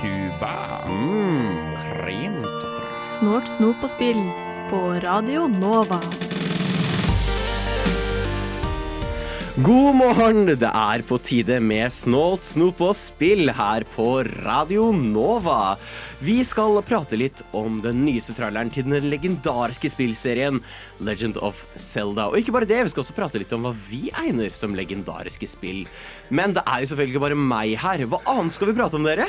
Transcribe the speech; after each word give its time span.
Cuba. 0.00 0.54
Snort, 3.04 3.48
snop 3.48 3.84
og 3.84 3.92
spill 3.92 4.22
på 4.72 4.82
Radio 5.04 5.48
Nova. 5.60 6.00
God 9.64 9.96
morgen! 9.98 10.46
Det 10.46 10.68
er 10.68 11.02
på 11.04 11.16
tide 11.20 11.56
med 11.60 11.92
Snålt, 11.92 12.46
snop 12.46 12.78
og 12.86 12.94
spill 12.96 13.50
her 13.52 13.84
på 13.92 14.06
Radio 14.44 14.86
Nova. 14.94 15.74
Vi 16.24 16.38
skal 16.46 16.78
prate 16.86 17.18
litt 17.18 17.42
om 17.56 17.80
den 17.84 17.98
nyeste 18.06 18.32
traileren 18.38 18.70
til 18.72 18.86
den 18.86 19.08
legendariske 19.10 19.90
spillserien 19.92 20.62
Legend 21.04 21.36
of 21.44 21.64
Zelda. 21.74 22.28
Og 22.30 22.38
ikke 22.38 22.54
bare 22.56 22.68
det, 22.70 22.78
vi 22.86 22.92
skal 22.92 23.02
også 23.02 23.16
prate 23.16 23.42
litt 23.42 23.52
om 23.52 23.66
hva 23.66 23.74
vi 23.90 24.06
egner 24.22 24.54
som 24.56 24.76
legendariske 24.78 25.50
spill. 25.50 25.82
Men 26.30 26.54
det 26.56 26.62
er 26.64 26.84
jo 26.84 26.92
selvfølgelig 26.92 27.16
ikke 27.16 27.24
bare 27.26 27.40
meg 27.50 27.74
her. 27.82 28.06
Hva 28.06 28.22
annet 28.32 28.56
skal 28.56 28.70
vi 28.70 28.76
prate 28.78 28.96
om, 28.96 29.08
dere? 29.10 29.26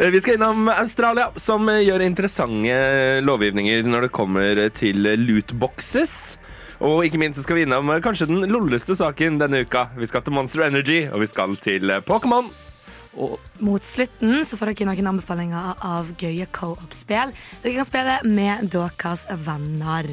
Vi 0.00 0.24
skal 0.24 0.40
innom 0.40 0.72
Australia, 0.72 1.28
som 1.36 1.68
gjør 1.68 2.08
interessante 2.08 3.22
lovgivninger 3.22 3.86
når 3.86 4.08
det 4.08 4.12
kommer 4.18 4.66
til 4.80 5.04
lootboxes. 5.20 6.16
Og 6.84 7.06
ikke 7.06 7.20
minst 7.20 7.38
så 7.38 7.46
skal 7.46 7.56
vi 7.60 7.64
innom 7.64 7.88
eh, 7.92 8.02
kanskje 8.04 8.28
den 8.28 8.44
lolleste 8.52 8.96
saken 8.98 9.38
denne 9.40 9.62
uka. 9.64 9.86
Vi 9.96 10.08
skal 10.10 10.24
til 10.24 10.36
Monster 10.36 10.66
Energy, 10.66 11.06
og 11.08 11.22
vi 11.22 11.28
skal 11.30 11.56
til 11.62 11.90
eh, 11.90 12.02
Pokémon. 12.04 12.50
Og 13.16 13.38
Mot 13.64 13.84
slutten 13.84 14.42
så 14.44 14.58
får 14.60 14.74
dere 14.74 14.90
noen 14.90 15.08
anbefalinger 15.14 15.78
av 15.80 16.10
gøye 16.20 16.44
co-op-spill 16.52 17.32
dere 17.62 17.78
kan 17.78 17.88
spille 17.88 18.18
med 18.28 18.66
deres 18.74 19.24
venner. 19.46 20.10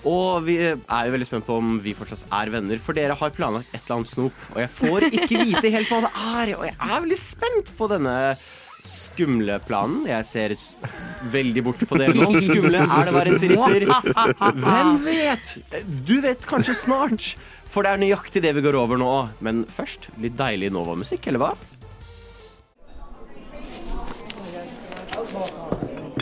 Og 0.00 0.46
vi 0.46 0.56
er 0.64 1.06
jo 1.06 1.12
veldig 1.14 1.28
spent 1.28 1.46
på 1.46 1.58
om 1.60 1.76
vi 1.84 1.92
fortsatt 1.94 2.24
er 2.34 2.50
venner, 2.50 2.80
for 2.82 2.96
dere 2.96 3.14
har 3.14 3.34
planlagt 3.36 3.70
et 3.70 3.82
eller 3.84 4.00
annet 4.00 4.10
snop. 4.10 4.46
Og 4.56 4.62
jeg 4.64 4.72
får 4.74 5.06
ikke 5.10 5.44
vite 5.52 5.74
helt 5.76 5.92
hva 5.92 6.00
det 6.06 6.12
er, 6.16 6.54
og 6.56 6.66
jeg 6.66 6.74
er 6.80 7.04
veldig 7.04 7.20
spent 7.20 7.72
på 7.78 7.90
denne 7.92 8.16
skumle 8.86 9.58
planen. 9.66 10.04
Jeg 10.08 10.26
ser 10.28 10.54
veldig 11.32 11.64
bort 11.66 11.82
på 11.88 11.98
dere 12.00 12.14
nå. 12.18 12.28
Skumle, 12.44 12.82
er 12.84 13.08
det 13.10 13.14
verdensrisser? 13.16 13.86
Hvem 14.60 14.94
vet? 15.04 15.54
Du 16.08 16.16
vet 16.24 16.46
kanskje 16.48 16.76
snart, 16.78 17.32
for 17.70 17.86
det 17.86 17.92
er 17.94 18.02
nøyaktig 18.02 18.42
det 18.44 18.54
vi 18.56 18.64
går 18.64 18.78
over 18.80 19.00
nå. 19.00 19.12
Men 19.44 19.64
først 19.70 20.10
litt 20.22 20.38
deilig 20.40 20.72
Nova-musikk, 20.74 21.30
eller 21.30 21.44
hva? 21.44 21.52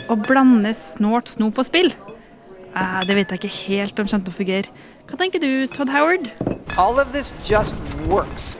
Å 0.09 0.15
blande 0.25 0.71
snort, 0.77 1.29
snop 1.29 1.59
og 1.61 1.67
spill? 1.67 1.91
Eh, 2.75 3.01
det 3.05 3.17
vet 3.17 3.33
jeg 3.33 3.41
ikke 3.41 3.57
helt 3.67 3.99
om 4.01 4.09
kommer 4.09 4.33
å 4.33 4.37
fungere. 4.39 4.79
Hva 5.09 5.17
tenker 5.17 5.41
du, 5.41 5.51
Todd 5.73 5.89
Howard? 5.89 6.29
All 6.77 6.99
of 7.01 7.13
this 7.13 7.33
just 7.45 7.73
works. 8.07 8.57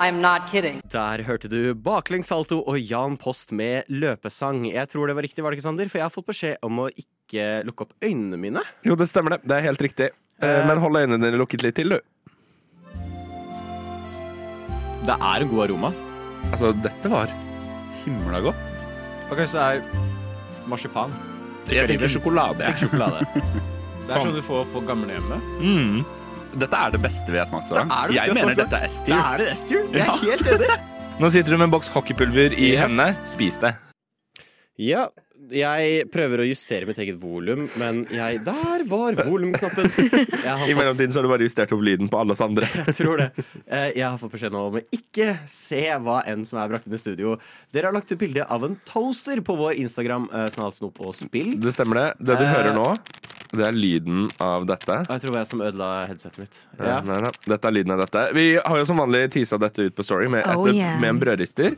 I'm 0.00 0.20
not 0.20 0.48
kidding. 0.50 0.80
Der 0.92 1.22
hørte 1.26 1.48
du 1.52 1.74
baklengs 1.74 2.28
salto 2.32 2.60
og 2.66 2.78
Jan 2.80 3.16
Post 3.20 3.52
med 3.52 3.84
løpesang. 3.88 4.64
Jeg 4.72 4.88
tror 4.92 5.06
det 5.10 5.16
var 5.16 5.22
riktig, 5.26 5.44
var 5.44 5.50
det 5.54 5.58
ikke, 5.60 5.66
Sander? 5.68 5.88
For 5.92 6.00
jeg 6.00 6.06
har 6.08 6.14
fått 6.14 6.26
beskjed 6.32 6.56
om 6.66 6.80
å 6.84 6.88
ikke 6.90 7.46
lukke 7.68 7.86
opp 7.86 7.94
øynene 8.04 8.38
mine. 8.40 8.62
Jo, 8.84 8.96
det 8.98 9.08
stemmer 9.10 9.36
det. 9.36 9.40
Det 9.48 9.56
er 9.58 9.66
helt 9.68 9.84
riktig. 9.86 10.10
Eh, 10.42 10.60
Men 10.66 10.78
hold 10.82 10.96
øynene 11.00 11.20
dine 11.22 11.38
lukket 11.40 11.62
litt 11.62 11.76
til, 11.78 11.94
du. 11.94 12.00
Det 15.04 15.14
er 15.20 15.44
en 15.44 15.50
god 15.52 15.66
aroma. 15.68 15.92
Altså, 16.50 16.72
dette 16.84 17.10
var 17.12 17.32
himla 18.04 18.40
godt. 18.44 18.72
Og 19.30 19.36
kanskje 19.38 19.60
det 19.60 19.64
er 19.68 20.68
marsipan. 20.70 21.12
Jeg 21.70 21.88
tenker 21.88 22.08
sjokolade. 22.12 22.60
jeg. 22.66 22.84
Sjokolade. 22.84 23.24
Det 24.04 24.12
er 24.12 24.20
sånn 24.20 24.34
du 24.36 24.42
får 24.44 24.66
på 24.68 24.82
gamlehjemmet. 24.84 25.44
Mm. 25.64 26.02
Dette 26.58 26.78
er 26.86 26.94
det 26.94 27.00
beste 27.02 27.32
vi 27.34 27.38
har 27.40 27.46
smakt 27.50 27.68
så 27.68 27.74
langt. 27.80 27.90
Det 27.90 27.98
er 27.98 28.08
det 28.08 28.14
Jeg 28.20 28.34
mener 28.34 28.54
smakt 28.54 28.62
dette 28.62 28.76
er 28.76 28.86
Det 28.86 28.92
S-tier. 28.94 29.20
er 29.24 29.38
det 29.38 29.48
S-tier. 29.56 29.84
Jeg 29.92 30.06
er 30.06 30.24
helt 30.30 30.46
enig. 30.54 30.80
Nå 31.20 31.30
sitter 31.30 31.50
du 31.54 31.58
med 31.58 31.68
en 31.68 31.74
boks 31.76 31.88
hockeypulver 31.94 32.54
i 32.58 32.72
Yes. 32.72 32.80
hendene. 32.88 33.10
Spis 33.30 33.58
det. 33.62 33.74
Ja, 34.82 35.04
jeg 35.54 36.06
prøver 36.10 36.40
å 36.40 36.46
justere 36.48 36.86
mitt 36.88 36.96
eget 36.98 37.18
volum, 37.20 37.66
men 37.78 38.00
jeg 38.10 38.40
Der 38.46 38.82
var 38.88 39.12
volumknappen. 39.18 39.90
I 40.70 40.74
mellomtiden 40.74 41.12
så 41.12 41.20
har 41.20 41.26
du 41.26 41.30
bare 41.34 41.44
justert 41.46 41.70
opp 41.76 41.82
lyden 41.84 42.08
på 42.10 42.18
alle 42.18 42.32
oss 42.32 42.40
andre. 42.42 42.66
Jeg 42.88 42.94
tror 42.96 43.20
det. 43.20 43.28
Eh, 43.68 43.90
Jeg 43.98 44.06
har 44.08 44.16
fått 44.18 44.32
beskjed 44.32 44.54
nå 44.56 44.62
om 44.70 44.78
å 44.80 44.82
ikke 44.96 45.34
se 45.46 45.82
hva 46.00 46.22
enn 46.26 46.46
som 46.48 46.58
er 46.62 46.72
brakt 46.72 46.88
inn 46.88 46.96
i 46.96 47.02
studio. 47.02 47.36
Dere 47.76 47.90
har 47.90 47.94
lagt 47.98 48.10
ut 48.10 48.18
bilde 48.18 48.46
av 48.48 48.64
en 48.66 48.78
toaster 48.88 49.42
på 49.44 49.54
vår 49.60 49.76
Instagram, 49.84 50.30
eh, 50.32 50.48
Snart 50.54 50.78
snop 50.80 50.98
og 51.04 51.12
spill. 51.14 51.54
Det 51.60 51.74
stemmer 51.76 52.00
det. 52.00 52.08
Det 52.24 52.38
du 52.40 52.44
Eh. 52.48 52.54
hører 52.54 52.74
nå, 52.74 52.88
det 53.58 53.66
er 53.68 53.76
lyden 53.76 54.26
av 54.42 54.66
dette. 54.68 55.00
Jeg 55.08 55.22
tror 55.22 55.30
det 55.30 55.34
var 55.34 55.42
jeg 55.44 55.50
som 55.52 55.62
ødela 55.66 55.90
headsetet 56.08 56.40
mitt. 56.42 56.58
Ja. 56.78 56.98
Nei, 57.06 57.20
nei. 57.26 57.30
Dette 57.52 57.70
er 57.70 57.76
lyden 57.76 57.94
av 57.96 58.02
dette. 58.04 58.24
Vi 58.36 58.46
har 58.58 58.80
jo 58.80 58.88
som 58.88 59.00
vanlig 59.02 59.22
tisa 59.34 59.58
dette 59.62 59.88
ut 59.88 59.94
på 59.96 60.06
Story 60.06 60.28
med, 60.32 60.46
Oh, 60.54 60.68
yeah. 60.70 60.98
med 61.00 61.14
en 61.14 61.22
brødrister. 61.22 61.76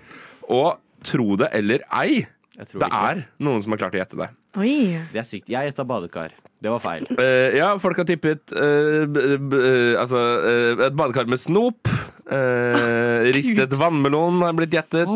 Og 0.48 0.76
tro 1.06 1.37
det 1.41 1.50
eller 1.54 1.84
ei, 2.00 2.25
det 2.56 2.66
ikke. 2.72 2.88
er 2.88 3.26
noen 3.44 3.62
som 3.62 3.75
har 3.75 3.84
klart 3.84 3.97
å 3.97 4.00
gjette 4.00 4.19
det. 4.20 4.31
Oi. 4.56 4.76
Det 5.12 5.20
er 5.20 5.28
sykt. 5.28 5.50
Jeg 5.53 5.70
gjetta 5.70 5.84
badekar. 5.88 6.32
Det 6.56 6.72
var 6.72 6.81
feil. 6.81 7.04
Uh, 7.19 7.53
ja, 7.53 7.69
folk 7.78 7.98
har 8.00 8.06
tippet 8.08 8.54
uh, 8.56 9.04
b, 9.04 9.25
b, 9.37 9.58
eh, 9.60 10.00
altså, 10.00 10.22
et 10.88 10.97
badekar 10.97 11.28
med 11.31 11.43
snop. 11.43 11.87
Ah, 12.26 13.20
ristet 13.31 13.70
vannmelon 13.78 14.41
har 14.43 14.56
blitt 14.58 14.72
gjettet. 14.75 15.06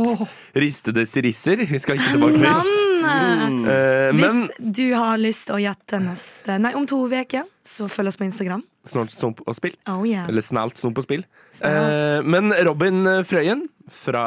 Ristede 0.54 1.02
sirisser. 1.10 1.64
Vi 1.66 1.80
skal 1.82 1.98
ikke 1.98 2.12
tilbake 2.12 2.38
dit. 2.38 2.89
Navn! 3.02 3.62
Eh, 3.64 4.10
men 4.16 4.42
Hvis 4.44 4.74
du 4.80 4.86
har 4.94 5.20
lyst 5.20 5.48
til 5.48 5.58
å 5.58 5.62
gjette 5.62 6.00
neste 6.02 6.58
Nei, 6.62 6.74
om 6.78 6.86
to 6.88 7.02
uker, 7.10 7.48
så 7.66 7.88
følg 7.90 8.12
oss 8.12 8.20
på 8.20 8.26
Instagram. 8.28 8.64
Snålt, 8.88 9.12
snop 9.12 9.42
og 9.44 9.56
spill. 9.58 9.74
Oh 9.92 10.06
yeah. 10.08 10.24
Eller 10.30 10.44
snalt 10.44 10.80
snop 10.80 10.98
og 11.00 11.04
spill. 11.04 11.26
Eh, 11.66 12.20
men 12.24 12.54
Robin 12.64 13.04
Frøyen 13.28 13.66
fra 13.90 14.22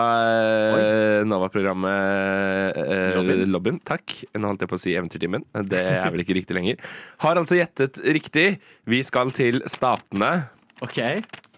eh, 0.77 1.21
Nova-programmet 1.25 2.77
eh, 2.83 3.13
Lobbyen. 3.17 3.45
Lobbyen. 3.53 3.79
Takk. 3.87 4.19
Nå 4.37 4.51
holdt 4.51 4.65
jeg 4.65 4.71
på 4.71 4.77
å 4.77 4.83
si 4.83 4.93
Eventyrtimen. 4.93 5.45
Det 5.69 5.81
er 5.95 6.05
vel 6.13 6.25
ikke 6.25 6.37
riktig 6.37 6.57
lenger. 6.57 6.83
Har 7.23 7.39
altså 7.41 7.57
gjettet 7.57 8.01
riktig. 8.05 8.47
Vi 8.89 9.01
skal 9.07 9.33
til 9.35 9.63
Statene. 9.71 10.35
OK. 10.83 10.99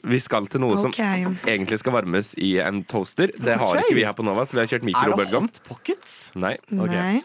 Vi 0.06 0.20
skal 0.22 0.50
til 0.52 0.62
noe 0.64 0.78
som 0.80 0.94
egentlig 0.96 1.80
skal 1.82 1.96
varmes 1.96 2.34
i 2.42 2.56
en 2.64 2.84
toaster. 2.90 3.34
Det 3.36 3.58
har 3.58 3.72
okay. 3.72 3.86
ikke 3.86 3.98
vi 3.98 4.06
her 4.06 4.18
på 4.18 4.26
Nova, 4.26 4.46
så 4.46 4.58
vi 4.58 4.64
har 4.64 4.70
kjørt 4.70 4.86
Er 4.92 5.16
det. 5.16 5.30
Hot 5.34 5.62
Pockets? 5.68 6.20
Nei. 6.38 6.56
Okay. 6.72 6.96
Nei. 6.96 7.24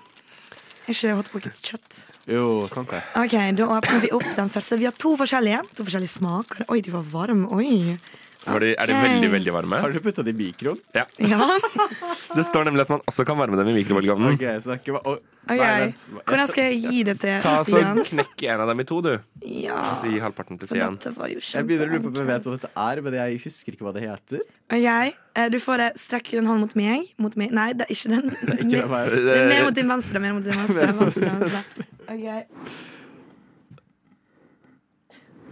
Ikke 0.91 1.13
Hot 1.19 1.29
Pockets 1.33 1.61
kjøtt. 1.65 2.01
Jo, 2.31 2.67
sant 2.71 2.93
det. 2.93 3.03
Ok, 3.19 3.37
Da 3.59 3.69
åpner 3.77 4.03
vi 4.05 4.11
opp 4.17 4.27
den 4.37 4.51
første. 4.53 4.79
Vi 4.81 4.89
har 4.89 4.97
to 4.97 5.17
forskjellige 5.19 5.63
To 5.77 5.87
forskjellige 5.87 6.15
smaker. 6.15 6.65
Oi, 6.71 6.81
de 6.85 6.95
var 6.95 7.07
varme. 7.13 7.49
Oi. 7.55 7.99
Var 8.47 8.63
de, 8.65 8.71
er 8.73 8.89
de 8.89 8.95
veldig, 8.97 9.29
veldig 9.35 9.53
varme? 9.53 9.79
Har 9.83 9.93
du 9.93 9.99
putta 10.01 10.23
det 10.25 10.33
i 10.33 10.39
mikroen? 10.39 10.79
Ja. 10.97 11.05
Ja. 11.21 11.49
Det 12.37 12.45
står 12.47 12.69
nemlig 12.69 12.85
at 12.87 12.93
man 12.95 13.01
også 13.11 13.25
kan 13.27 13.37
varme 13.41 13.59
dem 13.59 13.69
i 13.73 13.75
mikrobølgeovnen. 13.81 14.37
Ok, 14.37 14.45
så 14.63 14.71
det 14.71 14.77
er 14.77 14.81
ikke 14.81 15.01
Ok. 15.01 15.21
Nei, 15.51 15.57
vent. 15.59 16.03
Hvordan 16.29 16.49
skal 16.51 16.67
jeg 16.69 16.81
gi 16.85 17.03
det 17.09 17.15
til 17.19 17.41
Ta 17.43 17.55
så 17.65 17.73
Stian? 17.81 17.99
Knekk 18.07 18.45
en 18.53 18.63
av 18.63 18.69
dem 18.71 18.83
i 18.83 18.85
to, 18.87 19.01
du. 19.03 19.11
Ja, 19.49 19.81
Så 19.99 20.11
gi 20.13 20.21
halvparten 20.23 20.61
til 20.61 20.69
for 20.69 20.77
Stian. 20.77 20.99
dette 21.01 21.13
var 21.17 21.33
jo 21.33 21.41
Jeg 21.43 21.67
begynner 21.67 21.89
å 21.89 21.95
lure 21.97 22.03
på 22.05 22.13
om 22.13 22.21
jeg 22.21 22.29
vet 22.29 22.47
hva 22.47 22.55
dette 22.55 22.71
er, 22.85 23.03
men 23.07 23.17
jeg 23.19 23.41
husker 23.47 23.75
ikke 23.75 23.89
hva 23.89 23.95
det 23.97 24.05
heter. 24.07 24.45
Ok, 24.71 25.17
eh, 25.35 25.49
Du 25.51 25.59
får 25.65 25.83
det. 25.83 25.91
Strekk 26.05 26.31
den 26.37 26.47
hånden 26.47 26.65
mot 26.69 26.77
meg. 26.79 27.11
Mot 27.19 27.37
meg. 27.41 27.51
Nei, 27.57 27.73
det 27.73 27.89
er 27.89 27.93
ikke 27.97 28.15
den. 28.15 28.31
Det 28.31 28.55
er 28.55 28.65
ikke 28.69 29.11
Det 29.17 29.37
er 29.41 29.51
mer 29.51 29.67
mot 29.67 29.75
din 29.81 29.93
venstre. 29.97 30.23
Mer 30.23 30.39
mot 30.39 30.47
din 30.47 30.61
venstre, 30.63 30.89
venstre, 31.03 31.35
venstre. 31.45 31.91
Ok. 32.09 32.97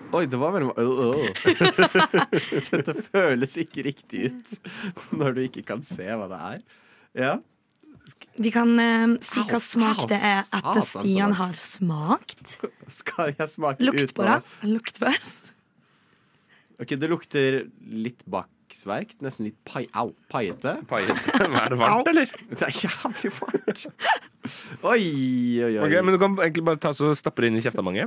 Oi, 0.09 0.25
det 0.25 0.39
var 0.41 0.55
veldig 0.55 0.73
øh, 0.81 1.01
øh. 1.05 1.29
Dette 2.71 2.95
føles 3.13 3.57
ikke 3.61 3.85
riktig 3.85 4.31
ut 4.31 4.55
når 5.13 5.37
du 5.37 5.41
ikke 5.45 5.63
kan 5.69 5.83
se 5.85 6.07
hva 6.09 6.29
det 6.31 6.39
er. 6.47 6.63
Ja. 7.19 7.35
Vi 8.41 8.53
kan 8.55 8.73
eh, 8.81 9.19
si 9.25 9.45
hva 9.51 9.61
smak 9.61 10.07
det 10.09 10.17
er 10.17 10.49
etter 10.57 10.81
Stian 10.87 11.37
har 11.37 11.59
smakt. 11.61 12.57
Skal 13.01 13.35
jeg 13.37 13.53
smake 13.53 13.85
Lukt 13.85 14.15
på 14.17 14.25
det. 14.25 14.39
Lukt 14.71 15.03
først. 15.03 15.53
Ok, 16.79 16.95
Det 16.97 17.11
lukter 17.11 17.61
litt 17.83 18.25
baksverk. 18.69 19.15
Nesten 19.25 19.47
litt 19.49 19.57
pai 19.65 19.87
au, 19.95 20.13
paiete. 20.31 20.77
Paiete? 20.89 21.17
Er 21.63 21.71
det 21.73 21.79
varmt, 21.79 22.09
eller? 22.09 22.29
Det 22.51 22.63
er 22.63 22.75
jævlig 22.85 23.33
varmt. 23.41 23.87
Oi, 24.83 25.03
oi, 25.65 25.73
oi. 25.79 25.85
Ok, 25.85 25.97
men 26.05 26.15
du 26.15 26.19
kan 26.21 26.37
egentlig 26.39 26.65
bare 26.65 26.81
ta 26.81 26.93
så 26.97 27.15
stappe 27.17 27.43
det 27.43 27.51
inn 27.51 27.59
i 27.59 27.65
kjefta 27.65 27.83
mange. 27.85 28.07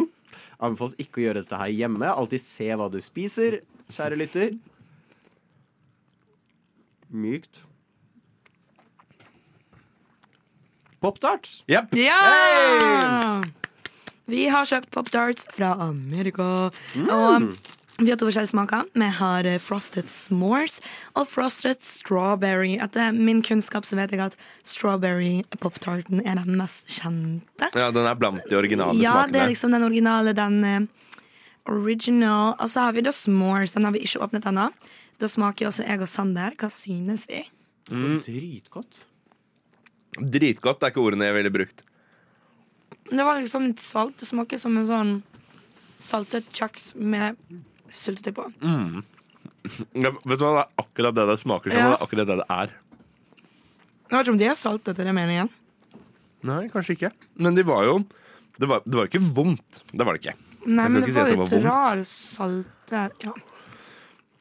Anbefales 0.60 0.96
ikke 1.00 1.20
å 1.20 1.24
gjøre 1.28 1.44
dette 1.44 1.60
her 1.60 1.72
hjemme. 1.72 2.08
Alltid 2.10 2.42
se 2.44 2.68
hva 2.76 2.90
du 2.92 3.00
spiser, 3.04 3.60
kjære 3.92 4.20
lytter. 4.20 4.54
Mykt. 7.10 7.64
Pop-tarts. 11.00 11.62
Yep. 11.70 11.96
Ja! 11.96 13.40
Vi 14.30 14.44
har 14.52 14.68
kjøpt 14.68 14.92
Pop 14.94 15.08
Tarts 15.10 15.48
fra 15.50 15.72
Amerika. 15.88 16.68
Og 17.00 17.48
vi 18.00 18.10
har 18.10 18.16
to 18.16 18.26
forskjellige 18.28 18.52
smaker. 18.54 18.86
Vi 18.96 19.08
har 19.18 19.46
eh, 19.48 19.58
Frosted 19.60 20.08
S'mores 20.08 20.78
og 21.18 21.28
Frosted 21.28 21.82
Strawberry. 21.84 22.78
Etter 22.80 23.12
min 23.16 23.42
kunnskap 23.44 23.84
så 23.88 23.98
vet 23.98 24.14
jeg 24.14 24.22
at 24.24 24.38
strawberry 24.66 25.42
pop-tarten 25.60 26.22
er 26.24 26.40
den 26.40 26.56
mest 26.60 26.88
kjente. 26.96 27.68
Ja, 27.76 27.90
den 27.92 28.08
er 28.08 28.16
blant 28.18 28.46
de 28.48 28.56
originale 28.56 28.96
Ja, 29.02 29.26
det 29.28 29.42
er 29.42 29.52
liksom 29.52 29.76
den 29.76 29.84
originale, 29.84 30.32
den 30.36 30.64
eh, 30.64 30.80
original. 31.68 32.56
Og 32.56 32.72
så 32.72 32.88
har 32.88 32.96
vi 32.96 33.04
da 33.04 33.12
s'mores. 33.14 33.76
Den 33.76 33.84
har 33.88 33.96
vi 33.96 34.04
ikke 34.06 34.24
åpnet 34.24 34.48
ennå. 34.48 34.70
Da 35.20 35.28
smaker 35.28 35.68
også 35.68 35.84
jeg 35.84 36.00
og 36.00 36.08
Sander. 36.08 36.56
Hva 36.56 36.72
synes 36.72 37.26
vi? 37.28 37.44
Dritgodt. 37.90 39.04
Dritgodt 40.16 40.82
er 40.82 40.92
ikke 40.92 41.04
ordene 41.04 41.28
jeg 41.28 41.36
ville 41.36 41.52
brukt. 41.52 41.84
Det 43.10 43.24
var 43.26 43.40
liksom 43.40 43.66
litt 43.68 43.82
salt. 43.82 44.16
Det 44.20 44.28
smaker 44.28 44.60
som 44.60 44.78
en 44.78 44.88
sånn 44.88 45.12
saltet 46.00 46.48
kjeks 46.56 46.94
med 46.96 47.36
syltetøy 47.92 48.34
på. 48.36 48.44
Ja, 49.94 50.10
vet 50.24 50.38
du 50.40 50.44
hva, 50.44 50.52
det 50.56 50.62
er 50.62 50.84
akkurat 50.84 51.14
det 51.16 51.26
det 51.28 51.38
smaker 51.42 51.70
som, 51.70 51.78
Ja. 51.78 51.86
og 51.86 51.90
det 51.90 51.98
er 52.00 52.06
akkurat 52.06 52.26
det 52.30 52.36
det 52.40 52.46
er. 52.50 52.74
Jeg 54.10 54.16
vet 54.16 54.26
ikke 54.26 54.32
om 54.34 54.38
de 54.40 54.48
er 54.50 54.54
salt 54.58 54.88
etter 54.88 55.04
det 55.04 55.14
meningen? 55.14 55.50
Nei, 56.42 56.68
kanskje 56.72 56.96
ikke. 56.96 57.10
Men 57.36 57.54
de 57.54 57.62
var 57.62 57.84
jo 57.84 57.98
Det 58.60 58.68
var, 58.68 58.82
det 58.84 58.94
var 58.94 59.06
ikke 59.08 59.20
vondt. 59.34 59.82
Det 59.92 60.04
var 60.04 60.12
det 60.16 60.20
ikke. 60.24 60.34
Nei, 60.66 60.88
men 60.88 61.00
det 61.02 61.14
var 61.14 61.28
det 61.30 61.38
litt 61.38 61.64
rar 61.64 62.02
salt 62.04 62.92
Ja. 62.92 63.32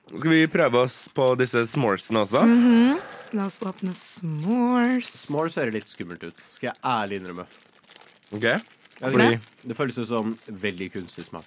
Skal 0.10 0.31
vi 0.31 0.48
prøve 0.48 0.75
oss 0.81 1.07
på 1.13 1.38
disse 1.38 1.62
s'moresene 1.69 2.24
også? 2.25 2.42
La 3.38 3.46
oss 3.46 3.60
åpne 3.60 3.94
s'mores. 3.94 5.06
S'mores 5.28 5.54
ser 5.54 5.72
litt 5.72 5.88
skummelt 5.88 6.24
ut, 6.24 6.36
skal 6.50 6.72
jeg 6.72 6.81
ærlig 6.84 7.19
innrømme. 7.22 7.46
Ok 8.34 8.48
Fordi. 9.00 9.40
Det 9.63 9.75
føles 9.78 9.98
ut 10.00 10.07
som 10.10 10.34
veldig 10.50 10.92
kunstig 10.98 11.25
smak. 11.30 11.46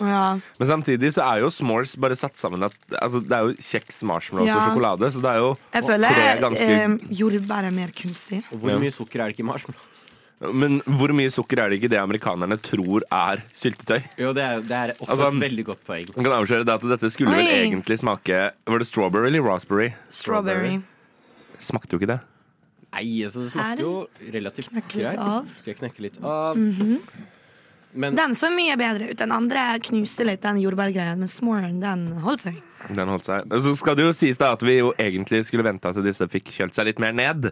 Ja. 0.00 0.38
Men 0.58 0.68
samtidig 0.68 1.12
så 1.16 1.24
er 1.24 1.40
jo 1.44 1.48
s'mores 1.54 1.94
bare 2.00 2.16
satt 2.18 2.36
sammen 2.36 2.62
at, 2.66 2.74
altså, 3.00 3.22
Det 3.22 3.32
er 3.32 3.46
jo 3.48 3.54
kjeks, 3.56 4.02
marshmallows 4.02 4.50
og 4.52 4.66
sjokolade, 4.70 5.12
så 5.14 5.22
det 5.24 5.30
er 5.32 5.38
jo 5.40 5.50
Jeg 5.72 5.82
tre 5.82 5.88
føler 5.92 6.40
ganske 6.44 6.68
eh, 6.76 6.98
jordbær 7.22 7.64
er 7.70 7.70
mer 7.72 7.88
kunstig. 7.96 8.42
Og 8.52 8.58
hvor 8.60 8.70
Ja. 8.74 8.78
mye 8.78 8.92
sukker 8.92 9.20
er 9.20 9.30
det 9.30 9.36
ikke 9.38 9.46
i 9.46 9.50
marshmallows? 9.52 10.06
Men 10.52 10.80
hvor 10.84 11.08
mye 11.16 11.30
sukker 11.32 11.62
er 11.64 11.70
det 11.70 11.78
ikke 11.80 11.88
det 11.88 11.98
amerikanerne 11.98 12.58
tror 12.60 13.00
er 13.10 13.40
syltetøy? 13.56 14.02
Jo, 14.20 14.34
det 14.36 14.42
er, 14.44 14.60
det 14.60 14.76
er 14.76 14.92
også 15.00 15.08
Altså, 15.14 15.28
et 15.32 15.40
veldig 15.40 15.64
godt 15.64 15.84
poeng. 15.86 16.10
Man 16.14 16.24
kan 16.28 16.32
avsløre 16.36 16.66
det 16.68 16.74
at 16.74 16.84
dette 16.92 17.10
skulle 17.10 17.32
vel 17.32 17.48
egentlig 17.48 17.98
smake 18.02 18.50
Var 18.66 18.78
det 18.78 18.86
strawberry 18.86 19.30
eller 19.32 19.40
raspberry? 19.42 19.94
Strawberry. 20.10 20.82
Smakte 21.58 21.96
jo 21.96 21.98
ikke 22.02 22.12
det. 22.12 22.20
Nei, 22.92 23.22
altså 23.24 23.42
det 23.44 23.50
smakte 23.52 23.80
jo 23.84 24.06
relativt 24.32 24.70
greit. 24.92 25.16
Skal 25.56 25.72
jeg 25.72 25.80
knekke 25.80 26.04
litt 26.04 26.20
av? 26.22 26.56
Men 27.96 28.16
Den 28.16 28.34
så 28.36 28.50
mye 28.52 28.76
bedre 28.78 29.10
ut. 29.10 29.18
Den 29.18 29.32
andre 29.32 29.66
knuste 29.84 30.26
litt, 30.28 30.42
den 30.44 30.60
jordbærgreien, 30.60 31.18
men 31.20 31.30
s'moren, 31.30 31.78
den 31.80 32.08
holdt 32.24 32.46
seg. 32.46 32.62
Den 32.92 33.10
holdt 33.10 33.26
seg. 33.26 33.46
Og 33.50 33.64
Så 33.64 33.74
skal 33.80 33.96
det 33.98 34.06
jo 34.06 34.14
sies 34.16 34.38
da 34.40 34.52
at 34.54 34.62
vi 34.62 34.78
jo 34.78 34.92
egentlig 35.00 35.42
skulle 35.48 35.64
vente 35.66 35.90
til 35.96 36.06
disse 36.06 36.28
fikk 36.30 36.52
kjølt 36.54 36.76
seg 36.76 36.90
litt 36.90 37.02
mer 37.02 37.16
ned. 37.16 37.50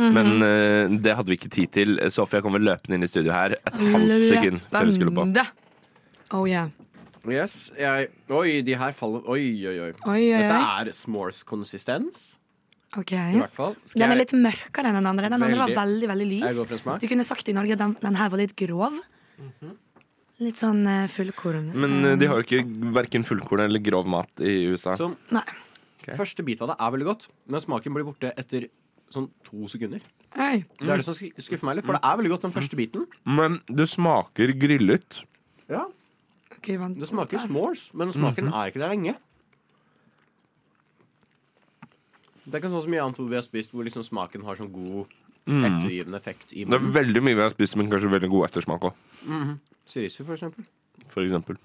Men 0.00 0.32
uh, 0.40 0.92
det 1.02 1.16
hadde 1.18 1.32
vi 1.32 1.38
ikke 1.38 1.52
tid 1.52 1.74
til. 1.76 1.98
Sofia 2.14 2.42
kom 2.44 2.56
vel 2.56 2.66
løpende 2.66 2.98
inn 2.98 3.06
i 3.06 3.10
studio 3.10 3.34
her 3.34 3.58
et 3.60 3.82
halvt 3.94 4.28
sekund 4.30 4.62
før 4.72 4.88
vi 4.88 4.96
skulle 4.96 5.16
på. 5.18 5.48
Oh 6.32 6.46
yeah. 6.48 6.70
yes, 7.28 7.70
jeg 7.76 8.08
Oi, 8.32 8.62
de 8.64 8.76
her 8.80 8.94
faller 8.96 9.26
Oi, 9.28 9.42
oi, 9.68 9.74
oi. 9.84 9.90
Oi, 9.92 10.14
oi, 10.32 10.38
Dette 10.40 10.60
er 10.64 10.90
s'mores-konsistens, 10.96 12.22
Ok. 12.96 13.12
i 13.12 13.36
hvert 13.36 13.52
fall. 13.56 13.76
Skal 13.84 14.00
Den 14.00 14.14
er 14.14 14.18
litt 14.22 14.32
mørkere 14.32 14.88
enn 14.88 14.96
den 14.96 15.08
andre. 15.08 15.28
Den 15.28 15.44
andre 15.44 15.60
var 15.60 15.70
Veldig. 15.72 16.08
veldig 16.08 16.08
veldig 16.08 16.28
lys. 16.32 16.96
Du 17.04 17.06
kunne 17.08 17.24
sagt 17.24 17.48
i 17.48 17.54
Norge 17.56 17.76
at 17.76 17.84
den, 17.84 17.94
den 18.00 18.16
her 18.16 18.32
var 18.32 18.40
litt 18.40 18.56
grov. 18.56 18.96
Litt 20.42 20.58
sånn 20.58 20.80
eh, 20.88 21.06
fullkorn. 21.12 21.70
Men 21.76 21.98
eh, 22.08 22.16
de 22.18 22.26
har 22.30 22.40
jo 22.40 22.46
ikke 22.46 22.62
verken 22.96 23.24
fullkorn 23.26 23.64
eller 23.66 23.82
grov 23.84 24.08
mat 24.10 24.42
i 24.42 24.54
USA. 24.72 24.94
Så 24.98 25.10
Nei. 25.34 25.44
første 26.16 26.42
bit 26.46 26.62
av 26.64 26.72
det 26.72 26.76
er 26.82 26.94
veldig 26.96 27.08
godt, 27.10 27.28
men 27.52 27.62
smaken 27.62 27.94
blir 27.94 28.06
borte 28.08 28.32
etter 28.40 28.66
sånn 29.12 29.28
to 29.44 29.68
sekunder. 29.68 30.00
Oi. 30.40 30.62
Det 30.80 30.88
er 30.88 30.96
det 31.02 31.04
som 31.04 31.14
sk- 31.14 31.34
skuffer 31.44 31.68
meg 31.68 31.76
litt, 31.78 31.84
for 31.86 31.92
det 31.98 32.02
er 32.08 32.16
veldig 32.16 32.30
godt 32.32 32.46
den 32.48 32.54
første 32.54 32.78
biten. 32.78 33.04
Men 33.28 33.58
det 33.68 33.86
smaker 33.92 34.54
grillet. 34.58 35.22
Ja, 35.68 35.86
Ok, 36.62 36.68
vent. 36.78 36.94
Det 37.00 37.08
smaker 37.10 37.40
s'mores, 37.42 37.88
men 37.98 38.12
smaken 38.14 38.52
er 38.54 38.68
ikke 38.70 38.78
der 38.78 38.92
lenge. 38.92 39.16
Det 42.44 42.54
er 42.54 42.60
ikke 42.62 42.70
sånn 42.70 42.84
som 42.84 42.92
mye 42.94 43.02
annet 43.02 43.18
hvor 43.18 43.28
vi 43.30 43.38
har 43.38 43.44
spist 43.46 43.72
hvor 43.74 43.82
liksom 43.86 44.04
smaken 44.06 44.44
har 44.46 44.58
sånn 44.58 44.70
god 44.74 45.10
ettergivende 45.42 46.18
effekt 46.18 46.52
i 46.54 46.62
Det 46.62 46.70
er 46.70 46.78
munnen. 46.78 46.94
veldig 46.94 47.22
mye 47.26 47.34
vi 47.38 47.42
har 47.44 47.50
spist, 47.54 47.74
men 47.78 47.90
kanskje 47.90 48.10
veldig 48.14 48.30
god 48.30 48.48
ettersmak 48.48 48.86
òg. 48.90 48.94
Chorizo, 49.92 50.24
for 50.24 50.34
eksempel. 50.38 50.64
For 51.12 51.24
eksempel. 51.26 51.58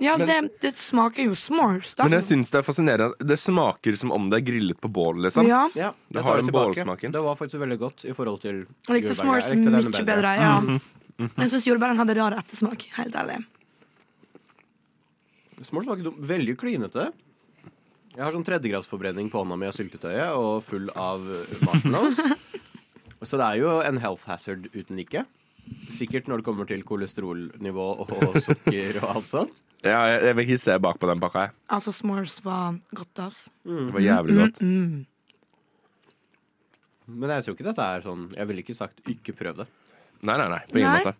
Ja, 0.00 0.14
det, 0.16 0.36
det 0.62 0.70
smaker 0.80 1.26
jo 1.28 1.34
s'mores, 1.36 1.90
da. 1.98 2.06
Men 2.08 2.16
jeg 2.16 2.24
syns 2.30 2.48
det 2.54 2.62
er 2.62 2.64
fascinerende. 2.64 3.26
Det 3.28 3.36
smaker 3.36 3.98
som 4.00 4.14
om 4.16 4.30
det 4.32 4.38
er 4.38 4.44
grillet 4.46 4.78
på 4.80 4.88
bål, 4.88 5.18
liksom. 5.26 5.44
ja. 5.44 5.66
Ja, 5.76 5.90
Det 6.08 6.22
har 6.24 6.40
den 6.40 6.48
bålsmaken. 6.54 7.12
Det 7.12 7.20
var 7.26 7.36
faktisk 7.36 7.60
veldig 7.60 7.76
godt 7.82 8.04
i 8.08 8.14
forhold 8.16 8.40
til 8.40 8.62
jordbær. 8.62 8.88
Jeg 8.88 9.02
likte 9.02 9.16
s'mores 9.18 9.50
mye 9.52 10.04
bedre. 10.08 10.30
Ja. 10.40 10.54
Jeg 11.20 11.52
syns 11.52 11.66
jordbæren 11.68 12.00
hadde 12.00 12.16
rar 12.16 12.38
ettersmak. 12.40 12.86
Helt 12.96 13.18
ærlig. 13.20 13.42
S'mores 15.60 15.90
var 15.90 16.00
ikke. 16.00 16.14
Veldig 16.30 16.54
klinete. 16.62 17.10
Jeg 18.16 18.24
har 18.24 18.32
sånn 18.34 18.46
tredjegradsforbrenning 18.48 19.28
på 19.30 19.42
hånda 19.42 19.58
mi 19.60 19.68
av 19.68 19.76
syltetøyet 19.76 20.32
og 20.32 20.64
full 20.66 20.88
av 20.98 21.20
marshmallows. 21.60 22.24
Så 23.28 23.36
det 23.36 23.44
er 23.50 23.60
jo 23.60 23.76
en 23.84 24.00
health 24.00 24.24
hazard 24.32 24.64
uten 24.72 24.96
like. 24.96 25.26
Sikkert 25.94 26.28
når 26.30 26.40
det 26.40 26.46
kommer 26.46 26.68
til 26.68 26.82
kolesterolnivå 26.86 27.86
og 28.04 28.38
sukker 28.42 29.00
og 29.02 29.16
alt 29.16 29.30
sånt. 29.30 29.58
Ja, 29.80 30.02
jeg, 30.04 30.18
jeg 30.28 30.36
vil 30.36 30.44
ikke 30.44 30.60
se 30.60 30.74
bak 30.84 30.98
på 31.00 31.08
den 31.08 31.20
pakka. 31.22 31.46
jeg. 31.46 31.52
Altså, 31.72 31.92
s'mores 31.96 32.34
var 32.44 32.74
godt, 32.92 33.20
ass. 33.24 33.38
Det 33.64 33.94
var 33.94 34.02
jævlig 34.04 34.34
godt. 34.36 34.58
Mm. 34.60 35.06
Men 37.16 37.32
jeg 37.32 37.46
tror 37.46 37.56
ikke 37.56 37.66
dette 37.66 37.86
er 37.96 38.04
sånn 38.04 38.26
Jeg 38.36 38.46
ville 38.50 38.62
ikke 38.62 38.76
sagt 38.76 39.00
'ikke 39.08 39.34
prøv 39.38 39.56
det'. 39.62 39.70
Nei, 40.20 40.36
nei, 40.36 40.48
nei. 40.52 40.60
På 40.68 40.76
ingen 40.78 40.92
Nei. 40.92 41.00
måte. 41.00 41.14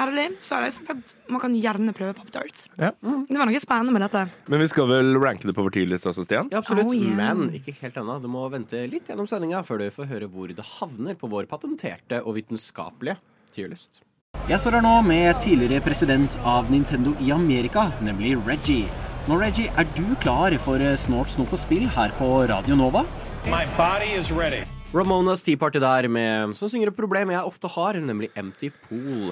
Ærlig 0.00 0.24
så 0.40 0.54
har 0.54 0.62
jeg 0.68 0.72
sagt 0.78 0.90
at 0.94 1.14
man 1.28 1.40
kan 1.42 1.54
gjerne 1.58 1.92
prøve 1.92 2.14
Pop 2.14 2.30
Tarts. 2.30 2.68
Ja. 2.78 2.92
Det 3.02 3.36
var 3.36 3.48
noe 3.50 3.60
spennende 3.60 3.92
med 3.92 4.04
dette. 4.06 4.22
Men 4.48 4.60
vi 4.62 4.68
skal 4.70 4.86
vel 4.86 5.16
ranke 5.18 5.48
det 5.50 5.54
på 5.56 5.64
vår 5.66 5.74
tidligste 5.74 6.08
også, 6.12 6.24
Stian? 6.24 6.48
Ja, 6.52 6.58
absolutt. 6.62 6.86
Oh, 6.86 6.94
yeah. 6.94 7.16
Men 7.18 7.50
ikke 7.58 7.74
helt 7.82 7.98
ennå. 7.98 8.20
Du 8.22 8.28
må 8.30 8.44
vente 8.48 8.80
litt 8.88 9.10
gjennom 9.10 9.26
sendinga 9.28 9.64
før 9.66 9.82
du 9.82 9.90
får 9.90 10.06
høre 10.12 10.28
hvor 10.30 10.48
det 10.54 10.62
havner 10.78 11.18
på 11.18 11.28
vår 11.28 11.50
patenterte 11.50 12.22
og 12.24 12.38
vitenskapelige 12.38 13.18
tierlist. 13.54 14.02
Jeg 14.48 14.60
står 14.62 14.78
her 14.78 14.84
nå 14.86 14.96
med 15.06 15.38
tidligere 15.42 15.82
president 15.84 16.36
av 16.46 16.70
Nintendo 16.70 17.16
i 17.22 17.32
Amerika, 17.34 17.88
nemlig 18.02 18.36
Reggie. 18.46 18.88
Nå, 19.28 19.36
Reggie, 19.40 19.70
er 19.78 19.86
du 19.96 20.14
klar 20.22 20.54
for 20.64 20.82
eh, 20.82 20.96
Snort 20.98 21.34
snop 21.34 21.52
og 21.54 21.60
spill 21.60 21.88
her 21.96 22.14
på 22.18 22.30
Radio 22.50 22.78
Nova? 22.78 23.04
My 23.50 23.66
body 23.76 24.14
is 24.18 24.30
ready. 24.32 24.64
Ramonas 24.94 25.42
Tea 25.46 25.56
Party 25.56 25.78
der 25.78 26.08
med, 26.10 26.56
som 26.58 26.68
synger 26.68 26.90
et 26.90 26.96
problem 26.96 27.30
jeg 27.30 27.46
ofte 27.46 27.68
har, 27.70 27.98
nemlig 28.02 28.30
Empty 28.38 28.72
Pool. 28.88 29.30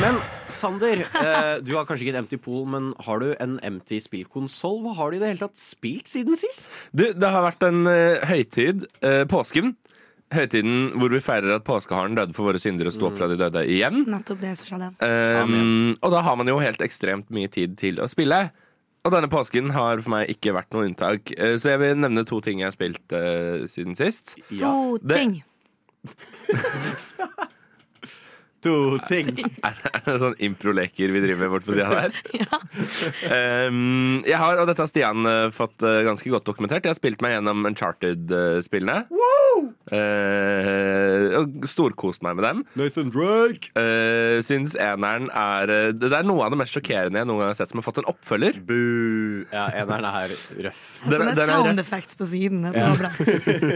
Men 0.00 0.16
Sander, 0.50 1.04
eh, 1.20 1.56
du 1.62 1.74
har 1.76 1.84
kanskje 1.86 2.06
ikke 2.06 2.14
et 2.16 2.20
Empty 2.22 2.38
Pool, 2.40 2.64
men 2.70 2.92
har 3.06 3.20
du 3.20 3.34
en 3.36 3.58
Empty 3.62 4.00
spillkonsoll? 4.02 4.80
Hva 4.84 4.94
har 4.98 5.12
du 5.12 5.18
i 5.18 5.20
det 5.22 5.34
hele 5.34 5.44
tatt 5.44 5.60
spilt 5.60 6.10
siden 6.10 6.38
sist? 6.40 6.72
Du, 6.96 7.06
det 7.12 7.30
har 7.36 7.44
vært 7.46 7.66
en 7.68 7.84
eh, 7.90 8.24
høytid, 8.30 8.88
eh, 9.04 9.22
påsken. 9.30 9.74
Høytiden 10.34 10.90
hvor 10.98 11.12
vi 11.14 11.20
feirer 11.22 11.54
at 11.56 11.64
påskeharen 11.66 12.16
døde 12.18 12.34
for 12.36 12.48
våre 12.50 12.60
synder 12.62 12.88
og 12.90 12.94
sto 12.96 13.06
opp 13.08 13.16
fra 13.20 13.28
de 13.30 13.36
døde 13.40 13.62
igjen. 13.70 14.02
Nettopp 14.10 14.40
det 14.42 14.52
som 14.58 14.66
skjedde. 14.72 14.90
Um, 15.00 15.94
og 16.00 16.10
da 16.14 16.20
har 16.26 16.36
man 16.40 16.50
jo 16.50 16.58
helt 16.62 16.82
ekstremt 16.84 17.30
mye 17.34 17.50
tid 17.54 17.76
til 17.80 18.02
å 18.02 18.08
spille. 18.10 18.40
Og 19.04 19.12
denne 19.12 19.28
påsken 19.28 19.68
har 19.74 20.00
for 20.00 20.14
meg 20.14 20.30
ikke 20.32 20.54
vært 20.56 20.72
noe 20.72 20.86
unntak. 20.88 21.32
Eh, 21.36 21.58
Så 21.60 21.74
jeg 21.74 21.80
vil 21.82 21.98
nevne 22.00 22.24
to 22.24 22.38
ting 22.44 22.62
jeg 22.62 22.70
har 22.70 22.76
spilt 22.76 23.12
uh, 23.12 23.66
siden 23.68 23.94
sist. 23.98 24.36
To 24.58 24.96
det- 25.02 25.18
ting. 25.18 25.34
To 28.64 28.74
ting. 29.08 29.30
Er 29.64 30.04
det 30.06 30.18
sånn 30.20 30.34
improleker 30.44 31.12
vi 31.14 31.20
driver 31.24 31.44
med 31.44 31.52
bort 31.54 31.66
på 31.68 31.74
sida 31.76 31.88
der? 31.92 32.12
Um, 33.68 34.22
jeg 34.26 34.36
har, 34.40 34.58
og 34.60 34.68
dette 34.68 34.82
har 34.84 34.90
Stian 34.90 35.24
eh, 35.28 35.48
fått 35.54 35.84
eh, 35.86 36.02
ganske 36.06 36.28
godt 36.32 36.46
dokumentert, 36.48 36.84
jeg 36.84 36.92
har 36.92 36.98
spilt 36.98 37.22
meg 37.24 37.36
gjennom 37.38 37.64
Uncharted-spillene. 37.70 38.98
Uh, 39.94 41.34
og 41.38 41.66
storkost 41.68 42.22
meg 42.24 42.38
med 42.38 42.44
dem. 42.46 42.62
Nathan 42.78 43.10
Drake. 43.14 43.70
Uh, 43.76 44.40
syns 44.44 44.74
eneren 44.80 45.28
er 45.30 45.70
eh, 45.70 45.90
Det 45.94 46.08
er 46.16 46.24
noe 46.26 46.46
av 46.46 46.54
det 46.54 46.58
mest 46.62 46.74
sjokkerende 46.74 47.20
jeg 47.20 47.28
noen 47.28 47.42
gang 47.42 47.52
har 47.52 47.58
sett 47.58 47.70
som 47.70 47.80
har 47.80 47.86
fått 47.86 48.00
en 48.02 48.08
oppfølger. 48.10 48.58
Bu. 48.66 49.44
Ja, 49.52 49.66
eneren 49.82 50.08
er 50.08 50.34
røff. 50.68 50.82
Den- 51.04 51.14
Sånne 51.14 51.34
er 51.36 51.52
sound 51.52 51.82
effects 51.84 52.18
på 52.18 52.28
siden. 52.28 52.64
Det 52.64 52.80
var 52.80 52.98
bra. 53.04 53.12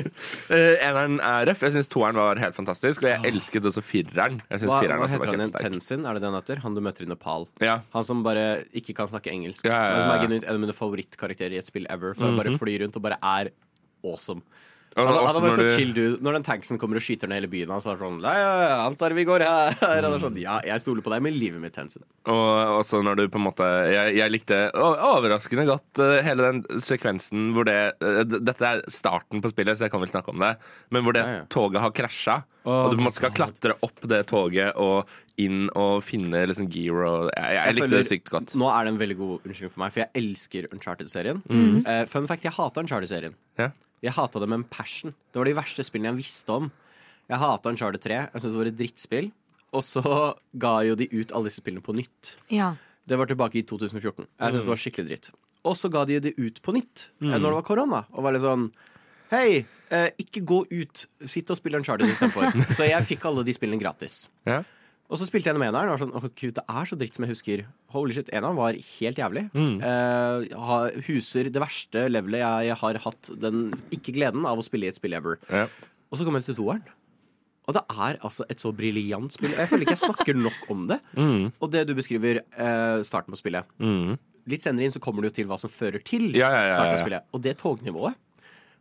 Eneren 0.88 1.18
er 1.24 1.48
røff. 1.52 1.62
Jeg 1.68 1.76
syns 1.76 1.92
toeren 1.92 2.18
var 2.18 2.40
helt 2.42 2.56
fantastisk, 2.56 3.04
og 3.04 3.12
jeg 3.12 3.32
elsket 3.32 3.68
også 3.70 3.84
fireren. 3.84 4.40
Jeg 4.48 4.64
synes 4.64 4.74
Hva, 4.78 4.84
fireren 4.86 5.02
hva 5.02 5.08
heter 5.12 5.32
han 5.32 5.42
igjen? 5.44 5.54
Tenzin? 5.58 6.06
Er 6.06 6.16
det 6.16 6.22
det 6.24 6.30
han 6.30 6.38
heter? 6.38 6.62
Han 6.64 6.78
du 6.78 6.82
møter 6.84 7.04
i 7.04 7.10
Nepal. 7.10 7.48
Ja. 7.64 7.80
Han 7.94 8.06
som 8.06 8.22
bare 8.26 8.46
ikke 8.76 8.94
kan 8.96 9.10
snakke 9.10 9.32
engelsk. 9.34 9.66
Ja, 9.68 9.74
ja, 9.74 9.82
ja. 9.82 9.90
Men 9.92 10.04
som 10.06 10.14
er 10.14 10.24
genuint 10.26 10.46
en 10.48 10.54
av 10.56 10.62
mine 10.64 10.76
favorittkarakterer 10.76 11.56
i 11.56 11.60
et 11.60 11.68
spill 11.68 11.88
ever. 11.92 12.14
For 12.18 12.30
han 12.30 12.38
bare 12.40 12.54
flyr 12.60 12.84
rundt 12.86 12.98
og 13.00 13.04
bare 13.08 13.20
er 13.20 13.52
awesome. 14.06 14.46
Han, 14.98 15.06
han 15.14 15.28
også 15.28 15.38
er 15.38 15.46
når 15.46 15.56
så 15.56 15.76
chill 15.78 15.92
dude. 15.96 16.18
Når 16.26 16.36
den 16.38 16.46
tanksen 16.48 16.78
kommer 16.82 16.98
og 17.00 17.04
skyter 17.06 17.30
ned 17.30 17.38
hele 17.40 17.50
byen 17.52 17.70
hans, 17.74 17.86
så 17.86 17.92
er 17.94 18.00
sånn 18.02 18.18
Nei, 18.24 18.34
jeg 18.40 18.72
antar 18.88 19.14
vi 19.16 19.24
går 19.28 19.44
her. 19.46 19.78
Er 19.98 20.08
sånn, 20.22 20.36
ja, 20.42 20.58
jeg 20.66 20.82
stoler 20.82 21.04
på 21.06 21.12
deg 21.14 21.22
med 21.24 21.36
livet 21.38 21.62
mitt, 21.62 21.76
Hensen. 21.78 22.02
Og 22.26 22.78
også 22.80 23.00
når 23.06 23.20
du 23.20 23.24
på 23.32 23.38
en 23.40 23.46
måte 23.46 23.66
Jeg, 23.92 24.16
jeg 24.18 24.34
likte 24.34 24.58
overraskende 24.74 25.64
godt 25.68 26.02
eh, 26.02 26.18
hele 26.26 26.50
den 26.50 26.62
sekvensen 26.82 27.52
hvor 27.56 27.66
det 27.68 27.78
eh, 28.02 28.22
Dette 28.28 28.68
er 28.74 28.82
starten 28.92 29.42
på 29.44 29.50
spillet, 29.52 29.78
så 29.78 29.86
jeg 29.86 29.94
kan 29.94 30.02
vel 30.02 30.10
snakke 30.12 30.34
om 30.34 30.42
det. 30.42 30.54
Men 30.94 31.06
hvor 31.06 31.16
det 31.16 31.24
Ja, 31.24 31.38
ja. 31.40 31.48
toget 31.52 31.82
har 31.84 31.94
krasja, 31.96 32.40
Oh 32.68 32.82
og 32.84 32.90
du 32.92 32.98
på 32.98 33.00
en 33.00 33.06
måte 33.06 33.16
skal 33.20 33.32
klatre 33.32 33.76
opp 33.86 34.02
det 34.10 34.18
toget 34.28 34.76
og 34.76 35.08
inn 35.40 35.68
og 35.78 36.02
finne 36.04 36.42
liksom 36.50 36.66
gear 36.68 37.04
og 37.06 37.28
Jeg, 37.30 37.54
jeg, 37.54 37.54
Jeg 37.64 37.74
likte 37.78 37.86
føler- 37.86 38.02
det 38.02 38.10
sykt 38.10 38.30
godt. 38.34 38.54
Nå 38.58 38.68
er 38.74 38.84
det 38.84 38.92
en 38.92 38.98
veldig 39.00 39.16
god 39.20 39.46
unnskyldning 39.46 39.72
for 39.72 39.82
meg, 39.84 39.92
for 39.94 40.02
jeg 40.02 40.10
elsker 40.20 40.66
Uncharted-serien. 40.74 41.40
Eh, 41.86 42.02
fun 42.10 42.26
fact, 42.28 42.44
jeg 42.44 42.52
hater 42.58 42.82
Uncharted-serien. 42.84 43.36
Ja. 43.62 43.70
Jeg 44.04 44.14
hata 44.14 44.42
det 44.42 44.48
med 44.48 44.60
en 44.62 44.68
passion. 44.70 45.14
Det 45.32 45.40
var 45.40 45.48
de 45.48 45.56
verste 45.58 45.84
spillene 45.86 46.12
jeg 46.12 46.22
visste 46.22 46.54
om. 46.54 46.70
Jeg 47.28 47.42
hata 47.42 47.72
Uncharted 47.72 48.04
3. 48.04 48.20
Jeg 48.20 48.42
syntes 48.42 48.54
det 48.54 48.60
var 48.62 48.70
et 48.70 48.78
drittspill. 48.78 49.30
Og 49.76 49.84
så 49.84 50.02
ga 50.56 50.74
jo 50.86 50.96
de 50.96 51.08
ut 51.12 51.34
alle 51.34 51.50
disse 51.50 51.60
spillene 51.60 51.84
på 51.84 51.96
nytt. 51.96 52.36
Ja. 52.52 52.72
Det 53.08 53.18
var 53.20 53.28
tilbake 53.28 53.60
i 53.60 53.64
2014. 53.66 54.24
Jeg 54.24 54.54
synes 54.54 54.64
det 54.64 54.72
var 54.72 54.80
skikkelig 54.80 55.10
dritt. 55.10 55.30
Og 55.68 55.74
så 55.76 55.90
ga 55.92 56.04
de 56.08 56.20
det 56.22 56.36
ut 56.38 56.62
på 56.62 56.72
nytt 56.76 57.08
mm. 57.20 57.34
når 57.34 57.48
det 57.48 57.56
var 57.58 57.66
korona. 57.66 58.04
Og 58.14 58.24
var 58.24 58.36
litt 58.36 58.46
sånn 58.46 58.70
Hei, 59.28 59.66
eh, 59.92 60.06
ikke 60.22 60.40
gå 60.48 60.62
ut. 60.70 61.02
Sitt 61.28 61.50
og 61.52 61.58
spill 61.58 61.76
Uncharted 61.76 62.08
istedenfor. 62.08 62.48
så 62.78 62.86
jeg 62.88 63.04
fikk 63.10 63.26
alle 63.28 63.44
de 63.44 63.52
spillene 63.52 63.80
gratis. 63.80 64.22
Ja. 64.48 64.62
Og 65.08 65.16
så 65.16 65.24
spilte 65.24 65.48
jeg 65.48 65.54
gjennom 65.54 65.64
eneren 65.64 65.88
og 65.88 65.94
var 65.94 66.00
sånn 66.02 66.12
Åh, 66.18 66.26
gud, 66.36 66.52
det 66.58 66.64
er 66.68 66.84
så 66.90 66.96
dritt 67.00 67.14
som 67.16 67.24
jeg 67.24 67.32
husker. 67.32 67.62
Holy 67.94 68.12
shit, 68.12 68.28
Eneren 68.34 68.58
var 68.58 68.76
helt 68.76 69.16
jævlig. 69.22 69.46
Eh, 69.56 70.56
ha- 70.68 70.90
huser 71.06 71.48
det 71.48 71.62
verste 71.62 72.02
levelet 72.12 72.42
jeg 72.44 72.76
har 72.82 72.98
hatt 73.06 73.30
den 73.40 73.70
ikke 73.94 74.12
gleden 74.18 74.44
av 74.44 74.60
å 74.60 74.64
spille 74.66 74.84
i 74.84 74.92
et 74.92 74.96
spill 75.00 75.16
ever. 75.16 75.38
Ja. 75.48 75.64
Og 76.12 76.18
så 76.20 76.26
kom 76.28 76.36
jeg 76.36 76.44
til 76.50 76.58
toeren. 76.60 76.84
Og 77.68 77.74
det 77.76 77.82
er 77.92 78.16
altså 78.24 78.44
et 78.48 78.60
så 78.60 78.70
briljant 78.72 79.32
spill. 79.32 79.52
Jeg 79.56 79.68
føler 79.68 79.84
ikke 79.84 79.96
jeg 79.96 80.04
snakker 80.06 80.36
nok 80.44 80.70
om 80.72 80.86
det. 80.92 81.00
Mm. 81.18 81.48
Og 81.60 81.70
det 81.72 81.86
du 81.88 81.94
beskriver, 81.96 82.42
eh, 82.56 83.00
starten 83.04 83.32
på 83.32 83.40
spillet 83.40 83.64
Mm. 83.80 84.18
Litt 84.48 84.62
senere 84.64 84.84
inn 84.88 84.92
så 84.94 85.00
kommer 85.04 85.20
du 85.24 85.28
jo 85.28 85.34
til 85.36 85.44
hva 85.48 85.58
som 85.60 85.68
fører 85.68 86.00
til 86.04 86.30
Ja, 86.36 86.48
ja, 86.52 86.62
ja, 86.68 86.72
starten 86.76 86.96
på 86.96 87.02
spillet. 87.06 87.24
Og 87.36 87.42
det 87.44 87.56
tognivået, 87.60 88.14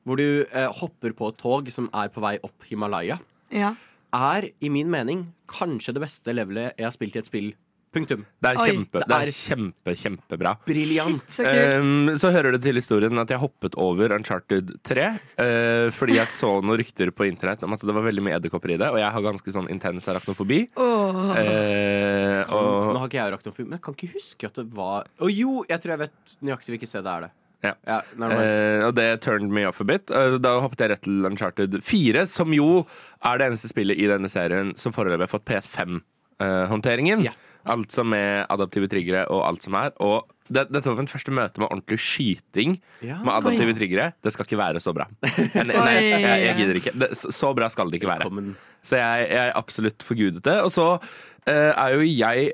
hvor 0.07 0.15
du 0.19 0.45
eh, 0.47 0.67
hopper 0.79 1.11
på 1.15 1.27
et 1.31 1.37
tog 1.39 1.67
som 1.75 1.89
er 1.93 2.07
på 2.11 2.21
vei 2.23 2.37
opp 2.43 2.63
Himalaya, 2.69 3.17
ja. 3.51 3.73
Er 4.17 4.49
i 4.59 4.69
min 4.73 4.89
mening 4.91 5.27
kanskje 5.49 5.93
det 5.95 6.03
beste 6.03 6.33
levelet 6.35 6.73
jeg 6.77 6.85
har 6.87 6.93
spilt 6.95 7.15
i 7.17 7.21
et 7.23 7.29
spill. 7.29 7.53
Punktum. 7.97 8.25
Det 8.43 8.49
er 8.51 8.57
kjempe, 8.59 8.99
Det 8.99 9.07
det 9.07 9.15
er- 9.15 9.29
er 9.29 9.31
kjempe, 9.31 9.91
kjempebra. 9.95 10.51
Briljant. 10.67 11.23
Shit, 11.31 11.45
så. 11.47 11.79
Um, 11.79 12.09
så 12.19 12.31
hører 12.35 12.51
det 12.51 12.61
til 12.61 12.75
historien 12.75 13.17
at 13.17 13.29
jeg 13.31 13.39
hoppet 13.39 13.73
over 13.79 14.11
Uncharted 14.13 14.73
3 14.83 15.05
uh, 15.07 15.89
fordi 15.95 16.17
jeg 16.19 16.27
så 16.27 16.61
noen 16.61 16.77
rykter 16.77 17.09
på 17.15 17.25
internett 17.31 17.63
om 17.63 17.73
at 17.73 17.79
det 17.79 17.95
var 17.95 18.03
veldig 18.03 18.25
mye 18.27 18.35
edderkopper 18.37 18.75
i 18.75 18.77
det, 18.77 18.91
og 18.91 18.99
jeg 18.99 19.09
har 19.15 19.21
ganske 19.21 19.55
sånn 19.55 19.71
intens 19.71 20.05
arachnofobi. 20.11 20.67
Oh. 20.75 21.31
Uh, 21.31 22.43
Nå 22.43 22.59
og, 22.59 22.97
har 22.99 23.07
ikke 23.07 23.17
jeg 23.21 23.31
arachnofobi, 23.31 23.63
men 23.69 23.79
jeg 23.79 23.85
kan 23.87 23.95
ikke 23.97 24.13
huske 24.13 24.45
at 24.51 24.53
det 24.59 24.67
var 24.75 25.07
Å 25.23 25.31
jo, 25.31 25.63
jeg 25.69 25.79
tror 25.81 25.95
jeg 25.95 26.03
vet 26.05 26.37
nøyaktig 26.43 26.75
hvilket 26.75 26.91
sted 26.91 27.03
det 27.07 27.13
er. 27.15 27.21
det 27.21 27.31
Ja. 27.65 27.73
ja 27.89 28.01
eh, 28.29 28.85
og 28.85 28.93
det 28.97 29.07
turned 29.25 29.49
me 29.53 29.65
off 29.67 29.81
a 29.81 29.87
bit. 29.87 30.11
Eh, 30.13 30.37
Da 30.43 30.57
hoppet 30.63 30.83
jeg 30.83 30.91
rett 30.93 31.03
til 31.07 31.25
Uncharted 31.25 31.79
4, 31.83 32.25
som 32.29 32.53
jo 32.55 32.83
er 33.25 33.39
det 33.39 33.49
eneste 33.49 33.71
spillet 33.71 33.97
i 33.97 34.07
denne 34.09 34.29
serien 34.31 34.75
som 34.77 34.93
foreløpig 34.95 35.25
har 35.25 35.33
fått 35.33 35.47
PS5-håndteringen. 35.49 37.25
Ja. 37.27 37.33
Altså 37.67 38.05
med 38.07 38.45
adaptive 38.53 38.87
triggere 38.91 39.25
og 39.33 39.43
alt 39.47 39.65
som 39.65 39.75
er. 39.75 39.91
Og 40.03 40.29
det, 40.49 40.65
dette 40.71 40.87
var 40.89 40.99
mitt 41.01 41.11
første 41.11 41.33
møte 41.35 41.61
med 41.61 41.67
ordentlig 41.69 41.99
skyting 42.01 42.77
Ja. 43.05 43.19
med 43.23 43.33
adaptive 43.35 43.75
triggere. 43.77 44.11
Det 44.23 44.33
skal 44.33 44.47
ikke 44.47 44.59
være 44.59 44.81
så 44.83 44.93
bra. 44.95 45.07
Nei, 45.27 45.65
nei, 45.69 45.95
jeg, 45.95 46.23
jeg 46.45 46.57
gidder 46.61 46.81
ikke. 46.81 46.93
Det, 47.03 47.11
så, 47.19 47.31
så 47.35 47.53
bra 47.57 47.69
skal 47.73 47.91
det 47.91 48.01
ikke 48.01 48.11
være. 48.11 48.25
Velkommen. 48.25 48.55
Så 48.85 48.99
jeg, 48.99 49.27
jeg 49.31 49.43
er 49.49 49.57
absolutt 49.59 50.05
forgudet 50.07 50.43
det. 50.45 50.57
Og 50.63 50.71
så 50.71 50.87
uh, 50.97 51.51
er 51.51 51.93
jo 51.97 52.07
jeg 52.07 52.51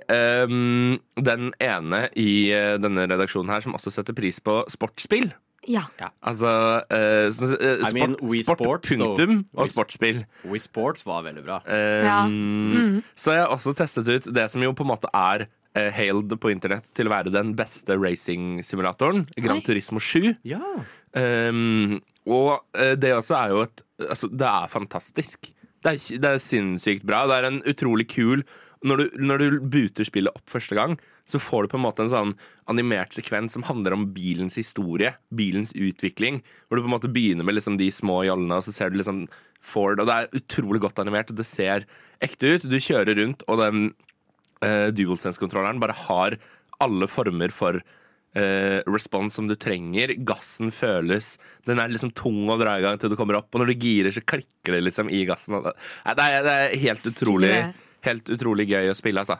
um, 0.49 0.97
den 1.21 1.53
ene 1.61 2.03
i 2.19 2.29
uh, 2.55 2.75
denne 2.81 3.07
redaksjonen 3.11 3.53
her 3.53 3.65
som 3.65 3.77
også 3.77 3.93
setter 3.93 4.17
pris 4.17 4.41
på 4.43 4.61
sportsspill. 4.73 5.31
Ja. 5.69 5.85
Altså 6.19 6.49
uh, 6.91 6.97
eh, 6.97 7.87
I 7.87 7.93
mean, 7.95 8.17
sport 8.43 8.59
Sports, 8.59 8.89
punktum 8.89 9.35
though. 9.45 9.63
og 9.63 9.69
sportsspill. 9.71 10.25
We 10.49 10.59
Sports 10.59 11.05
var 11.07 11.23
veldig 11.23 11.43
bra. 11.45 11.61
Um, 11.67 12.03
Ja. 12.03 12.19
Mm. 12.27 13.03
Så 13.15 13.31
jeg 13.31 13.45
har 13.45 13.53
også 13.53 13.73
testet 13.77 14.07
ut 14.07 14.33
det 14.35 14.49
som 14.51 14.63
jo 14.63 14.73
på 14.75 14.83
en 14.83 14.91
måte 14.91 15.11
er 15.13 15.47
eh, 15.77 15.89
hailed 15.93 16.35
på 16.39 16.51
internett 16.53 16.89
til 16.95 17.09
å 17.09 17.13
være 17.13 17.33
den 17.33 17.53
beste 17.57 17.97
racing-simulatoren, 17.99 19.25
Gran. 19.37 19.63
Turismo 19.65 20.01
7. 20.03 20.33
Ja. 20.47 20.61
Um, 21.13 21.99
og 22.25 22.63
uh, 22.77 22.93
det 22.97 23.13
også 23.13 23.35
er 23.37 23.51
jo 23.53 23.65
et 23.67 23.83
Altså, 24.03 24.27
det 24.27 24.47
er 24.49 24.71
fantastisk. 24.71 25.51
Det 25.85 25.91
er, 25.93 26.19
det 26.19 26.27
er 26.27 26.41
sinnssykt 26.41 27.05
bra. 27.07 27.21
Det 27.29 27.35
er 27.37 27.45
en 27.47 27.59
utrolig 27.69 28.07
kul 28.11 28.41
når 28.83 28.99
du, 28.99 29.17
når 29.23 29.39
du 29.39 29.59
booter 29.71 30.07
spillet 30.07 30.35
opp 30.35 30.49
første 30.51 30.75
gang, 30.75 30.97
så 31.29 31.39
får 31.39 31.63
du 31.63 31.71
på 31.71 31.79
en 31.79 31.85
måte 31.85 32.03
en 32.03 32.11
sånn 32.11 32.33
animert 32.71 33.15
sekvens 33.15 33.55
som 33.55 33.63
handler 33.63 33.95
om 33.95 34.09
bilens 34.15 34.57
historie, 34.59 35.13
bilens 35.31 35.71
utvikling. 35.71 36.41
Hvor 36.67 36.77
du 36.77 36.83
på 36.83 36.91
en 36.91 36.95
måte 36.97 37.11
begynner 37.13 37.47
med 37.47 37.55
liksom 37.55 37.77
de 37.79 37.87
små 37.95 38.21
jollene, 38.27 38.59
og 38.59 38.67
så 38.67 38.75
ser 38.75 38.91
du 38.91 38.99
liksom 38.99 39.25
Ford, 39.63 40.01
og 40.03 40.09
det 40.09 40.15
er 40.17 40.41
utrolig 40.41 40.81
godt 40.83 40.99
animert, 40.99 41.31
og 41.31 41.39
det 41.39 41.47
ser 41.47 41.87
ekte 42.23 42.57
ut. 42.57 42.67
Du 42.67 42.75
kjører 42.75 43.15
rundt, 43.21 43.45
og 43.47 43.61
den 43.63 43.93
uh, 44.63 44.87
DualSense-kontrolleren 44.95 45.81
bare 45.83 45.95
har 46.07 46.37
alle 46.83 47.07
former 47.11 47.51
for 47.53 47.77
uh, 47.83 48.79
respons 48.89 49.35
som 49.37 49.47
du 49.47 49.55
trenger. 49.59 50.15
Gassen 50.25 50.71
føles 50.73 51.35
Den 51.67 51.79
er 51.83 51.91
liksom 51.93 52.11
tung 52.17 52.47
å 52.49 52.57
dra 52.59 52.79
i 52.79 52.83
gang 52.85 52.97
til 52.99 53.11
du 53.13 53.15
kommer 53.19 53.37
opp, 53.39 53.51
og 53.53 53.61
når 53.63 53.73
du 53.75 53.79
girer, 53.85 54.11
så 54.15 54.23
klikker 54.25 54.73
det 54.79 54.83
liksom 54.87 55.11
i 55.13 55.21
gassen. 55.29 55.59
Det 55.63 55.75
er, 56.15 56.39
det 56.43 56.53
er 56.59 56.77
helt 56.87 57.09
utrolig 57.13 57.55
Helt 58.03 58.27
utrolig 58.27 58.65
gøy 58.67 58.89
å 58.91 58.95
spille, 58.99 59.21
altså. 59.21 59.37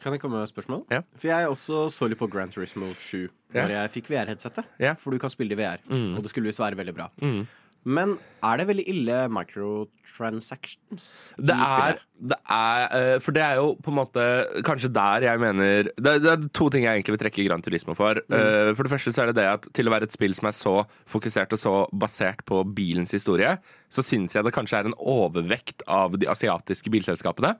Kan 0.00 0.14
jeg 0.14 0.20
komme 0.22 0.38
med 0.38 0.46
et 0.46 0.52
spørsmål? 0.52 0.86
Ja. 0.92 1.02
For 1.20 1.28
jeg 1.28 1.48
også 1.50 1.82
så 1.92 2.06
litt 2.08 2.16
på 2.20 2.28
Grand 2.32 2.52
Turismo 2.54 2.88
7 2.96 3.26
Ja. 3.52 3.66
jeg 3.68 3.90
fikk 3.92 4.08
VR-headsetet. 4.12 4.64
Ja. 4.80 4.94
For 5.00 5.12
du 5.12 5.18
kan 5.20 5.28
spille 5.32 5.52
i 5.52 5.58
VR, 5.60 5.82
Mm. 5.84 6.16
og 6.16 6.22
det 6.24 6.30
skulle 6.32 6.48
visst 6.48 6.60
være 6.60 6.76
veldig 6.76 6.94
bra. 6.96 7.10
Mm. 7.20 7.42
Men 7.86 8.16
er 8.42 8.58
det 8.58 8.64
veldig 8.66 8.84
ille 8.90 9.16
microtransactions 9.30 11.04
Det 11.38 11.54
er, 11.54 12.00
det 12.30 12.38
er 12.50 12.86
eh, 12.98 13.18
For 13.22 13.36
det 13.36 13.44
er 13.44 13.60
jo 13.60 13.68
på 13.78 13.92
en 13.92 13.98
måte 14.00 14.24
kanskje 14.66 14.90
der 14.94 15.26
jeg 15.28 15.38
mener 15.42 15.90
Det, 15.94 16.10
er- 16.16 16.22
det 16.24 16.32
er 16.32 16.48
to 16.56 16.66
ting 16.74 16.82
jeg 16.86 16.98
egentlig 16.98 17.14
vil 17.16 17.22
trekke 17.22 17.44
Gran 17.46 17.62
Turismo 17.62 17.94
for. 17.98 18.18
Eh, 18.26 18.72
For 18.74 18.82
det 18.88 18.92
første 18.92 19.14
så 19.14 19.22
er 19.22 19.30
det 19.30 19.36
det 19.38 19.46
at 19.52 19.68
til 19.76 19.86
å 19.86 19.94
være 19.94 20.08
et 20.08 20.16
spill 20.16 20.34
som 20.34 20.48
er 20.50 20.56
så 20.58 20.74
fokusert 21.14 21.54
og 21.54 21.62
så 21.62 21.74
basert 21.94 22.42
på 22.48 22.64
bilens 22.74 23.14
historie, 23.14 23.54
så 23.92 24.02
syns 24.02 24.34
jeg 24.34 24.42
det 24.46 24.54
kanskje 24.56 24.80
er 24.82 24.90
en 24.90 24.98
overvekt 24.98 25.86
av 25.86 26.18
de 26.18 26.26
asiatiske 26.32 26.90
bilselskapene. 26.92 27.54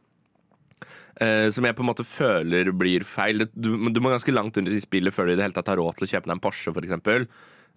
Uh, 1.17 1.49
som 1.49 1.65
jeg 1.65 1.73
på 1.73 1.81
en 1.81 1.89
måte 1.89 2.05
føler 2.05 2.69
blir 2.77 3.01
feil. 3.09 3.47
Du, 3.55 3.71
du 3.89 4.01
må 4.05 4.11
ganske 4.13 4.35
langt 4.35 4.59
under 4.61 4.75
i 4.75 4.83
spillet 4.83 5.15
før 5.17 5.31
du 5.31 5.33
i 5.33 5.37
det 5.39 5.47
hele 5.47 5.57
tatt 5.57 5.71
har 5.73 5.79
råd 5.81 5.97
til 5.97 6.05
å 6.05 6.11
kjøpe 6.11 6.29
deg 6.29 6.35
en 6.35 6.43
Porsche, 6.45 6.75
eksempel. 6.83 7.25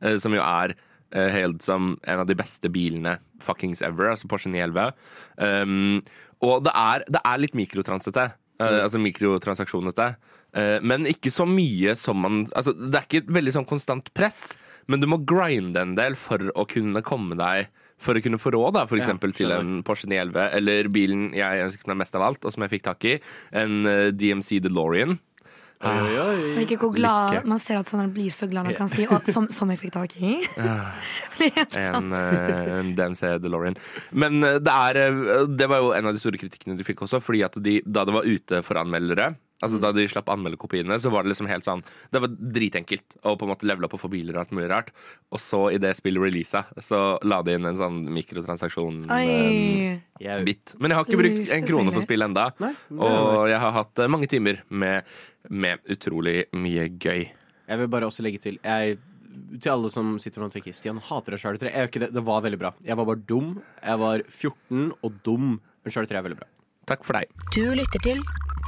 eh, 0.03 0.17
som 0.19 0.33
jo 0.35 0.41
er 0.43 0.73
uh, 1.15 1.27
hailed 1.33 1.63
som 1.65 1.93
en 2.03 2.23
av 2.23 2.27
de 2.29 2.37
beste 2.37 2.71
bilene 2.73 3.17
fuckings 3.43 3.83
ever, 3.85 4.11
altså 4.13 4.29
Porsche 4.31 4.51
911. 4.51 4.93
Um, 5.37 5.99
og 6.45 6.63
det 6.67 6.75
er, 6.75 7.05
det 7.07 7.23
er 7.23 7.41
litt 7.41 7.57
mikrotransete. 7.57 8.29
Mm. 8.59 8.65
Altså 8.83 8.99
mikrotransaksjonete. 8.99 10.09
Uh, 10.51 10.77
men 10.83 11.07
ikke 11.07 11.31
så 11.31 11.45
mye 11.47 11.93
som 11.95 12.17
man 12.25 12.39
altså, 12.57 12.73
Det 12.73 12.97
er 12.97 13.05
ikke 13.05 13.19
et 13.21 13.35
veldig 13.37 13.53
sånn 13.55 13.67
konstant 13.69 14.09
press, 14.17 14.57
men 14.89 14.99
du 14.99 15.05
må 15.07 15.21
grinde 15.29 15.83
en 15.83 15.93
del 15.95 16.17
for 16.19 16.49
å 16.57 16.65
kunne 16.67 17.05
komme 17.05 17.37
deg 17.39 17.69
for 17.99 18.15
å 18.15 18.23
kunne 18.23 18.39
få 18.39 18.53
råd 18.55 18.75
da, 18.77 18.85
for 18.87 18.97
Ja, 18.97 19.03
eksempel 19.03 19.33
til 19.35 19.51
en 19.53 19.81
Porsche 19.83 20.07
911, 20.09 20.55
eller 20.55 20.89
bilen 20.93 21.29
jeg 21.35 21.65
ønsket 21.65 21.89
meg 21.91 21.99
mest 22.01 22.15
av 22.15 22.25
alt, 22.29 22.45
og 22.45 22.55
som 22.55 22.63
jeg 22.63 22.77
fikk 22.77 22.85
tak 22.87 23.07
i, 23.09 23.17
en 23.51 23.89
eh, 23.89 24.11
DMC 24.15 24.61
DeLorean. 24.63 25.17
Oi, 25.79 25.95
oi, 25.95 26.15
oi. 26.19 26.63
Ikke 26.65 26.75
hvor 26.81 26.91
glad 26.91 27.37
lykke. 27.37 27.47
Man 27.47 27.61
ser 27.63 27.77
at 27.79 27.87
sånn 27.87 28.09
blir 28.11 28.33
så 28.35 28.49
glad 28.51 28.67
når 28.67 28.75
han 28.75 28.81
kan 28.81 28.91
si 28.91 29.05
oh, 29.07 29.21
som, 29.31 29.47
som 29.53 29.69
jeg 29.71 29.79
fikk 29.79 29.93
tak 29.95 30.17
i. 30.19 30.33
Helt 31.39 31.77
sånn. 31.77 32.11
En, 32.11 32.15
eh, 32.19 32.71
en 32.81 32.91
DMC 32.97 33.37
DeLorean. 33.39 33.79
Men 34.11 34.43
eh, 34.43 34.59
det 34.59 34.75
er 34.75 34.99
eh, 35.05 35.45
Det 35.47 35.69
var 35.71 35.79
jo 35.79 35.93
en 35.95 36.11
av 36.11 36.15
de 36.15 36.19
store 36.19 36.39
kritikkene 36.41 36.75
de 36.75 36.87
fikk 36.87 37.05
også, 37.07 37.23
fordi 37.23 37.45
at 37.47 37.55
de, 37.63 37.79
da 37.87 38.03
det 38.07 38.17
var 38.17 38.27
ute 38.27 38.59
for 38.67 38.81
anmeldere 38.81 39.31
Altså 39.59 39.75
Da 39.81 39.89
de 39.95 40.05
slapp 40.07 40.29
anmeldekopiene, 40.31 40.95
så 41.03 41.09
var 41.11 41.23
det 41.23 41.29
liksom 41.33 41.49
helt 41.51 41.65
sånn 41.67 41.81
Det 42.13 42.19
var 42.23 42.29
dritenkelt 42.31 43.17
å 43.27 43.29
på 43.35 43.43
en 43.45 43.51
måte 43.51 43.67
levele 43.67 43.85
opp 43.89 43.95
og 43.97 44.03
få 44.05 44.09
biler 44.11 44.33
og 44.35 44.41
alt 44.45 44.53
mulig 44.55 44.69
rart. 44.71 44.89
Og 45.33 45.39
så, 45.43 45.59
i 45.75 45.77
det 45.81 45.91
spillet 45.99 46.21
releasa, 46.23 46.59
så 46.83 46.97
la 47.27 47.37
de 47.45 47.51
inn 47.57 47.67
en 47.67 47.79
sånn 47.79 47.97
mikrotransaksjon-bit. 48.15 50.65
Men 50.79 50.87
jeg 50.91 50.97
har 50.97 51.03
ikke 51.05 51.19
brukt 51.19 51.51
en 51.55 51.67
krone 51.67 51.91
på 51.95 52.05
spillet 52.05 52.25
enda 52.29 52.45
Nei, 52.63 52.73
Og 52.95 53.49
jeg 53.51 53.59
har 53.63 53.73
hatt 53.75 53.95
mange 54.11 54.27
timer 54.31 54.55
med, 54.69 54.95
med 55.49 55.79
utrolig 55.89 56.45
mye 56.53 56.89
gøy. 56.99 57.29
jeg 57.69 57.77
vil 57.79 57.87
bare 57.87 58.05
også 58.09 58.23
legge 58.25 58.39
til 58.39 58.59
jeg, 58.63 58.97
Til 59.61 59.71
alle 59.71 59.89
som 59.93 60.17
sitter 60.19 60.43
og 60.43 60.51
tenker 60.51 60.73
Stian 60.73 60.97
hater 60.99 61.31
deg 61.37 61.39
3. 61.39 61.69
Jeg 61.69 61.73
gjør 61.73 61.87
ikke 61.91 61.99
det. 62.01 62.13
Det 62.13 62.23
var 62.25 62.41
veldig 62.41 62.59
bra. 62.59 62.71
Jeg 62.83 62.97
var 62.97 63.05
bare 63.05 63.21
dum. 63.29 63.61
Jeg 63.83 63.99
var 63.99 64.23
14 64.27 64.91
og 65.01 65.13
dum. 65.23 65.59
Men 65.85 65.93
3 65.93 66.17
er 66.17 66.25
veldig 66.25 66.39
bra. 66.41 66.47
Takk 66.89 67.05
for 67.05 67.13
deg. 67.13 67.29
Du 67.53 67.61
lytter 67.77 68.01
til 68.03 68.19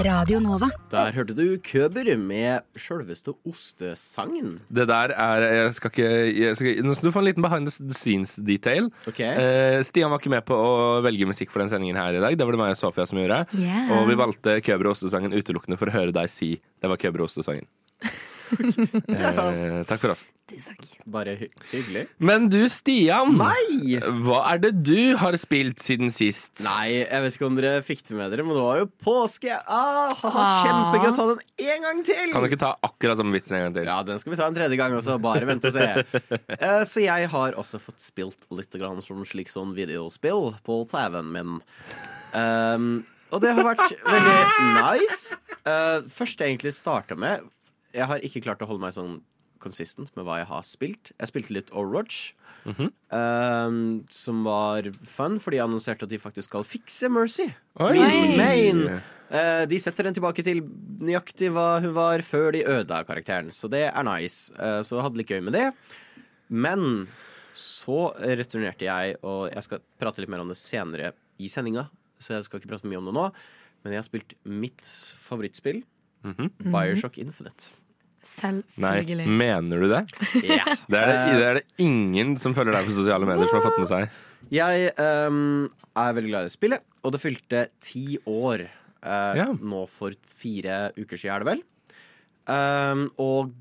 Radio 0.02 0.40
Nova. 0.42 0.68
Der 0.90 1.12
hørte 1.14 1.36
du 1.38 1.58
Køber 1.62 2.08
med 2.18 2.64
sjølveste 2.80 3.36
ostesangen. 3.46 4.56
Det 4.74 4.88
der 4.90 5.14
er 5.14 5.46
Jeg 5.46 5.76
skal 5.78 5.92
ikke, 5.94 6.10
jeg 6.42 6.56
skal, 6.58 6.68
ikke 6.72 6.86
Nå 6.88 6.96
skal 6.98 7.10
du 7.10 7.14
få 7.14 7.22
en 7.22 7.28
liten 7.28 7.46
behind 7.46 7.70
the 7.70 7.94
scenes-detail. 7.94 8.90
Ok. 9.08 9.20
Eh, 9.20 9.84
Stian 9.86 10.10
var 10.10 10.18
ikke 10.22 10.34
med 10.34 10.46
på 10.48 10.58
å 10.58 11.02
velge 11.06 11.30
musikk 11.30 11.54
for 11.54 11.62
den 11.62 11.70
sendingen 11.70 12.00
her 12.02 12.18
i 12.18 12.24
dag. 12.24 12.38
Det 12.38 12.48
var 12.48 12.58
det 12.58 12.64
meg 12.64 12.74
og 12.74 12.82
Sofia 12.82 13.06
som 13.06 13.22
gjorde. 13.22 13.44
Yeah. 13.54 13.94
Og 14.00 14.10
vi 14.10 14.18
valgte 14.18 14.58
Køber 14.66 14.90
og 14.90 14.98
ostesangen 14.98 15.38
utelukkende 15.38 15.78
for 15.78 15.92
å 15.92 15.96
høre 16.00 16.16
deg 16.16 16.34
si 16.34 16.56
det 16.58 16.90
var 16.90 17.02
Køber 17.02 17.22
og 17.22 17.30
ostesangen. 17.30 17.70
eh, 19.16 19.82
takk 19.88 20.00
for 20.02 20.16
oss. 20.16 20.24
Bare 21.08 21.36
hy 21.40 21.48
hyggelig. 21.72 22.04
Men 22.20 22.48
du, 22.52 22.60
Stian. 22.72 23.36
Nei! 23.40 24.00
Hva 24.26 24.42
er 24.52 24.62
det 24.66 24.72
du 24.84 25.16
har 25.20 25.36
spilt 25.40 25.80
siden 25.84 26.12
sist? 26.14 26.60
Nei, 26.66 27.04
jeg 27.06 27.24
vet 27.24 27.38
ikke 27.38 27.48
om 27.48 27.60
dere 27.60 27.84
fikk 27.86 28.04
det 28.10 28.18
med 28.18 28.34
dere, 28.34 28.46
men 28.48 28.58
det 28.58 28.66
var 28.66 28.82
jo 28.82 28.90
påske. 29.06 29.54
Ah, 29.62 30.12
haha, 30.18 30.48
kjempegøy 30.66 31.12
å 31.12 31.14
ta 31.16 31.28
den 31.32 31.70
en 31.72 31.88
gang 31.88 32.02
til! 32.08 32.34
Kan 32.34 32.44
du 32.44 32.50
ikke 32.50 32.62
ta 32.66 32.74
akkurat 32.88 33.22
samme 33.22 33.36
vitsen 33.38 33.58
en 33.60 33.68
gang 33.70 33.78
til? 33.78 33.92
Ja, 33.94 34.00
den 34.08 34.20
skal 34.22 34.36
vi 34.36 34.42
ta 34.42 34.50
en 34.52 34.58
tredje 34.58 34.80
gang 34.82 34.98
også. 34.98 35.16
Bare 35.24 35.48
vent 35.48 35.70
og 35.70 35.76
se. 35.78 35.88
uh, 35.88 36.84
så 36.92 37.06
jeg 37.06 37.32
har 37.32 37.62
også 37.62 37.80
fått 37.84 38.04
spilt 38.04 38.52
litt 38.52 38.76
grann 38.82 39.00
som 39.06 39.24
slik 39.28 39.52
sånn 39.54 39.76
videospill 39.78 40.52
på 40.68 40.82
TV-en 40.92 41.32
min. 41.32 41.58
Um, 42.36 42.92
og 43.32 43.40
det 43.44 43.56
har 43.56 43.64
vært 43.64 43.96
veldig 44.04 44.38
nice. 44.76 45.40
Uh, 45.64 46.04
først 46.12 46.42
jeg 46.42 46.56
egentlig 46.56 46.76
starta 46.76 47.16
med 47.16 47.48
Jeg 47.94 48.08
har 48.10 48.24
ikke 48.26 48.44
klart 48.46 48.62
å 48.64 48.70
holde 48.70 48.84
meg 48.84 48.96
sånn 48.96 49.20
consistent 49.62 50.10
med 50.18 50.26
hva 50.26 50.40
jeg 50.42 50.50
har 50.50 50.64
spilt. 50.66 51.12
Jeg 51.20 51.30
spilte 51.30 51.56
litt 51.56 51.72
Overwatch. 51.74 52.34
um, 53.10 54.04
som 54.14 54.44
var 54.46 54.92
fun, 55.08 55.40
fordi 55.42 55.58
jeg 55.58 55.66
annonserte 55.66 56.06
at 56.06 56.12
de 56.12 56.20
faktisk 56.22 56.50
skal 56.52 56.66
fikse 56.68 57.10
Mercy. 57.10 57.48
Eh, 59.32 59.64
de 59.72 59.80
setter 59.80 60.04
den 60.04 60.18
tilbake 60.18 60.44
til 60.44 60.60
nøyaktig 61.02 61.50
hva 61.56 61.80
hun 61.82 61.94
var 61.96 62.22
før 62.28 62.52
de 62.54 62.66
ødela 62.68 63.02
karakteren. 63.08 63.50
Så 63.56 63.70
det 63.72 63.86
er 63.88 64.06
nice. 64.06 64.52
Uh, 64.60 64.82
så 64.86 65.02
hadde 65.02 65.22
litt 65.22 65.32
gøy 65.32 65.42
med 65.46 65.56
det. 65.56 65.70
Men 66.52 67.08
så 67.58 68.12
returnerte 68.20 68.88
jeg, 68.88 69.18
og 69.24 69.50
jeg 69.52 69.66
skal 69.68 69.82
prate 70.02 70.22
litt 70.24 70.32
mer 70.32 70.44
om 70.44 70.52
det 70.52 70.60
senere 70.60 71.14
i 71.42 71.50
sendinga. 71.52 71.88
Så 72.22 72.36
jeg 72.36 72.46
skal 72.48 72.62
ikke 72.62 72.74
prate 72.74 72.86
for 72.86 72.92
mye 72.92 73.02
om 73.02 73.10
det 73.10 73.16
nå. 73.18 73.28
Men 73.82 73.96
jeg 73.96 74.04
har 74.04 74.08
spilt 74.08 74.36
mitt 74.46 74.86
favorittspill, 75.24 75.82
Bioshock 76.62 77.18
Infinite. 77.18 77.72
Nei, 78.82 79.02
mener 79.26 79.82
du 79.82 79.88
det? 79.92 80.04
Ja. 80.46 80.76
Det 80.86 81.00
er 81.00 81.10
det, 81.10 81.40
det 81.40 81.48
er 81.48 81.58
det 81.60 81.66
ingen 81.82 82.36
som 82.42 82.54
følger 82.58 82.76
deg 82.76 82.90
på 82.90 82.94
sosiale 82.96 83.28
medier 83.30 83.50
som 83.50 83.60
har 83.60 83.66
fått 83.70 83.82
med 83.82 83.90
seg. 83.90 84.20
Jeg 84.52 84.92
um, 85.00 85.66
er 85.96 86.14
veldig 86.18 86.32
glad 86.34 86.50
i 86.50 86.54
spillet, 86.54 86.86
og 87.02 87.16
det 87.16 87.22
fylte 87.24 87.66
ti 87.84 88.20
år 88.28 88.66
uh, 88.68 89.34
Ja. 89.40 89.48
nå 89.56 89.86
for 89.90 90.16
fire 90.28 90.90
uker 90.98 91.18
siden, 91.18 91.36
er 91.36 91.44
det 91.44 91.50
vel. 91.52 91.64
Um, 92.52 93.06
og 93.22 93.54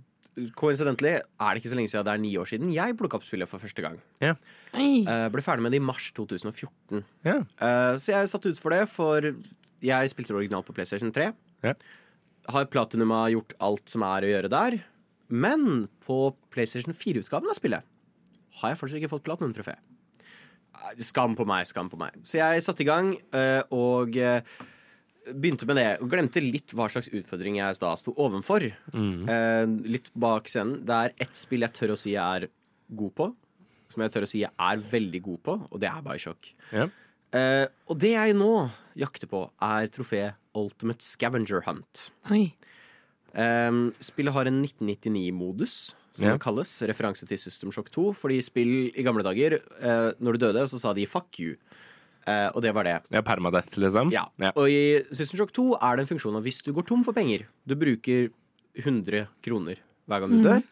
coincidentally 0.57 1.19
er 1.19 1.52
det 1.52 1.61
ikke 1.61 1.73
så 1.73 1.76
lenge 1.79 1.90
siden 1.93 2.07
det 2.07 2.12
er 2.14 2.23
ni 2.23 2.31
år 2.40 2.49
siden 2.49 2.71
jeg 2.73 2.97
plukka 2.99 3.19
opp 3.19 3.26
spillet 3.26 3.50
for 3.50 3.62
første 3.62 3.85
gang. 3.85 3.99
Ja. 4.23 4.35
Oi. 4.73 5.02
Eh, 5.02 5.26
ble 5.33 5.43
ferdig 5.45 5.64
med 5.67 5.75
det 5.75 5.81
i 5.81 5.85
mars 5.85 6.11
2014. 6.17 7.02
Ja. 7.26 7.40
Uh, 7.61 7.95
så 8.00 8.14
jeg 8.14 8.31
satt 8.31 8.47
ut 8.47 8.61
for 8.62 8.75
det, 8.75 8.85
for 8.93 9.26
jeg 9.85 10.12
spilte 10.12 10.37
originalt 10.37 10.69
på 10.69 10.76
PlayStation 10.76 11.12
3. 11.12 11.31
Ja. 11.67 11.75
Har 12.49 12.70
Platinum 12.73 13.12
gjort 13.32 13.52
alt 13.61 13.92
som 13.92 14.04
er 14.06 14.25
å 14.25 14.32
gjøre 14.32 14.52
der. 14.52 14.80
Men 15.30 15.87
på 16.02 16.32
PlayStation 16.50 16.97
4-utgaven 16.97 17.50
av 17.50 17.59
spillet 17.59 17.87
har 18.61 18.73
jeg 18.73 18.80
fortsatt 18.80 19.00
ikke 19.00 19.12
fått 19.12 19.25
Platinum-trofé. 19.28 19.76
Skam 21.04 21.37
på 21.38 21.47
meg, 21.49 21.68
skam 21.68 21.90
på 21.92 21.99
meg. 22.00 22.16
Så 22.26 22.40
jeg 22.40 22.64
satte 22.64 22.85
i 22.85 22.88
gang 22.88 23.12
uh, 23.37 23.62
og 23.75 24.16
uh, 24.16 24.40
begynte 25.30 25.68
med 25.68 25.78
det. 25.78 25.90
Og 26.02 26.11
glemte 26.12 26.42
litt 26.42 26.75
hva 26.76 26.88
slags 26.92 27.11
utfordring 27.12 27.61
jeg 27.61 27.78
da 27.82 27.92
sto 28.00 28.14
ovenfor. 28.18 28.64
Eh, 28.66 29.75
litt 29.87 30.09
bak 30.18 30.49
scenen. 30.50 30.80
Det 30.88 30.97
er 30.97 31.14
ett 31.26 31.37
spill 31.38 31.62
jeg 31.66 31.76
tør 31.76 31.94
å 31.94 31.99
si 32.00 32.14
jeg 32.16 32.25
er 32.25 32.49
god 32.99 33.14
på. 33.20 33.28
Som 33.92 34.02
jeg 34.02 34.14
tør 34.14 34.26
å 34.26 34.30
si 34.30 34.42
jeg 34.42 34.50
er 34.50 34.82
veldig 34.90 35.20
god 35.28 35.40
på, 35.47 35.54
og 35.68 35.82
det 35.82 35.90
er 35.90 36.02
Bioshock. 36.06 36.50
Yeah. 36.73 36.90
Og 37.90 37.99
det 38.00 38.12
jeg 38.14 38.37
nå 38.38 38.50
jakter 38.99 39.30
på, 39.30 39.44
er 39.66 39.90
trofé 39.92 40.23
Ultimate 40.54 41.02
Scavenger 41.02 41.62
Hunt. 41.66 42.11
Oi. 42.30 42.52
Um, 43.35 43.92
spillet 44.02 44.35
har 44.35 44.49
en 44.50 44.62
1999-modus, 44.64 45.95
som 46.12 46.26
Ja. 46.26 46.33
det 46.35 46.40
kalles. 46.42 46.73
Referanse 46.83 47.26
til 47.28 47.38
System 47.38 47.71
Shock 47.73 47.90
2. 47.90 48.12
Fordi 48.14 48.40
spill 48.42 48.90
i 48.97 49.02
gamle 49.07 49.23
dager, 49.23 49.61
uh, 49.78 50.12
når 50.21 50.33
du 50.38 50.38
døde, 50.47 50.64
så 50.69 50.78
sa 50.78 50.92
de 50.92 51.07
'fuck 51.07 51.30
you'. 51.38 51.57
Uh, 52.26 52.50
og 52.54 52.62
det 52.62 52.75
var 52.75 52.83
det. 52.85 53.02
Ja, 53.11 53.21
Permadeath, 53.23 53.78
liksom? 53.78 54.11
Ja. 54.12 54.25
Og 54.57 54.69
i 54.69 55.02
System 55.12 55.38
Shock 55.38 55.52
2 55.52 55.75
er 55.80 55.97
det 55.97 56.00
en 56.11 56.19
funksjon 56.19 56.37
av 56.37 56.42
hvis 56.42 56.62
du 56.62 56.73
går 56.73 56.87
tom 56.87 57.02
for 57.02 57.12
penger 57.12 57.47
Du 57.66 57.75
bruker 57.75 58.30
100 58.76 59.26
kroner 59.42 59.76
hver 60.07 60.21
gang 60.21 60.30
du 60.30 60.42
dør 60.42 60.62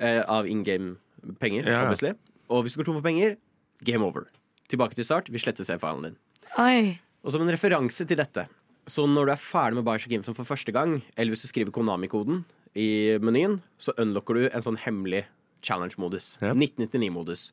uh, 0.00 0.24
av 0.28 0.46
in 0.46 0.62
game-penger, 0.62 1.66
Ja. 1.66 1.82
obviously. 1.82 2.14
Og 2.48 2.62
hvis 2.64 2.74
du 2.76 2.82
går 2.82 2.84
tom 2.86 2.94
for 2.94 3.02
penger, 3.02 3.36
game 3.84 4.02
over. 4.04 4.26
Tilbake 4.68 4.94
til 4.94 5.04
start. 5.04 5.28
Vi 5.30 5.38
sletter 5.38 5.64
save-filen 5.64 6.02
din. 6.02 6.16
Oi. 6.58 6.98
Og 7.24 7.32
som 7.32 7.40
en 7.42 7.48
referanse 7.48 8.06
til 8.06 8.16
dette 8.16 8.46
Så 8.88 9.04
når 9.08 9.28
du 9.28 9.32
er 9.34 9.40
ferdig 9.42 9.76
med 9.78 9.84
Bioshock 9.86 10.14
Infinite 10.16 10.36
for 10.38 10.48
første 10.48 10.72
gang, 10.72 10.98
eller 11.16 11.34
hvis 11.34 11.44
du 11.44 11.50
skriver 11.50 11.72
Konami-koden 11.74 12.42
i 12.78 13.18
menyen, 13.20 13.58
så 13.80 13.92
unlocker 14.00 14.38
du 14.38 14.46
en 14.48 14.64
sånn 14.64 14.78
hemmelig 14.80 15.26
challenge-modus. 15.66 16.36
Ja. 16.40 16.54
1999-modus. 16.54 17.50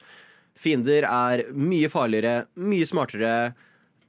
Fiender 0.56 1.04
er 1.10 1.44
mye 1.52 1.90
farligere, 1.92 2.46
mye 2.56 2.88
smartere. 2.88 3.54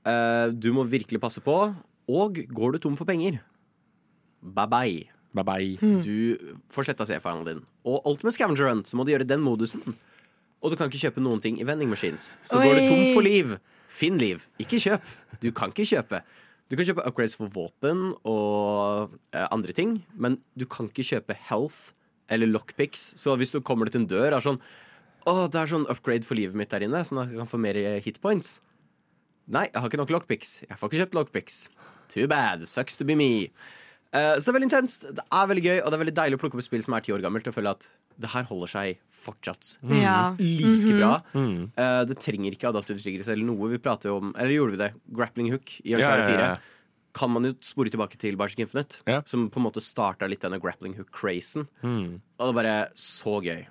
eh, 0.06 0.46
du 0.54 0.70
må 0.72 0.84
virkelig 0.86 1.18
passe 1.20 1.42
på. 1.42 1.56
Og 2.06 2.38
går 2.54 2.76
du 2.76 2.78
tom 2.78 2.94
for 2.96 3.04
penger, 3.08 3.40
bye 4.42 4.68
bye. 4.70 5.08
Bye 5.34 5.44
bye. 5.44 6.00
Du 6.06 6.38
får 6.72 6.86
sletta 6.86 7.04
C-filen 7.04 7.44
din. 7.44 7.58
Og 7.84 8.06
Ultimate 8.06 8.32
Scavenger 8.36 8.70
Hunt, 8.70 8.86
så 8.88 8.96
må 8.96 9.04
du 9.04 9.10
gjøre 9.12 9.26
den 9.26 9.42
modusen. 9.44 9.82
Og 10.62 10.70
du 10.72 10.76
kan 10.78 10.88
ikke 10.88 11.02
kjøpe 11.10 11.20
noen 11.20 11.42
ting 11.42 11.58
i 11.60 11.66
vending 11.66 11.90
machines. 11.90 12.36
Så 12.46 12.62
går 12.62 12.78
du 12.78 12.86
tom 12.88 13.02
for 13.12 13.26
liv. 13.26 13.56
Finn 13.92 14.16
liv. 14.18 14.46
Ikke 14.62 14.78
kjøp. 14.80 15.02
Du 15.42 15.50
kan 15.52 15.74
ikke 15.74 15.84
kjøpe. 15.90 16.22
Du 16.66 16.74
kan 16.74 16.86
kjøpe 16.88 17.04
upgrades 17.06 17.36
for 17.38 17.52
våpen 17.54 18.08
og 18.26 19.12
eh, 19.30 19.46
andre 19.54 19.74
ting, 19.76 20.00
men 20.18 20.40
du 20.58 20.66
kan 20.66 20.88
ikke 20.90 21.06
kjøpe 21.06 21.36
health 21.48 21.92
eller 22.32 22.50
lockpicks. 22.50 23.12
Så 23.20 23.36
hvis 23.38 23.54
du 23.54 23.60
kommer 23.62 23.86
til 23.90 24.02
en 24.02 24.08
dør 24.10 24.34
er 24.34 24.42
sånn 24.42 24.58
Å, 25.26 25.46
det 25.50 25.58
er 25.58 25.70
sånn 25.70 25.86
upgrade 25.90 26.26
for 26.26 26.38
livet 26.38 26.58
mitt 26.58 26.70
der 26.70 26.84
inne, 26.86 27.00
sånn 27.06 27.22
at 27.22 27.32
jeg 27.32 27.38
kan 27.40 27.50
få 27.50 27.58
mer 27.62 27.78
eh, 27.78 27.98
hitpoints. 28.02 28.60
Nei, 29.50 29.68
jeg 29.68 29.78
har 29.78 29.90
ikke 29.90 29.98
nok 29.98 30.12
lockpicks. 30.14 30.52
Jeg 30.66 30.78
får 30.78 30.90
ikke 30.90 31.00
kjøpt 31.04 31.16
lockpicks. 31.18 31.56
Too 32.10 32.26
bad. 32.30 32.62
Sucks 32.70 32.98
to 32.98 33.06
be 33.06 33.14
me. 33.18 33.30
Eh, 34.14 34.34
så 34.38 34.46
det 34.46 34.50
er 34.52 34.56
veldig 34.58 34.68
intenst. 34.70 35.06
Det 35.14 35.24
er 35.26 35.48
veldig 35.50 35.64
gøy, 35.64 35.76
og 35.80 35.90
det 35.90 35.98
er 35.98 36.02
veldig 36.02 36.16
deilig 36.18 36.38
å 36.38 36.42
plukke 36.42 36.58
opp 36.58 36.62
et 36.62 36.68
spill 36.68 36.84
som 36.86 36.94
er 36.98 37.06
ti 37.06 37.14
år 37.14 37.22
gammelt, 37.22 37.46
og 37.50 37.54
føle 37.54 37.74
at 37.74 37.88
det 38.22 38.30
her 38.32 38.46
holder 38.48 38.70
seg 38.72 39.02
fortsatt 39.26 39.76
mm. 39.82 40.36
like 40.38 40.92
bra. 40.94 41.12
Mm. 41.34 41.72
Uh, 41.74 42.02
det 42.06 42.16
trenger 42.22 42.54
ikke 42.54 42.68
adaptive 42.70 43.02
triggers 43.02 43.28
eller 43.32 43.46
noe. 43.48 43.72
Vi 43.72 43.80
prater 43.82 44.12
jo 44.12 44.20
om 44.20 44.32
Eller 44.36 44.54
gjorde 44.54 44.76
vi 44.76 44.80
det? 44.84 44.90
Grappling 45.18 45.50
hook 45.54 45.72
i 45.82 45.90
Ja, 45.94 45.98
Uncharted 45.98 46.28
ja, 46.28 46.36
4. 46.36 46.46
ja. 46.46 46.56
Kan 47.16 47.32
man 47.32 47.48
jo 47.48 47.54
spore 47.64 47.90
tilbake 47.90 48.18
til 48.20 48.36
Bioshock 48.36 48.60
Infinite, 48.66 49.00
Ja. 49.08 49.22
som 49.24 49.48
på 49.50 49.56
en 49.58 49.64
måte 49.64 49.80
starta 49.80 50.28
litt 50.28 50.44
denne 50.44 50.60
grappling 50.60 50.94
hook-crazen. 50.98 51.64
Mm. 51.82 52.20
Og 52.38 52.42
det 52.44 52.52
er 52.52 52.58
bare 52.60 52.76
så 52.94 53.38
gøy. 53.40 53.62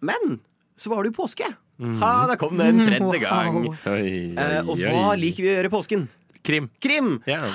Men 0.00 0.40
så 0.80 0.90
var 0.90 1.04
det 1.04 1.12
jo 1.12 1.18
påske! 1.22 1.50
Mm. 1.76 1.98
Ha, 2.00 2.12
der 2.30 2.38
kom 2.40 2.56
det 2.56 2.70
en 2.72 2.80
tredje 2.80 3.18
gang. 3.20 3.58
Wow. 3.68 3.74
Oi, 3.92 4.32
Eh, 4.32 4.60
og 4.64 4.80
hva 4.80 5.12
liker 5.20 5.44
vi 5.44 5.50
å 5.50 5.56
gjøre 5.58 5.68
i 5.68 5.74
påsken? 5.76 6.06
Krim. 6.46 6.70
Krim! 6.80 7.18
Yeah. 7.28 7.52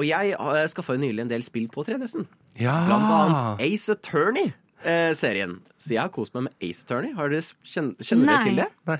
Og 0.00 0.06
jeg 0.08 0.32
uh, 0.40 0.64
skaffa 0.72 0.96
jo 0.96 1.02
nylig 1.02 1.26
en 1.26 1.32
del 1.32 1.44
spill 1.44 1.66
på 1.68 1.84
3DS-en. 1.84 2.24
ja. 2.56 2.78
Blant 2.88 3.10
annet 3.12 3.60
Ace 3.68 3.92
Attorney-serien. 4.80 5.58
Så 5.80 5.94
jeg 5.94 6.00
har 6.02 6.08
kost 6.14 6.34
meg 6.34 6.42
med 6.48 6.54
Ace 6.64 6.84
Attorney. 6.84 7.12
Har 7.16 7.28
dere, 7.32 7.42
kjenner, 7.64 7.94
kjenner 8.04 8.26
dere 8.30 8.44
til 8.46 8.56
det? 8.60 8.68
Nei. 8.88 8.96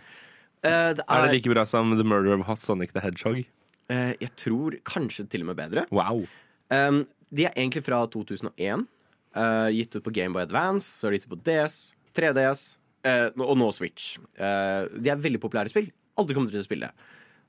Eh, 0.61 0.93
det 0.99 1.05
Er 1.09 1.17
er, 1.17 1.27
det 1.29 1.35
like 1.39 1.53
bra 1.55 1.65
som 1.67 1.95
The 1.97 2.05
Murder 2.05 2.37
of 2.39 2.59
Sonic 2.61 2.93
the 2.93 3.01
Hedgehog? 3.01 3.45
eh, 3.91 4.13
jeg 4.21 4.31
tror 4.37 4.77
kanskje 4.87 5.29
til 5.29 5.43
og 5.43 5.47
med 5.51 5.57
bedre. 5.57 5.87
Wow. 5.91 6.27
Um, 6.71 7.07
de 7.35 7.47
er 7.47 7.55
egentlig 7.57 7.83
fra 7.87 8.05
2001. 8.07 8.87
eh, 9.35 9.69
gitt 9.71 9.95
ut 9.97 10.03
på 10.05 10.13
Gameboy 10.13 10.43
Advance, 10.43 10.87
så 10.87 11.07
er 11.09 11.11
de 11.13 11.19
gitt 11.19 11.27
ut 11.31 11.37
på 11.39 11.43
DS, 11.47 11.93
3DS 12.15 12.77
eh, 13.05 13.31
og 13.39 13.57
nå 13.59 13.71
Switch. 13.73 14.19
Eh, 14.37 14.87
de 15.01 15.11
er 15.11 15.17
veldig 15.17 15.41
populære 15.41 15.71
spill. 15.71 15.91
Aldri 16.19 16.35
kommet 16.35 16.51
til 16.53 16.61
å 16.61 16.67
spille. 16.67 16.91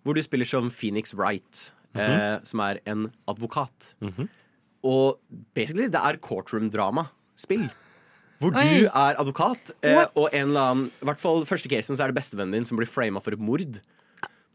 Hvor 0.06 0.14
du 0.16 0.22
spiller 0.22 0.46
som 0.46 0.70
Phoenix 0.72 1.14
Wright, 1.14 1.72
eh, 1.96 2.40
som 2.44 2.60
er 2.62 2.80
en 2.88 3.12
advokat. 3.28 3.94
Og 4.84 5.20
basically, 5.54 5.90
det 5.94 6.00
er 6.02 6.18
courtroom-drama-spill. 6.18 7.68
Hvor 8.42 8.56
Oi. 8.58 8.64
du 8.82 8.88
er 8.90 9.18
advokat, 9.22 9.72
eh, 9.86 10.06
og 10.18 10.30
en 10.34 10.48
eller 10.50 10.62
annen 10.72 10.86
I 11.02 11.06
hvert 11.12 11.22
fall 11.22 11.44
første 11.46 11.70
casen 11.70 11.98
så 11.98 12.06
er 12.08 12.12
det 12.12 12.18
bestevennen 12.18 12.56
din 12.58 12.66
som 12.66 12.80
blir 12.80 12.90
frama 12.90 13.22
for 13.22 13.36
et 13.38 13.40
mord. 13.44 13.78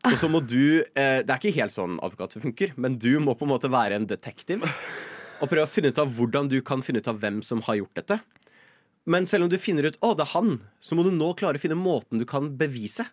Og 0.07 0.17
så 0.19 0.29
må 0.31 0.41
du 0.43 0.83
eh, 0.95 1.23
Det 1.23 1.31
er 1.31 1.39
ikke 1.39 1.55
helt 1.57 1.75
sånn 1.75 1.97
advokat 2.03 2.37
funker, 2.43 2.73
men 2.77 2.99
du 2.99 3.19
må 3.23 3.35
på 3.39 3.47
en 3.47 3.53
måte 3.55 3.71
være 3.73 3.99
en 4.01 4.07
detektiv. 4.11 4.65
Og 5.41 5.51
prøve 5.51 5.67
å 5.67 5.71
finne 5.71 5.91
ut 5.93 5.99
av 6.03 6.11
hvordan 6.17 6.49
du 6.51 6.59
kan 6.65 6.83
finne 6.83 7.03
ut 7.03 7.09
av 7.11 7.19
hvem 7.23 7.43
som 7.45 7.61
har 7.67 7.79
gjort 7.81 7.95
dette. 7.99 8.19
Men 9.07 9.27
selv 9.31 9.47
om 9.47 9.51
du 9.53 9.59
finner 9.63 9.87
ut 9.87 9.99
å 10.03 10.15
det 10.19 10.25
er 10.27 10.33
han, 10.35 10.57
så 10.83 10.97
må 10.99 11.05
du 11.07 11.13
nå 11.15 11.31
klare 11.39 11.61
å 11.61 11.63
finne 11.63 11.79
måten 11.79 12.19
du 12.19 12.25
kan 12.27 12.49
bevise 12.59 13.07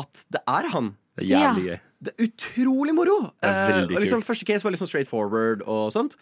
at 0.00 0.24
det 0.32 0.40
er 0.48 0.70
han. 0.72 0.94
Det 1.18 1.26
er 1.26 1.30
jævlig 1.34 1.66
gøy. 1.68 1.80
Det 2.02 2.12
er 2.16 2.24
utrolig 2.26 2.94
moro. 2.96 3.18
Det 3.38 3.50
er 3.50 3.58
Eh, 3.60 3.68
veldig 3.76 3.94
og 3.96 4.00
liksom, 4.02 4.22
kult. 4.22 4.30
første 4.32 4.46
case 4.48 4.64
var 4.64 4.72
litt 4.74 4.80
sånn 4.82 4.90
straight 4.90 5.10
forward 5.10 5.62
og 5.68 5.92
sånt. 5.94 6.16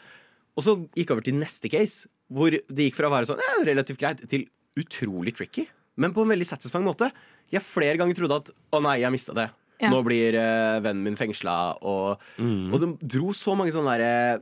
Og 0.59 0.66
så 0.66 0.75
gikk 0.99 1.07
jeg 1.07 1.14
over 1.14 1.25
til 1.25 1.38
neste 1.38 1.71
case, 1.73 2.09
hvor 2.31 2.55
det 2.55 2.87
gikk 2.87 2.97
fra 3.01 3.09
å 3.11 3.14
være 3.14 3.29
sånn 3.29 3.40
ja, 3.43 3.57
relativt 3.66 4.01
greit 4.01 4.23
til 4.31 4.47
utrolig 4.79 5.35
tricky. 5.37 5.66
Men 6.01 6.14
på 6.16 6.23
en 6.25 6.31
veldig 6.31 6.47
satisfying 6.49 6.87
måte. 6.87 7.11
Jeg 7.51 7.64
flere 7.66 7.99
ganger 7.99 8.14
trodde 8.16 8.37
at 8.45 8.53
å 8.77 8.81
nei, 8.85 9.01
jeg 9.03 9.11
mista 9.12 9.35
det. 9.37 9.49
Ja. 9.81 9.88
Nå 9.90 10.03
blir 10.07 10.37
uh, 10.38 10.79
vennen 10.85 11.03
min 11.09 11.19
fengsla. 11.19 11.57
Og, 11.83 12.23
Mm. 12.38 12.71
og 12.73 12.81
de 12.83 12.88
dro 13.16 13.33
så 13.37 13.57
mange 13.59 13.73
sånne 13.75 13.97
derre 13.97 14.40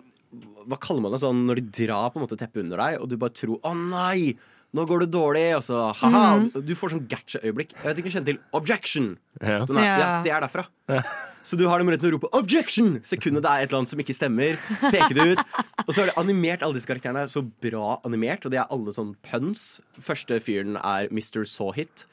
Hva 0.68 0.77
kaller 0.83 1.01
man 1.01 1.14
det 1.14 1.22
sånn 1.22 1.46
når 1.48 1.62
de 1.62 1.87
drar 1.87 2.11
på 2.12 2.20
en 2.20 2.27
måte 2.27 2.37
teppet 2.37 2.61
under 2.61 2.77
deg, 2.83 2.98
og 3.01 3.09
du 3.09 3.16
bare 3.16 3.33
tror 3.33 3.57
å 3.64 3.72
nei, 3.72 4.35
nå 4.76 4.85
går 4.85 5.07
det 5.07 5.09
dårlig, 5.14 5.46
og 5.57 5.62
så 5.64 5.87
ha-ha. 5.96 6.26
Du 6.61 6.74
får 6.76 6.92
sånn 6.92 7.07
gatcha-øyeblikk. 7.09 7.72
Jeg 7.72 7.87
vet 7.87 8.00
ikke 8.00 8.04
om 8.04 8.11
du 8.11 8.16
kjenner 8.16 8.31
til 8.33 8.40
objection. 8.59 9.09
Ja. 9.40 9.62
Den 9.64 9.81
er, 9.81 9.87
ja. 9.87 9.96
Ja. 9.98 10.11
det 10.26 10.35
er 10.35 10.44
derfra. 10.44 10.66
Så 11.48 11.57
du 11.57 11.64
har 11.70 11.81
den 11.81 11.88
muligheten 11.88 12.04
til 12.04 12.12
å 12.12 12.18
rope 12.18 12.28
'objection' 12.37 12.98
sekundet 13.09 13.46
det 13.46 13.48
er 13.48 13.62
et 13.62 13.70
eller 13.70 13.78
annet 13.78 13.92
som 13.94 14.02
ikke 14.02 14.16
stemmer. 14.16 14.59
Peker 14.92 15.14
det 15.16 15.26
ut. 15.33 15.44
Og 15.87 15.94
så 15.94 16.02
er 16.02 16.11
det 16.11 16.18
animert, 16.20 16.62
alle 16.62 16.76
disse 16.76 16.90
karakterene 16.90 17.24
er 17.24 17.33
så 17.33 17.40
bra 17.40 17.96
animert, 18.04 18.44
og 18.44 18.52
de 18.52 18.59
er 18.61 18.68
alle 18.68 18.92
sånn 18.92 19.14
puns. 19.24 19.81
Første 19.96 20.37
fyren 20.44 20.76
er 20.76 21.09
Mr. 21.09 21.46
Sawhit, 21.48 22.04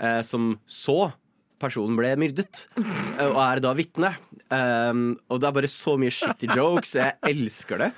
eh, 0.00 0.22
som 0.24 0.54
så 0.64 1.12
personen 1.60 1.98
ble 1.98 2.14
myrdet, 2.16 2.64
eh, 2.78 3.26
og 3.28 3.36
er 3.44 3.60
da 3.60 3.74
vitne. 3.76 4.14
Um, 4.50 5.18
og 5.28 5.42
det 5.42 5.50
er 5.50 5.52
bare 5.60 5.68
så 5.68 5.98
mye 6.00 6.10
shitty 6.10 6.48
jokes. 6.56 6.94
Jeg 6.96 7.18
elsker 7.28 7.78
det. 7.84 7.92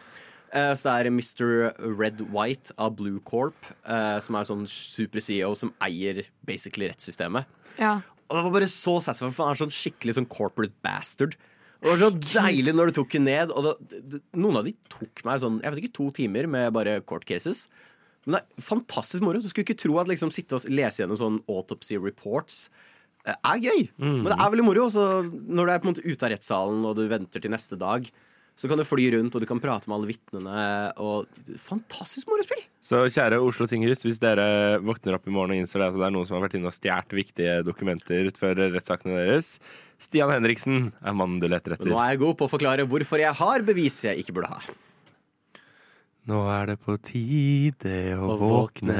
Eh, 0.52 0.72
så 0.76 0.88
det 0.88 0.94
er 0.94 1.12
Mr. 1.12 1.72
Red 1.96 2.20
White 2.32 2.74
av 2.76 2.96
Blue 2.98 3.22
Corp, 3.24 3.56
uh, 3.88 4.18
som 4.20 4.36
er 4.36 4.48
sånn 4.48 4.66
super-CEO 4.68 5.54
som 5.56 5.72
eier 5.84 6.26
basically 6.48 6.90
rettssystemet. 6.90 7.48
Ja. 7.78 8.00
Og 8.28 8.36
det 8.36 8.42
var 8.46 8.54
bare 8.58 8.68
så 8.72 8.98
sassy, 9.04 9.24
for 9.30 9.46
han 9.46 9.56
er 9.56 9.62
sånn 9.62 9.72
skikkelig 9.72 10.18
sånn 10.18 10.28
corporate 10.32 10.76
bastard. 10.84 11.38
Det 11.82 11.90
var 11.90 11.98
så 11.98 12.12
deilig 12.14 12.76
når 12.76 12.90
du 12.90 12.98
tok 13.00 13.16
den 13.16 13.26
ned. 13.26 13.52
Og 13.52 13.66
det, 13.66 14.00
det, 14.12 14.20
noen 14.38 14.60
av 14.60 14.68
de 14.68 14.74
tok 14.92 15.24
meg 15.26 15.40
sånn, 15.42 15.58
jeg 15.64 15.74
vet 15.74 15.82
ikke, 15.82 15.96
to 15.98 16.10
timer 16.14 16.46
med 16.50 16.70
bare 16.76 17.00
court 17.08 17.26
cases. 17.28 17.66
Men 18.22 18.36
det 18.36 18.42
er 18.44 18.66
fantastisk 18.68 19.24
moro. 19.24 19.40
Du 19.42 19.48
skulle 19.50 19.66
ikke 19.66 19.80
tro 19.82 19.96
at 19.98 20.10
liksom 20.10 20.30
sitte 20.34 20.56
og 20.56 20.68
lese 20.70 21.02
gjennom 21.02 21.18
sånn 21.18 21.40
autopsy 21.50 21.98
reports 21.98 22.68
eh, 23.26 23.34
er 23.34 23.64
gøy. 23.64 23.88
Men 23.98 24.30
det 24.30 24.38
er 24.38 24.52
veldig 24.54 24.68
moro. 24.68 24.86
Også 24.86 25.08
når 25.32 25.64
du 25.64 25.72
er 25.72 25.82
på 25.82 25.88
en 25.88 25.94
måte 25.96 26.06
ute 26.06 26.28
av 26.28 26.34
rettssalen 26.36 26.86
og 26.86 26.94
du 27.00 27.02
venter 27.10 27.42
til 27.42 27.52
neste 27.52 27.80
dag, 27.80 28.06
så 28.58 28.68
kan 28.70 28.78
du 28.78 28.84
fly 28.86 29.08
rundt 29.14 29.34
og 29.34 29.42
du 29.42 29.48
kan 29.48 29.60
prate 29.62 29.88
med 29.88 29.96
alle 29.96 30.10
vitnene. 30.10 30.66
Og 31.02 31.26
fantastisk 31.60 32.28
morospill! 32.30 32.60
Så 32.84 33.04
kjære 33.06 33.40
Oslo 33.42 33.66
tinghus, 33.70 34.04
hvis 34.06 34.20
dere 34.22 34.78
våkner 34.84 35.16
opp 35.16 35.26
i 35.26 35.34
morgen 35.34 35.56
og 35.56 35.62
innser 35.62 35.82
det 35.82 35.90
at 35.90 35.98
det 35.98 36.06
er 36.08 36.14
noen 36.14 36.28
som 36.28 36.38
har 36.38 36.44
vært 36.46 36.58
inne 36.58 36.70
og 36.70 36.76
stjålet 36.76 37.16
viktige 37.16 37.58
dokumenter 37.66 38.30
før 38.38 38.64
rettssakene 38.74 39.18
deres, 39.18 39.56
Stian 40.02 40.32
Henriksen 40.34 40.88
er 41.00 41.14
mannen 41.16 41.42
du 41.42 41.48
leter 41.50 41.76
etter. 41.76 41.90
nå 41.90 41.98
er 41.98 42.14
jeg 42.14 42.24
god 42.24 42.40
på 42.40 42.48
å 42.48 42.52
forklare 42.56 42.88
hvorfor 42.90 43.22
jeg 43.22 43.38
har 43.38 43.66
bevis 43.66 44.02
jeg 44.08 44.24
ikke 44.24 44.34
burde 44.36 44.50
ha. 44.50 44.64
Nå 46.30 46.38
er 46.54 46.68
det 46.70 46.76
på 46.78 46.94
tide 47.02 47.94
å 48.14 48.28
Å 48.30 48.34
våkne. 48.38 48.98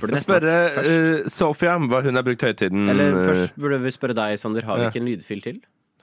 Burde 0.00 0.18
spørre 0.18 0.54
uh, 0.74 0.78
eh, 0.82 1.28
Sofia 1.30 1.76
hva 1.78 2.00
hun 2.02 2.18
har 2.18 2.26
brukt 2.26 2.42
høytiden. 2.42 2.88
Eller 2.90 3.14
eh, 3.14 3.28
først 3.28 3.60
burde 3.60 3.78
vi 3.84 3.92
spørre 3.94 4.16
deg, 4.18 4.34
Sander. 4.42 4.66
Har 4.66 4.80
vi 4.80 4.88
Ja. 4.88 4.90
ikke 4.90 5.02
en 5.04 5.06
lydfil 5.06 5.44
til? 5.44 5.60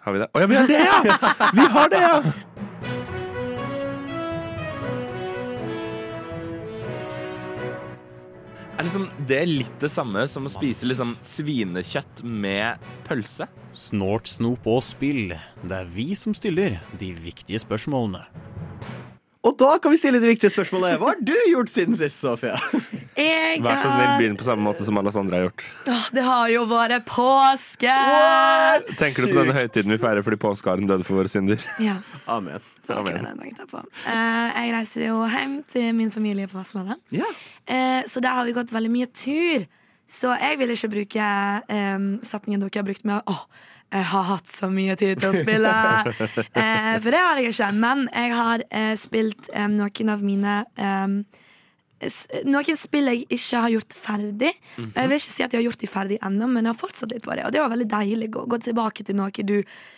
Har 0.08 0.14
vi 0.14 0.20
det? 0.22 0.28
Å 0.32 0.40
ja, 0.40 0.48
vi 0.48 0.56
har 0.56 0.68
det, 0.68 0.76
ja! 0.80 1.16
Vi 1.52 1.64
har 1.68 1.90
det, 1.92 1.98
ja! 2.00 2.22
Er 8.78 8.88
liksom 8.88 9.10
det 9.28 9.42
litt 9.50 9.76
det 9.84 9.90
samme 9.92 10.24
som 10.32 10.48
å 10.48 10.54
spise 10.54 10.88
liksom 10.88 11.12
svinekjøtt 11.28 12.24
med 12.24 12.88
pølse? 13.10 13.50
Snort, 13.76 14.32
snop 14.32 14.64
og 14.72 14.80
spill. 14.88 15.36
Det 15.68 15.76
er 15.82 15.92
vi 15.92 16.14
som 16.16 16.32
stiller 16.38 16.80
de 17.04 17.12
viktige 17.28 17.60
spørsmålene. 17.60 18.24
Og 19.48 19.56
da 19.60 19.78
kan 19.80 19.94
vi 19.94 19.98
stille 20.00 20.20
det 20.20 20.28
viktige 20.28 20.52
spørsmålet. 20.52 20.98
Hva 21.00 21.14
har 21.14 21.20
du 21.24 21.36
gjort 21.48 21.72
siden 21.72 21.96
sist, 21.96 22.20
Sofia? 22.20 22.58
Jeg, 23.18 23.62
Vær 23.64 23.80
så 23.82 23.90
snill, 23.94 24.10
begynn 24.20 24.36
på 24.38 24.46
samme 24.46 24.66
måte 24.66 24.86
som 24.86 25.00
alle 25.00 25.14
andre 25.22 25.40
har 25.40 25.46
gjort. 25.48 25.64
åh, 25.90 26.10
det 26.14 26.26
har 26.28 26.50
jo 26.52 26.66
vært 26.70 27.06
påske! 27.08 27.94
Tenker 29.00 29.24
du 29.24 29.32
på 29.32 29.40
denne 29.40 29.56
høytiden 29.56 29.96
vi 29.96 30.00
feirer 30.02 30.26
fordi 30.26 30.40
påskeharen 30.44 30.90
døde 30.90 31.08
for 31.08 31.22
våre 31.22 31.32
synder? 31.32 31.64
Ja, 31.82 31.96
Amen. 32.28 32.60
Amen. 32.94 33.42
jeg. 33.44 33.56
Eh, 34.08 34.14
jeg 34.14 34.76
reiser 34.76 35.08
jo 35.08 35.24
hjem 35.28 35.58
til 35.68 35.90
min 35.96 36.12
familie 36.14 36.48
på 36.52 36.60
Vestlandet. 36.60 37.02
Ja. 37.16 37.28
Eh, 37.68 38.04
så 38.08 38.24
der 38.24 38.38
har 38.38 38.48
vi 38.48 38.56
gått 38.56 38.72
veldig 38.76 38.92
mye 38.94 39.10
tur. 39.12 39.66
Så 40.08 40.32
jeg 40.40 40.58
vil 40.62 40.70
ikke 40.72 40.90
bruke 40.94 41.26
um, 41.70 42.06
setningen 42.24 42.62
dere 42.64 42.80
har 42.80 42.86
brukt 42.88 43.04
med 43.08 43.22
Åh, 43.28 43.42
jeg 43.92 44.06
har 44.12 44.24
hatt 44.30 44.48
så 44.52 44.70
mye 44.72 44.96
tid 45.00 45.20
til 45.20 45.30
å 45.34 45.36
spille. 45.36 45.72
uh, 45.72 46.96
for 47.04 47.12
det 47.12 47.20
har 47.24 47.40
jeg 47.42 47.52
ikke. 47.54 47.70
Men 47.76 48.06
jeg 48.14 48.34
har 48.36 48.64
uh, 48.72 48.94
spilt 49.00 49.50
um, 49.56 49.76
noen 49.80 50.14
av 50.16 50.24
mine 50.24 50.56
s- 50.78 51.22
noen 52.46 52.78
spill 52.78 53.10
jeg 53.10 53.26
ikke 53.34 53.62
har 53.64 53.72
gjort 53.74 53.96
ferdig. 53.98 54.52
Jeg 54.78 55.10
vil 55.10 55.18
ikke 55.18 55.34
si 55.34 55.44
at 55.46 55.54
jeg 55.54 55.62
har 55.62 55.68
gjort 55.70 55.82
de 55.82 55.90
ferdig 55.90 56.18
ennå, 56.22 56.48
men 56.52 56.68
jeg 56.68 56.74
har 56.76 56.80
fortsatt 56.80 57.14
litt 57.16 57.26
på 57.26 57.34
det. 57.38 57.46
Og 57.48 57.54
det 57.56 57.62
var 57.64 57.72
veldig 57.74 57.88
deilig 57.90 58.30
å 58.38 58.46
gå 58.50 58.60
tilbake 58.68 59.06
til 59.08 59.18
noe 59.18 59.32
du 59.48 59.56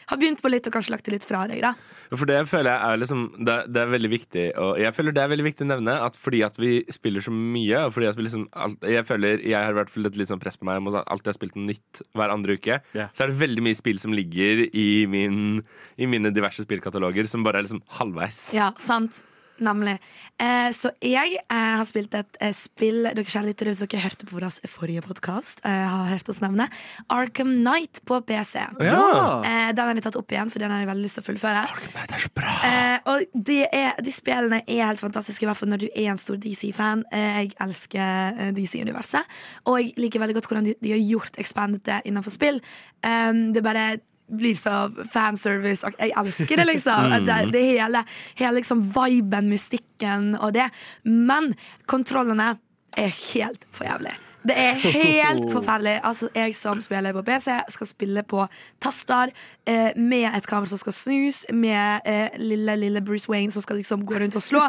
har 0.09 0.17
begynt 0.17 0.41
på 0.41 0.49
litt, 0.49 0.65
og 0.67 0.73
kanskje 0.73 0.93
lagt 0.95 1.05
det 1.05 1.13
litt 1.13 1.27
fra 1.27 1.43
deg. 1.49 1.61
da 1.61 1.73
For 2.15 2.25
det 2.29 2.39
føler 2.49 2.71
jeg 2.71 2.93
er 2.93 3.01
liksom 3.03 3.23
det, 3.45 3.57
det 3.69 3.81
er 3.83 3.91
veldig 3.91 4.09
viktig 4.09 4.45
Og 4.57 4.79
jeg 4.81 4.95
føler 4.97 5.13
det 5.15 5.21
er 5.21 5.31
veldig 5.31 5.45
viktig 5.45 5.65
å 5.65 5.69
nevne 5.69 5.95
At 6.07 6.17
fordi 6.17 6.39
at 6.47 6.57
vi 6.57 6.71
spiller 6.93 7.21
så 7.21 7.33
mye 7.33 7.83
Og 7.85 7.93
fordi 7.93 8.09
at 8.09 8.17
vi 8.17 8.25
liksom 8.25 8.47
alt, 8.57 8.81
Jeg 8.89 9.05
føler 9.05 9.43
Jeg 9.45 9.53
har 9.59 9.75
i 9.75 9.77
hvert 9.77 9.93
fall 9.93 10.09
et 10.09 10.17
litt 10.17 10.31
sånn 10.31 10.41
press 10.41 10.57
på 10.57 10.65
meg 10.65 10.81
Om 10.81 10.89
at 10.95 11.05
alltid 11.13 11.29
har 11.29 11.37
spilt 11.37 11.57
noe 11.59 11.69
nytt 11.69 12.01
hver 12.17 12.33
andre 12.33 12.57
uke 12.57 12.79
Yeah. 12.95 13.09
Så 13.13 13.23
er 13.23 13.29
det 13.31 13.37
veldig 13.41 13.63
mye 13.65 13.77
spill 13.77 13.99
som 14.01 14.13
ligger 14.15 14.63
i, 14.73 15.05
min, 15.09 15.59
I 15.99 16.07
mine 16.09 16.31
diverse 16.33 16.63
spillkataloger 16.65 17.27
Som 17.29 17.43
bare 17.45 17.61
er 17.61 17.67
liksom 17.67 17.83
halvveis 17.99 18.39
Ja, 18.57 18.71
sant. 18.81 19.21
Nemlig. 19.63 19.97
Eh, 20.41 20.69
så 20.75 20.91
jeg 21.05 21.37
eh, 21.39 21.75
har 21.79 21.85
spilt 21.87 22.15
et 22.17 22.39
eh, 22.41 22.53
spill 22.55 23.05
Dere 23.05 23.27
kjære 23.27 23.51
lyttere, 23.51 23.73
hvis 23.73 23.83
dere 23.83 24.03
hørte 24.03 24.27
på 24.27 24.37
vår 24.37 24.47
forrige 24.71 25.03
podkast, 25.05 25.61
eh, 25.67 25.85
har 25.85 26.09
hørt 26.09 26.31
oss 26.31 26.41
nevne 26.43 26.69
Arkham 27.13 27.51
Knight 27.61 28.01
på 28.09 28.19
PC. 28.25 28.65
Ja. 28.83 29.03
Eh, 29.45 29.69
den 29.75 29.83
har 29.85 29.99
jeg 29.99 30.05
tatt 30.07 30.19
opp 30.19 30.33
igjen, 30.33 30.51
for 30.51 30.63
den 30.63 30.73
har 30.73 30.83
jeg 30.83 30.89
veldig 30.89 31.05
lyst 31.05 31.19
til 31.19 31.25
å 31.25 31.29
fullføre. 31.29 31.63
Arkham 31.69 31.95
Det 31.99 32.17
er 32.17 32.25
så 32.25 32.33
bra 32.35 32.55
Eh, 32.69 32.97
og 33.09 33.23
de, 33.33 33.59
er, 33.65 33.99
de 34.03 34.11
spillene 34.13 34.61
er 34.65 34.89
helt 34.89 35.01
fantastiske, 35.01 35.45
i 35.45 35.47
hvert 35.47 35.57
fall 35.59 35.71
når 35.71 35.85
du 35.85 35.87
er 35.89 36.09
en 36.11 36.19
stor 36.19 36.37
DC-fan. 36.41 37.05
Jeg 37.13 37.53
elsker 37.63 38.53
DC-universet. 38.57 39.37
Og 39.69 39.79
jeg 39.79 39.93
liker 40.01 40.23
veldig 40.23 40.35
godt 40.37 40.49
hvordan 40.49 40.67
de, 40.67 40.75
de 40.83 40.93
har 40.93 41.01
gjort 41.01 41.39
expanded 41.41 41.83
det 41.87 42.01
innenfor 42.09 42.33
spill. 42.33 42.59
det 43.03 43.59
det 43.59 43.63
bare 43.65 43.99
blir 44.29 44.55
så 44.55 44.89
fanservice. 45.13 45.87
Jeg 45.99 46.13
elsker 46.17 46.61
det, 46.61 46.67
liksom. 46.73 47.17
Det, 47.25 47.41
det 47.53 47.65
hele, 47.65 48.03
hele 48.39 48.55
liksom 48.59 48.85
viben, 48.95 49.49
mystikken 49.51 50.33
og 50.39 50.53
det. 50.57 50.69
Men 51.03 51.53
kontrollene 51.89 52.55
er 52.97 53.13
helt 53.33 53.65
for 53.75 53.89
jævlig. 53.89 54.15
Det 54.47 54.55
er 54.55 54.73
helt 54.79 55.49
forferdelig. 55.57 55.97
Altså, 56.07 56.29
jeg 56.35 56.55
som 56.55 56.79
spiller 56.81 57.13
på 57.13 57.23
PC, 57.27 57.51
skal 57.75 57.87
spille 57.89 58.23
på 58.23 58.45
taster 58.81 59.33
eh, 59.67 59.89
med 59.99 60.29
et 60.37 60.47
kamera 60.47 60.69
som 60.71 60.79
skal 60.79 60.95
snus, 60.95 61.41
med 61.53 62.07
eh, 62.07 62.37
lille, 62.39 62.75
lille 62.79 63.01
Bruce 63.05 63.27
Wayne 63.31 63.51
som 63.51 63.61
skal 63.65 63.79
liksom 63.81 64.05
gå 64.07 64.19
rundt 64.21 64.37
og 64.39 64.45
slå. 64.45 64.61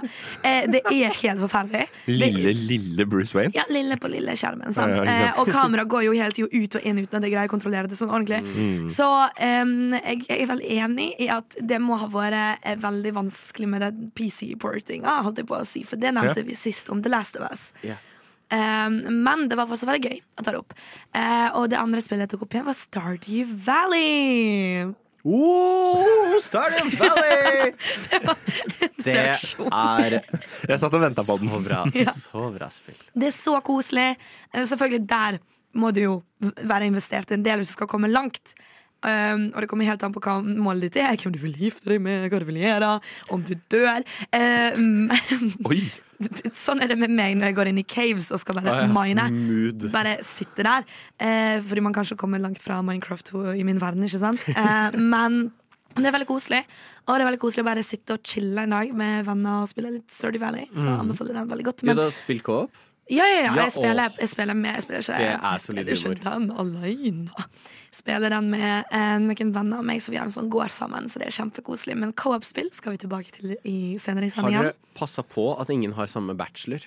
Eh, 0.43 0.67
det 0.71 0.83
er 0.91 1.15
helt 1.23 1.41
forferdelig. 1.45 1.87
Lille, 2.11 2.53
lille 2.55 3.07
Bruce 3.07 3.37
Wayne 3.39 3.55
ja, 3.55 3.63
lille 3.71 3.97
på 4.01 4.11
lille 4.11 4.35
skjermen. 4.39 4.75
Sant? 4.75 4.97
Ja, 4.97 5.05
ja. 5.07 5.31
Eh, 5.31 5.41
og 5.41 5.51
kameraet 5.55 5.89
går 5.93 6.09
jo 6.09 6.17
hele 6.19 6.35
tida 6.35 6.51
ut 6.51 6.79
og 6.81 6.87
inn 6.91 6.99
uten 7.03 7.21
at 7.21 7.29
jeg 7.29 7.35
greier 7.37 7.51
å 7.51 7.55
kontrollere 7.55 7.91
det 7.91 7.99
sånn 8.01 8.11
ordentlig. 8.11 8.43
Mm. 8.51 8.89
Så 8.91 9.07
jeg, 9.39 10.25
jeg 10.27 10.37
er 10.43 10.51
veldig 10.51 10.75
enig 10.83 11.09
i 11.23 11.31
at 11.33 11.57
det 11.63 11.79
må 11.83 11.99
ha 12.01 12.11
vært 12.11 12.67
eh, 12.67 12.77
veldig 12.81 13.15
vanskelig 13.23 13.71
med 13.71 13.87
den 13.87 14.11
PC-portinga, 14.19 15.21
holdt 15.27 15.43
jeg 15.43 15.49
på 15.51 15.59
å 15.59 15.65
si, 15.69 15.85
for 15.87 16.01
det 16.01 16.15
nevnte 16.17 16.41
Ja. 16.43 16.47
vi 16.47 16.55
sist 16.59 16.91
om 16.91 17.03
The 17.03 17.11
Last 17.13 17.37
of 17.39 17.47
Us. 17.51 17.71
Ja. 17.87 17.97
Um, 18.51 18.97
men 19.23 19.47
det 19.51 19.55
var 19.59 19.69
fortsatt 19.71 19.93
veldig 19.93 20.11
gøy 20.11 20.19
å 20.19 20.43
ta 20.43 20.51
det 20.51 20.59
opp. 20.59 20.75
Eh, 21.15 21.49
og 21.55 21.69
det 21.71 21.79
andre 21.79 22.03
spillet 22.03 22.27
jeg 22.27 22.33
tok 22.33 22.49
opp 22.49 22.57
igjen, 22.57 22.67
var 22.67 22.79
Stardew 22.79 23.53
Valley. 23.67 24.89
Oh, 25.23 26.35
Stardew 26.43 26.91
Valley! 26.99 27.71
Det 28.11 28.21
var 28.25 28.41
en 28.41 28.91
det 29.01 29.15
er 29.17 30.17
Jeg 30.69 30.81
satt 30.81 30.93
og 30.97 31.01
ventet 31.01 31.25
på 31.25 31.37
den 31.41 31.53
så 31.53 31.61
bra. 31.65 31.79
Ja. 31.97 32.13
Så 32.13 32.43
bra 32.53 32.69
spill. 32.73 32.99
Det 33.17 33.31
er 33.31 33.37
så 33.37 33.55
koselig. 33.65 34.09
Eh, 34.53 34.67
selvfølgelig, 34.69 35.07
der 35.09 35.39
må 35.81 35.93
du 35.95 36.03
jo 36.03 36.19
være 36.41 36.91
investert 36.91 37.31
en 37.33 37.45
del 37.47 37.63
hvis 37.63 37.73
du 37.73 37.79
skal 37.79 37.89
komme 37.91 38.11
langt. 38.11 38.55
Um, 39.01 39.47
og 39.55 39.63
det 39.63 39.71
kommer 39.71 39.89
helt 39.89 40.03
an 40.05 40.13
på 40.13 40.21
hva 40.21 40.41
målet 40.45 40.91
ditt 40.91 40.99
er, 41.01 41.17
hvem 41.17 41.33
du 41.33 41.41
vil 41.41 41.57
gifte 41.57 41.89
deg 41.89 42.03
med, 42.05 42.27
hva 42.29 42.41
du 42.43 42.45
vil 42.51 42.61
gjøre, 42.61 42.91
om 43.33 43.45
du 43.47 43.55
dør. 43.73 44.05
Um, 44.37 45.09
Oi 45.71 45.81
sånn 46.67 46.83
er 46.85 46.91
det 46.91 46.99
med 47.01 47.13
meg 47.15 47.39
når 47.39 47.51
jeg 47.51 47.57
går 47.61 47.71
inn 47.71 47.81
i 47.81 47.87
caves 47.87 48.31
og 48.35 48.43
skal 48.43 48.59
bare 48.61 48.83
mine. 48.93 49.27
Mood. 49.35 49.87
Bare 49.95 50.19
sitte 50.27 50.67
der. 50.67 50.85
Eh, 51.21 51.57
fordi 51.67 51.85
man 51.87 51.97
kanskje 51.97 52.19
kommer 52.21 52.43
langt 52.43 52.61
fra 52.63 52.81
Minecraft 52.85 53.33
i 53.57 53.65
min 53.67 53.81
verden, 53.83 54.05
ikke 54.07 54.21
sant? 54.23 54.45
Eh, 54.53 54.99
men 55.01 55.47
det 55.97 56.07
er 56.07 56.15
veldig 56.15 56.29
koselig. 56.29 56.63
Og 57.09 57.17
det 57.17 57.25
er 57.25 57.31
veldig 57.31 57.43
koselig 57.43 57.65
å 57.65 57.71
bare 57.71 57.87
sitte 57.87 58.15
og 58.15 58.23
chille 58.27 58.63
en 58.63 58.77
dag 58.77 58.93
med 58.95 59.25
venner 59.27 59.65
og 59.65 59.71
spille 59.73 59.91
litt 59.97 60.13
Sturdy 60.15 60.39
Valley. 60.43 60.69
Så 60.75 60.85
jeg 60.85 61.01
anbefaler 61.01 61.41
den 61.41 61.51
veldig 61.51 61.67
godt. 61.67 61.83
Ja, 61.83 61.91
Men 61.91 61.99
da 61.99 62.07
spill 62.15 62.45
co-op. 62.47 62.87
Ja, 63.11 63.25
ja, 63.27 63.41
ja. 63.43 63.51
Ja, 63.51 63.65
Jeg 63.65 63.73
spiller, 63.75 64.13
jeg 64.21 64.29
spiller 64.31 64.55
med. 64.55 64.75
Jeg 64.79 64.83
spiller 64.87 65.01
ikke, 65.03 65.19
Det 65.19 65.31
er 65.51 65.59
solid 65.65 65.89
jeg 65.91 65.99
spiller 65.99 66.17
ikke 66.21 66.35
den 66.39 66.51
alene. 66.63 67.47
Spiller 67.91 68.31
den 68.31 68.51
med 68.53 68.85
eh, 68.95 69.17
noen 69.19 69.53
venner 69.57 69.81
av 69.81 69.85
meg, 69.89 69.99
så 70.05 70.13
vi 70.13 70.17
har 70.21 70.29
en 70.29 70.31
sånn 70.35 70.49
går 70.53 70.71
sammen. 70.71 71.09
Så 71.11 71.19
det 71.19 71.27
er 71.27 71.35
kjempekoselig. 71.35 71.97
Men 71.99 72.13
co-op-spill 72.15 72.69
skal 72.77 72.95
vi 72.95 73.01
tilbake 73.03 73.33
til 73.35 73.57
i 73.67 73.97
senere 73.99 74.29
i 74.29 74.31
Har 74.31 74.37
sendinga. 74.45 74.63
dere 74.69 74.75
passa 74.95 75.25
på 75.27 75.49
at 75.61 75.71
ingen 75.75 75.93
har 75.99 76.07
samme 76.07 76.37
bachelor? 76.39 76.87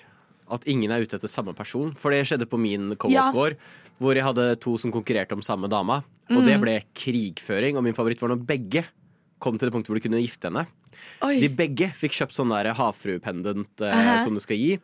At 0.50 0.64
ingen 0.68 0.90
er 0.92 1.04
ute 1.04 1.16
etter 1.18 1.28
samme 1.28 1.52
person? 1.56 1.92
For 1.96 2.10
det 2.10 2.22
skjedde 2.28 2.48
på 2.48 2.56
min 2.60 2.94
co-op-gård, 2.96 3.56
hvor 4.00 4.16
jeg 4.16 4.24
hadde 4.24 4.48
to 4.64 4.78
som 4.80 4.90
konkurrerte 4.92 5.32
om 5.36 5.42
samme 5.44 5.68
dama. 5.68 6.02
Og 6.30 6.40
det 6.44 6.56
Mm. 6.56 6.60
ble 6.64 6.80
krigføring, 6.96 7.76
og 7.76 7.84
min 7.84 7.92
favoritt 7.94 8.20
var 8.20 8.28
når 8.32 8.46
begge 8.46 8.84
kom 9.40 9.58
til 9.58 9.68
det 9.68 9.74
punktet 9.74 9.88
hvor 9.92 10.00
de 10.00 10.08
kunne 10.08 10.22
gifte 10.24 10.48
henne. 10.48 10.66
Oi. 11.20 11.38
De 11.40 11.48
begge 11.50 11.92
fikk 11.92 12.12
kjøpt 12.16 12.32
sånn 12.32 12.48
der 12.48 12.72
havfruependent 12.72 13.80
eh, 13.84 14.18
som 14.24 14.32
du 14.32 14.40
skal 14.40 14.56
gi. 14.56 14.78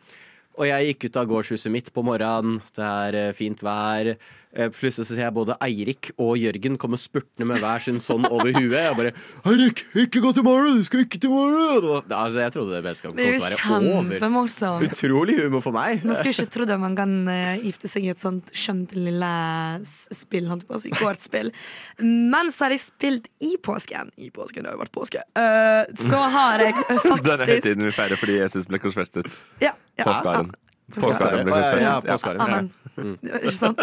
Og 0.61 0.69
jeg 0.69 0.91
gikk 0.91 1.07
ut 1.09 1.17
av 1.17 1.29
gårdshuset 1.31 1.73
mitt 1.73 1.87
på 1.95 2.03
morgenen, 2.05 2.59
det 2.77 2.85
er 2.85 3.17
eh, 3.17 3.31
fint 3.37 3.63
vær. 3.65 4.13
Eh, 4.51 4.67
Plutselig 4.75 5.07
så 5.07 5.15
ser 5.15 5.23
jeg 5.29 5.35
både 5.37 5.55
Eirik 5.63 6.09
og 6.19 6.33
Jørgen 6.41 6.75
komme 6.81 6.99
spurtende 6.99 7.47
med 7.47 7.61
hver 7.63 7.83
sin 7.85 8.01
sånn 8.03 8.25
over 8.27 8.51
huet. 8.51 8.75
Jeg 8.75 8.97
bare 8.99 9.13
'Eirik, 9.47 9.85
ikke 9.95 10.23
gå 10.25 10.33
til 10.35 10.43
morgen! 10.43 10.81
Du 10.81 10.85
skal 10.89 11.05
ikke 11.05 11.21
til 11.23 11.31
morgen!' 11.31 12.03
Altså, 12.11 12.41
jeg 12.43 12.53
trodde 12.57 12.75
det 12.75 12.83
vennskapet 12.83 13.17
Det 13.17 13.27
kom 13.31 13.39
til 13.39 13.39
å 13.39 13.47
være 13.47 13.85
over. 13.95 14.19
kjempemorsomt. 14.19 14.87
Utrolig 14.91 15.37
humor 15.39 15.63
for 15.63 15.71
meg. 15.77 16.03
Man 16.05 16.19
skulle 16.19 16.35
ikke 16.35 16.51
trodd 16.51 16.71
at 16.75 16.81
man 16.83 16.97
kan 16.99 17.15
uh, 17.29 17.63
gifte 17.63 17.87
seg 17.93 18.09
i 18.09 18.11
et 18.11 18.19
sånt 18.19 18.51
skjønt 18.51 18.97
lille 18.99 19.31
spill, 19.87 20.51
holdt 20.51 20.67
jeg 20.67 20.69
på 20.73 20.75
å 20.75 20.83
si, 20.83 20.91
kortspill. 20.99 21.53
Men 22.03 22.51
så 22.51 22.67
har 22.67 22.75
jeg 22.75 22.83
spilt 22.89 23.31
i 23.39 23.55
påsken. 23.63 24.11
I 24.19 24.33
påsken, 24.35 24.65
det 24.67 24.73
har 24.73 24.75
jo 24.75 24.83
vært 24.83 24.97
påske. 24.99 25.23
Uh, 25.39 25.87
så 25.95 26.19
har 26.35 26.67
jeg 26.67 26.75
faktisk 27.07 27.23
Denne 27.31 27.47
høytiden 27.47 27.87
vi 27.87 27.95
feirer 27.95 28.19
fordi 28.19 28.41
Jesus 28.43 28.67
ble 28.67 28.83
korsfestet. 28.83 29.31
Ja, 29.63 29.77
ja, 29.95 30.11
Påskeharen. 30.11 30.51
Påskeharen. 30.91 31.47
Påskeharen 31.47 31.47
ble 31.47 31.55
Ja, 31.55 32.01
ja, 32.03 32.19
ja, 32.59 32.63
var 32.97 33.43
ikke 33.45 33.57
sant? 33.57 33.83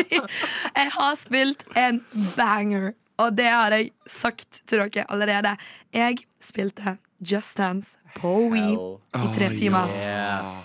jeg 0.80 0.90
har 0.96 1.14
spilt 1.18 1.64
en 1.78 2.02
banger, 2.36 2.92
og 3.20 3.36
det 3.36 3.48
har 3.50 3.76
jeg 3.76 3.90
sagt 4.08 4.62
til 4.66 4.82
dere 4.82 5.06
allerede. 5.12 5.56
Jeg 5.92 6.24
spilte 6.40 6.96
Just 7.20 7.58
Dance 7.58 7.98
på 8.16 8.32
Wii 8.52 8.74
i 8.74 9.32
tre 9.36 9.50
timer. 9.56 9.88
Yeah. 9.92 10.60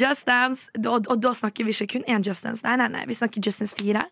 Just 0.00 0.26
Dance, 0.26 0.70
og, 0.86 1.06
og 1.10 1.22
da 1.22 1.32
snakker 1.34 1.66
vi 1.66 1.74
ikke 1.74 1.98
kun 1.98 2.08
én 2.08 2.26
Just 2.26 2.44
Dance. 2.44 2.62
Nei, 2.66 2.76
nei, 2.76 2.88
nei, 2.88 3.04
vi 3.06 3.14
snakker 3.14 3.42
Just 3.44 3.62
Dance 3.62 3.76
4. 3.78 4.06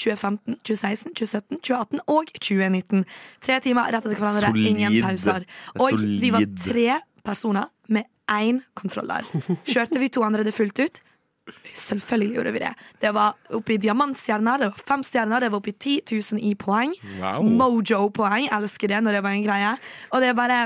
2015, 0.00 0.56
2016, 0.64 1.12
2017, 1.14 1.58
2018 1.60 2.00
og 2.08 2.30
2019. 2.40 3.04
Tre 3.44 3.58
timer 3.60 3.92
rett 3.92 4.06
etter 4.06 4.16
hverandre. 4.22 4.48
Solid. 4.48 4.68
Ingen 4.70 4.96
pauser. 5.04 5.44
Og 5.76 5.90
Solid. 5.90 6.20
Vi 6.22 6.30
var 6.32 6.46
tre 6.64 6.86
personer 7.26 7.68
med 7.92 8.08
én 8.32 8.62
kontroller. 8.78 9.28
Kjørte 9.68 10.00
vi 10.00 10.08
to 10.08 10.24
andre 10.24 10.46
det 10.48 10.54
fullt 10.56 10.80
ut? 10.80 11.02
Selvfølgelig 11.74 12.36
gjorde 12.36 12.52
vi 12.54 12.60
det. 12.62 12.72
Det 13.02 13.10
var 13.14 13.34
oppe 13.56 13.74
i 13.74 13.80
diamantstjerner, 13.82 14.62
det 14.62 14.68
var 14.70 14.84
fem 14.92 15.02
stjerner, 15.06 15.40
det 15.42 15.50
var 15.50 15.58
oppe 15.62 15.72
i 15.72 15.78
10 15.78 15.96
000 16.36 16.42
i 16.42 16.54
poeng. 16.54 16.94
Wow. 17.18 17.42
Mojo-poeng. 17.42 18.46
Elsker 18.54 18.92
det 18.92 19.02
når 19.02 19.18
det 19.18 19.24
var 19.26 19.34
en 19.36 19.44
greie. 19.46 19.74
Og 20.12 20.22
det 20.22 20.30
er 20.30 20.38
bare 20.38 20.60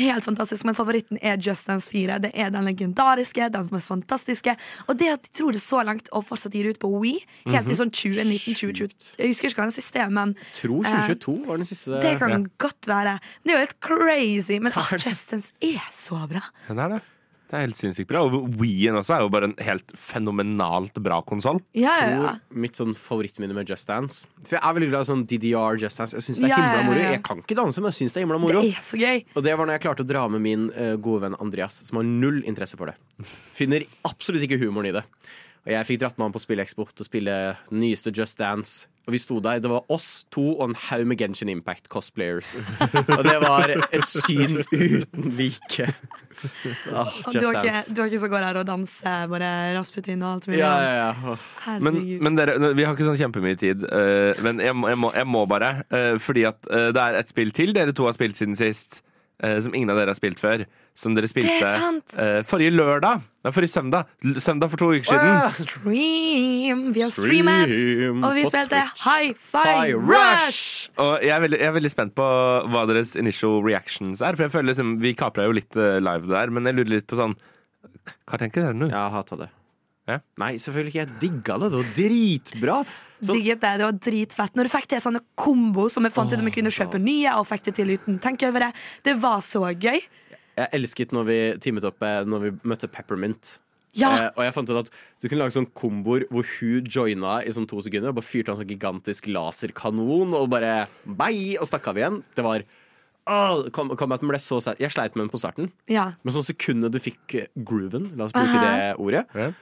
helt 0.00 0.24
fantastisk. 0.24 0.64
Men 0.68 0.76
favoritten 0.78 1.18
er 1.22 1.36
Just 1.40 1.66
Dance 1.68 1.90
4. 1.90 2.18
Det 2.22 2.30
er 2.34 2.50
den 2.52 2.64
legendariske, 2.68 3.48
den 3.52 3.68
mest 3.72 3.88
fantastiske. 3.92 4.54
Og 4.88 4.98
det 5.00 5.08
at 5.14 5.24
de 5.26 5.32
tror 5.40 5.56
det 5.56 5.62
så 5.64 5.82
langt 5.86 6.08
og 6.12 6.24
fortsatt 6.28 6.54
gir 6.56 6.68
ut 6.70 6.80
på 6.82 6.90
Wii, 7.00 7.18
helt 7.50 7.68
til 7.68 7.78
sånn 7.80 7.92
2019-2020 7.92 9.16
Jeg 9.18 9.32
husker 9.32 9.50
ikke 9.50 9.62
hva 9.62 9.68
den 9.70 9.76
siste 9.76 10.02
er, 10.04 10.12
men 10.14 10.36
Tror 10.56 10.84
2022 10.84 11.38
var 11.48 11.60
den 11.62 11.68
siste. 11.68 12.00
det 12.04 12.18
kan 12.20 12.46
godt 12.60 12.90
være. 12.90 13.16
Det 13.44 13.52
er 13.54 13.58
jo 13.58 13.64
helt 13.66 13.80
crazy. 13.80 14.60
Men 14.60 14.72
Just 15.00 15.32
Dance 15.32 15.52
er 15.64 15.88
så 15.94 16.20
bra. 16.30 16.44
Den 16.68 16.78
er 16.78 16.96
det. 16.96 17.00
Det 17.50 17.56
er 17.58 17.64
helt 17.64 17.74
sinnssykt 17.78 18.06
bra. 18.06 18.20
Og 18.28 18.44
Wii-en 18.60 18.94
også 19.00 19.16
er 19.16 19.24
jo 19.24 19.30
bare 19.34 19.48
en 19.50 19.54
helt 19.66 19.90
fenomenalt 19.98 20.94
bra 21.02 21.18
konsoll. 21.26 21.58
Ja, 21.74 21.90
ja, 21.98 22.10
ja. 22.14 22.34
mitt 22.54 22.78
sånn 22.78 22.94
favorittminne 22.94 23.56
med 23.56 23.66
Just 23.70 23.88
Dance 23.90 24.28
For 24.44 24.54
jeg 24.54 24.62
er 24.62 24.76
veldig 24.76 24.90
glad 24.92 25.02
i 25.02 25.08
sånn 25.10 25.24
DDR 25.26 25.80
Just 25.82 25.98
Dance. 25.98 26.14
Jeg 26.14 26.28
synes 26.28 26.44
det 26.44 26.46
er 26.46 26.54
Ja, 26.54 26.60
himla 26.62 26.84
moro. 26.86 27.02
ja. 27.02 27.10
Jeg 27.16 27.24
kan 27.26 27.42
ikke 27.42 27.58
danse, 27.58 27.82
men 27.82 27.90
jeg 27.90 27.98
syns 27.98 28.14
det 28.14 28.22
er 28.22 28.26
himla 28.28 28.38
moro. 28.38 28.62
Det 28.62 28.76
er 28.78 28.86
så 28.86 29.00
gøy. 29.00 29.24
Og 29.34 29.42
det 29.46 29.56
var 29.58 29.66
når 29.66 29.78
jeg 29.80 29.84
klarte 29.88 30.06
å 30.06 30.10
dra 30.12 30.28
med 30.30 30.44
min 30.46 30.68
uh, 30.78 30.94
gode 31.02 31.26
venn 31.26 31.38
Andreas, 31.42 31.82
som 31.90 31.98
har 31.98 32.06
null 32.06 32.40
interesse 32.46 32.78
for 32.78 32.92
det. 32.92 33.26
Finner 33.56 33.82
absolutt 34.06 34.46
ikke 34.46 34.60
humoren 34.62 34.92
i 34.92 34.94
det. 35.00 35.04
Og 35.66 35.74
jeg 35.74 35.86
fikk 35.90 36.00
dratt 36.00 36.16
med 36.16 36.30
han 36.30 36.32
på 36.32 36.40
Spilleeksport 36.40 37.02
og 37.02 37.04
spille 37.04 37.34
nyeste 37.74 38.14
Just 38.16 38.38
Dance. 38.40 38.86
Og 39.08 39.12
vi 39.12 39.18
sto 39.20 39.40
der, 39.42 39.58
Det 39.60 39.68
var 39.68 39.84
oss 39.90 40.24
to 40.30 40.54
og 40.54 40.70
en 40.70 40.76
haug 40.88 41.04
med 41.10 41.18
Genshin 41.18 41.50
Impact 41.52 41.88
cosplayers. 41.92 42.60
og 43.18 43.24
det 43.26 43.36
var 43.42 43.74
et 43.74 44.06
syn 44.08 44.62
uten 44.70 45.34
like. 45.36 45.90
Ah, 46.90 47.10
du 47.32 47.38
har, 47.44 47.58
ikke, 47.64 47.94
du 47.94 48.00
har 48.02 48.08
ikke 48.10 48.20
så 48.22 48.28
går 48.32 48.44
her 48.46 48.58
og 48.62 48.66
danser 48.68 49.26
bare 49.30 49.50
Rasputin 49.76 50.22
og 50.24 50.32
alt 50.38 50.48
mulig 50.50 50.60
Ja, 50.62 50.70
annet. 50.76 50.96
ja, 50.96 51.34
ja. 51.34 51.78
Men, 51.84 52.00
men 52.24 52.38
dere, 52.38 52.56
vi 52.74 52.86
har 52.86 52.96
ikke 52.96 53.06
sånn 53.10 53.20
kjempemye 53.20 53.58
tid. 53.60 53.84
eh, 53.90 54.40
men 54.44 54.60
jeg 54.64 54.74
må, 54.76 54.88
jeg, 54.92 54.98
må, 55.04 55.12
jeg 55.16 55.26
må 55.28 55.44
bare. 55.50 55.70
eh, 55.90 56.16
fordi 56.22 56.46
at 56.48 56.66
eh, 56.70 56.88
det 56.96 57.04
er 57.06 57.20
et 57.20 57.28
spill 57.32 57.52
til 57.56 57.74
dere 57.76 57.92
to 57.96 58.08
har 58.08 58.16
spilt 58.16 58.36
siden 58.40 58.56
sist. 58.58 59.02
Eh, 59.42 59.58
som 59.64 59.74
ingen 59.74 59.90
av 59.92 59.98
dere 60.00 60.12
har 60.12 60.18
spilt 60.18 60.40
før. 60.40 60.64
Som 60.98 61.14
dere 61.16 61.28
spilte 61.30 61.70
eh, 62.20 62.40
forrige 62.48 62.72
lørdag. 62.74 63.22
Nei, 63.44 63.52
forrige 63.56 63.72
søndag. 63.72 64.10
L 64.26 64.40
søndag 64.42 64.72
for 64.72 64.82
to 64.82 64.90
uker 64.92 65.08
siden. 65.10 65.54
Stream! 65.54 66.82
Vi 66.96 67.04
har 67.04 67.12
streamet, 67.14 67.72
Stream 67.72 68.24
og 68.26 68.34
vi 68.36 68.44
spilte 68.48 68.82
Twitch. 68.82 69.04
High 69.06 69.38
Five 69.52 69.70
Fi 69.70 69.94
Rush! 69.96 70.90
Og 71.00 71.14
jeg 71.24 71.34
er, 71.36 71.44
veldig, 71.46 71.60
jeg 71.62 71.70
er 71.70 71.78
veldig 71.78 71.92
spent 71.94 72.16
på 72.18 72.26
hva 72.74 72.84
deres 72.90 73.14
initial 73.20 73.60
reactions 73.64 74.20
er. 74.20 74.36
For 74.36 74.48
jeg 74.48 74.56
føler 74.56 74.72
liksom, 74.72 74.98
Vi 75.04 75.14
kapra 75.18 75.48
jo 75.48 75.56
litt 75.56 75.78
eh, 75.78 76.00
live 76.02 76.28
der, 76.30 76.52
men 76.52 76.68
jeg 76.68 76.80
lurer 76.80 76.96
litt 76.98 77.08
på 77.10 77.20
sånn 77.20 77.38
Hva 78.28 78.40
tenker 78.40 78.66
dere 78.66 78.76
nå? 78.76 78.90
Jeg 78.90 78.98
har 78.98 79.14
hata 79.14 79.40
det. 79.46 79.50
Ja? 80.10 80.18
Nei, 80.42 80.52
selvfølgelig 80.60 80.92
ikke. 80.94 81.04
Jeg 81.04 81.20
digga 81.22 81.56
det. 81.62 81.70
Det 81.70 81.80
var 81.80 81.94
dritbra. 82.00 82.76
Så- 83.20 83.34
Digget 83.36 83.60
det, 83.60 83.72
det 83.78 83.84
var 83.86 83.96
dritfett. 84.06 84.54
Når 84.56 84.64
du 84.68 84.72
fikk 84.72 84.86
til 84.88 85.00
sånne 85.04 85.20
kombo 85.36 85.88
som 85.92 86.02
vi 86.06 86.10
fant 86.12 86.32
ut 86.32 86.38
om 86.40 86.44
vi 86.48 86.54
kunne 86.56 86.72
kjøpe 86.72 87.00
nye, 87.00 87.34
og 87.36 87.46
fikk 87.46 87.64
det 87.68 87.74
til 87.76 87.90
uten 87.96 88.18
tenke 88.18 88.48
over 88.48 88.60
det. 88.66 88.72
Det 89.04 89.16
var 89.20 89.40
så 89.44 89.66
gøy. 89.76 90.00
Jeg 90.56 90.68
elsket 90.76 91.12
når 91.16 91.24
vi 91.28 91.36
teamet 91.62 91.84
opp 91.88 92.02
eh, 92.02 92.24
Når 92.28 92.40
vi 92.42 92.50
møtte 92.68 92.88
Peppermint. 92.90 93.58
Ja. 93.94 94.10
Eh, 94.10 94.30
og 94.36 94.44
jeg 94.44 94.54
fant 94.54 94.70
ut 94.70 94.80
at 94.86 94.90
du 95.20 95.28
kunne 95.28 95.40
lage 95.42 95.52
sånn 95.56 95.66
komboer 95.74 96.24
hvor 96.30 96.44
hun 96.60 96.84
joina 96.86 97.40
i 97.42 97.50
sånn 97.50 97.66
to 97.68 97.80
sekunder 97.82 98.12
og 98.12 98.18
bare 98.20 98.28
fyrte 98.28 98.52
en 98.52 98.60
sånn 98.60 98.68
gigantisk 98.70 99.26
laserkanon 99.26 100.34
og 100.38 100.48
bare 100.52 100.86
Bei! 101.04 101.56
og 101.60 101.66
stakk 101.68 101.88
av 101.90 101.98
igjen. 102.00 102.22
Det 102.34 102.44
var 102.46 102.62
Åh, 103.30 103.66
kom, 103.70 103.90
kom 104.00 104.12
at 104.14 104.22
den 104.22 104.30
ble 104.30 104.38
så 104.40 104.56
sær- 104.64 104.78
Jeg 104.80 104.90
sleit 104.90 105.14
med 105.14 105.26
den 105.26 105.30
på 105.30 105.38
starten, 105.38 105.70
Ja. 105.86 106.12
men 106.24 106.32
sånn 106.34 106.42
sekundet 106.46 106.90
du 106.90 106.98
fikk 106.98 107.34
eh, 107.36 107.46
grooven, 107.62 108.16
la 108.16 108.24
oss 108.24 108.32
bruke 108.32 108.48
Aha. 108.56 108.64
det 108.64 108.96
ordet 108.98 109.26
Ja. 109.36 109.52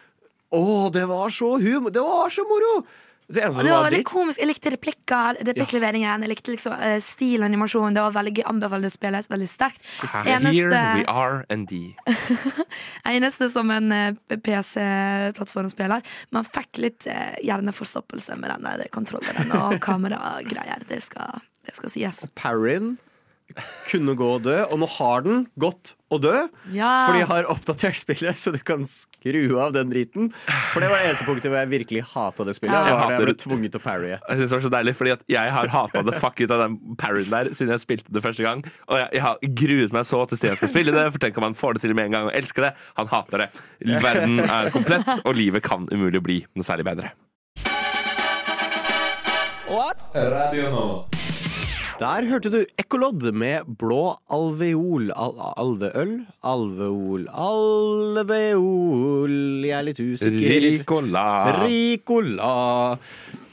Å, 0.55 0.89
det 0.93 1.05
var 1.11 1.29
så 1.35 1.59
humor! 1.61 1.93
Det 1.93 2.01
var 2.05 2.33
så 2.33 2.47
moro! 2.49 2.81
Det 3.29 3.43
eneste 3.45 3.61
det 3.61 3.69
var 3.69 3.83
var 3.83 3.85
veldig 3.85 3.99
dritt 3.99 4.09
komisk. 4.09 4.41
Jeg 4.41 4.49
likte 4.49 4.71
replikker, 4.73 5.39
replikkleveringen. 5.45 6.23
Jeg 6.25 6.31
likte 6.33 6.53
liksom 6.55 6.73
uh, 6.73 6.95
stilen, 7.05 7.45
animasjonen. 7.45 7.99
Det 7.99 8.05
var 8.07 8.15
veldig 8.15 8.33
gøy. 8.39 8.45
Anbefaler 8.49 8.89
det 8.89 8.93
spillet 8.95 9.29
veldig 9.29 9.49
sterkt. 9.53 9.83
Here 10.01 10.23
we 10.25 10.33
Eneste, 10.33 10.81
are 11.13 11.45
the. 11.69 11.83
eneste 13.19 13.51
som 13.53 13.69
en 13.75 13.93
uh, 13.93 14.39
PC-plattformspiller 14.47 16.09
Man 16.33 16.49
fikk 16.49 16.81
litt 16.81 17.05
uh, 17.13 17.37
hjerneforstoppelse 17.45 18.39
med 18.41 18.55
den 18.55 18.65
der 18.65 18.87
kontrolleren 18.97 19.53
og 19.61 19.77
kameragreier. 19.85 20.89
Det 20.89 21.03
skal, 21.05 21.45
det 21.69 21.77
skal 21.77 21.93
sies. 21.93 22.25
Parryen 22.41 22.95
kunne 23.89 24.15
gå 24.19 24.27
og 24.37 24.45
dø, 24.45 24.57
og 24.69 24.81
nå 24.83 24.89
har 24.99 25.25
den 25.25 25.47
gått 25.61 25.95
og 26.13 26.23
dø. 26.25 26.35
Ja. 26.73 26.91
Fordi 27.07 27.23
jeg 27.23 27.29
har 27.31 27.49
oppdatert 27.53 27.99
spillet, 28.01 28.39
så 28.41 28.53
du 28.55 28.59
kan 28.65 28.85
skru 28.89 29.59
av 29.61 29.75
den 29.77 29.91
driten. 29.93 30.31
For 30.73 30.85
det 30.85 30.91
var 30.93 31.03
det 31.03 31.11
eneste 31.11 31.27
punktet 31.29 31.51
hvor 31.53 31.61
jeg 31.61 31.71
virkelig 31.73 32.05
hata 32.13 32.47
det 32.49 32.57
spillet. 32.59 32.77
Ja. 32.77 32.97
Var 32.99 33.13
Jeg 33.15 33.19
jeg 33.19 33.29
ble 33.29 33.37
tvunget 33.43 33.75
til 33.75 33.83
å 33.83 33.85
parrye. 33.85 34.17
Jeg 34.17 34.41
synes 34.41 34.53
det 34.53 34.57
var 34.59 34.65
så 34.67 34.73
deilig, 34.77 34.97
fordi 35.01 35.15
at 35.17 35.25
jeg 35.33 35.55
har 35.57 35.73
hata 35.75 36.05
det 36.07 36.17
fuck 36.23 36.43
ut 36.43 36.55
av 36.55 36.65
den 36.65 36.79
parryen 37.01 37.33
der 37.33 37.53
siden 37.57 37.75
jeg 37.75 37.85
spilte 37.85 38.15
det 38.15 38.25
første 38.25 38.47
gang. 38.47 38.65
Og 38.89 39.01
jeg, 39.01 39.09
jeg 39.19 39.25
har 39.27 39.53
gruet 39.63 39.97
meg 39.97 40.09
så 40.09 40.25
til 40.29 40.41
Stian 40.41 40.61
skal 40.61 40.73
spille 40.73 40.95
det, 40.97 41.07
for 41.13 41.25
tenk 41.25 41.41
om 41.41 41.49
han 41.49 41.59
får 41.59 41.79
det 41.79 41.87
til 41.87 41.97
med 41.99 42.11
en 42.11 42.19
gang 42.19 42.31
og 42.31 42.37
elsker 42.37 42.69
det. 42.69 42.75
Han 43.01 43.11
hater 43.13 43.47
det. 43.47 43.51
Verden 44.05 44.45
er 44.45 44.73
komplett, 44.75 45.09
og 45.25 45.35
livet 45.37 45.65
kan 45.67 45.89
umulig 45.93 46.23
bli 46.25 46.43
noe 46.53 46.67
særlig 46.67 46.89
bedre. 46.89 47.13
What? 49.69 50.01
Radio 50.15 50.71
Nova. 50.73 51.48
Der 51.99 52.23
hørte 52.31 52.47
du 52.55 52.61
Ekkolodd 52.79 53.25
med 53.35 53.67
blå 53.81 54.13
alveol. 54.31 55.09
Al 55.19 55.33
alveøl? 55.59 56.13
Alveol 56.47 57.25
Alveol 57.35 59.35
Jeg 59.67 59.75
er 59.75 59.83
litt 59.89 59.99
usikker. 59.99 60.63
Ricola. 60.63 61.25
Ricola. 61.65 62.53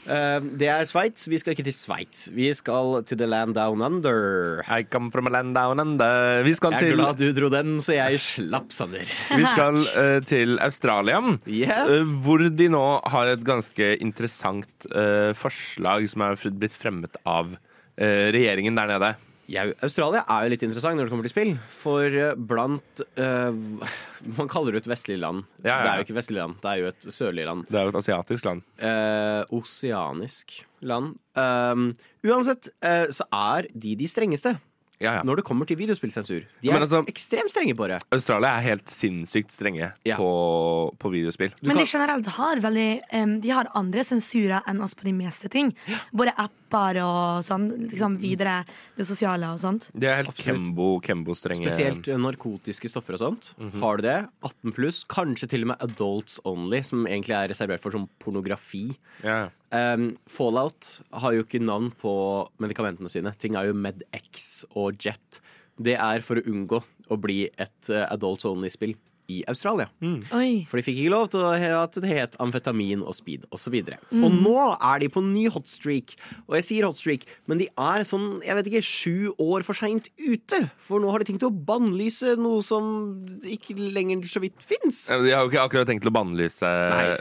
Uh, 0.06 0.38
det 0.62 0.70
er 0.70 0.86
Sveits. 0.86 1.26
Vi 1.26 1.42
skal 1.42 1.56
ikke 1.56 1.66
til 1.66 1.74
Sveits. 1.74 2.28
Vi 2.38 2.46
skal 2.54 3.02
til 3.10 3.18
the 3.18 3.26
land 3.26 3.58
down 3.58 3.82
under. 3.82 4.62
I 4.70 4.86
come 4.86 5.10
from 5.10 5.26
a 5.26 5.34
land 5.34 5.58
down 5.58 5.82
under. 5.82 6.46
Vi 6.46 6.54
skal 6.54 6.78
Jeg 6.78 6.78
er 6.78 6.86
til, 6.86 7.02
glad 7.02 7.18
du 7.18 7.34
dro 7.40 7.50
den, 7.50 7.82
så 7.82 7.98
jeg 7.98 8.22
slapp, 8.22 8.70
Sander. 8.70 9.10
vi 9.34 9.42
skal, 9.56 9.82
uh, 9.98 10.22
til 10.22 10.62
Australia. 10.62 11.18
Yes. 11.50 11.90
uh, 11.90 12.14
hvor 12.22 12.46
de 12.46 12.70
nå 12.70 13.02
har 13.10 13.34
et 13.34 13.42
ganske 13.42 13.96
interessant 13.98 14.70
forslag 15.34 16.06
som 16.14 16.30
er 16.30 16.38
blitt 16.54 16.78
fremmet 16.78 17.18
av 17.26 17.58
regjeringen 17.96 18.76
der 18.76 18.90
nede. 18.90 19.14
Ja, 19.46 19.62
Australia 19.84 20.24
er 20.26 20.46
jo 20.46 20.52
litt 20.52 20.64
interessant 20.66 20.98
når 20.98 21.06
det 21.06 21.12
kommer 21.12 21.26
til 21.26 21.32
spill. 21.32 21.52
For 21.70 22.10
eh, 22.10 22.34
blant 22.34 23.02
uh, 23.20 23.54
Man 24.36 24.50
kaller 24.50 24.74
det 24.74 24.82
et 24.82 24.90
vestlig 24.90 25.20
land. 25.22 25.44
Ja, 25.60 25.76
ja, 25.76 25.76
Det 25.78 25.90
er 25.90 26.00
jo 26.00 26.06
ikke 26.08 26.18
vestlig 26.18 26.40
land, 26.40 26.56
det 26.62 26.70
er 26.70 26.80
jo 26.80 26.88
et 26.90 27.06
sørlig 27.14 27.46
land. 27.46 27.66
Det 27.70 27.78
er 27.78 27.86
jo 27.86 27.94
et 27.94 28.00
asiatisk 28.00 28.48
land. 28.48 28.64
Uh, 28.82 29.42
oseanisk 29.60 30.56
land. 30.86 31.14
Uh, 31.38 31.92
uansett 32.26 32.72
eh, 32.82 33.06
så 33.14 33.26
er 33.30 33.70
de 33.70 33.94
de 33.98 34.10
strengeste 34.10 34.56
Ja, 34.98 35.18
ja. 35.18 35.22
når 35.28 35.36
det 35.36 35.44
kommer 35.44 35.66
til 35.68 35.76
videospillsensur. 35.76 36.46
De 36.62 36.70
er 36.70 36.80
altså- 36.80 37.02
ekstremt 37.06 37.50
strenge 37.52 37.74
på 37.76 37.86
det. 37.88 37.98
Australia 38.12 38.48
er 38.56 38.62
helt 38.64 38.86
sinnssykt 38.88 39.50
strenge 39.52 39.92
Ja. 40.06 40.16
på, 40.16 40.96
på 40.98 41.10
videospill. 41.12 41.52
Men 41.62 41.76
de 41.76 41.84
generelt 41.84 42.26
har 42.26 42.56
veldig 42.56 43.02
um, 43.12 43.40
De 43.40 43.50
har 43.50 43.68
andre 43.74 44.00
sensurer 44.04 44.62
enn 44.66 44.80
oss 44.80 44.94
på 44.94 45.04
de 45.04 45.12
meste 45.12 45.50
ting. 45.52 45.74
Både 46.14 46.32
apper 46.38 47.02
og 47.04 47.44
sånn. 47.44 47.66
Liksom 47.90 48.16
videre 48.18 48.64
det 48.96 49.06
sosiale 49.06 49.44
og 49.52 49.58
sånt. 49.60 49.90
De 49.92 50.06
er 50.06 50.16
helt 50.22 50.28
Absolutt. 50.32 50.46
Kembo, 50.64 50.88
Kembo-strenge. 51.04 51.68
Spesielt 51.68 52.08
eh, 52.08 52.16
narkotiske 52.16 52.88
stoffer 52.88 53.18
og 53.18 53.20
sånt. 53.20 53.52
Mhm. 53.60 53.80
Har 53.82 53.96
du 53.98 54.02
det? 54.08 54.16
18 54.42 54.72
pluss. 54.72 55.04
Kanskje 55.04 55.48
til 55.48 55.62
og 55.62 55.74
med 55.74 55.76
adults 55.84 56.40
only, 56.44 56.80
som 56.82 57.04
egentlig 57.06 57.36
er 57.36 57.48
reservert 57.52 57.80
for 57.84 57.90
sånn 57.92 58.08
pornografi. 58.18 58.96
Ja. 59.22 59.50
Um, 59.74 60.12
Fallout 60.30 61.00
har 61.10 61.34
jo 61.34 61.44
ikke 61.44 61.62
navn 61.62 61.90
på 61.98 62.12
medikamentene 62.62 63.10
sine. 63.12 63.32
Ting 63.34 63.58
er 63.58 63.70
jo 63.70 63.78
MedX 63.78 64.64
og 64.74 65.00
Jet. 65.02 65.40
Det 65.76 65.96
er 65.98 66.22
for 66.24 66.38
å 66.38 66.46
unngå 66.46 66.80
å 67.10 67.18
bli 67.20 67.44
et 67.48 67.90
uh, 67.90 68.06
adults 68.08 68.46
only-spill 68.48 68.94
i 69.32 69.42
Australia. 69.50 69.88
Mm. 70.02 70.20
For 70.70 70.78
de 70.78 70.84
fikk 70.86 71.00
ikke 71.02 71.12
lov 71.12 71.28
til 71.32 71.44
at 71.46 71.98
det 72.02 72.10
het 72.10 72.36
amfetamin 72.42 73.04
og 73.06 73.16
speed 73.16 73.46
osv. 73.54 73.76
Mm. 74.10 74.24
Og 74.24 74.34
nå 74.34 74.56
er 74.74 75.02
de 75.02 75.10
på 75.12 75.22
ny 75.24 75.46
hotstreak. 75.52 76.16
Og 76.46 76.58
jeg 76.58 76.68
sier 76.68 76.88
hotstreak, 76.88 77.26
men 77.50 77.60
de 77.62 77.68
er 77.70 78.06
sånn 78.06 78.40
jeg 78.46 78.58
vet 78.58 78.70
ikke, 78.70 78.84
sju 78.86 79.32
år 79.42 79.66
for 79.66 79.78
seint 79.78 80.10
ute. 80.20 80.62
For 80.82 81.02
nå 81.02 81.10
har 81.12 81.22
de 81.22 81.30
tenkt 81.30 81.46
å 81.46 81.52
bannlyse 81.52 82.36
noe 82.40 82.62
som 82.64 82.90
ikke 83.46 83.76
lenger 83.76 84.26
så 84.30 84.42
vidt 84.42 84.62
fins. 84.64 85.06
De 85.10 85.32
har 85.32 85.44
jo 85.44 85.50
ikke 85.52 85.64
akkurat 85.64 85.90
tenkt 85.90 86.08
å 86.08 86.14
bannlyse, 86.14 86.70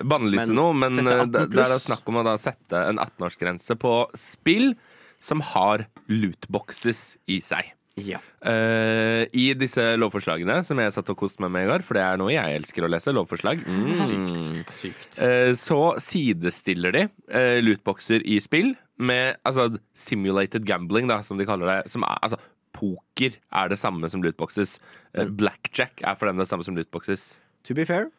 bannlyse 0.05 0.49
men 0.49 0.59
noe, 0.59 0.75
men 0.85 0.99
eh, 1.01 1.23
18 1.25 1.31
det, 1.33 1.45
det 1.55 1.65
er 1.65 1.79
snakk 1.81 2.11
om 2.11 2.21
å 2.21 2.25
da 2.27 2.35
sette 2.41 2.85
en 2.91 3.01
18-årsgrense 3.01 3.77
på 3.81 3.95
spill 4.19 4.73
som 5.21 5.41
har 5.53 5.87
lootboxes 6.11 7.15
i 7.31 7.39
seg. 7.43 7.71
Ja. 7.95 8.19
Uh, 8.43 9.23
I 9.31 9.53
disse 9.55 9.83
lovforslagene 9.95 10.57
som 10.67 10.79
jeg 10.81 10.91
satt 10.91 11.11
og 11.13 11.19
koste 11.21 11.39
meg 11.43 11.53
med 11.55 11.63
i 11.63 11.69
går, 11.69 11.85
for 11.87 11.95
det 11.95 12.03
er 12.03 12.19
noe 12.19 12.33
jeg 12.33 12.57
elsker 12.57 12.83
å 12.83 12.89
lese, 12.91 13.13
lovforslag, 13.15 13.61
mm. 13.63 14.65
Sykt. 14.67 15.21
Eh, 15.23 15.53
så 15.55 15.79
sidestiller 16.03 16.95
de 16.95 17.05
uh, 17.07 17.61
lootboxer 17.63 18.25
i 18.27 18.41
spill 18.43 18.73
med 18.99 19.39
altså, 19.47 19.69
simulated 19.95 20.67
gambling, 20.67 21.07
da, 21.11 21.21
som 21.23 21.39
de 21.39 21.47
kaller 21.47 21.71
det. 21.71 21.93
Som 21.93 22.03
er, 22.07 22.19
altså, 22.25 22.39
poker 22.75 23.39
er 23.39 23.71
det 23.71 23.79
samme 23.79 24.11
som 24.11 24.23
lootboxes. 24.23 24.77
Eh, 25.15 25.31
blackjack 25.31 26.03
er 26.03 26.19
for 26.19 26.27
dem 26.27 26.43
det 26.43 26.49
samme 26.51 26.67
som 26.67 26.75
lootboxes. 26.75 27.35
To 27.67 27.77
be 27.77 27.87
fair, 27.87 28.09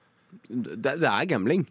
det, 0.49 0.97
det 1.03 1.11
er 1.11 1.29
gambling. 1.29 1.69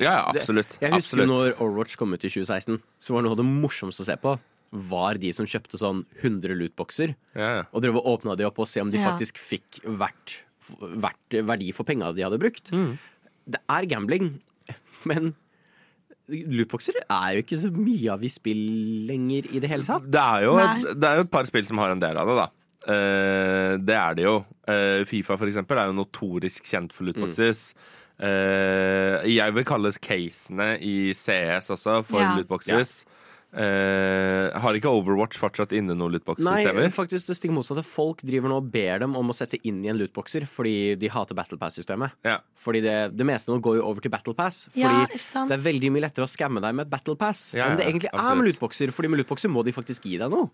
Ja, 0.00 0.10
ja, 0.10 0.22
absolutt. 0.32 0.78
Jeg 0.80 0.90
husker 0.96 1.20
absolutt. 1.20 1.30
når 1.30 1.60
Overwatch 1.62 2.00
kom 2.00 2.16
ut 2.16 2.24
i 2.24 2.32
2016, 2.32 2.80
så 2.98 3.14
var 3.14 3.22
det 3.22 3.28
noe 3.28 3.36
av 3.36 3.44
det 3.44 3.50
morsomste 3.52 4.02
å 4.02 4.08
se 4.08 4.16
på 4.18 4.34
var 4.74 5.20
de 5.22 5.30
som 5.36 5.46
kjøpte 5.46 5.78
sånn 5.80 6.02
100 6.20 6.56
lootboxer 6.58 7.14
Ja, 7.36 7.48
ja. 7.60 7.62
og 7.70 7.84
drev 7.84 8.00
og 8.00 8.08
åpna 8.16 8.34
de 8.38 8.46
opp 8.48 8.58
og 8.62 8.68
se 8.70 8.82
om 8.82 8.90
de 8.90 8.98
yeah. 8.98 9.06
faktisk 9.06 9.38
fikk 9.38 9.80
hvert, 9.86 10.40
hvert 10.80 11.38
verdi 11.46 11.70
for 11.76 11.86
penga 11.86 12.10
de 12.16 12.26
hadde 12.26 12.40
brukt. 12.42 12.72
Mm. 12.74 12.96
Det 13.54 13.60
er 13.76 13.88
gambling, 13.90 14.32
men 15.10 15.34
lootboxer 16.28 16.98
er 17.04 17.30
jo 17.36 17.44
ikke 17.44 17.60
så 17.60 17.70
mye 17.74 18.12
av 18.14 18.24
i 18.24 18.32
spill 18.32 18.62
lenger 19.10 19.50
i 19.52 19.62
det 19.62 19.70
hele 19.70 19.86
tatt. 19.86 20.06
Det 20.10 20.20
er, 20.20 20.44
jo, 20.46 20.54
Nei. 20.58 20.94
det 20.96 21.08
er 21.10 21.20
jo 21.20 21.26
et 21.26 21.34
par 21.34 21.48
spill 21.48 21.66
som 21.68 21.82
har 21.82 21.92
en 21.94 22.02
del 22.02 22.20
av 22.20 22.30
det, 22.30 22.38
da. 22.40 22.50
Uh, 22.84 23.74
det 23.80 23.96
er 23.96 24.16
det 24.16 24.24
jo. 24.26 24.38
Uh, 24.68 25.04
Fifa 25.08 25.38
for 25.40 25.48
eksempel 25.48 25.80
er 25.80 25.88
jo 25.92 25.98
notorisk 26.00 26.66
kjent 26.68 26.92
for 26.96 27.08
lootboxes. 27.08 27.68
Eh, 28.14 29.24
jeg 29.26 29.54
vil 29.56 29.64
kalle 29.66 29.90
casene 29.98 30.76
i 30.78 31.12
CS 31.18 31.72
også 31.74 32.04
for 32.06 32.22
Ja. 32.22 32.36
lootboxes. 32.36 33.04
Eh, 33.54 34.60
har 34.60 34.78
ikke 34.78 34.90
Overwatch 34.90 35.38
fortsatt 35.40 35.74
inne 35.74 35.94
noen 35.94 36.12
Nei, 36.12 36.18
lootbox-systemer? 36.18 36.92
faktisk 36.94 37.30
det 37.30 37.38
stikk 37.38 37.54
motsatte. 37.56 37.84
Folk 37.86 38.22
driver 38.26 38.52
nå 38.52 38.60
og 38.62 38.70
ber 38.74 39.02
dem 39.04 39.16
om 39.18 39.30
å 39.30 39.36
sette 39.36 39.58
inn 39.66 39.82
i 39.84 39.90
en 39.92 39.98
lootboxer 39.98 40.46
fordi 40.50 40.94
de 41.00 41.10
hater 41.12 41.38
Battle 41.38 41.58
Pass-systemet. 41.58 42.14
Ja. 42.26 42.38
Fordi 42.54 42.84
det, 42.84 42.96
det 43.18 43.26
meste 43.26 43.50
nå 43.50 43.58
går 43.64 43.80
jo 43.80 43.88
over 43.90 44.04
til 44.04 44.14
Battle 44.14 44.36
Pass. 44.38 44.68
Fordi 44.70 44.84
Ja, 44.84 45.44
det 45.50 45.58
er 45.58 45.66
veldig 45.66 45.92
mye 45.94 46.06
lettere 46.06 46.28
å 46.28 46.30
skamme 46.30 46.62
deg 46.62 46.78
med 46.78 46.90
battlepass 46.90 47.02
Battle 47.04 47.18
Pass 47.20 47.40
Ja, 47.56 47.66
enn 47.68 47.78
det 47.78 47.88
egentlig 47.88 48.04
egentlig 48.10 48.30
er 48.30 48.36
med 48.38 48.50
lootboxer. 48.50 48.92
Fordi 48.94 49.10
med 49.10 49.22
lootboxer 49.22 49.52
må 49.52 49.64
de 49.64 49.74
faktisk 49.74 50.08
gi 50.08 50.18
deg 50.20 50.32
noe. 50.32 50.50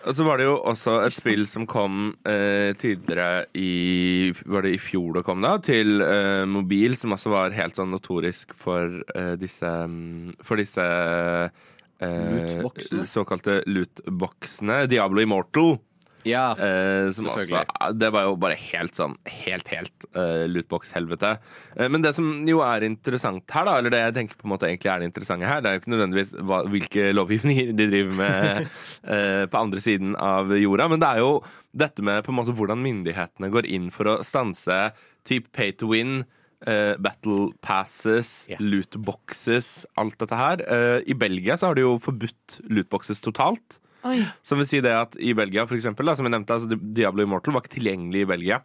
Og 0.00 0.16
så 0.16 0.24
var 0.24 0.40
det 0.40 0.46
jo 0.46 0.54
også 0.64 0.94
et 1.04 1.12
spill 1.12 1.42
som 1.44 1.66
kom 1.68 2.14
eh, 2.24 2.72
tidligere 2.80 3.44
i 3.52 4.32
Var 4.32 4.64
det 4.64 4.72
i 4.72 4.80
fjor 4.80 5.18
det 5.18 5.26
kom, 5.26 5.42
da? 5.44 5.58
Til 5.60 6.00
eh, 6.00 6.46
mobil, 6.48 6.96
som 6.96 7.12
også 7.12 7.32
var 7.34 7.52
helt 7.56 7.76
sånn 7.76 7.92
notorisk 7.92 8.54
for 8.56 9.02
eh, 9.12 9.34
disse 9.40 9.68
mm, 9.68 10.40
For 10.40 10.60
disse 10.60 10.86
eh, 10.86 11.68
Lootboxene? 12.00 13.06
Såkalte 13.08 13.60
lootboxene. 13.68 14.82
Diablo 14.90 15.20
Immortal. 15.20 15.78
Ja, 16.26 16.50
Eh, 16.58 17.10
som 17.12 17.26
også, 17.26 17.46
Selvfølgelig. 17.46 17.98
det 17.98 18.10
var 18.12 18.26
jo 18.26 18.36
bare 18.36 18.56
helt 18.58 18.96
sånn 18.96 19.16
Helt, 19.24 19.68
helt 19.72 20.06
uh, 20.16 20.46
lootbox-helvete. 20.50 21.38
Eh, 21.76 21.88
men 21.88 22.02
det 22.02 22.12
som 22.16 22.26
jo 22.48 22.60
er 22.64 22.84
interessant 22.84 23.44
her, 23.50 23.64
da, 23.64 23.78
eller 23.78 23.90
det 23.92 24.02
jeg 24.02 24.16
tenker 24.18 24.40
på 24.40 24.48
en 24.48 24.52
måte 24.52 24.68
egentlig 24.68 24.90
er 24.92 25.00
det 25.00 25.08
interessante 25.10 25.48
her, 25.48 25.60
det 25.60 25.70
er 25.70 25.76
jo 25.76 25.82
ikke 25.82 25.94
nødvendigvis 25.94 26.34
hva, 26.44 26.60
hvilke 26.68 27.06
lovgivninger 27.18 27.72
de 27.72 27.88
driver 27.92 28.18
med 28.20 28.68
eh, 29.14 29.46
på 29.50 29.62
andre 29.62 29.84
siden 29.84 30.16
av 30.16 30.52
jorda, 30.56 30.90
men 30.92 31.00
det 31.00 31.08
er 31.08 31.22
jo 31.24 31.32
dette 31.72 32.04
med 32.04 32.24
på 32.26 32.34
en 32.34 32.40
måte 32.40 32.56
hvordan 32.58 32.82
myndighetene 32.82 33.52
går 33.52 33.68
inn 33.70 33.88
for 33.94 34.10
å 34.10 34.18
stanse 34.26 34.90
type 35.28 35.48
pay 35.56 35.72
to 35.72 35.88
win. 35.92 36.24
Eh, 36.66 36.96
battle 37.00 37.52
passes, 37.62 38.48
Ja. 38.50 38.56
lootboxes, 38.60 39.86
alt 39.96 40.18
dette 40.18 40.36
her. 40.36 40.62
Eh, 40.66 41.02
I 41.06 41.14
Belgia 41.14 41.56
så 41.56 41.68
har 41.70 41.74
de 41.74 41.82
jo 41.82 41.98
forbudt 41.98 42.60
lootboxes 42.68 43.20
totalt. 43.20 43.78
Oi. 44.04 44.24
Som 44.42 44.58
vil 44.58 44.66
si 44.66 44.80
det 44.80 44.92
at 44.92 45.16
i 45.20 45.34
Belgia, 45.36 45.66
for 45.66 45.76
eksempel, 45.76 46.06
da, 46.06 46.14
som 46.16 46.24
jeg 46.24 46.32
nevnte, 46.32 46.56
altså 46.56 46.68
Diablo 46.94 47.22
Immortal 47.22 47.52
var 47.52 47.62
ikke 47.62 47.76
tilgjengelig 47.78 48.22
i 48.24 48.30
Belgia. 48.30 48.62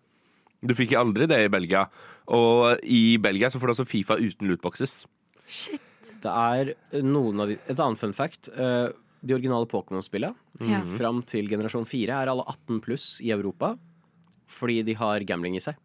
Du 0.65 0.73
fikk 0.73 0.95
aldri 0.97 1.27
det 1.27 1.41
i 1.45 1.51
Belgia. 1.51 1.85
Og 2.33 2.79
i 2.83 3.17
Belgia 3.21 3.51
så 3.51 3.59
får 3.59 3.67
du 3.67 3.73
også 3.75 3.87
Fifa 3.87 4.17
uten 4.17 4.47
lootboxes. 4.49 5.05
Shit. 5.45 5.81
det 6.23 6.31
er 6.31 7.01
noen 7.03 7.39
av 7.39 7.51
de 7.51 7.57
Et 7.69 7.77
annet 7.77 7.99
fun 7.99 8.13
fact. 8.13 8.49
Uh, 8.49 8.89
de 9.21 9.33
originale 9.33 9.67
Pokémon-spillene 9.69 10.33
mm. 10.59 10.95
fram 10.97 11.21
til 11.25 11.49
generasjon 11.49 11.85
4 11.85 12.17
er 12.23 12.31
alle 12.31 12.45
18 12.45 12.81
pluss 12.81 13.19
i 13.21 13.31
Europa. 13.33 13.75
Fordi 14.47 14.81
de 14.85 14.95
har 14.97 15.25
gambling 15.25 15.57
i 15.57 15.63
seg. 15.63 15.77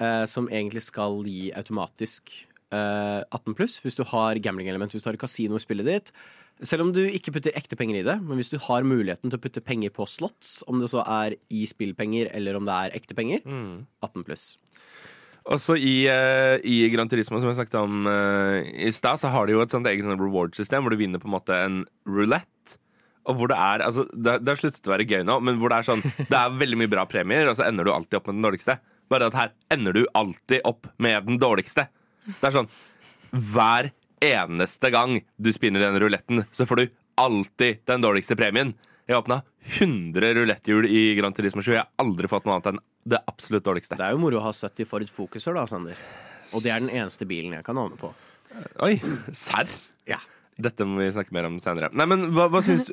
Eh, 0.00 0.24
som 0.30 0.48
egentlig 0.50 0.84
skal 0.86 1.20
gi 1.28 1.50
automatisk 1.56 2.32
eh, 2.74 3.20
18 3.24 3.58
pluss 3.58 3.80
hvis 3.84 3.98
du 3.98 4.04
har 4.10 4.40
gambling-element, 4.42 4.94
hvis 4.94 5.06
du 5.06 5.10
har 5.12 5.20
kasino 5.20 5.60
i 5.60 5.64
spillet 5.64 5.90
ditt. 5.90 6.14
Selv 6.62 6.86
om 6.86 6.92
du 6.94 7.02
ikke 7.02 7.32
putter 7.34 7.54
ekte 7.58 7.76
penger 7.76 7.98
i 7.98 8.06
det, 8.06 8.14
men 8.22 8.38
hvis 8.38 8.52
du 8.52 8.60
har 8.62 8.86
muligheten 8.86 9.30
til 9.30 9.40
å 9.40 9.42
putte 9.42 9.62
penger 9.64 9.90
på 9.94 10.06
slots, 10.06 10.60
om 10.70 10.78
det 10.78 10.92
så 10.92 11.02
er 11.02 11.34
i 11.50 11.64
spillpenger 11.66 12.30
eller 12.30 12.54
om 12.54 12.68
det 12.68 12.76
er 12.76 12.94
ekte 12.94 13.16
penger, 13.18 13.42
18 13.42 14.22
pluss. 14.22 14.52
Også 15.44 15.74
i, 15.76 16.06
uh, 16.08 16.56
i 16.64 16.86
Gran 16.94 17.10
Turismo, 17.10 17.36
som 17.36 17.50
jeg 17.50 17.58
snakket 17.58 17.74
om 17.76 18.06
uh, 18.08 18.62
i 18.64 18.88
stad, 18.96 19.20
så 19.20 19.28
har 19.34 19.44
de 19.44 19.56
jo 19.56 19.64
et 19.64 19.74
sånt 19.74 19.88
eget 19.90 20.06
reward-system 20.08 20.86
hvor 20.86 20.94
du 20.94 21.00
vinner 21.02 21.20
på 21.20 21.28
en 21.28 21.34
måte 21.34 21.58
en 21.58 21.82
roulette. 22.08 22.78
Og 23.28 23.38
hvor 23.40 23.50
det 23.50 23.58
er 23.58 23.82
altså, 23.84 24.06
det, 24.12 24.38
det 24.44 24.52
har 24.52 24.60
sluttet 24.60 24.88
å 24.88 24.94
være 24.94 25.08
gøy 25.08 25.22
nå, 25.26 25.38
men 25.44 25.58
hvor 25.60 25.72
det 25.72 25.78
er 25.80 25.86
sånn 25.88 26.02
Det 26.04 26.36
er 26.36 26.58
veldig 26.60 26.78
mye 26.80 26.92
bra 26.92 27.06
premier, 27.08 27.48
og 27.48 27.58
så 27.58 27.66
ender 27.66 27.88
du 27.88 27.92
alltid 27.92 28.18
opp 28.20 28.28
med 28.30 28.38
den 28.38 28.46
dårligste. 28.46 28.78
Bare 29.12 29.28
at 29.30 29.36
her 29.38 29.52
ender 29.74 29.96
du 29.96 30.04
alltid 30.16 30.64
opp 30.64 30.88
med 31.02 31.26
den 31.28 31.38
dårligste. 31.40 31.88
Det 32.24 32.48
er 32.48 32.54
sånn 32.56 32.70
Hver 33.34 33.90
eneste 34.24 34.90
gang 34.94 35.18
du 35.36 35.50
spinner 35.52 35.82
den 35.84 35.98
ruletten, 36.00 36.44
så 36.54 36.64
får 36.68 36.80
du 36.80 36.84
alltid 37.20 37.82
den 37.88 38.04
dårligste 38.04 38.36
premien. 38.38 38.72
Jeg 39.04 39.18
åpna 39.18 39.42
100 39.76 40.32
ruletthjul 40.38 40.86
i 40.88 41.02
Gran 41.18 41.34
Turismo 41.36 41.60
7. 41.60 41.74
Jeg 41.74 41.82
har 41.82 41.90
aldri 42.00 42.30
fått 42.30 42.46
noe 42.48 42.56
annet 42.56 42.70
enn 42.72 42.80
det 43.04 43.20
absolutt 43.28 43.66
dårligste. 43.66 43.98
Det 44.00 44.06
er 44.06 44.14
jo 44.16 44.22
moro 44.22 44.40
å 44.40 44.46
ha 44.46 44.52
70 44.54 44.88
Ford 44.88 45.10
Focuser, 45.12 45.52
da, 45.56 45.66
Sander. 45.68 45.98
Og 46.56 46.64
det 46.64 46.72
er 46.72 46.80
den 46.80 46.92
eneste 46.94 47.28
bilen 47.28 47.52
jeg 47.52 47.66
kan 47.66 47.76
åpne 47.80 47.98
på. 48.00 48.14
Oi, 48.86 48.94
serr? 49.36 49.68
Ja. 50.08 50.20
Dette 50.54 50.84
må 50.86 51.00
vi 51.02 51.08
snakke 51.10 51.34
mer 51.34 51.48
om 51.48 51.56
senere. 51.58 51.88
Nei, 51.98 52.04
men 52.06 52.28
hva, 52.34 52.44
hva 52.52 52.60
syns 52.62 52.84
du 52.86 52.92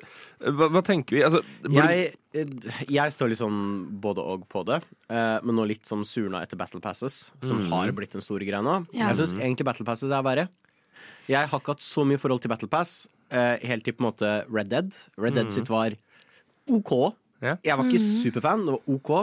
hva, 0.57 0.69
hva 0.73 0.81
tenker 0.85 1.13
vi? 1.13 1.21
Altså, 1.27 1.43
Jeg, 1.69 2.07
eh, 2.33 2.55
jeg 2.89 3.13
står 3.13 3.29
litt 3.29 3.41
sånn 3.41 3.59
både 4.01 4.23
og 4.33 4.47
på 4.49 4.63
det, 4.65 4.79
eh, 5.13 5.37
men 5.45 5.59
nå 5.59 5.67
litt 5.69 5.85
som 5.85 6.01
surna 6.07 6.41
etter 6.41 6.57
Battle 6.57 6.81
Passes, 6.81 7.27
som 7.45 7.61
har 7.69 7.93
blitt 7.93 8.17
en 8.17 8.25
stor 8.25 8.41
greie 8.41 8.63
nå. 8.65 8.79
Ja. 8.97 9.11
Jeg 9.11 9.21
syns 9.21 9.35
egentlig 9.37 9.67
Battle 9.69 9.85
Passes 9.85 10.09
er 10.09 10.25
verre. 10.25 10.47
Jeg 11.29 11.47
har 11.51 11.59
ikke 11.61 11.75
hatt 11.75 11.85
så 11.85 12.03
mye 12.07 12.17
forhold 12.21 12.41
til 12.41 12.49
Battle 12.49 12.69
Pass, 12.71 13.07
eh, 13.29 13.57
helt 13.69 13.85
til 13.85 13.93
på 13.93 14.01
en 14.03 14.09
måte 14.09 14.31
Red 14.49 14.73
Dead. 14.73 14.97
Red 15.21 15.37
Dead 15.37 15.53
sitt 15.53 15.69
var 15.69 15.93
OK. 16.71 17.13
Ja. 17.41 17.57
Jeg 17.65 17.77
var 17.77 17.85
ikke 17.89 18.01
superfan, 18.01 18.65
det 18.65 18.73
var 18.73 18.89
OK. 18.89 19.13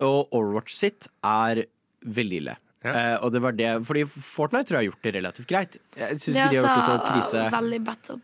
Og 0.00 0.34
Overwatch 0.34 0.74
sitt 0.74 1.06
er 1.22 1.64
veldig 2.02 2.42
ille. 2.42 2.56
Ja. 2.84 2.90
Eh, 2.96 3.16
og 3.24 3.32
det 3.32 3.42
var 3.44 3.52
det, 3.52 3.72
fordi 3.84 4.04
Fortnite 4.08 4.64
tror 4.70 4.78
jeg 4.80 4.86
har 4.86 4.92
gjort 4.92 5.02
det 5.04 5.14
relativt 5.18 5.46
greit. 5.50 5.76
Jeg 5.96 6.16
syns 6.16 6.24
Det 6.24 6.32
ikke 6.40 6.50
de 6.50 6.56
har 6.56 6.64
gjort 6.64 6.76
det 6.78 6.84
så 6.86 6.96
krise. 7.12 7.50
veldig 7.52 7.80
Battle 7.84 8.18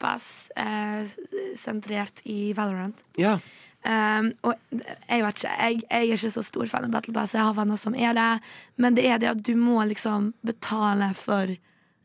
Pass-sentrert 1.07 2.23
i 2.25 2.53
Valorant. 2.57 3.05
Ja, 3.21 3.39
Um, 3.87 4.33
og 4.43 4.57
jeg 4.75 5.23
vet 5.23 5.37
ikke, 5.37 5.51
jeg, 5.63 5.75
jeg 5.85 6.09
er 6.09 6.15
ikke 6.17 6.31
så 6.35 6.43
stor 6.43 6.67
fan 6.67 6.85
av 6.89 6.91
Battle 6.91 7.13
Pass. 7.15 7.35
Jeg 7.37 7.45
har 7.47 7.55
venner 7.55 7.77
som 7.79 7.95
er 7.95 8.17
det. 8.19 8.41
Men 8.83 8.97
det 8.97 9.05
er 9.07 9.19
det 9.23 9.29
at 9.31 9.43
du 9.47 9.53
må 9.55 9.77
liksom 9.87 10.33
betale 10.43 11.13
for 11.15 11.47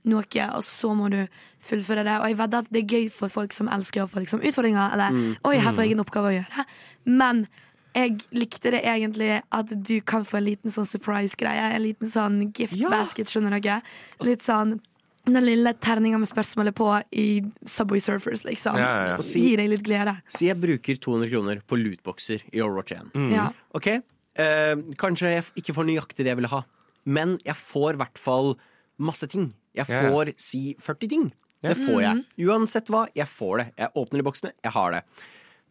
noe, 0.05 0.45
og 0.53 0.61
så 0.61 0.91
må 0.93 1.09
du 1.09 1.23
fullføre 1.65 2.03
det. 2.05 2.19
Og 2.21 2.27
jeg 2.29 2.37
vedder 2.37 2.57
at 2.61 2.69
det 2.69 2.83
er 2.83 2.91
gøy 2.99 3.09
for 3.09 3.33
folk 3.33 3.49
som 3.57 3.65
elsker 3.73 4.03
å 4.05 4.09
få 4.13 4.19
liksom, 4.21 4.43
utfordringer. 4.45 4.93
Eller 4.93 5.09
Mm. 5.09 5.33
oi, 5.43 5.55
her 5.57 5.71
får 5.73 5.81
jeg 5.87 5.89
Mm. 5.95 5.97
en 5.97 6.05
oppgave 6.05 6.27
å 6.29 6.37
gjøre. 6.37 6.65
Men 7.05 7.47
jeg 7.95 8.21
likte 8.31 8.71
det 8.71 8.83
egentlig 8.87 9.41
at 9.51 9.67
du 9.83 9.99
kan 10.01 10.23
få 10.23 10.37
en 10.39 10.45
liten 10.45 10.71
sånn 10.71 10.87
surprise-greie. 10.87 11.71
En 11.75 11.81
liten 11.83 12.07
sånn 12.07 12.53
gift 12.55 12.77
basket, 12.89 13.27
skjønner 13.27 13.59
dere. 13.61 13.81
Litt 14.23 14.41
sånn 14.45 14.79
den 15.25 15.45
lille 15.45 15.73
terninga 15.77 16.17
med 16.17 16.27
spørsmålet 16.31 16.73
på 16.73 16.87
i 17.13 17.43
Subway 17.69 17.99
Surfers, 18.01 18.41
liksom. 18.43 18.75
Ja, 18.79 18.87
ja, 18.89 19.07
ja. 19.11 19.17
Si- 19.21 19.39
Gir 19.43 19.57
deg 19.61 19.69
litt 19.69 19.83
glede. 19.85 20.15
Si 20.27 20.47
jeg 20.47 20.57
bruker 20.57 20.95
200 20.97 21.29
kroner 21.29 21.59
på 21.67 21.77
lootboxer 21.77 22.41
i 22.51 22.61
Overwatch 22.63 22.91
1. 22.95 23.11
Mm. 23.13 23.27
Ja. 23.35 23.49
Ok, 23.77 23.87
eh, 23.87 24.75
Kanskje 24.97 25.29
jeg 25.35 25.43
ikke 25.61 25.75
får 25.77 25.85
nøyaktig 25.91 26.23
det 26.25 26.31
jeg 26.33 26.37
ville 26.41 26.49
ha, 26.49 26.63
men 27.05 27.37
jeg 27.45 27.53
får 27.55 27.93
i 27.93 27.97
hvert 28.01 28.17
fall 28.17 28.55
masse 28.97 29.27
ting. 29.29 29.53
Jeg 29.75 29.85
Ja, 29.89 30.01
ja. 30.01 30.09
får 30.09 30.33
si 30.41 30.75
40 30.79 31.07
ting. 31.09 31.31
Det 31.61 31.77
får 31.77 32.01
jeg. 32.01 32.15
Mhm. 32.15 32.25
Uansett 32.49 32.87
hva, 32.89 33.07
jeg 33.13 33.27
får 33.29 33.57
det. 33.59 33.67
Jeg 33.77 33.89
åpner 33.95 34.17
de 34.17 34.23
boksene, 34.23 34.51
jeg 34.63 34.71
har 34.73 34.91
det. 34.91 35.03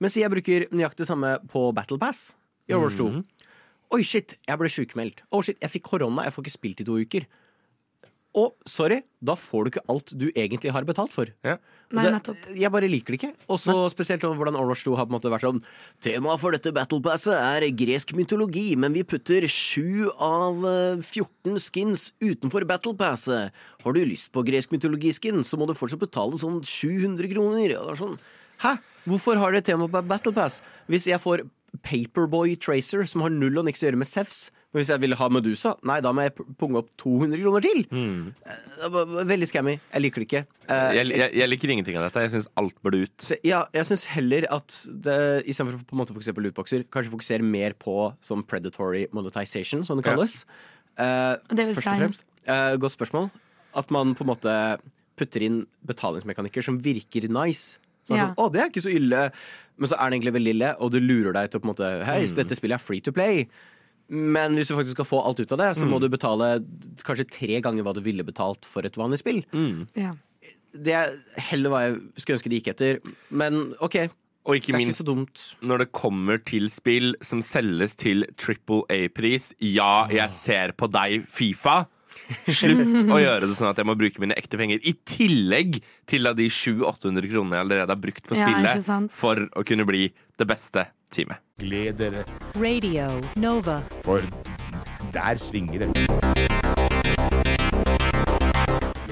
Men 0.01 0.13
si 0.13 0.23
jeg 0.25 0.33
bruker 0.33 0.67
nøyaktig 0.73 1.07
samme 1.09 1.37
på 1.53 1.67
Battle 1.77 2.01
Pass 2.01 2.31
i 2.69 2.75
Overwatch 2.77 3.01
2. 3.01 3.11
Mhm. 3.11 3.25
Oi, 3.91 4.03
shit, 4.07 4.37
jeg 4.47 4.59
ble 4.61 4.69
sjukmeldt. 4.71 5.25
Oh, 5.35 5.43
shit, 5.43 5.59
jeg 5.59 5.73
fikk 5.73 5.89
korona, 5.91 6.23
jeg 6.23 6.33
får 6.37 6.45
ikke 6.47 6.55
spilt 6.55 6.81
i 6.81 6.87
to 6.87 6.99
uker. 7.03 7.25
Og 8.39 8.53
sorry, 8.71 9.01
da 9.19 9.35
får 9.35 9.65
du 9.67 9.69
ikke 9.73 9.83
alt 9.91 10.13
du 10.15 10.29
egentlig 10.29 10.71
har 10.71 10.85
betalt 10.87 11.11
for. 11.11 11.33
Nei, 11.43 12.05
det, 12.07 12.35
jeg 12.55 12.71
bare 12.71 12.87
liker 12.87 13.17
det 13.17 13.19
ikke. 13.19 13.31
Og 13.51 13.59
så 13.59 13.75
spesielt 13.91 14.23
om 14.29 14.37
hvordan 14.39 14.55
Overwatch 14.55 14.85
2 14.87 14.95
har 14.95 15.09
på 15.09 15.11
en 15.11 15.17
måte 15.17 15.33
vært 15.33 15.43
sånn 15.43 15.59
Temaet 16.07 16.39
for 16.39 16.55
dette 16.55 16.71
battle 16.77 17.01
passet 17.03 17.35
er 17.35 17.67
gresk 17.75 18.15
mytologi, 18.15 18.77
men 18.79 18.95
vi 18.95 19.03
putter 19.03 19.49
sju 19.51 20.07
av 20.15 20.63
eh, 20.63 21.03
14 21.03 21.59
skins 21.59 22.07
utenfor 22.23 22.69
battle 22.71 22.95
passet. 22.95 23.51
Har 23.83 23.99
du 23.99 24.05
lyst 24.07 24.31
på 24.31 24.47
gresk 24.47 24.71
mytologiskin, 24.71 25.43
så 25.43 25.59
må 25.59 25.67
du 25.67 25.75
fortsatt 25.75 26.05
betale 26.05 26.39
sånn 26.39 26.63
700 26.63 27.35
kroner. 27.35 27.75
Er 27.75 27.99
sånn, 27.99 28.15
Hæ? 28.63 28.77
Hvorfor 29.11 29.41
har 29.43 29.53
dere 29.57 29.67
tema 29.67 29.89
på 29.91 30.03
battle 30.07 30.33
pass? 30.37 30.61
Hvis 30.91 31.07
jeg 31.11 31.21
får 31.23 31.43
Paperboy 31.87 32.57
Tracer, 32.59 33.05
som 33.07 33.23
har 33.25 33.31
null 33.31 33.59
og 33.61 33.67
niks 33.69 33.83
å 33.83 33.87
gjøre 33.89 33.99
med 34.01 34.09
Sefs, 34.11 34.49
men 34.71 34.81
hvis 34.85 34.91
jeg 34.93 35.01
ville 35.03 35.17
ha 35.19 35.27
Medusa, 35.35 35.73
nei, 35.87 35.97
da 36.03 36.13
må 36.15 36.23
jeg 36.23 36.35
punge 36.59 36.79
opp 36.79 36.91
200 37.03 37.41
kroner 37.43 37.65
til. 37.65 37.81
Mm. 37.91 38.29
Veldig 39.27 39.49
scammy. 39.51 39.73
Jeg 39.91 40.03
liker 40.05 40.23
det 40.23 40.27
ikke. 40.29 40.43
Eh, 40.71 40.93
Jeg, 40.95 41.09
jeg, 41.11 41.33
jeg 41.41 41.51
liker 41.51 41.73
ingenting 41.75 41.99
av 41.99 42.05
dette. 42.07 42.23
Jeg 42.23 42.33
syns 42.37 42.47
alt 42.61 42.77
burde 42.87 43.01
ut. 43.03 43.15
så, 43.27 43.35
ja, 43.47 43.65
jeg 43.75 43.89
syns 43.89 44.05
heller 44.13 44.47
at 44.55 44.77
det, 45.09 45.17
istedenfor 45.51 45.81
å 45.81 45.89
på 45.91 45.97
en 45.97 46.03
måte 46.05 46.15
fokusere 46.15 46.37
på 46.39 46.45
lootboxer, 46.47 46.85
kanskje 46.95 47.15
fokusere 47.17 47.47
mer 47.51 47.75
på 47.83 47.97
sånn 48.23 48.47
predatory 48.47 49.09
monetization, 49.17 49.83
som 49.87 49.99
det 49.99 50.07
Ja. 50.07 50.15
kalles. 50.15 50.45
Eh, 50.99 51.35
Det 51.51 51.67
vil 51.67 51.75
først 51.75 51.91
og 51.91 51.99
fremst. 52.05 52.23
Uh, 52.47 52.77
godt 52.79 52.95
spørsmål. 52.95 53.31
At 53.75 53.91
man 53.91 54.15
på 54.15 54.23
en 54.23 54.31
måte 54.31 54.55
putter 55.19 55.43
inn 55.43 55.67
betalingsmekanikker 55.85 56.63
som 56.63 56.79
virker 56.81 57.27
nice. 57.29 57.80
Så 58.11 58.17
det 58.17 58.19
er 58.19 58.25
Ja. 58.27 58.35
sånn, 58.35 58.43
å, 58.43 58.53
det 58.53 58.61
er 58.61 58.69
ikke 58.71 58.83
så 58.83 58.91
ille, 58.93 59.33
men 59.79 59.89
så 59.89 59.95
er 59.97 60.11
det 60.11 60.19
egentlig 60.21 60.35
veldig 60.35 60.55
ille, 60.57 60.71
og 60.81 60.91
du 60.91 60.99
lurer 61.01 61.33
deg 61.33 61.51
til 61.53 61.61
å 61.61 61.63
på 61.63 61.69
en 61.69 61.75
måte 61.75 62.05
Hei, 62.05 62.25
så 62.27 62.35
Mm. 62.35 62.43
dette 62.43 62.57
spillet 62.59 62.75
er 62.75 62.79
free 62.83 63.01
to 63.01 63.13
play. 63.13 63.47
Men 64.11 64.57
hvis 64.57 64.69
du 64.69 64.75
faktisk 64.75 64.97
skal 64.99 65.05
få 65.07 65.25
alt 65.25 65.39
ut 65.39 65.53
av 65.53 65.59
det, 65.59 65.77
så 65.79 65.87
må 65.87 65.97
Mm. 65.97 66.01
du 66.01 66.09
betale 66.09 66.65
kanskje 67.07 67.31
tre 67.31 67.61
ganger 67.61 67.85
hva 67.85 67.95
du 67.95 68.01
ville 68.01 68.25
betalt 68.25 68.65
for 68.65 68.85
et 68.85 68.93
vanlig 68.99 69.19
spill. 69.23 69.45
Ja. 69.95 70.13
Det 70.75 70.93
er 70.93 71.17
heller 71.39 71.71
hva 71.71 71.81
jeg 71.87 72.01
skulle 72.19 72.39
ønske 72.39 72.51
de 72.51 72.61
gikk 72.61 72.69
etter. 72.75 72.99
Men 73.31 73.75
OK. 73.81 74.11
Og 74.47 74.57
ikke 74.57 74.73
Det 74.73 74.75
ikke 74.75 74.87
minst 74.87 75.05
dumt. 75.05 75.55
når 75.63 75.79
det 75.79 75.93
kommer 75.93 76.39
til 76.45 76.69
spill 76.69 77.15
som 77.23 77.41
selges 77.41 77.95
til 77.95 78.25
Triple 78.39 78.83
A-pris. 78.91 79.53
Ja, 79.61 80.07
jeg 80.09 80.31
ser 80.31 80.73
på 80.73 80.91
deg, 80.91 81.27
Fifa. 81.29 81.87
Slutt 82.47 83.11
å 83.11 83.19
gjøre 83.21 83.49
det 83.49 83.57
sånn 83.59 83.71
at 83.71 83.79
jeg 83.81 83.87
må 83.89 83.95
bruke 83.99 84.21
mine 84.23 84.35
ekte 84.39 84.59
penger. 84.61 84.79
I 84.87 84.93
tillegg 85.09 85.81
til 86.11 86.27
av 86.31 86.37
de 86.39 86.47
700-800 86.51 87.31
kronene 87.33 87.57
jeg 87.59 87.65
allerede 87.67 87.95
har 87.95 88.01
brukt 88.01 88.25
på 88.27 88.35
spillet 88.39 88.87
ja, 88.87 88.99
for 89.15 89.37
å 89.59 89.65
kunne 89.67 89.87
bli 89.89 90.03
det 90.41 90.47
beste 90.49 90.87
teamet. 91.15 91.43
Gled 91.61 91.99
dere, 92.01 92.25
Radio 92.55 93.09
Nova. 93.37 93.81
for 94.07 94.23
der 95.13 95.35
svinger 95.35 95.79
det. 95.79 95.89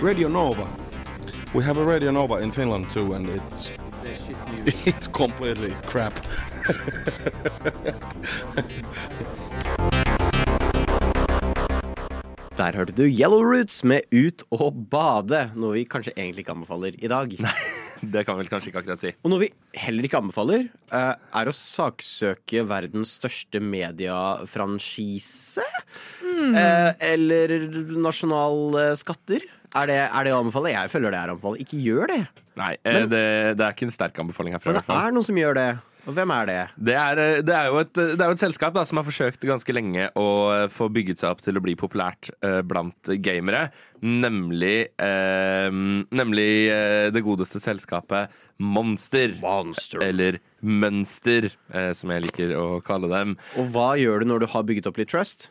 Radio 0.02 0.28
Nova. 0.28 0.68
We 1.54 1.64
have 1.64 1.78
a 1.78 1.84
Radio 1.84 2.10
Nova 2.12 2.36
in 2.36 2.52
Finland 2.52 2.90
too, 2.90 3.14
and 3.14 3.28
it's 3.28 3.72
it's 4.86 5.08
completely 5.08 5.74
crap. 5.86 6.14
Der 12.58 12.74
hørte 12.74 12.94
du 12.96 13.04
Yellow 13.06 13.44
Roots 13.46 13.84
med 13.86 14.08
Ut 14.10 14.42
og 14.50 14.80
bade, 14.90 15.44
noe 15.54 15.76
vi 15.76 15.84
kanskje 15.86 16.10
egentlig 16.16 16.42
ikke 16.42 16.56
anbefaler 16.56 16.96
i 16.98 17.10
dag. 17.10 17.34
Nei, 17.44 17.52
Det 18.14 18.24
kan 18.26 18.34
vi 18.34 18.42
vel 18.44 18.50
kanskje 18.50 18.72
ikke 18.72 18.80
akkurat 18.82 19.02
si. 19.02 19.12
Og 19.22 19.30
noe 19.30 19.42
vi 19.44 19.48
heller 19.78 20.06
ikke 20.08 20.18
anbefaler, 20.18 20.64
eh, 20.90 21.12
er 21.40 21.50
å 21.50 21.54
saksøke 21.54 22.64
verdens 22.66 23.12
største 23.20 23.60
mediefranchise. 23.62 25.62
Mm. 26.22 26.56
Eh, 26.58 26.90
Eller 27.12 27.54
nasjonale 27.98 28.88
skatter. 28.98 29.46
Er 29.78 29.90
det, 29.90 29.98
er 30.08 30.26
det 30.26 30.32
å 30.34 30.40
anbefale? 30.42 30.72
Jeg 30.74 30.90
føler 30.94 31.14
det 31.14 31.20
er 31.20 31.30
å 31.30 31.36
anbefale. 31.36 31.62
Ikke 31.62 31.78
gjør 31.84 32.10
det. 32.10 32.20
Nei, 32.58 32.72
eh, 32.82 32.98
Men- 32.98 33.10
det, 33.12 33.22
det 33.58 33.66
er 33.66 33.76
ikke 33.76 33.86
en 33.86 33.94
sterk 33.94 34.18
anbefaling 34.24 34.56
herfra. 34.58 34.74
Men 34.74 34.82
det 34.82 34.98
er 34.98 35.14
noen 35.14 35.28
som 35.30 35.38
gjør 35.38 35.60
det. 35.62 35.68
Og 36.08 36.14
hvem 36.16 36.30
er 36.32 36.46
det? 36.48 36.60
Det 36.88 36.94
er, 36.96 37.20
eh, 37.20 37.40
det, 37.44 37.52
er 37.52 37.68
jo 37.68 37.80
et, 37.82 37.92
det 37.92 38.16
er 38.16 38.30
jo 38.30 38.36
et 38.38 38.40
selskap 38.40 38.72
da, 38.72 38.84
som 38.88 39.00
har 39.00 39.04
forsøkt 39.04 39.44
ganske 39.44 39.74
lenge 39.76 40.06
å 40.16 40.28
eh, 40.54 40.64
få 40.72 40.88
bygget 40.92 41.20
seg 41.20 41.34
opp 41.34 41.42
til 41.44 41.60
å 41.60 41.62
bli 41.64 41.74
populært 41.76 42.30
eh, 42.40 42.62
blant 42.64 43.10
gamere. 43.20 43.66
Nemlig, 44.00 44.94
eh, 45.04 45.68
nemlig 45.68 46.48
eh, 46.72 47.10
det 47.12 47.24
godeste 47.26 47.60
selskapet 47.60 48.32
Monster. 48.58 49.36
Monster. 49.42 50.00
Eller 50.06 50.40
Mønster, 50.64 51.50
eh, 51.74 51.92
som 51.94 52.14
jeg 52.14 52.24
liker 52.24 52.56
å 52.56 52.80
kalle 52.84 53.12
dem. 53.12 53.36
Og 53.60 53.68
hva 53.76 53.92
gjør 54.00 54.24
du 54.24 54.32
når 54.32 54.46
du 54.46 54.50
har 54.54 54.64
bygget 54.66 54.88
opp 54.88 55.02
litt 55.02 55.12
trust? 55.12 55.50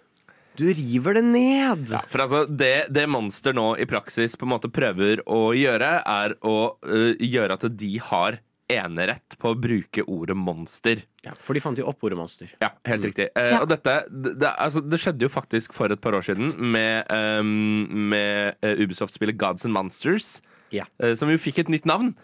Du 0.58 0.66
river 0.74 1.20
det 1.20 1.26
ned! 1.28 1.86
Ja, 1.94 2.02
for 2.10 2.26
altså, 2.26 2.42
det, 2.50 2.90
det 2.90 3.06
Monster 3.14 3.54
nå 3.54 3.76
i 3.78 3.86
praksis 3.86 4.34
på 4.34 4.48
en 4.48 4.56
måte 4.56 4.74
prøver 4.74 5.22
å 5.30 5.52
gjøre, 5.54 5.92
er 6.02 6.34
å 6.42 6.58
uh, 6.82 7.12
gjøre 7.22 7.60
at 7.60 7.68
de 7.78 7.92
har 8.02 8.40
enerett 8.70 9.38
på 9.40 9.54
å 9.54 9.58
bruke 9.60 10.04
ordet 10.12 10.36
monster. 10.38 11.02
Ja, 11.24 11.32
For 11.40 11.56
de 11.56 11.62
fant 11.64 11.78
jo 11.80 11.86
opp 11.88 12.04
ordet 12.04 12.18
monster. 12.20 12.50
Ja, 12.62 12.70
helt 12.86 13.06
riktig. 13.08 13.30
Eh, 13.36 13.52
Ja. 13.54 13.62
Og 13.64 13.70
dette 13.72 13.94
det, 14.12 14.34
det, 14.40 14.50
altså, 14.60 14.82
det 14.84 15.00
skjedde 15.00 15.24
jo 15.24 15.30
faktisk 15.32 15.74
for 15.74 15.92
et 15.92 16.02
par 16.04 16.14
år 16.18 16.26
siden 16.28 16.52
med, 16.60 17.08
um, 17.12 17.88
med 18.12 18.56
eh, 18.62 18.76
Ubisoft-spillet 18.84 19.38
Gods 19.40 19.64
and 19.66 19.74
Monsters, 19.74 20.42
Ja. 20.76 20.84
eh, 21.00 21.16
som 21.16 21.30
jo 21.32 21.38
fikk 21.40 21.60
et 21.64 21.70
nytt 21.70 21.86
navn. 21.88 22.16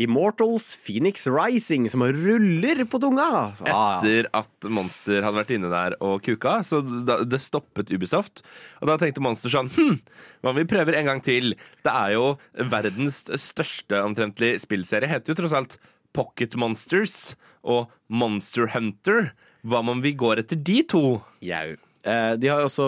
Immortals 0.00 0.72
Phoenix 0.80 1.26
Rising, 1.28 1.88
som 1.92 2.04
ruller 2.06 2.84
på 2.88 3.00
tunga! 3.02 3.50
Så, 3.58 3.66
ah, 3.68 3.98
Etter 3.98 4.30
at 4.36 4.68
Monster 4.72 5.20
hadde 5.26 5.40
vært 5.42 5.52
inne 5.56 5.70
der 5.72 5.96
og 6.00 6.22
kuka, 6.24 6.60
så 6.64 6.80
det 6.80 7.42
stoppet 7.44 7.92
Ubisoft. 7.92 8.40
Og 8.80 8.88
da 8.88 8.96
tenkte 9.00 9.22
Monster 9.24 9.52
sånn 9.52 9.68
Hm, 9.76 9.98
hva 10.40 10.54
om 10.54 10.58
vi 10.58 10.66
prøver 10.68 10.96
en 10.98 11.10
gang 11.10 11.20
til? 11.24 11.52
Det 11.84 11.92
er 11.92 12.14
jo 12.16 12.24
verdens 12.72 13.22
største 13.28 14.00
omtrentlig 14.06 14.54
spillserie. 14.64 15.10
Heter 15.10 15.34
jo 15.34 15.40
tross 15.42 15.56
alt 15.56 15.76
Pocket 16.16 16.56
Monsters 16.58 17.34
og 17.60 17.92
Monster 18.08 18.72
Hunter. 18.72 19.32
Hva 19.68 19.84
om 19.84 20.00
vi 20.00 20.14
går 20.16 20.40
etter 20.42 20.56
de 20.56 20.80
to? 20.88 21.04
Jau. 21.44 21.68
Eh, 21.76 21.89
de 22.02 22.48
har 22.48 22.62
også, 22.64 22.86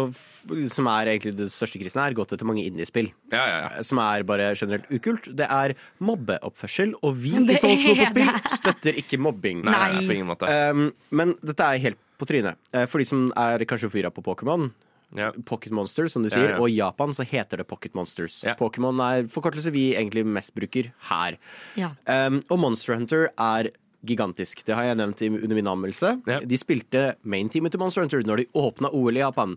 som 0.72 0.86
er 0.88 1.10
egentlig 1.12 1.34
det 1.36 1.48
største 1.52 1.80
krisen 1.80 2.00
her, 2.00 2.14
gått 2.16 2.32
etter 2.32 2.48
mange 2.48 2.64
indiespill. 2.64 3.10
Ja, 3.32 3.42
ja, 3.42 3.56
ja. 3.64 3.66
Eh, 3.76 3.82
Som 3.84 4.00
er 4.00 4.24
bare 4.28 4.52
generelt 4.56 4.86
ukult. 4.88 5.28
Det 5.36 5.48
er 5.52 5.74
mobbeoppførsel, 6.00 6.94
og 7.02 7.18
vi 7.20 7.34
Det 7.36 7.58
i 7.58 7.60
Sånn 7.60 7.76
på 7.82 8.06
spill 8.08 8.32
støtter 8.60 9.00
ikke 9.02 9.20
mobbing. 9.20 9.60
Nei, 9.66 9.74
nei, 9.98 10.06
på 10.06 10.16
ingen 10.16 10.30
måte. 10.30 10.48
Um, 10.48 10.88
men 11.12 11.36
dette 11.44 11.66
er 11.66 11.82
helt 11.84 12.00
på 12.20 12.28
trynet. 12.30 12.56
Eh, 12.72 12.86
for 12.88 13.02
de 13.02 13.08
som 13.08 13.28
er 13.36 13.64
kanskje 13.68 13.90
fyra 13.92 14.10
på 14.14 14.24
Pokémon. 14.24 14.70
Ja. 15.12 15.28
Pocket 15.44 15.74
Monsters, 15.76 16.14
som 16.14 16.24
du 16.24 16.30
sier. 16.32 16.54
ja. 16.54 16.56
Og 16.56 16.70
i 16.72 16.78
Japan 16.78 17.12
så 17.12 17.24
heter 17.28 17.60
det 17.60 17.66
Pocket 17.68 17.92
Monsters. 17.98 18.38
Pokémon 18.56 18.96
er 19.04 19.26
forkortelse 19.28 19.68
vi 19.74 19.90
egentlig 19.92 20.24
mest 20.24 20.54
bruker 20.56 20.88
her. 21.10 21.36
Ja. 21.76 21.90
Um, 22.08 22.40
og 22.48 22.62
Monster 22.64 22.96
Hunter 22.96 23.28
er 23.36 23.68
gigantisk. 24.06 24.64
Det 24.66 24.74
har 24.74 24.88
jeg 24.88 24.98
nevnt 25.00 25.22
under 25.28 25.54
min 25.58 25.70
anmeldelse. 25.70 26.14
De 26.48 26.58
spilte 26.60 27.04
mainteamet 27.22 27.72
til 27.74 27.80
Monster 27.82 28.02
Hunter 28.04 28.24
når 28.26 28.42
de 28.42 28.46
åpna 28.58 28.90
OL 28.92 29.16
i 29.16 29.22
Japan. 29.22 29.56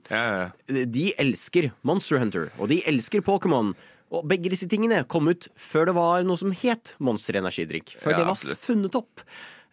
De 0.70 1.08
elsker 1.22 1.72
Monster 1.88 2.22
Hunter, 2.22 2.52
og 2.60 2.70
de 2.70 2.82
elsker 2.90 3.24
Pokémon. 3.26 3.74
Og 4.14 4.24
begge 4.30 4.52
disse 4.54 4.68
tingene 4.70 5.02
kom 5.10 5.28
ut 5.32 5.48
før 5.58 5.90
det 5.90 5.96
var 5.98 6.24
noe 6.24 6.38
som 6.40 6.54
het 6.54 6.94
Monster 7.04 7.40
energidrikk. 7.42 7.96
Før 7.98 8.14
Ja, 8.14 8.18
det 8.22 8.26
var 8.28 8.36
absolutt. 8.38 8.62
funnet 8.64 8.96
opp. 8.96 9.24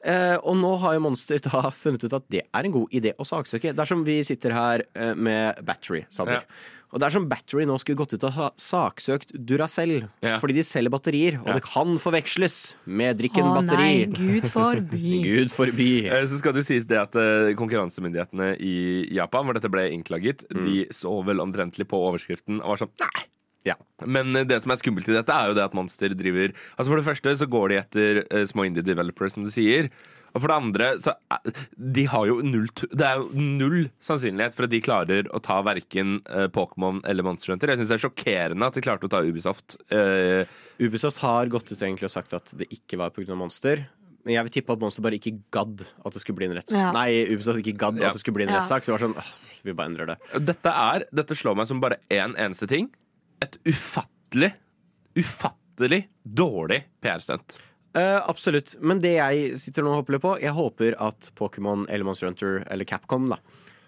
Eh, 0.03 0.35
og 0.43 0.57
nå 0.59 0.71
har 0.83 0.97
jo 0.97 1.03
Monster 1.05 1.39
da 1.45 1.69
funnet 1.71 2.03
ut 2.09 2.13
at 2.17 2.25
det 2.33 2.41
er 2.49 2.65
en 2.67 2.73
god 2.75 2.91
idé 2.91 3.13
å 3.21 3.27
saksøke. 3.29 3.75
Dersom 3.77 4.03
vi 4.09 4.17
sitter 4.27 4.51
her 4.57 4.83
eh, 4.97 5.13
med 5.15 5.61
Battery, 5.65 6.07
Sander. 6.11 6.41
Ja. 6.43 6.81
Og 6.93 7.01
det 7.01 7.07
er 7.09 7.15
som 7.15 7.25
Battery 7.29 7.65
nå 7.65 7.79
skulle 7.81 7.97
gått 7.97 8.13
ut 8.13 8.25
og 8.29 8.33
ha 8.37 8.51
saksøkt 8.61 9.31
Duracell. 9.49 10.09
Ja. 10.21 10.37
Fordi 10.43 10.59
de 10.59 10.65
selger 10.69 10.93
batterier, 10.93 11.39
og 11.41 11.47
Ja. 11.49 11.55
det 11.57 11.63
kan 11.65 11.97
forveksles 11.99 12.75
med 12.87 13.17
drikken 13.19 13.49
Å 13.49 13.55
batteri. 13.57 14.07
nei, 14.07 14.13
gud 14.13 14.45
forby. 14.53 15.23
Gud 15.33 15.51
forby. 15.51 15.91
Eh, 16.07 16.27
Så 16.29 16.39
skal 16.43 16.53
det 16.53 16.67
sies 16.69 16.85
det 16.85 16.99
at 17.01 17.17
eh, 17.17 17.55
konkurransemyndighetene 17.57 18.57
i 18.61 19.09
Japan, 19.17 19.45
hvor 19.47 19.55
dette 19.57 19.71
ble 19.73 19.89
innklaget, 19.91 20.45
Mm. 20.53 20.65
de 20.67 20.87
så 20.93 21.25
vel 21.25 21.41
omtrentlig 21.41 21.87
på 21.89 21.97
overskriften 21.97 22.61
og 22.61 22.75
var 22.77 22.83
sånn 22.85 22.93
Nei! 23.01 23.25
Ja. 23.65 23.75
Men 24.05 24.35
eh, 24.37 24.45
det 24.45 24.61
som 24.61 24.73
er 24.73 24.77
skummelt 24.77 25.09
i 25.09 25.15
dette, 25.15 25.31
er 25.33 25.49
jo 25.49 25.55
det 25.55 25.63
at 25.65 25.73
Monster 25.75 26.09
driver 26.19 26.53
Altså 26.77 26.89
For 26.91 26.97
det 27.01 27.07
første 27.07 27.37
så 27.39 27.47
går 27.49 27.69
de 27.71 27.77
etter 27.79 28.47
små 28.51 28.67
indie 28.67 28.83
developers, 28.83 29.33
som 29.35 29.45
du 29.45 29.51
sier. 29.51 29.89
Og 30.33 30.41
for 30.41 30.49
det 30.49 30.57
andre 30.57 30.87
så 31.03 31.13
er, 31.33 31.57
de 31.77 32.05
har 32.09 32.27
jo 32.31 32.39
null, 32.47 32.69
Det 32.89 33.05
er 33.05 33.19
jo 33.21 33.27
null 33.37 33.91
sannsynlighet 34.01 34.55
for 34.57 34.65
at 34.65 34.73
de 34.73 34.81
klarer 34.85 35.29
å 35.29 35.41
ta 35.45 35.59
verken 35.67 36.21
eh, 36.29 36.47
Pokémon 36.53 37.03
eller 37.05 37.27
Monster 37.27 37.53
Hunter. 37.53 37.69
Jeg 37.75 37.83
syns 37.83 37.93
det 37.93 37.99
er 37.99 38.05
sjokkerende 38.07 38.69
at 38.71 38.79
de 38.79 38.85
klarte 38.85 39.09
å 39.09 39.13
ta 39.13 39.21
Ubisoft. 39.27 39.77
Uh, 39.93 40.49
Ubisoft 40.81 41.21
har 41.21 41.51
gått 41.53 41.69
ut 41.73 41.77
egentlig 41.83 42.09
og 42.09 42.15
sagt 42.15 42.33
at 42.39 42.55
det 42.59 42.71
ikke 42.73 42.97
var 43.01 43.13
pga. 43.13 43.37
Monster. 43.37 43.85
Men 44.25 44.37
jeg 44.37 44.47
vil 44.47 44.55
tippe 44.57 44.75
at 44.77 44.83
Monster 44.83 45.03
bare 45.05 45.19
ikke 45.19 45.35
gadd 45.55 45.83
at 45.85 46.15
det 46.17 46.23
skulle 46.23 46.39
bli 46.39 46.47
en 46.49 46.57
rettssak. 46.57 46.79
Ja. 46.81 46.91
Nei, 46.95 47.25
Ubisoft 47.35 47.61
ikke 47.63 47.77
gadd 47.85 47.99
Ja. 48.01 48.09
at 48.09 48.17
det 48.17 48.23
skulle 48.23 48.39
bli 48.41 48.47
en 48.47 48.55
Ja. 48.55 48.61
rettssak. 48.61 48.85
Så 48.87 48.93
det 48.93 48.97
var 49.01 49.05
sånn 49.09 49.17
øh, 49.19 49.33
vi 49.67 49.73
bare 49.77 49.91
endrer 49.93 50.07
det. 50.15 50.19
Dette 50.49 50.73
er, 50.73 51.05
dette 51.13 51.37
slår 51.39 51.57
meg 51.59 51.69
som 51.69 51.81
bare 51.83 51.99
én 52.09 52.33
eneste 52.39 52.69
ting. 52.71 52.89
Et 53.43 53.59
ufattelig, 53.67 54.53
ufattelig 55.19 56.07
dårlig 56.25 56.85
PR-stunt. 57.03 57.57
Eh, 57.95 58.21
absolutt. 58.29 58.77
Men 58.81 59.03
det 59.05 59.17
jeg 59.19 59.59
sitter 59.61 59.85
nå 59.85 59.93
og 59.93 60.03
håper 60.03 60.23
på, 60.23 60.37
jeg 60.41 60.55
håper 60.57 60.97
at 61.03 61.33
Pokémon 61.39 61.85
eller 61.89 62.09
Monster 62.09 62.31
Hunter 62.31 62.63
eller 62.71 62.89
Capcom 62.89 63.29
da 63.33 63.41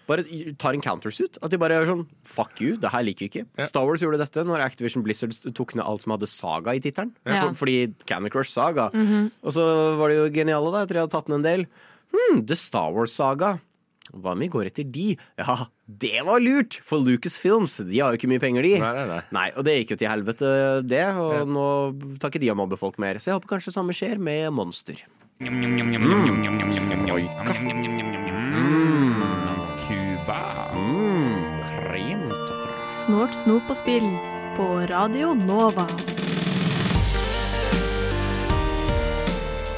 bare 0.09 0.25
tar 0.61 0.75
en 0.75 0.83
countersuit. 0.83 1.39
At 1.41 1.53
de 1.53 1.59
bare 1.61 1.79
gjør 1.79 1.89
sånn 1.91 2.03
Fuck 2.29 2.61
you, 2.63 2.75
det 2.81 2.91
her 2.93 3.05
liker 3.05 3.25
vi 3.25 3.29
ikke. 3.31 3.45
Ja. 3.57 3.67
Star 3.69 3.87
Wars 3.87 4.03
gjorde 4.05 4.19
dette 4.21 4.43
når 4.47 4.63
Activision 4.65 5.05
Blizzard 5.05 5.35
tok 5.57 5.75
ned 5.77 5.85
alt 5.85 6.05
som 6.05 6.15
hadde 6.15 6.29
Saga 6.29 6.75
i 6.77 6.81
tittelen. 6.83 7.13
Ja. 7.25 7.41
For, 7.41 7.57
fordi 7.63 7.77
Candy 8.09 8.31
Crush 8.33 8.53
Saga. 8.53 8.91
Og 8.93 9.55
så 9.55 9.65
var 9.99 10.11
de 10.13 10.19
jo 10.19 10.27
geniale, 10.33 10.73
da, 10.73 10.83
etter 10.85 10.99
de 10.99 11.05
hadde 11.05 11.15
tatt 11.15 11.31
ned 11.31 11.41
en 11.41 11.47
del. 11.47 11.65
Hm, 12.15 12.43
The 12.45 12.57
Star 12.59 12.93
Wars 12.95 13.15
Saga. 13.17 13.55
Hva 14.13 14.35
om 14.35 14.43
vi 14.43 14.47
går 14.51 14.69
etter 14.69 14.85
de? 14.85 15.15
Ja, 15.41 15.55
det 15.87 16.21
var 16.27 16.43
lurt! 16.43 16.77
For 16.85 17.01
Lucas 17.01 17.39
Films, 17.41 17.79
de 17.81 17.99
har 17.99 18.13
jo 18.13 18.19
ikke 18.19 18.29
mye 18.29 18.43
penger, 18.43 18.65
de. 18.67 18.75
Nei, 18.83 18.91
nei, 18.99 19.05
nei. 19.09 19.21
Nei, 19.33 19.45
og 19.57 19.65
det 19.65 19.79
gikk 19.79 19.95
jo 19.95 19.99
til 20.03 20.11
helvete, 20.11 20.51
det. 20.85 21.03
Og 21.17 21.49
nå 21.49 21.67
tar 22.21 22.29
ikke 22.29 22.43
de 22.43 22.51
og 22.53 22.59
mobber 22.61 22.79
folk 22.79 22.99
mer. 23.01 23.17
Så 23.17 23.31
jeg 23.31 23.39
håper 23.39 23.55
kanskje 23.55 23.73
det 23.73 23.77
samme 23.79 23.97
skjer 23.97 24.21
med 24.21 24.53
Monster. 24.55 25.01
Snort, 33.05 33.35
snop 33.35 33.73
og 33.73 33.79
spill 33.81 34.11
på 34.55 34.69
Radio 34.89 35.33
Nova. 35.35 35.89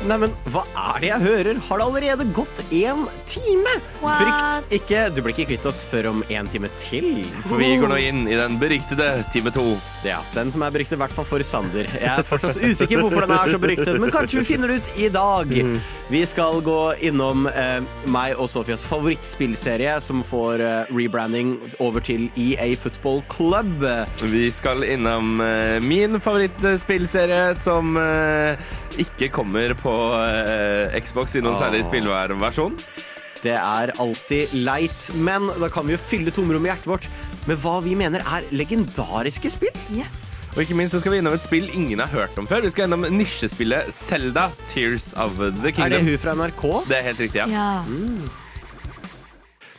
Neimen, 0.06 0.30
hva 0.54 0.62
er 0.78 1.00
det 1.02 1.08
jeg 1.10 1.24
hører? 1.24 1.58
Har 1.68 1.80
det 1.82 1.86
allerede 1.88 2.26
gått 2.36 2.60
én 2.70 3.00
time? 3.26 3.72
What? 4.04 4.20
Frykt 4.22 4.76
ikke. 4.78 5.00
Du 5.16 5.24
blir 5.26 5.34
ikke 5.34 5.48
kvitt 5.56 5.66
oss 5.66 5.80
før 5.90 6.12
om 6.12 6.20
en 6.30 6.50
time 6.54 6.70
til. 6.78 7.24
For 7.48 7.58
vi 7.58 7.72
går 7.82 7.90
nå 7.90 7.98
inn 8.06 8.20
i 8.30 8.38
den 8.38 8.60
beryktede 8.62 9.08
time 9.34 9.50
to. 9.56 9.66
Ja, 10.06 10.20
Den 10.36 10.54
som 10.54 10.62
er 10.64 10.72
beryktet, 10.76 11.00
i 11.00 11.02
hvert 11.02 11.16
fall 11.16 11.26
for 11.26 11.42
Sander. 11.44 11.90
Jeg 11.98 12.12
er 12.14 12.28
fortsatt 12.30 12.60
usikker 12.62 13.02
på 13.02 13.08
hvorfor 13.08 13.26
den 13.26 13.34
er 13.40 13.54
så 13.56 13.62
beryktet, 13.64 13.98
men 14.00 14.14
kanskje 14.14 14.44
vi 14.44 14.48
finner 14.52 14.70
det 14.72 14.78
ut 14.84 14.92
i 15.02 15.10
dag. 15.14 15.56
Vi 16.14 16.22
skal 16.30 16.62
gå 16.64 16.78
innom 17.10 17.50
eh, 17.50 17.82
meg 18.14 18.38
og 18.40 18.48
Sofias 18.54 18.86
favorittspillserie, 18.88 19.98
som 20.06 20.22
får 20.24 20.62
eh, 20.64 20.94
rebranding 20.94 21.56
over 21.84 22.06
til 22.06 22.30
EA 22.38 22.70
Football 22.80 23.24
Club. 23.34 23.82
Vi 24.30 24.46
skal 24.56 24.86
innom 24.88 25.42
eh, 25.44 25.82
min 25.84 26.22
favorittspillserie, 26.22 27.50
som 27.60 27.98
eh, 28.00 28.78
ikke 29.02 29.34
kommer 29.34 29.74
på 29.82 29.97
eh, 30.22 30.98
Xbox 31.04 31.36
i 31.36 31.42
noen 31.44 31.56
Ah. 31.56 31.62
særlig 31.66 31.84
spillværversjon. 31.88 32.78
Det 33.44 33.54
er 33.54 33.92
alltid 34.02 34.54
leit, 34.66 35.04
men 35.22 35.46
da 35.62 35.68
kan 35.70 35.86
vi 35.86 35.94
jo 35.94 36.00
fylle 36.02 36.32
tomrommet 36.34 36.68
i 36.68 36.72
hjertet 36.74 36.90
vårt 36.90 37.08
med 37.48 37.60
hva 37.62 37.76
vi 37.86 37.94
mener 37.96 38.24
er 38.26 38.48
legendariske 38.52 39.52
spill. 39.54 39.76
Yes. 39.94 40.48
Og 40.56 40.64
ikke 40.64 40.76
minst 40.80 40.96
så 40.96 41.00
skal 41.04 41.12
vi 41.14 41.20
innom 41.22 41.36
et 41.38 41.44
spill 41.46 41.68
ingen 41.70 42.00
har 42.02 42.10
hørt 42.10 42.38
om 42.42 42.48
før. 42.50 42.64
Vi 42.66 42.72
skal 42.74 42.88
innom 42.90 43.06
nisjespillet 43.14 43.92
Zelda 43.94 44.48
Tears 44.72 45.12
of 45.14 45.38
the 45.38 45.70
Kingdom. 45.72 45.86
Er 45.86 45.90
det 46.00 46.02
hun 46.08 46.18
fra 46.18 46.34
NRK? 46.34 46.64
Det 46.90 46.98
er 46.98 47.04
helt 47.12 47.20
riktig, 47.28 47.44
ja. 47.44 47.48
Ja. 47.48 47.84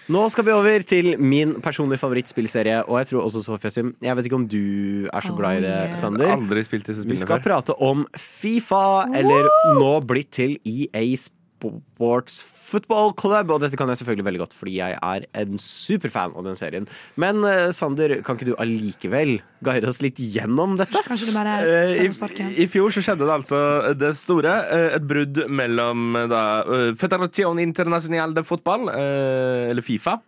Nå 0.09 0.23
skal 0.33 0.45
vi 0.47 0.53
over 0.57 0.85
til 0.89 1.11
min 1.21 1.51
personlige 1.61 2.01
favorittspillserie, 2.01 2.79
og 2.89 2.97
jeg 3.03 3.11
tror 3.11 3.27
også 3.27 3.43
Sofia 3.45 3.69
Sim. 3.71 3.91
Jeg 4.01 4.17
vet 4.17 4.25
ikke 4.25 4.39
om 4.39 4.47
du 4.49 5.07
er 5.13 5.21
så 5.21 5.35
glad 5.37 5.59
i 5.59 5.67
det. 5.67 5.99
Sander. 6.01 6.33
Aldri 6.33 6.63
spilt 6.65 6.87
disse 6.89 7.03
spillene 7.03 7.19
Vi 7.19 7.21
skal 7.21 7.43
før. 7.43 7.51
prate 7.51 7.77
om 7.85 8.07
Fifa, 8.17 9.05
eller 9.13 9.51
nå 9.77 9.91
blitt 10.09 10.31
til 10.39 10.57
EA 10.65 11.05
Sports 11.21 12.41
Football 12.69 13.15
Club. 13.19 13.51
Og 13.55 13.63
dette 13.65 13.79
kan 13.81 13.89
jeg 13.91 14.01
selvfølgelig 14.03 14.27
veldig 14.29 14.43
godt, 14.45 14.55
fordi 14.59 14.75
jeg 14.79 14.99
er 15.01 15.27
en 15.41 15.59
superfan 15.63 16.37
av 16.37 16.45
den 16.47 16.59
serien. 16.59 16.87
Men 17.21 17.43
eh, 17.49 17.71
Sander, 17.77 18.19
kan 18.27 18.37
ikke 18.39 18.51
du 18.51 18.55
allikevel 18.61 19.39
guide 19.65 19.89
oss 19.91 20.03
litt 20.05 20.21
gjennom 20.21 20.77
dette? 20.79 21.01
Kanskje 21.09 21.31
det 21.31 21.37
bare 21.37 21.57
Eh, 21.65 22.05
er 22.05 22.39
I. 22.39 22.49
I 22.65 22.69
fjor 22.71 22.93
så 22.95 23.03
skjedde 23.05 23.27
det 23.27 23.35
altså 23.41 23.61
det 23.99 24.13
store. 24.21 24.55
eh, 24.71 24.97
Et 24.99 25.07
brudd 25.09 25.43
mellom 25.51 26.17
eh, 26.23 26.29
da, 26.31 26.43
eh, 26.65 26.93
Federation 27.01 27.59
International 27.63 28.35
de 28.37 28.45
Fotball, 28.47 28.89
eh, 28.93 29.71
eller 29.73 29.83
Fifa, 29.83 30.19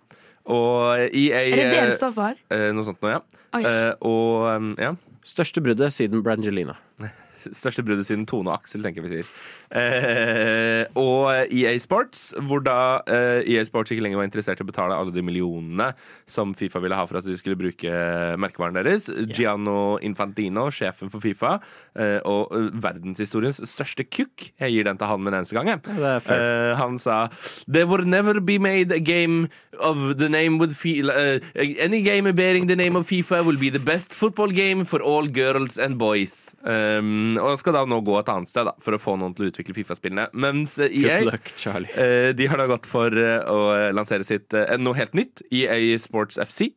og 0.50 0.96
EA 1.14 1.44
Er 1.44 1.56
det 1.56 1.64
det 1.68 1.70
det 1.76 1.84
eh, 1.86 1.94
står 1.94 2.12
for? 2.16 2.34
eh, 2.50 2.70
Noe 2.74 2.84
sånt 2.88 3.02
noe, 3.04 3.18
ja. 3.18 3.20
Oi. 3.54 3.62
Eh, 3.66 3.92
Og 4.06 4.48
eh, 4.50 4.84
ja. 4.88 4.94
Største 5.26 5.60
bruddet 5.62 5.92
siden 5.94 6.22
Brangelina. 6.24 6.74
Største 7.48 7.84
bruddet 7.86 8.08
siden 8.08 8.26
Tone 8.28 8.52
og 8.52 8.60
Aksel, 8.60 8.84
tenker 8.84 9.04
vi 9.04 9.12
sier. 9.14 9.30
Eh, 9.70 10.84
og 10.98 11.30
EA 11.50 11.74
Sports, 11.82 12.30
hvor 12.46 12.62
da 12.64 13.00
eh, 13.10 13.54
EA 13.54 13.64
Sports 13.68 13.94
ikke 13.94 14.04
lenger 14.04 14.20
var 14.20 14.28
interessert 14.28 14.60
i 14.60 14.66
å 14.66 14.68
betale 14.68 14.96
alle 14.96 15.14
de 15.14 15.24
millionene 15.24 15.90
som 16.30 16.54
Fifa 16.58 16.82
ville 16.82 16.98
ha 16.98 17.06
for 17.08 17.20
at 17.20 17.28
de 17.28 17.36
skulle 17.38 17.58
bruke 17.58 17.94
merkevaren 18.40 18.78
deres. 18.78 19.08
Gianno 19.30 19.98
Infantino, 20.06 20.68
sjefen 20.74 21.12
for 21.12 21.22
Fifa, 21.22 21.56
eh, 21.94 22.18
og 22.28 22.54
eh, 22.56 22.68
verdenshistoriens 22.82 23.62
største 23.68 24.06
kukk, 24.08 24.50
jeg 24.60 24.76
gir 24.76 24.88
den 24.88 25.00
til 25.00 25.10
han 25.10 25.22
med 25.24 25.34
en 25.34 25.40
eneste 25.40 25.58
gang, 25.58 25.72
jeg. 25.72 25.82
Eh, 26.30 26.72
han 26.78 26.98
sa 27.00 27.22
There 27.66 27.86
will 27.86 28.06
never 28.06 28.40
be 28.40 28.58
made 28.58 28.92
a 28.92 29.00
game 29.00 29.48
of 29.78 30.18
the 30.18 30.28
name 30.28 30.58
with 30.58 30.74
FIFA 30.76 31.40
Any 31.56 32.02
game 32.02 32.30
bearing 32.34 32.66
the 32.66 32.76
name 32.76 32.96
of 32.96 33.06
FIFA 33.06 33.44
will 33.44 33.56
be 33.56 33.70
the 33.70 33.78
best 33.78 34.14
football 34.14 34.48
game 34.48 34.84
for 34.84 35.00
all 35.00 35.26
girls 35.26 35.78
and 35.78 35.98
boys. 35.98 36.54
Um, 36.64 37.29
og 37.38 37.58
skal 37.60 37.76
da 37.76 37.84
nå 37.88 38.00
gå 38.06 38.16
et 38.18 38.30
annet 38.32 38.50
sted 38.50 38.66
da, 38.68 38.74
for 38.82 38.96
å 38.96 39.00
få 39.00 39.16
noen 39.20 39.36
til 39.36 39.46
å 39.46 39.50
utvikle 39.52 39.76
Fifa-spillene. 39.76 40.28
Mens 40.40 40.78
eh, 40.82 40.92
EA 41.02 41.20
luck, 41.28 41.52
eh, 41.94 42.30
de 42.36 42.48
har 42.50 42.60
da 42.60 42.68
gått 42.70 42.88
for 42.90 43.14
uh, 43.14 43.38
å 43.46 43.60
lansere 43.94 44.26
sitt 44.26 44.56
uh, 44.56 44.74
noe 44.80 44.98
helt 44.98 45.14
nytt, 45.18 45.44
EA 45.52 45.98
Sports 46.00 46.40
FC. 46.42 46.72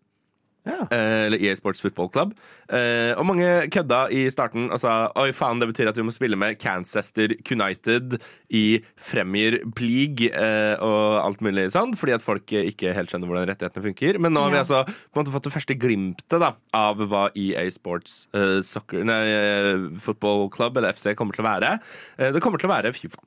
Ja. 0.63 0.85
Eh, 0.95 1.25
eller 1.27 1.41
EA 1.43 1.55
Sports 1.59 1.81
Football 1.83 2.07
Club. 2.13 2.29
Eh, 2.71 3.11
og 3.19 3.25
mange 3.27 3.47
kødda 3.73 4.05
i 4.15 4.21
starten 4.31 4.69
og 4.71 4.79
sa 4.79 5.09
oi 5.19 5.33
faen, 5.35 5.59
det 5.59 5.67
betyr 5.73 5.89
at 5.91 5.97
vi 5.99 6.05
må 6.07 6.13
spille 6.15 6.37
med 6.39 6.55
Canchester 6.61 7.33
United 7.51 8.15
i 8.55 8.79
Premier 9.09 9.57
League 9.81 10.29
eh, 10.31 10.75
og 10.79 11.19
alt 11.25 11.43
mulig 11.43 11.67
sånn, 11.75 11.97
fordi 11.99 12.15
at 12.15 12.23
folk 12.23 12.47
ikke 12.55 12.93
helt 12.95 13.11
skjønner 13.11 13.27
hvordan 13.27 13.49
rettighetene 13.51 13.87
funker. 13.89 14.21
Men 14.23 14.33
nå 14.37 14.45
har 14.45 14.53
vi 14.55 14.61
Ja. 14.61 14.63
altså 14.63 14.83
på 14.87 15.19
en 15.19 15.23
måte 15.25 15.35
fått 15.35 15.49
det 15.49 15.55
første 15.57 15.75
glimtet 15.83 16.39
da, 16.39 16.53
av 16.73 17.03
hva 17.11 17.25
EA 17.35 17.67
Sports 17.75 18.29
eh, 18.33 18.61
soccer, 18.63 19.03
nei, 19.03 19.19
eh, 19.35 19.99
Football 19.99 20.47
Club, 20.53 20.77
eller 20.79 20.93
FC, 20.95 21.11
kommer 21.19 21.35
til 21.35 21.43
å 21.43 21.49
være. 21.51 21.75
Eh, 22.17 22.31
det 22.31 22.41
kommer 22.41 22.57
til 22.63 22.71
å 22.71 22.75
være 22.77 22.95
Fifa. 22.95 23.19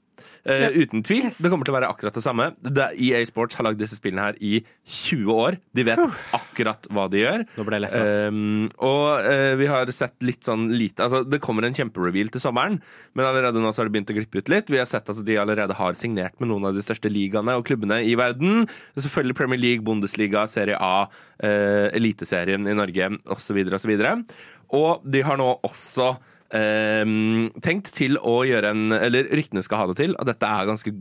Eh, 0.46 0.68
uten 0.82 1.02
tvil. 1.06 1.26
Yes. 1.26 1.40
Det 1.42 1.50
kommer 1.50 1.66
til 1.66 1.74
å 1.74 1.76
være 1.78 1.90
akkurat 1.90 2.14
det 2.14 2.22
samme. 2.24 2.48
Det, 2.62 2.88
EA 3.02 3.22
Sports 3.28 3.58
har 3.58 3.66
lagd 3.66 3.80
disse 3.82 3.98
spillene 3.98 4.28
her 4.28 4.38
i 4.38 4.60
20 4.86 5.32
år. 5.34 5.58
De 5.76 5.84
vet 5.86 6.02
akkurat 6.36 6.86
hva 6.94 7.06
de 7.12 7.22
gjør. 7.24 7.46
Letta. 7.76 8.02
Um, 8.30 8.68
og 8.86 9.26
uh, 9.26 9.52
vi 9.58 9.68
har 9.70 9.90
sett 9.94 10.14
litt 10.24 10.46
sånn 10.46 10.68
lite 10.72 11.04
Altså, 11.06 11.20
det 11.26 11.40
kommer 11.44 11.66
en 11.66 11.74
kjempereveal 11.76 12.30
til 12.32 12.42
sommeren, 12.42 12.78
men 13.18 13.26
allerede 13.26 13.60
nå 13.60 13.72
så 13.74 13.82
har 13.82 13.90
det 13.90 13.96
begynt 13.96 14.12
å 14.14 14.16
glippe 14.16 14.40
ut 14.40 14.52
litt. 14.52 14.70
Vi 14.72 14.80
har 14.80 14.88
sett 14.88 15.10
at 15.12 15.20
de 15.26 15.38
allerede 15.40 15.76
har 15.76 15.98
signert 15.98 16.38
med 16.40 16.50
noen 16.50 16.68
av 16.70 16.76
de 16.76 16.84
største 16.84 17.10
ligaene 17.12 17.56
og 17.58 17.66
klubbene 17.68 18.00
i 18.06 18.14
verden. 18.18 18.64
Selvfølgelig 18.96 19.38
Premier 19.38 19.60
League, 19.60 19.84
Bundesliga, 19.86 20.46
Serie 20.50 20.78
A, 20.80 21.08
eh, 21.44 21.88
Eliteserien 21.96 22.66
i 22.66 22.76
Norge 22.76 23.10
osv. 23.34 23.60
osv. 23.76 23.94
Og 24.74 25.04
de 25.06 25.22
har 25.26 25.38
nå 25.38 25.52
også 25.66 26.14
Ehm, 26.54 27.48
tenkt 27.58 27.88
til 27.96 28.14
å 28.22 28.36
gjøre 28.46 28.70
en 28.70 28.94
Eller 28.94 29.26
ryktene 29.34 29.64
skal 29.66 29.80
ha 29.80 29.86
det 29.90 29.96
til, 29.98 30.12
og 30.14 30.28
dette 30.28 30.46
er 30.46 30.68
ganske, 30.68 30.92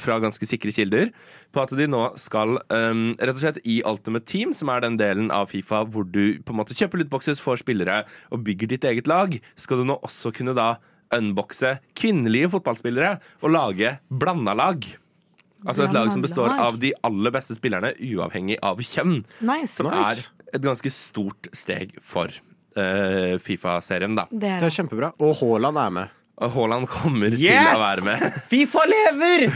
fra 0.00 0.16
ganske 0.22 0.48
sikre 0.48 0.72
kilder, 0.72 1.10
på 1.52 1.60
at 1.60 1.74
de 1.76 1.88
nå 1.90 2.00
skal 2.20 2.56
ehm, 2.72 3.10
rett 3.20 3.36
og 3.36 3.42
slett 3.42 3.60
i 3.68 3.80
Ultimate 3.84 4.24
Team, 4.30 4.54
som 4.56 4.72
er 4.72 4.86
den 4.86 4.96
delen 5.00 5.28
av 5.34 5.50
Fifa 5.52 5.82
hvor 5.84 6.08
du 6.08 6.40
på 6.40 6.54
en 6.54 6.60
måte 6.62 6.76
kjøper 6.78 7.02
lootboxes, 7.02 7.42
får 7.44 7.60
spillere 7.64 8.04
og 8.32 8.46
bygger 8.46 8.72
ditt 8.72 8.88
eget 8.88 9.10
lag, 9.10 9.36
skal 9.60 9.82
du 9.82 9.90
nå 9.90 10.00
også 10.00 10.32
kunne 10.36 10.56
da 10.56 10.78
unboxe 11.12 11.76
kvinnelige 11.98 12.52
fotballspillere 12.54 13.16
og 13.42 13.52
lage 13.52 13.96
blanda 14.08 14.54
lag. 14.56 14.84
Altså 15.66 15.84
et 15.84 15.92
lag 15.92 16.08
som 16.12 16.22
består 16.24 16.54
av 16.54 16.78
de 16.80 16.94
aller 17.04 17.34
beste 17.34 17.56
spillerne, 17.58 17.92
uavhengig 18.00 18.56
av 18.64 18.80
kjønn. 18.80 19.24
Nice. 19.44 19.74
Som 19.76 19.90
er 19.92 20.22
et 20.54 20.62
ganske 20.64 20.92
stort 20.94 21.50
steg 21.52 21.98
for 22.00 22.32
Fifa-serien, 23.42 24.14
da. 24.16 24.26
Det 24.30 24.48
er 24.48 24.60
Det 24.60 24.70
er 24.70 24.76
kjempebra. 24.78 25.12
Og 25.20 25.36
Haaland 25.40 25.78
er 25.78 25.90
med. 25.90 26.16
Haaland 26.40 26.88
kommer 26.88 27.30
til 27.36 27.52
å 27.52 27.80
være 27.82 28.04
med. 28.06 28.38
Fifa 28.50 28.86
lever! 28.88 29.46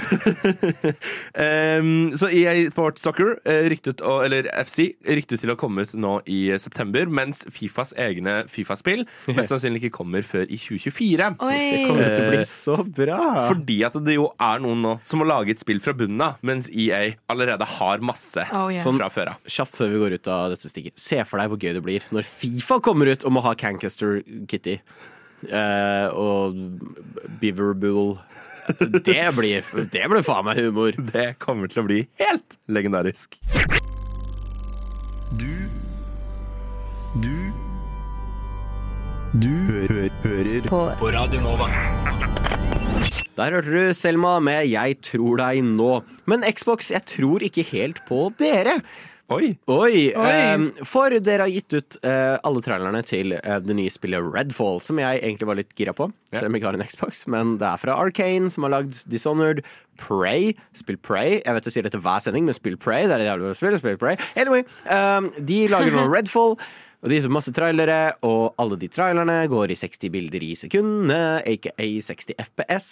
Um, 1.34 2.12
så 2.16 2.28
EA 2.30 2.68
Sport 2.70 3.00
Soccer 3.02 3.32
eh, 3.48 3.64
ryktet, 3.72 3.98
å- 4.06 4.20
eller 4.24 4.46
FC 4.62 4.92
ryktet 5.08 5.40
til 5.42 5.50
å 5.50 5.56
komme 5.58 5.82
ut 5.82 5.94
nå 5.98 6.12
i 6.30 6.52
september, 6.62 7.08
mens 7.10 7.42
Fifas 7.50 7.90
egne 7.98 8.44
Fifa-spill 8.50 9.02
mest 9.34 9.50
sannsynlig 9.50 9.80
ikke 9.82 9.96
kommer 9.98 10.22
før 10.26 10.44
i 10.46 10.58
2024. 10.60 11.30
Oi. 11.42 11.56
Det 11.72 11.80
kommer 11.88 12.14
til 12.14 12.22
å 12.26 12.30
bli 12.30 12.38
Eh, 12.44 12.46
så 12.48 12.76
bra. 12.86 13.18
Fordi 13.50 13.78
at 13.88 13.96
det 14.06 14.14
jo 14.18 14.28
er 14.42 14.62
noen 14.62 14.82
nå 14.84 14.94
som 15.08 15.20
må 15.22 15.26
lage 15.28 15.54
et 15.54 15.62
spill 15.62 15.80
fra 15.82 15.94
bunnen 15.96 16.20
av, 16.22 16.38
mens 16.46 16.68
EA 16.70 17.14
allerede 17.32 17.66
har 17.78 18.04
masse 18.04 18.44
Oh, 18.54 18.68
yeah. 18.70 18.82
Sånn- 18.84 18.98
fra 19.00 19.10
før 19.14 19.32
av. 19.34 19.42
Kjapt 19.50 19.74
før 19.78 19.90
vi 19.94 20.02
går 20.04 20.16
ut 20.20 20.30
av 20.30 20.50
dette 20.54 20.70
stikket. 20.70 20.94
Se 21.00 21.18
for 21.26 21.40
deg 21.42 21.50
hvor 21.50 21.58
gøy 21.62 21.74
det 21.78 21.82
blir 21.86 22.06
når 22.14 22.26
Fifa 22.28 22.78
kommer 22.84 23.10
ut 23.10 23.24
og 23.26 23.34
må 23.34 23.42
ha 23.46 23.54
Cancaster 23.58 24.20
Kitty. 24.50 24.78
Eh, 25.48 26.06
og 26.14 26.56
Beaverbull. 27.40 28.16
Det 29.04 29.26
blir, 29.36 29.64
det 29.92 30.04
blir 30.08 30.24
faen 30.24 30.46
meg 30.46 30.56
humor. 30.62 30.96
Det 31.12 31.34
kommer 31.42 31.68
til 31.68 31.82
å 31.82 31.86
bli 31.88 31.98
helt 32.22 32.56
legendarisk. 32.72 33.36
Du 35.34 35.50
Du 37.20 37.52
Du 39.34 39.50
hø 39.50 40.08
hører 40.22 40.68
på. 40.70 40.80
på 40.98 41.12
Radio 41.12 41.40
Nova. 41.42 41.68
Der 43.34 43.50
hørte 43.50 43.70
du 43.74 43.94
Selma 43.98 44.38
med 44.38 44.68
'Jeg 44.70 45.00
tror 45.02 45.36
deg 45.42 45.58
nå'. 45.64 46.02
Men 46.26 46.46
Xbox, 46.46 46.90
jeg 46.94 47.02
tror 47.04 47.42
ikke 47.42 47.64
helt 47.66 47.98
på 48.08 48.30
dere. 48.38 48.80
Oi. 49.32 49.54
Oi, 49.72 50.12
Um, 50.12 50.66
For 50.84 51.14
dere 51.24 51.46
har 51.46 51.52
gitt 51.52 51.72
ut 51.72 51.96
uh, 52.04 52.36
alle 52.44 52.60
trailerne 52.64 53.00
til 53.08 53.32
uh, 53.38 53.56
det 53.64 53.76
nye 53.78 53.92
spillet 53.92 54.20
Redfall, 54.34 54.82
som 54.84 55.00
jeg 55.00 55.22
egentlig 55.22 55.48
var 55.48 55.56
litt 55.56 55.72
gira 55.78 55.94
på, 55.96 56.10
selv 56.34 56.50
om 56.50 56.54
jeg 56.56 56.60
ikke 56.60 56.68
har 56.68 56.78
en 56.78 56.84
Xbox. 56.90 57.24
Men 57.32 57.54
det 57.62 57.66
er 57.70 57.80
fra 57.80 57.96
Arcane, 57.96 58.52
som 58.52 58.66
har 58.66 58.74
lagd 58.76 59.00
Dishonored, 59.08 59.62
Prey. 59.96 60.52
Spill 60.76 60.98
Prey. 61.00 61.38
Jeg 61.40 61.56
vet 61.56 61.68
jeg 61.70 61.78
sier 61.78 61.88
dette 61.88 62.02
hver 62.04 62.20
sending, 62.20 62.44
men 62.44 62.56
spill 62.56 62.76
Prey. 62.76 63.08
Det 63.08 63.16
er 63.16 63.24
det 63.24 63.30
jævlig 63.30 63.52
å 63.52 63.58
spill. 63.58 63.78
Spill 63.80 64.00
Prey. 64.00 64.20
Anyway, 64.36 64.66
um, 64.92 65.30
de 65.40 65.62
lager 65.72 65.96
nå 65.96 66.04
Redfall. 66.14 66.58
Og 67.04 67.12
de 67.12 67.20
har 67.20 67.32
masse 67.32 67.52
trailere, 67.52 68.14
og 68.24 68.54
alle 68.60 68.78
de 68.80 68.88
trailerne 68.88 69.42
går 69.52 69.74
i 69.74 69.76
60 69.76 70.12
bilder 70.12 70.44
i 70.44 70.54
sekundet, 70.56 71.44
aka 71.44 71.74
60 71.76 72.38
FPS. 72.40 72.86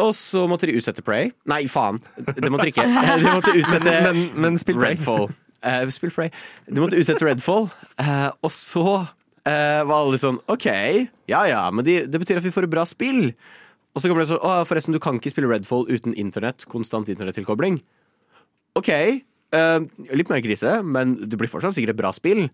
Og 0.00 0.14
så 0.18 0.44
måtte 0.50 0.68
de 0.68 0.76
utsette 0.78 1.04
Prey. 1.06 1.30
Nei, 1.50 1.64
faen. 1.70 2.00
Det 2.16 2.50
måtte 2.50 2.66
de 2.66 2.72
ikke. 2.74 2.86
De 3.22 3.26
måtte 3.28 3.54
utsette 3.54 3.96
Men, 4.06 4.22
men 4.34 4.58
men. 4.58 4.80
Redfall. 4.82 5.28
Uh, 5.64 5.84
spill 5.94 6.12
Prey. 6.14 6.32
De 6.68 6.82
måtte 6.82 7.00
utsette 7.00 7.24
Redfall, 7.24 7.70
Uh, 7.94 8.32
og 8.42 8.50
så 8.50 8.82
uh, 9.06 9.82
var 9.86 9.92
alle 9.94 10.18
sånn 10.18 10.40
OK, 10.50 10.64
ja 11.30 11.44
ja, 11.46 11.60
men 11.70 11.86
de, 11.86 12.00
det 12.10 12.18
betyr 12.18 12.40
at 12.40 12.46
vi 12.46 12.50
får 12.50 12.66
et 12.66 12.72
bra 12.72 12.82
spill. 12.90 13.28
Og 13.94 14.02
så 14.02 14.10
kommer 14.10 14.24
det 14.24 14.32
sånn 14.32 14.42
Å, 14.42 14.64
forresten, 14.66 14.96
du 14.96 14.98
kan 14.98 15.20
ikke 15.20 15.30
spille 15.30 15.46
Redfall 15.52 15.86
uten 15.86 16.16
internett, 16.18 16.66
konstant 16.72 17.12
internettilkobling. 17.12 17.78
OK, 18.74 18.90
Uh, 19.54 19.84
litt 20.10 20.30
mer 20.32 20.40
krise, 20.42 20.80
men 20.82 21.14
det 21.30 21.38
blir 21.38 21.50
fortsatt 21.50 21.76
sikkert 21.76 21.94
et 21.94 22.00
bra 22.00 22.10
spill. 22.14 22.48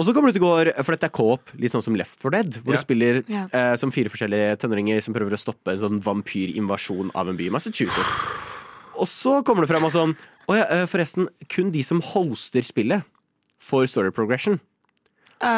Og 0.00 0.06
så 0.08 0.14
kommer 0.16 0.32
du 0.32 0.38
til 0.38 0.44
å 0.44 0.48
gå, 0.48 0.72
for 0.80 0.96
dette 0.96 1.08
er 1.10 1.14
co-op, 1.14 1.52
litt 1.60 1.74
sånn 1.74 1.84
som 1.84 1.96
Left 1.98 2.16
4 2.22 2.32
Dead, 2.32 2.58
hvor 2.64 2.74
du 2.74 2.80
spiller 2.80 3.20
eh, 3.28 3.74
som 3.80 3.92
fire 3.92 4.10
forskjellige 4.12 4.56
tenåringer 4.62 5.02
som 5.04 5.14
prøver 5.14 5.36
å 5.36 5.40
stoppe 5.40 5.74
en 5.74 5.82
sånn 5.82 6.00
vampyrinvasjon 6.04 7.12
av 7.18 7.28
en 7.28 7.36
by 7.38 7.50
i 7.50 7.52
Massachusetts. 7.52 8.24
Og 8.96 9.08
så 9.10 9.38
kommer 9.46 9.64
det 9.64 9.70
frem 9.72 9.84
og 9.88 9.92
sånn 9.94 10.14
Å 10.50 10.56
ja, 10.56 10.64
eh, 10.74 10.86
forresten, 10.90 11.28
kun 11.52 11.70
de 11.74 11.84
som 11.86 12.00
hoster 12.02 12.64
spillet, 12.66 13.04
får 13.62 13.86
story 13.92 14.10
progression. 14.16 14.58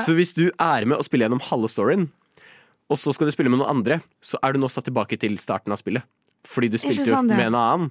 Så 0.04 0.12
hvis 0.16 0.34
du 0.36 0.48
er 0.60 0.84
med 0.88 0.98
og 0.98 1.06
spiller 1.06 1.28
gjennom 1.28 1.40
halve 1.44 1.70
storyen, 1.72 2.08
og 2.92 3.00
så 3.00 3.14
skal 3.16 3.28
du 3.28 3.32
spille 3.32 3.52
med 3.52 3.62
noen 3.62 3.78
andre, 3.78 3.98
så 4.20 4.36
er 4.44 4.52
du 4.52 4.60
nå 4.60 4.68
satt 4.72 4.86
tilbake 4.88 5.16
til 5.20 5.38
starten 5.40 5.72
av 5.72 5.80
spillet. 5.80 6.04
Fordi 6.44 6.68
du 6.72 6.76
spilte 6.80 7.06
jo 7.08 7.22
med 7.24 7.46
en 7.46 7.56
annen. 7.56 7.90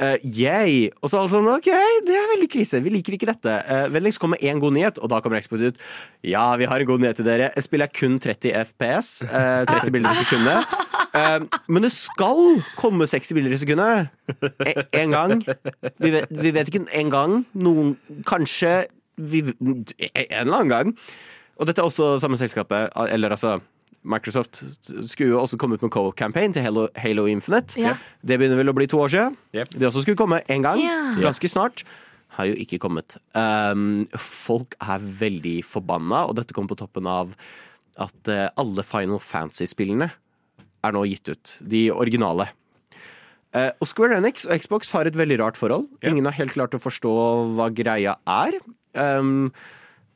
Uh, 0.00 0.16
yay! 0.24 0.88
Og 1.02 1.10
så 1.10 1.18
er 1.18 1.20
alle 1.22 1.30
sånn, 1.30 1.48
OK, 1.52 1.66
det 2.08 2.14
er 2.16 2.30
veldig 2.32 2.48
krise. 2.50 2.80
Vi 2.82 2.90
liker 2.94 3.14
ikke 3.16 3.28
dette. 3.28 3.52
Uh, 3.68 3.84
Vennligst 3.92 4.18
kom 4.22 4.32
med 4.34 4.40
én 4.42 4.58
god 4.62 4.72
nyhet, 4.74 4.98
og 5.04 5.10
da 5.12 5.18
kommer 5.22 5.42
Xbox 5.44 5.66
ut. 5.74 5.82
Ja, 6.26 6.46
vi 6.58 6.66
har 6.70 6.80
en 6.82 6.88
god 6.88 7.04
nyhet 7.04 7.20
til 7.20 7.28
dere. 7.28 7.50
Spillet 7.62 7.90
er 7.90 7.94
kun 8.00 8.16
30 8.22 8.54
FPS. 8.72 9.10
Uh, 9.28 9.62
30 9.68 9.92
bilder 9.94 10.16
i 10.16 10.22
sekundet. 10.22 10.72
Uh, 11.12 11.44
men 11.68 11.84
det 11.86 11.92
skal 11.94 12.62
komme 12.80 13.06
60 13.10 13.36
bilder 13.36 13.52
i 13.54 13.60
sekundet. 13.60 14.08
E- 14.64 14.86
En 15.02 15.12
gang. 15.14 15.36
Vi 16.00 16.14
vet, 16.16 16.32
vi 16.32 16.54
vet 16.56 16.72
ikke 16.72 16.86
en 17.02 17.12
gang. 17.12 17.36
Noen 17.54 17.94
Kanskje 18.26 18.86
vi, 19.20 19.44
En 19.60 20.48
eller 20.48 20.56
annen 20.56 20.72
gang. 20.72 20.94
Og 21.60 21.68
dette 21.68 21.82
er 21.84 21.86
også 21.86 22.14
samme 22.18 22.38
selskapet, 22.40 22.88
eller 23.12 23.36
altså 23.36 23.58
Microsoft 24.02 24.62
skulle 24.82 25.30
jo 25.30 25.40
også 25.40 25.58
komme 25.60 25.78
ut 25.78 25.82
med 25.84 25.92
co-campaign 25.94 26.54
til 26.56 26.64
Halo, 26.64 26.86
Halo 26.98 27.26
Infinite. 27.30 27.78
Ja. 27.80 27.94
Det 28.22 28.38
begynner 28.40 28.58
vel 28.58 28.72
å 28.72 28.76
bli 28.76 28.88
to 28.90 28.98
år 29.02 29.12
siden. 29.12 29.36
Yep. 29.54 29.76
Det 29.76 29.88
også 29.88 30.02
skulle 30.04 30.18
komme 30.18 30.40
en 30.50 30.64
gang. 30.64 30.80
yeah. 30.82 31.20
Ganske 31.22 31.50
snart. 31.50 31.84
Har 32.32 32.48
jo 32.48 32.56
ikke 32.58 32.80
kommet. 32.82 33.18
Um, 33.36 34.06
folk 34.16 34.74
er 34.80 35.04
veldig 35.04 35.58
forbanna, 35.68 36.24
og 36.26 36.38
dette 36.38 36.56
kommer 36.56 36.72
på 36.72 36.80
toppen 36.80 37.06
av 37.06 37.34
at 38.00 38.32
uh, 38.32 38.48
alle 38.58 38.82
Final 38.88 39.20
Fantasy-spillene 39.22 40.08
er 40.82 40.96
nå 40.96 41.04
gitt 41.06 41.28
ut. 41.28 41.56
De 41.60 41.84
originale. 41.94 42.48
Uh, 43.52 43.68
og 43.78 43.86
Square 43.86 44.16
Enix 44.18 44.46
og 44.48 44.56
Xbox 44.64 44.90
har 44.96 45.06
et 45.06 45.18
veldig 45.18 45.38
rart 45.42 45.60
forhold. 45.60 45.86
Ja. 46.00 46.10
Ingen 46.10 46.26
har 46.26 46.38
helt 46.40 46.56
klart 46.56 46.74
å 46.74 46.80
forstå 46.82 47.12
hva 47.58 47.68
greia 47.70 48.16
er. 48.24 48.58
Um, 48.96 49.52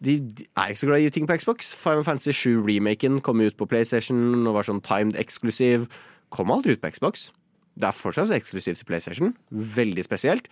de, 0.05 0.19
de 0.21 0.45
er 0.57 0.73
ikke 0.73 0.81
så 0.81 0.87
glad 0.91 1.01
i 1.01 1.11
ting 1.11 1.29
på 1.29 1.37
Xbox. 1.41 1.75
Final 1.77 2.05
Fantasy 2.05 2.35
7-remaken 2.37 3.21
kom 3.25 3.41
ut 3.41 3.57
på 3.57 3.69
PlayStation 3.69 4.47
og 4.47 4.59
var 4.59 4.69
sånn 4.69 4.83
timed 4.85 5.17
eksklusiv. 5.21 5.87
Kom 6.35 6.53
aldri 6.53 6.77
ut 6.77 6.83
på 6.83 6.91
Xbox. 6.93 7.31
Det 7.77 7.89
er 7.89 7.97
fortsatt 7.97 8.33
eksklusivt 8.37 8.81
til 8.81 8.89
PlayStation. 8.89 9.33
Veldig 9.51 10.05
spesielt. 10.05 10.49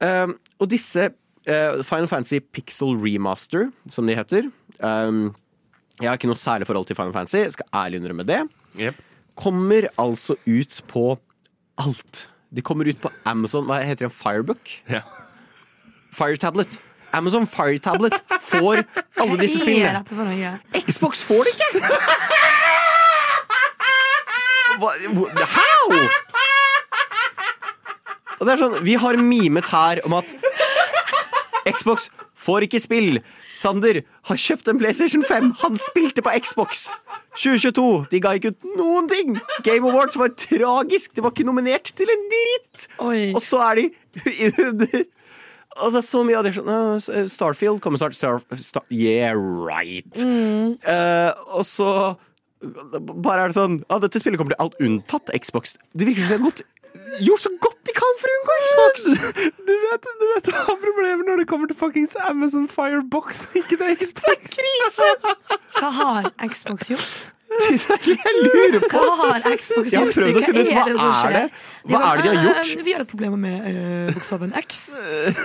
Um, 0.00 0.36
og 0.60 0.70
disse 0.72 1.08
uh, 1.08 1.82
Final 1.86 2.08
Fantasy 2.10 2.42
Pixel 2.52 2.96
Remaster, 3.00 3.70
som 3.88 4.08
de 4.08 4.16
heter 4.16 4.50
um, 4.84 5.30
Jeg 6.02 6.10
har 6.10 6.18
ikke 6.18 6.28
noe 6.28 6.36
særlig 6.36 6.68
forhold 6.68 6.90
til 6.90 6.98
Final 6.98 7.14
Fantasy, 7.16 7.40
jeg 7.40 7.56
skal 7.56 7.70
ærlig 7.74 8.02
innrømme 8.02 8.28
det. 8.28 8.42
Yep. 8.76 9.00
Kommer 9.36 9.88
altså 9.96 10.36
ut 10.46 10.82
på 10.88 11.14
alt. 11.80 12.26
De 12.56 12.62
kommer 12.62 12.88
ut 12.88 13.00
på 13.00 13.10
Amazon 13.24 13.64
Hva 13.68 13.80
heter 13.84 14.08
det? 14.08 14.16
Firebook? 14.16 14.68
Ja. 14.88 15.00
Fire 16.12 16.36
Tablet. 16.40 16.80
Amazon 17.16 17.46
Fire 17.48 17.78
Tablet 17.82 18.16
får 18.44 18.82
alle 19.20 19.38
disse 19.40 19.62
spillene. 19.62 20.04
Xbox 20.86 21.22
får 21.26 21.48
det 21.48 21.56
ikke! 21.56 21.70
How? 24.76 25.96
Og 28.36 28.44
det 28.44 28.52
er 28.52 28.60
sånn, 28.60 28.76
Vi 28.84 28.98
har 29.00 29.16
mimet 29.16 29.70
her 29.72 30.02
om 30.04 30.18
at 30.18 30.34
Xbox 31.72 32.10
får 32.46 32.66
ikke 32.68 32.80
spill. 32.82 33.16
Sander 33.56 34.02
har 34.28 34.38
kjøpt 34.38 34.68
en 34.70 34.78
PlayStation 34.78 35.24
5. 35.26 35.54
Han 35.64 35.78
spilte 35.80 36.22
på 36.22 36.34
Xbox. 36.44 36.90
2022. 37.36 37.86
De 38.12 38.20
ga 38.22 38.34
ikke 38.36 38.52
ut 38.54 38.68
noen 38.78 39.08
ting. 39.10 39.34
Game 39.66 39.88
Awards 39.88 40.16
var 40.20 40.30
tragisk. 40.38 41.14
Det 41.16 41.24
var 41.24 41.34
ikke 41.34 41.48
nominert 41.48 41.90
til 41.96 42.12
en 42.12 42.24
dritt. 42.32 42.86
Oi. 43.04 43.32
Og 43.34 43.42
så 43.44 43.60
er 43.70 43.80
de 43.80 43.84
Og 45.82 45.92
det 45.92 46.00
er 46.00 46.06
så 46.06 46.22
mye 46.24 46.40
det 46.46 46.54
sånn 46.56 46.70
«Å, 46.72 47.26
Starfield 47.32 47.82
kommer 47.84 48.00
snart. 48.00 48.16
Star, 48.16 48.40
Star, 48.60 48.86
yeah, 48.92 49.36
right. 49.36 50.22
Eh, 50.22 51.30
og 51.52 51.66
så 51.68 51.90
bare 52.96 53.44
er 53.44 53.52
det 53.52 53.56
sånn 53.58 53.76
ah, 53.92 54.00
dette 54.00 54.20
spillet 54.22 54.40
kommer 54.40 54.54
til 54.56 54.62
alt 54.64 54.80
unntatt 54.82 55.32
Xbox. 55.44 55.76
Det 55.92 56.08
virker 56.08 56.24
som 56.24 56.32
de 56.32 56.38
har 56.38 56.46
gått 56.48 56.64
gjort 57.22 57.42
så 57.44 57.50
godt 57.62 57.78
de 57.86 57.94
kan 57.96 58.18
for 58.20 58.32
å 58.32 58.36
unngå 58.38 58.56
Xbox! 58.64 59.06
Du 59.66 59.72
vet, 59.82 60.08
du 60.20 60.26
vet 60.32 60.48
hva 60.54 60.74
problemet 60.80 61.28
når 61.28 61.42
det 61.42 61.46
kommer 61.50 61.70
til 61.70 61.78
fuckings 61.78 62.16
Amazon 62.26 62.66
Firebox, 62.70 63.44
ikke 63.58 63.78
til 63.80 63.96
Xbox. 64.00 64.56
Krise! 64.56 65.08
Hva 65.80 65.90
har 66.00 66.30
Xbox 66.48 66.90
gjort? 66.92 67.35
Er 67.56 68.08
jeg 68.10 68.32
lurer 68.42 68.82
på. 68.90 69.00
Hva 69.00 69.28
har 69.30 69.44
Xbox 69.54 69.92
Jeg 69.94 70.00
har 70.02 70.10
prøvd 70.12 70.38
å 70.38 70.42
finne 70.42 70.62
ut 70.66 70.70
hva 70.74 70.82
det 70.88 70.96
som 70.98 71.08
er 71.08 71.18
skjer? 71.20 71.36
det? 71.36 71.66
Hva 71.86 72.00
er 72.08 72.18
det 72.18 72.24
de 72.26 72.30
har 72.32 72.46
gjort? 72.48 72.70
«Eh, 72.74 72.82
Vi 72.86 72.94
har 72.96 73.04
et 73.04 73.10
problem 73.12 73.36
med 73.44 73.68
eh, 73.70 74.08
bokstaven 74.16 74.54
X. 74.58 74.80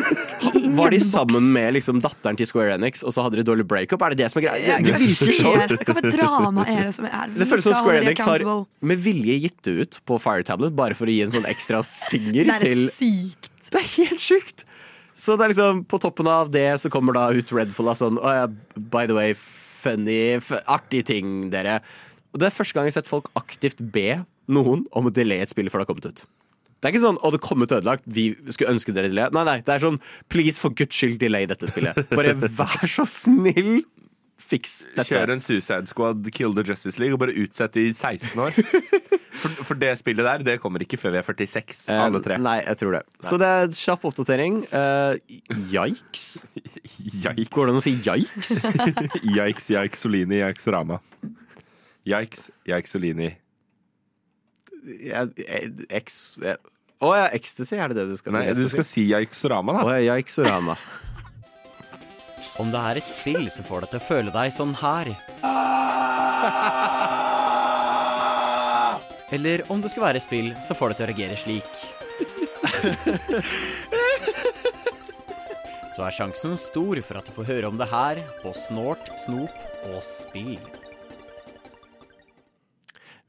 Var 0.81 0.95
de 0.95 0.99
sammen 1.05 1.51
med 1.53 1.75
liksom, 1.77 2.01
datteren 2.01 2.39
til 2.39 2.49
Square 2.49 2.73
Enix, 2.79 3.03
og 3.05 3.13
så 3.13 3.25
hadde 3.25 3.37
de 3.39 3.45
dårlig 3.47 3.67
breakup? 3.69 4.01
Er 4.07 4.15
det 4.15 4.23
det 4.23 4.31
som 4.33 4.41
er 4.41 4.47
greia? 4.47 4.79
Det, 4.81 4.95
Hva 4.95 5.01
virker 5.03 5.37
sånn. 5.37 5.75
Hva 5.77 5.97
for 5.99 6.09
drama 6.17 6.65
er 6.65 6.81
det 6.89 6.95
som 6.97 7.07
er? 7.11 7.35
Det 7.37 7.47
føles 7.53 7.69
som 7.69 7.77
Square 7.77 8.01
Enix 8.01 8.25
har 8.27 8.45
med 8.91 9.05
vilje 9.05 9.37
gitt 9.45 9.61
det 9.69 9.77
ut 9.85 10.01
på 10.09 10.17
Fire 10.25 10.47
Tablet, 10.47 10.73
bare 10.77 10.97
for 10.97 11.05
å 11.11 11.13
gi 11.13 11.21
en 11.27 11.33
sånn 11.37 11.47
ekstra 11.49 11.83
finger 11.85 12.45
Det 12.49 12.57
er 12.57 12.65
til 12.65 12.85
sykt. 12.97 13.51
Det 13.71 13.79
er 13.85 13.89
helt 13.99 14.19
sjukt! 14.25 14.65
Så 15.13 15.35
det 15.37 15.43
er 15.45 15.51
liksom, 15.53 15.83
på 15.91 15.97
toppen 16.01 16.27
av 16.31 16.49
det 16.51 16.69
så 16.81 16.89
kommer 16.89 17.13
da 17.13 17.27
ut 17.35 17.49
Redfall 17.53 17.89
av 17.91 17.97
sånn 17.99 18.17
oh, 18.17 18.31
yeah, 18.31 18.47
by 18.91 19.03
the 19.05 19.13
way, 19.15 19.33
funny, 19.81 20.37
artig 20.69 21.05
ting, 21.09 21.49
dere. 21.53 21.79
Og 22.31 22.41
det 22.41 22.47
er 22.47 22.55
første 22.55 22.77
gang 22.77 22.87
jeg 22.87 22.95
har 22.95 23.01
sett 23.01 23.11
folk 23.11 23.31
aktivt 23.39 23.81
be 23.93 24.21
noen 24.51 24.85
om 24.95 25.09
å 25.09 25.13
delay 25.13 25.43
et 25.43 25.51
spill 25.51 25.69
før 25.71 25.81
det 25.81 25.87
har 25.87 25.91
kommet 25.93 26.09
ut. 26.11 26.23
Det 26.81 26.89
er 26.89 26.95
ikke 26.95 27.05
sånn 27.05 27.19
'Å, 27.21 27.31
det 27.31 27.41
kom 27.45 27.61
ut 27.61 27.69
ødelagt. 27.69 28.03
Vi 28.09 28.31
skulle 28.49 28.73
ønske 28.73 28.93
dere 28.93 29.11
delay'. 29.11 29.29
Nei, 29.31 29.43
nei. 29.45 29.57
Det 29.61 29.69
er 29.69 29.83
sånn 29.85 29.99
'Please, 30.29 30.57
for 30.57 30.73
guds 30.73 30.95
skyld, 30.97 31.19
delay 31.21 31.45
dette 31.45 31.69
spillet'. 31.69 32.09
Bare 32.09 32.33
vær 32.33 32.87
så 32.89 33.05
snill. 33.05 33.83
Fiks 34.41 34.73
dette. 34.95 35.07
Kjør 35.11 35.35
en 35.35 35.41
Suicide 35.43 35.89
Squad 35.89 36.27
Kill 36.35 36.55
the 36.57 36.65
Justice 36.67 36.99
League 37.01 37.15
og 37.15 37.21
bare 37.21 37.35
utsett 37.37 37.77
i 37.79 37.91
16 37.93 38.39
år. 38.41 38.57
For, 39.31 39.63
for 39.63 39.79
det 39.79 39.93
spillet 39.97 40.25
der, 40.27 40.41
det 40.43 40.57
kommer 40.61 40.83
ikke 40.83 40.97
før 40.99 41.13
vi 41.15 41.19
er 41.21 41.23
46, 41.25 41.85
Eh, 41.89 41.99
alle 42.03 42.19
tre. 42.21 42.35
Nei, 42.41 42.57
jeg 42.65 42.77
tror 42.81 42.97
det. 42.97 43.01
Så 43.23 43.37
det 43.41 43.47
er 43.47 43.71
kjapp 43.73 44.03
oppdatering. 44.09 44.57
Uh, 44.69 45.15
yikes. 45.71 46.25
Yikes. 47.23 47.47
Går 47.55 47.69
det 47.69 47.73
an 47.73 47.79
å 47.79 47.83
si 47.83 47.93
yikes? 47.95 48.51
Yikes, 49.23 49.69
yikesolini, 49.71 50.41
yikesorama. 50.43 50.99
Yikes, 52.11 52.49
yikesolini. 52.69 53.31
Yikes, 54.83 55.39
yikes, 55.47 55.79
X 55.89 56.19
Å 57.01 57.07
oh, 57.07 57.15
ja, 57.17 57.29
ecstasy, 57.33 57.77
er 57.81 57.89
det 57.89 57.97
det 57.97 58.09
du 58.11 58.17
skal 58.19 58.33
si? 58.33 58.37
Nei, 58.37 58.53
du 58.57 58.67
skal 58.69 58.85
si 58.85 59.07
yikesorama, 59.09 59.79
Rama, 59.79 59.89
da. 59.89 60.01
ja, 60.03 60.19
yikesorama. 60.21 60.77
Om 62.61 62.69
det 62.69 62.77
er 62.77 62.99
et 62.99 63.09
spill 63.09 63.47
som 63.49 63.65
får 63.65 63.85
deg 63.85 63.89
til 63.93 63.97
å 64.01 64.05
føle 64.05 64.31
deg 64.35 64.51
sånn 64.53 64.75
her. 64.77 65.09
Eller 69.33 69.63
om 69.71 69.81
det 69.81 69.89
skulle 69.89 70.09
være 70.11 70.19
et 70.21 70.27
spill 70.27 70.51
som 70.61 70.77
får 70.77 70.91
deg 70.91 70.99
til 70.99 71.05
å 71.05 71.09
reagere 71.09 71.37
slik. 71.39 71.69
Så 75.91 76.05
er 76.05 76.13
sjansen 76.15 76.53
stor 76.59 77.01
for 77.03 77.19
at 77.19 77.27
du 77.27 77.33
får 77.35 77.49
høre 77.49 77.71
om 77.71 77.79
det 77.81 77.89
her 77.91 78.21
på 78.43 78.53
Snort, 78.55 79.09
Snop 79.19 79.57
og 79.89 79.99
Spill. 80.05 80.61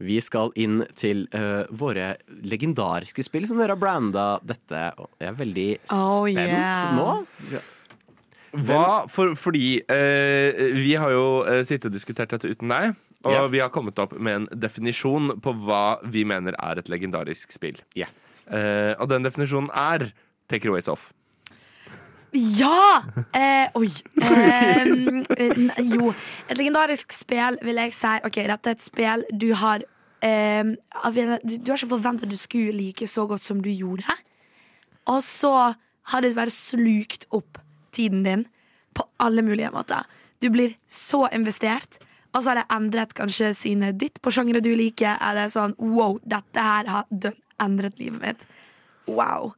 Vi 0.02 0.16
skal 0.22 0.50
inn 0.58 0.82
til 0.98 1.24
uh, 1.34 1.62
våre 1.70 2.16
legendariske 2.42 3.22
spill 3.24 3.46
som 3.46 3.60
dere 3.62 3.76
har 3.76 3.80
branda 3.80 4.26
dette. 4.42 4.80
Jeg 5.22 5.28
er 5.30 5.38
veldig 5.38 5.68
spent 5.78 5.94
Oh, 5.96 6.26
yeah. 6.30 6.90
nå. 6.98 7.62
Hva, 8.52 9.06
for, 9.08 9.32
fordi 9.38 9.78
eh, 9.88 10.72
vi 10.76 10.92
har 11.00 11.10
jo 11.14 11.22
eh, 11.48 11.62
sittet 11.64 11.86
og 11.88 11.94
diskutert 11.96 12.34
dette 12.34 12.50
uten 12.52 12.68
deg. 12.68 12.94
Og 13.24 13.32
Ja. 13.32 13.46
vi 13.46 13.60
har 13.62 13.70
kommet 13.70 13.98
opp 14.02 14.12
med 14.18 14.34
en 14.34 14.46
definisjon 14.60 15.36
på 15.40 15.52
hva 15.64 16.00
vi 16.04 16.24
mener 16.26 16.52
er 16.58 16.78
et 16.82 16.88
legendarisk 16.90 17.52
spill. 17.54 17.78
Ja. 17.94 18.06
Eh, 18.50 18.92
og 18.98 19.08
den 19.08 19.22
definisjonen 19.24 19.70
er 19.72 20.10
Take 20.50 20.66
it 20.66 20.70
away, 20.72 20.82
Sof. 20.82 21.12
Ja! 22.32 23.02
Eh, 23.36 23.68
oi. 23.76 23.88
Eh, 24.22 24.84
n- 24.88 25.72
jo, 25.92 26.12
et 26.48 26.56
legendarisk 26.58 27.12
spill 27.12 27.58
vil 27.62 27.76
jeg 27.76 27.92
si 27.96 28.12
OK, 28.24 28.38
dette 28.48 28.70
er 28.72 28.76
et 28.78 28.84
spill 28.84 29.24
du 29.36 29.50
har 29.60 29.84
eh, 30.24 30.64
av 31.04 31.18
en- 31.18 31.38
du, 31.44 31.58
du 31.58 31.70
har 31.72 31.76
ikke 31.78 31.92
forventet 31.92 32.30
du 32.32 32.36
skulle 32.40 32.72
like 32.72 33.06
så 33.08 33.26
godt 33.28 33.44
som 33.44 33.60
du 33.62 33.68
gjorde. 33.70 34.04
Og 35.12 35.20
så 35.22 35.52
har 36.12 36.20
det 36.24 36.34
bare 36.36 36.50
slukt 36.50 37.26
opp 37.30 37.58
tiden 37.92 38.24
din 38.26 38.46
på 38.96 39.06
alle 39.22 39.44
mulige 39.44 39.70
måter. 39.72 40.08
Du 40.42 40.50
blir 40.50 40.76
så 40.90 41.26
investert. 41.32 42.00
Og 42.32 42.42
så 42.42 42.52
har 42.52 42.62
det 42.62 42.68
endret 42.72 43.12
kanskje 43.16 43.52
synet 43.56 43.98
ditt 44.00 44.20
på 44.24 44.32
sjangere 44.32 44.62
du 44.64 44.72
liker. 44.76 45.18
Eller 45.20 45.52
sånn 45.52 45.76
wow, 45.78 46.16
dette 46.24 46.64
her 46.64 46.88
har 46.88 47.32
endret 47.62 47.98
livet 48.00 48.22
mitt. 48.22 48.46
Wow. 49.06 49.52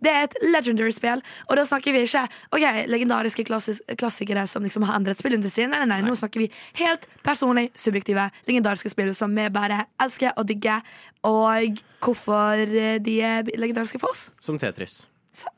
Det 0.00 0.10
er 0.10 0.22
et 0.24 0.36
legendary 0.46 0.92
spill, 0.94 1.20
og 1.50 1.58
da 1.58 1.64
snakker 1.66 1.92
vi 1.92 2.04
ikke 2.06 2.22
Ok, 2.54 2.62
legendariske 2.88 3.44
klassis 3.44 3.82
klassikere 3.98 4.46
som 4.48 4.64
liksom 4.64 4.86
har 4.88 4.96
endret 4.96 5.20
spillindustrien. 5.20 5.70
Nei, 5.70 5.82
nei, 5.82 5.98
nei, 5.98 6.06
nå 6.06 6.14
snakker 6.16 6.40
vi 6.40 6.48
helt 6.80 7.04
personlig 7.26 7.68
subjektive 7.76 8.28
legendariske 8.48 8.92
spill 8.94 9.12
som 9.18 9.34
vi 9.36 9.48
bare 9.52 9.84
elsker 10.02 10.32
og 10.36 10.46
digger. 10.48 10.86
Og 11.26 11.82
hvorfor 12.00 12.64
de 13.02 13.18
er 13.20 13.50
legendariske 13.58 14.00
for 14.00 14.14
oss. 14.14 14.30
Som 14.40 14.60
Tetris. 14.62 15.04
Så, 15.34 15.50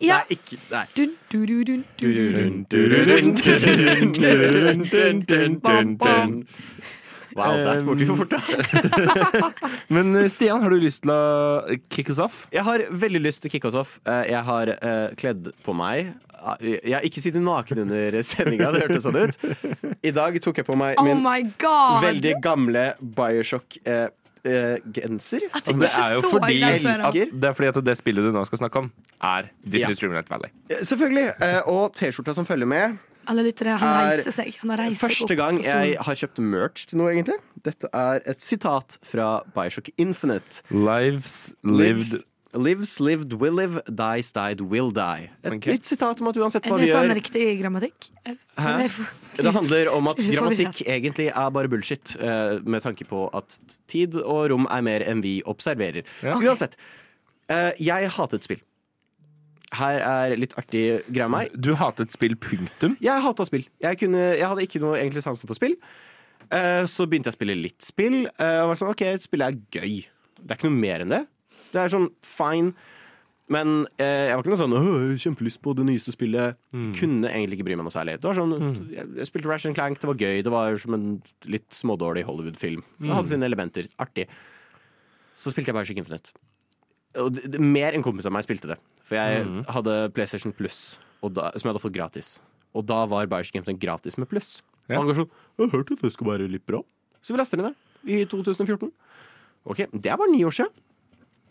ja. 0.00 0.18
Nei, 0.18 0.36
ikke 0.36 0.58
Nei. 0.70 0.84
Dun, 0.96 1.14
du, 1.30 1.38
du, 1.46 1.64
dun, 1.64 1.84
du, 2.00 2.12
du, 2.12 2.26
dun. 5.98 6.44
Wow, 7.38 7.56
der 7.62 7.78
spurte 7.78 8.02
vi 8.02 8.06
for 8.08 8.16
fort, 8.16 8.32
da. 8.34 9.50
Men 9.94 10.16
eh, 10.16 10.28
Stian, 10.32 10.62
har 10.64 10.72
du 10.74 10.80
lyst 10.82 11.04
til 11.04 11.12
å 11.14 11.76
kick 11.92 12.10
us 12.10 12.18
off? 12.22 12.46
Jeg 12.54 12.64
har 12.66 12.82
veldig 12.90 13.20
lyst 13.22 13.44
til 13.44 13.50
å 13.50 13.54
kick 13.54 13.68
oss 13.68 13.76
off. 13.78 13.98
Eh, 14.08 14.24
Jeg 14.32 14.42
har 14.48 14.72
eh, 14.74 15.04
kledd 15.18 15.52
på 15.66 15.76
meg. 15.76 16.14
Jeg 16.62 16.94
har 16.94 17.04
ikke 17.06 17.20
sittet 17.22 17.42
naken 17.42 17.80
under 17.82 18.16
sendinga, 18.22 18.70
det 18.74 18.84
hørtes 18.84 19.06
sånn 19.06 19.18
ut. 19.18 19.38
I 20.06 20.12
dag 20.14 20.38
tok 20.42 20.60
jeg 20.62 20.68
på 20.68 20.76
meg 20.78 20.94
Oh 21.00 21.06
min 21.06 21.26
oh 21.26 21.98
veldig 22.02 22.36
gamle 22.44 22.84
Bioshock-genser. 23.02 24.14
Jeg 24.44 24.82
genser. 24.94 25.40
tenker 25.62 25.80
det 25.80 25.90
er 25.98 26.14
jo 26.14 26.22
fordi 26.30 26.62
at, 26.62 26.82
det, 27.14 27.44
er 27.48 27.52
fordi 27.52 27.68
at 27.68 27.80
det 27.84 27.96
spillet 27.98 28.24
du 28.24 28.32
nå 28.32 28.44
skal 28.46 28.58
snakke 28.58 28.76
om, 28.84 28.92
er 29.22 29.48
This 29.64 29.82
Ja. 29.82 29.90
is 29.90 29.98
Dreamlight 29.98 30.30
Valley. 30.30 30.50
Eh, 30.70 30.82
Selvfølgelig. 30.82 31.26
eh, 31.42 31.60
Og 31.66 31.92
T-skjorta 31.94 32.34
som 32.34 32.46
følger 32.46 32.66
med. 32.66 32.98
Alle 33.28 33.42
lyttere, 33.44 33.76
han 33.76 33.88
er 33.88 34.16
reiser 34.16 34.32
seg. 34.32 34.54
Han 34.62 34.70
reiser 34.78 35.06
Første 35.08 35.36
gang 35.36 35.58
jeg 35.62 35.96
har 36.00 36.14
kjøpt 36.14 36.38
merch 36.40 36.86
til 36.88 36.96
noe, 36.98 37.10
egentlig. 37.12 37.36
Dette 37.62 37.88
er 37.92 38.20
et 38.24 38.40
sitat 38.40 38.96
fra 39.04 39.42
Bioshock 39.54 39.90
Infinite. 39.98 40.62
Lives 40.70 41.52
lived 41.62 41.78
Lives, 41.84 42.24
lives 42.54 42.98
lived, 43.00 43.32
will 43.34 43.52
live, 43.52 43.80
dies, 43.92 44.30
died, 44.32 44.60
will 44.60 44.90
die. 44.90 45.28
Et 45.44 45.52
okay. 45.52 45.72
litt 45.76 45.84
sitat 45.84 46.20
om 46.22 46.30
at 46.30 46.36
uansett 46.40 46.64
Er 46.64 46.70
hva 46.72 46.78
det 46.80 46.86
vi 46.86 46.92
sånn 46.94 47.08
gjør 47.10 47.18
riktig 47.18 47.42
grammatikk? 47.60 48.08
Jeg 48.24 48.38
Hæ? 48.56 48.88
Det 49.36 49.52
handler 49.52 49.90
om 49.92 50.08
at 50.08 50.22
grammatikk 50.32 50.80
egentlig 50.86 51.28
er 51.28 51.50
bare 51.52 51.68
bullshit, 51.68 52.14
eh, 52.16 52.58
med 52.64 52.82
tanke 52.86 53.04
på 53.08 53.26
at 53.36 53.58
tid 53.92 54.16
og 54.22 54.48
rom 54.54 54.66
er 54.72 54.82
mer 54.82 55.04
enn 55.04 55.20
vi 55.22 55.42
observerer. 55.44 56.08
Ja. 56.24 56.38
Uansett. 56.40 56.76
eh, 57.52 57.72
Jeg 57.78 58.08
hatet 58.16 58.48
spill. 58.48 58.64
Her 59.76 60.00
er 60.00 60.36
litt 60.40 60.54
artig 60.56 61.02
greie 61.12 61.28
meg. 61.28 61.52
Du 61.52 61.74
hatet 61.76 62.10
spill, 62.16 62.32
punktum. 62.40 62.96
Jeg 63.04 63.20
hata 63.20 63.44
spill. 63.44 63.66
Jeg, 63.84 63.98
kunne, 64.00 64.22
jeg 64.40 64.48
hadde 64.48 64.64
ikke 64.64 64.80
noe 64.80 64.96
egentlig 64.96 65.20
sansen 65.26 65.46
for 65.50 65.58
spill. 65.60 65.74
Eh, 66.48 66.86
Så 66.88 67.04
begynte 67.04 67.28
jeg 67.28 67.36
å 67.36 67.40
spille 67.42 67.56
litt 67.60 67.84
spill. 67.84 68.22
eh, 68.38 68.60
Og 68.64 68.70
var 68.72 68.80
sånn, 68.80 68.94
ok, 68.96 69.04
spillet 69.20 69.52
er 69.52 69.82
gøy. 69.82 69.98
Det 70.40 70.54
er 70.54 70.56
ikke 70.56 70.70
noe 70.70 70.80
mer 70.80 71.04
enn 71.04 71.12
det. 71.12 71.26
Det 71.72 71.82
er 71.82 71.92
sånn 71.92 72.08
fine. 72.24 72.74
Men 73.48 73.86
eh, 73.96 74.28
jeg 74.28 74.36
var 74.36 74.44
ikke 74.44 74.52
noe 74.52 74.60
sånn 74.60 74.74
«Åh, 74.76 74.86
jeg 74.86 75.12
har 75.12 75.20
kjempelyst 75.22 75.60
på 75.64 75.72
det 75.78 75.86
nyeste 75.88 76.12
spillet. 76.12 76.58
Kunne 76.98 77.30
egentlig 77.30 77.56
ikke 77.56 77.68
bry 77.70 77.78
meg 77.80 77.86
noe 77.86 77.94
særlig. 77.94 78.18
Det 78.20 78.28
var 78.28 78.36
sånn, 78.36 78.52
jeg, 78.92 79.06
jeg 79.16 79.28
spilte 79.30 79.48
Ratchet 79.48 79.76
Clank, 79.78 80.00
det 80.02 80.10
var 80.10 80.20
gøy. 80.20 80.42
Det 80.44 80.52
var 80.52 80.76
som 80.82 80.96
en 80.98 81.06
litt 81.48 81.68
smådårlig 81.72 82.26
Hollywood-film. 82.28 82.84
Det 83.00 83.14
hadde 83.16 83.32
sine 83.32 83.48
elementer. 83.48 83.88
Artig. 84.04 84.26
Så 85.38 85.52
spilte 85.54 85.72
jeg 85.72 85.78
Bioshock 85.78 86.02
Infinite. 86.02 86.34
Og 87.18 87.32
det, 87.32 87.46
det, 87.54 87.62
mer 87.62 87.96
enn 87.96 88.04
kompis 88.04 88.28
av 88.28 88.34
meg 88.36 88.44
spilte 88.44 88.68
det. 88.74 88.76
For 89.06 89.16
jeg 89.16 89.64
hadde 89.72 89.96
PlayStation 90.12 90.52
Plus, 90.52 90.98
da, 91.22 91.48
som 91.56 91.64
jeg 91.64 91.72
hadde 91.72 91.84
fått 91.86 91.96
gratis. 91.96 92.34
Og 92.76 92.84
da 92.90 93.04
var 93.08 93.30
Bioshock 93.30 93.62
Infinite 93.62 93.80
gratis 93.80 94.18
med 94.20 94.28
pluss. 94.28 94.58
Ja. 94.88 94.98
Han 94.98 95.08
går 95.08 95.22
sånn 95.22 95.30
'Jeg 95.58 95.68
har 95.68 95.78
hørt 95.78 95.90
at 95.92 96.02
det 96.02 96.12
skulle 96.12 96.32
være 96.32 96.48
litt 96.48 96.66
bra'. 96.66 96.84
Så 97.22 97.32
vi 97.32 97.38
laster 97.40 97.56
ned 97.56 97.72
det 97.72 97.76
i 98.12 98.24
2014. 98.24 98.92
Ok, 99.66 99.86
Det 99.92 100.10
var 100.10 100.16
bare 100.16 100.32
ni 100.32 100.44
år 100.44 100.54
siden. 100.54 100.72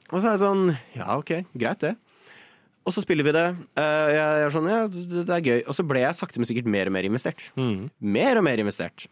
Og 0.07 0.21
så 0.21 0.29
er 0.29 0.35
jeg 0.35 0.43
sånn 0.43 0.69
Ja, 0.95 1.17
OK, 1.17 1.33
greit, 1.57 1.83
det. 1.83 1.95
Og 2.87 2.93
så 2.95 3.03
spiller 3.03 3.27
vi 3.27 3.33
det. 3.35 3.47
Eh, 3.75 4.09
jeg 4.15 4.43
er 4.45 4.53
sånn, 4.53 4.69
ja, 4.71 4.85
det, 4.87 5.25
er 5.27 5.43
gøy. 5.43 5.57
Og 5.67 5.75
så 5.75 5.83
ble 5.83 6.05
jeg 6.05 6.15
sakte, 6.15 6.39
men 6.39 6.47
sikkert 6.47 6.69
mer 6.71 6.87
og 6.87 6.95
mer 6.95 7.07
investert. 7.09 7.49
Mer 7.99 8.39
og 8.39 8.45
mer 8.47 8.63
investert. 8.63 9.09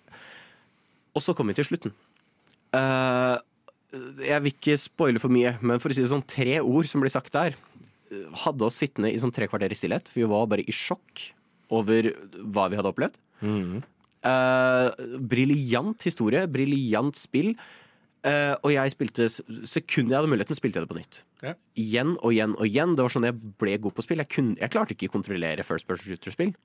Og 1.16 1.24
så 1.24 1.36
kom 1.36 1.52
vi 1.52 1.58
til 1.58 1.68
slutten. 1.68 1.92
Eh, 2.76 3.36
jeg 4.24 4.46
vil 4.46 4.54
ikke 4.54 4.78
spoile 4.80 5.20
for 5.20 5.32
mye, 5.32 5.58
men 5.60 5.84
for 5.84 5.92
å 5.92 5.98
si 5.98 6.06
det 6.06 6.12
sånn, 6.12 6.24
tre 6.28 6.62
ord 6.62 6.88
som 6.88 7.04
blir 7.04 7.12
sagt 7.12 7.36
der, 7.36 7.60
eh, 8.12 8.24
hadde 8.46 8.64
oss 8.68 8.80
sittende 8.80 9.12
i 9.12 9.20
sånn 9.20 9.36
tre 9.36 9.50
kvarter 9.52 9.76
i 9.76 9.80
stillhet, 9.80 10.08
for 10.08 10.24
vi 10.24 10.32
var 10.32 10.48
bare 10.48 10.64
i 10.64 10.76
sjokk 10.76 11.28
over 11.76 12.14
hva 12.56 12.70
vi 12.72 12.80
hadde 12.80 12.94
opplevd. 12.94 13.20
Mm. 13.44 13.84
briljant 15.30 16.02
historie, 16.02 16.48
briljant 16.50 17.20
spill. 17.20 17.52
Eh, 18.26 18.54
og 18.66 18.72
jeg 18.74 18.92
spilte 18.96 19.28
sekundet 19.30 20.14
jeg 20.14 20.18
hadde 20.18 20.30
muligheten, 20.32 20.58
spilte 20.58 20.80
jeg 20.80 20.88
det 20.88 20.90
på 20.90 20.98
nytt. 20.98 21.20
Ja. 21.46 21.52
Igjen 21.78 22.16
og 22.16 22.32
igjen 22.34 22.56
og 22.58 22.66
igjen. 22.66 22.96
Det 22.98 23.06
var 23.06 23.14
sånn 23.14 23.28
jeg 23.28 23.38
ble 23.62 23.76
god 23.84 23.94
på 23.98 24.06
spill. 24.06 24.24
Jeg, 24.24 24.32
kunne, 24.34 24.56
jeg 24.58 24.74
klarte 24.74 24.96
ikke 24.96 25.12
å 25.12 25.16
kontrollere 25.20 25.66
First 25.68 25.86
Person 25.90 26.10
Shooter-spill. 26.10 26.56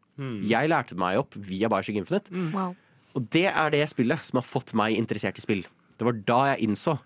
Jeg 0.49 0.71
lærte 0.73 0.97
meg 1.01 1.21
opp 1.21 1.37
via 1.37 1.69
Bioshock 1.73 1.99
Infinite. 2.01 2.33
Wow. 2.55 2.73
Og 3.19 3.27
det 3.35 3.47
er 3.51 3.75
det 3.75 3.83
spillet 3.91 4.25
som 4.25 4.41
har 4.41 4.47
fått 4.47 4.73
meg 4.79 4.97
interessert 4.97 5.37
i 5.37 5.45
spill. 5.45 5.67
Det 6.01 6.07
var 6.07 6.17
da 6.25 6.41
jeg 6.53 6.69
innså 6.71 6.97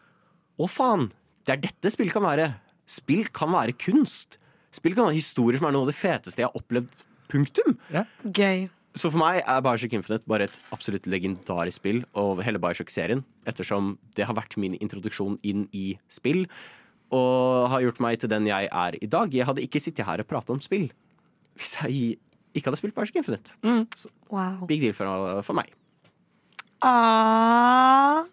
Å, 0.55 0.68
faen! 0.70 1.09
Det 1.44 1.57
er 1.57 1.62
dette 1.64 1.90
spill 1.90 2.12
kan 2.14 2.22
være. 2.22 2.52
Spill 2.86 3.26
kan 3.34 3.50
være 3.50 3.74
kunst. 3.74 4.38
Spill 4.74 4.94
kan 4.94 5.09
være 5.09 5.18
historier 5.18 5.59
som 5.59 5.66
er 5.66 5.74
noe 5.74 5.82
av 5.88 5.90
det 5.90 5.96
feteste 5.98 6.44
jeg 6.44 6.46
har 6.46 6.55
opplevd. 6.61 6.92
Punktum. 7.32 7.74
Gøy. 8.22 8.68
Så 8.95 9.11
for 9.11 9.18
meg 9.18 9.40
er 9.42 9.62
Bioshock 9.64 9.92
Infinite 9.97 10.22
bare 10.30 10.47
et 10.47 10.59
absolutt 10.74 11.09
legendarisk 11.11 11.80
spill, 11.80 12.05
og 12.14 12.45
hele 12.47 12.61
Bioshock-serien, 12.62 13.24
ettersom 13.51 13.97
det 14.14 14.26
har 14.28 14.36
vært 14.38 14.55
min 14.62 14.76
introduksjon 14.78 15.34
inn 15.42 15.64
i 15.74 15.97
spill, 16.07 16.45
og 17.14 17.66
har 17.72 17.82
gjort 17.82 17.99
meg 18.03 18.20
til 18.22 18.30
den 18.30 18.47
jeg 18.47 18.68
er 18.70 18.97
i 19.03 19.09
dag. 19.11 19.34
Jeg 19.34 19.47
hadde 19.49 19.62
ikke 19.66 19.82
sittet 19.82 20.07
her 20.07 20.22
og 20.22 20.30
pratet 20.30 20.55
om 20.55 20.62
spill 20.62 20.88
hvis 21.55 21.76
jeg 21.84 22.16
ikke 22.55 22.66
hadde 22.70 22.78
spilt 22.80 22.95
Bioshock 22.97 23.18
Infinite. 23.20 23.55
Så 23.95 24.09
Wow. 24.30 24.64
big 24.66 24.80
deal 24.82 24.95
for, 24.95 25.42
for 25.47 25.55
meg. 25.55 25.68
Ah. 26.82 28.24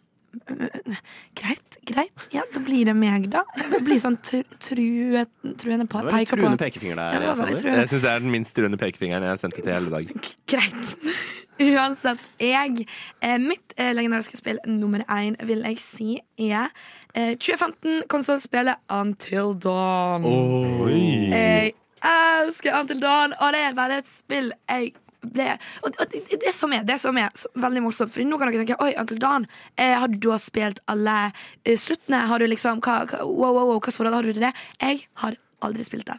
Greit, 1.36 1.78
greit. 1.88 2.28
Ja, 2.32 2.44
da 2.54 2.62
blir 2.64 2.86
det 2.88 2.96
meg, 2.96 3.28
da. 3.34 3.44
Det 3.58 3.82
blir 3.84 4.00
sånn 4.02 4.18
truende 4.24 4.58
true, 4.64 5.26
truende 5.60 5.88
Det 5.88 5.98
var 5.98 6.08
litt 6.08 6.32
peker 6.32 6.40
truende 6.40 6.62
pekefinger 6.62 7.00
der. 7.02 7.18
ja, 7.18 7.28
var 7.28 7.40
Sander. 7.42 7.82
Jeg 7.82 7.92
syns 7.92 8.06
det 8.06 8.14
er 8.14 8.24
den 8.24 8.34
minst 8.34 8.56
truende 8.56 8.80
pekefingeren 8.80 9.28
jeg 9.28 9.36
har 9.36 9.42
sendt 9.42 9.60
ut 9.60 9.68
i 9.68 9.76
hele 9.76 9.94
dag. 9.94 10.14
Greit. 10.52 10.96
Uansett, 11.62 12.24
jeg 12.42 12.88
eh, 13.22 13.38
Mitt 13.42 13.76
eh, 13.78 13.92
legendariske 13.94 14.40
spill 14.40 14.58
nummer 14.66 15.04
én 15.12 15.36
vil 15.46 15.62
jeg 15.68 15.78
si 15.84 16.16
er 16.40 16.72
eh, 17.14 17.36
2015 17.36 18.08
konsollspillet 18.10 18.82
Until 18.90 19.54
Dawn. 19.62 20.26
Oi. 20.26 21.30
Jeg 21.30 21.74
elsker 22.02 22.80
Until 22.80 23.02
Dawn, 23.04 23.36
og 23.38 23.54
det 23.54 23.62
er 23.68 23.78
bare 23.78 24.02
et 24.02 24.10
spill 24.10 24.52
jeg 24.70 24.94
ble 25.22 25.48
Og, 25.86 25.94
og 26.02 26.12
det, 26.12 26.22
det 26.42 26.54
som 26.56 26.74
er, 26.74 26.84
det 26.88 26.98
som 27.02 27.18
er 27.22 27.30
så, 27.38 27.50
veldig 27.62 27.84
morsomt, 27.86 28.12
for 28.14 28.26
nå 28.26 28.40
kan 28.42 28.50
dere 28.52 28.64
tenke 28.66 28.80
Oi, 28.84 28.92
Until 29.00 29.20
Dawn, 29.22 29.46
eh, 29.78 29.94
har 30.02 30.10
du 30.12 30.18
da 30.30 30.38
spilt 30.42 30.82
alle 30.92 31.18
eh, 31.30 31.78
sluttene? 31.78 32.24
Har 32.32 32.42
du 32.42 32.48
liksom 32.50 32.82
hva, 32.82 33.02
hva, 33.10 33.22
Wow, 33.28 33.54
wow, 33.56 33.70
wow, 33.74 33.80
hva 33.80 33.94
forhold 33.94 34.18
har 34.18 34.28
du 34.28 34.34
til 34.34 34.48
det? 34.48 34.54
Jeg 34.82 35.06
har 35.22 35.38
aldri 35.62 35.86
spilt 35.86 36.10
det. 36.10 36.18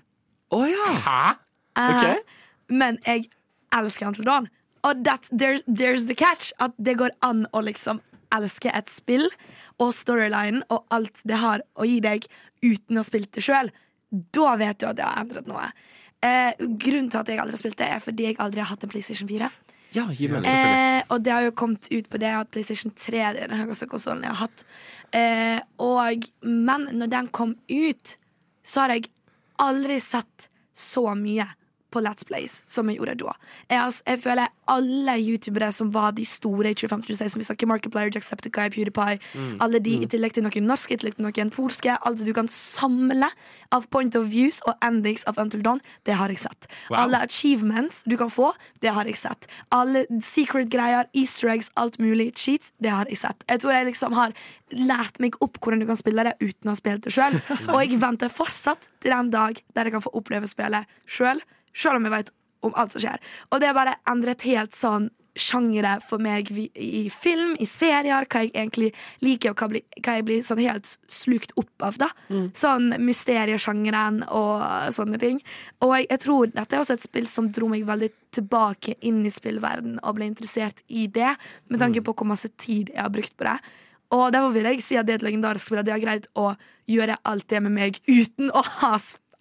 Å 0.54 0.62
ja! 0.70 0.88
Hæ? 1.08 1.20
Eh, 1.80 1.92
Ok. 1.96 2.34
Men 2.72 2.98
jeg 3.06 3.26
elsker 3.74 4.06
Until 4.12 4.24
Dawn. 4.28 4.48
Og 4.86 5.02
that, 5.06 5.26
there, 5.30 5.60
there's 5.66 6.06
the 6.08 6.14
catch. 6.18 6.52
At 6.62 6.72
det 6.78 6.96
går 7.00 7.12
an 7.26 7.46
å 7.52 7.62
liksom 7.64 8.00
elske 8.32 8.70
et 8.72 8.88
spill 8.88 9.26
og 9.82 9.90
storylinen 9.92 10.62
og 10.72 10.86
alt 10.94 11.20
det 11.28 11.36
har 11.42 11.62
å 11.76 11.84
gi 11.84 11.98
deg 12.00 12.24
uten 12.64 12.96
å 12.96 13.02
ha 13.02 13.06
spilt 13.06 13.32
det 13.36 13.44
sjøl. 13.44 13.68
Da 14.32 14.54
vet 14.60 14.80
du 14.80 14.86
at 14.88 14.96
det 14.98 15.04
har 15.04 15.20
endret 15.24 15.48
noe. 15.50 15.68
Eh, 16.22 16.54
grunnen 16.58 17.10
til 17.10 17.18
at 17.18 17.30
jeg 17.32 17.40
aldri 17.42 17.56
har 17.56 17.62
spilt 17.62 17.80
det, 17.80 17.88
er 17.90 18.02
fordi 18.02 18.28
jeg 18.28 18.40
aldri 18.42 18.62
har 18.62 18.70
hatt 18.70 18.84
en 18.86 18.92
PlayStation 18.92 19.30
4. 19.30 19.50
Ja, 19.92 20.06
gi 20.14 20.28
mening. 20.30 20.48
Eh, 20.48 21.02
og 21.12 21.24
det 21.24 21.32
har 21.34 21.44
jo 21.44 21.54
kommet 21.56 21.88
ut 21.92 22.08
på 22.08 22.20
det 22.22 22.30
at 22.32 22.50
PlayStation 22.54 22.94
3 22.96 23.24
er 23.28 23.40
den 23.40 23.58
høyeste 23.58 23.88
konsollen 23.90 24.24
jeg 24.24 24.32
har 24.32 24.46
hatt. 24.46 24.64
Eh, 25.12 25.58
og, 25.82 26.28
men 26.46 26.86
når 26.96 27.10
den 27.12 27.32
kom 27.34 27.56
ut, 27.68 28.14
så 28.64 28.84
har 28.84 28.94
jeg 28.94 29.10
aldri 29.60 29.98
sett 30.00 30.48
så 30.72 31.10
mye 31.18 31.50
på 31.92 32.00
Let's 32.02 32.24
Plays 32.28 32.60
som 32.66 32.88
jeg 32.90 32.98
gjorde 32.98 33.18
da. 33.22 33.34
Jeg, 33.70 33.78
altså, 33.84 34.02
jeg 34.08 34.20
føler 34.24 34.48
alle 34.72 35.14
youtubere 35.20 35.68
som 35.76 35.90
var 35.94 36.12
de 36.16 36.24
store 36.28 36.72
i 36.72 36.74
2015-2016, 36.80 37.38
vi 37.42 37.46
snakker 37.50 37.68
Markiplier, 37.70 38.10
Jacksepticeye, 38.14 38.70
PewDiePie, 38.72 39.18
Mm. 39.36 39.56
alle 39.60 39.78
de, 39.80 39.96
Mm. 39.98 40.02
i 40.02 40.06
tillegg 40.12 40.32
til 40.34 40.42
noen 40.44 40.66
norske, 40.66 40.92
i 40.94 40.96
tillegg 40.96 41.16
til 41.16 41.24
noen 41.26 41.50
polske, 41.52 41.96
alt 42.06 42.24
du 42.24 42.32
kan 42.32 42.48
samle 42.48 43.28
av 43.72 43.86
point 43.90 44.14
of 44.16 44.26
views 44.32 44.60
og 44.66 44.74
endings 44.82 45.24
av 45.26 45.38
Until 45.38 45.62
Dawn, 45.62 45.80
det 46.04 46.14
har 46.16 46.28
jeg 46.28 46.38
sett. 46.38 46.66
Wow. 46.90 46.98
Alle 47.04 47.20
achievements 47.24 48.02
du 48.08 48.16
kan 48.16 48.28
få, 48.30 48.52
det 48.80 48.92
har 48.92 49.04
jeg 49.04 49.16
sett. 49.16 49.46
Alle 49.72 50.06
secret-greier, 50.20 51.06
easter 51.14 51.48
eggs, 51.52 51.70
alt 51.76 51.98
mulig, 52.02 52.32
cheats, 52.38 52.72
det 52.82 52.90
har 52.92 53.06
jeg 53.10 53.18
sett. 53.22 53.44
Jeg 53.48 53.60
tror 53.62 53.72
jeg 53.76 53.86
liksom 53.90 54.14
har 54.16 54.32
lært 54.72 55.18
meg 55.20 55.36
opp 55.44 55.58
hvordan 55.60 55.82
du 55.82 55.86
kan 55.86 55.96
spille 56.00 56.24
det 56.24 56.34
uten 56.40 56.70
å 56.70 56.74
ha 56.74 56.78
spilt 56.78 57.04
det 57.06 57.12
sjøl. 57.14 57.36
Og 57.72 57.80
jeg 57.84 57.98
venter 58.02 58.32
fortsatt 58.32 58.88
til 59.02 59.12
den 59.14 59.30
dag 59.34 59.60
der 59.76 59.84
jeg 59.88 59.92
kan 59.96 60.04
få 60.04 60.12
oppleve 60.18 60.48
spillet 60.50 60.86
sjøl, 61.06 61.42
sjøl 61.72 61.98
om 61.98 62.08
jeg 62.08 62.16
vet 62.18 62.32
om 62.62 62.76
alt 62.78 62.94
som 62.94 63.02
skjer. 63.02 63.18
Og 63.50 63.60
det 63.60 63.70
har 63.70 63.76
bare 63.76 63.98
endret 64.10 64.46
helt 64.46 64.76
sånn 64.76 65.10
sjangere 65.38 65.94
for 66.04 66.20
meg 66.20 66.50
i 66.52 67.06
film, 67.12 67.54
i 67.56 67.66
serier, 67.68 68.26
hva 68.28 68.42
jeg 68.44 68.50
egentlig 68.52 68.90
liker, 69.24 69.54
og 69.54 69.62
hva, 69.62 70.16
jeg 70.18 70.26
blir 70.28 70.42
sånn 70.44 70.60
helt 70.60 70.90
slukt 71.08 71.54
opp 71.60 71.86
av. 71.86 71.96
da 72.02 72.10
Sånn 72.58 72.92
mysteriesjangeren 73.00 74.22
og 74.28 74.64
sånne 74.92 75.20
ting. 75.22 75.40
Og 75.80 75.94
jeg, 75.96 76.10
jeg 76.10 76.22
tror 76.26 76.52
dette 76.52 76.76
er 76.76 76.82
også 76.82 76.98
et 76.98 77.06
spill 77.06 77.30
som 77.30 77.48
dro 77.48 77.70
meg 77.72 77.86
veldig 77.88 78.10
tilbake 78.32 78.96
inn 79.00 79.24
i 79.24 79.32
spillverden 79.32 79.98
og 80.02 80.16
ble 80.16 80.28
interessert 80.28 80.84
i 80.88 81.06
det, 81.06 81.34
med 81.68 81.80
tanke 81.80 82.04
på 82.04 82.14
hvor 82.16 82.28
masse 82.28 82.52
tid 82.60 82.92
jeg 82.92 83.00
har 83.00 83.12
brukt 83.12 83.36
på 83.36 83.48
det. 83.48 83.56
Og 84.12 84.28
derfor 84.34 84.52
vil 84.52 84.68
jeg 84.68 84.84
si 84.84 85.00
at 85.00 85.08
det 85.08 85.16
er 85.16 85.22
et 85.22 85.28
legendarisk 85.30 85.70
spill, 85.70 85.80
at 85.80 85.88
de 85.88 85.96
har 85.96 86.02
greid 86.02 86.28
å 86.36 86.52
gjøre 86.90 87.16
alt 87.24 87.48
det 87.48 87.62
med 87.64 87.72
meg 87.72 88.00
uten 88.04 88.52
å 88.52 88.60
ha 88.60 88.98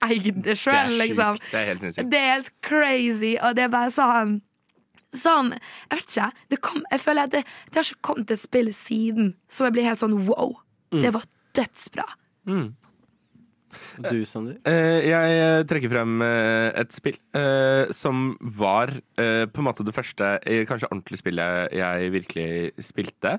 eid 0.08 0.42
det 0.46 0.58
sjøl, 0.60 0.96
liksom. 1.00 1.38
Det 1.52 1.60
er 1.60 1.68
helt 1.72 1.86
sinnssykt. 1.86 2.10
Det 2.12 2.20
er 2.20 2.32
helt 2.36 2.52
crazy, 2.66 3.36
og 3.42 3.56
det 3.60 3.68
er 3.68 3.74
bare 3.74 3.92
sånn 3.94 4.40
Sånn, 5.12 5.50
jeg 5.92 5.98
vet 6.00 6.14
ikke 6.14 6.28
det 6.54 6.58
kom, 6.64 6.84
Jeg 6.88 7.02
føler 7.04 7.28
at 7.28 7.32
det, 7.34 7.42
det 7.68 7.82
har 7.82 7.84
ikke 7.84 8.06
kommet 8.08 8.32
et 8.32 8.40
spill 8.40 8.70
siden 8.72 9.34
Som 9.52 9.68
jeg 9.68 9.76
blir 9.76 9.84
helt 9.90 10.00
sånn 10.00 10.16
wow 10.28 10.54
Mm. 10.92 11.02
Det 11.06 11.12
var 11.16 11.24
dødsbra 11.56 12.06
Mm. 12.52 12.74
Du, 14.04 14.26
Sander? 14.28 14.58
Eh, 14.68 15.06
jeg 15.08 15.36
eh, 15.40 15.62
trekker 15.70 15.92
frem 15.94 16.18
eh, 16.26 16.72
et 16.82 16.92
spill 16.92 17.16
eh, 17.38 17.92
som 17.96 18.34
var 18.58 18.92
eh, 19.16 19.46
på 19.48 19.62
en 19.62 19.68
måte 19.70 19.86
det 19.88 19.94
første 19.96 20.34
eh, 20.44 20.66
kanskje 20.68 20.90
ordentlige 20.90 21.22
spillet 21.22 21.72
jeg 21.78 22.12
virkelig 22.18 22.50
spilte. 22.84 23.38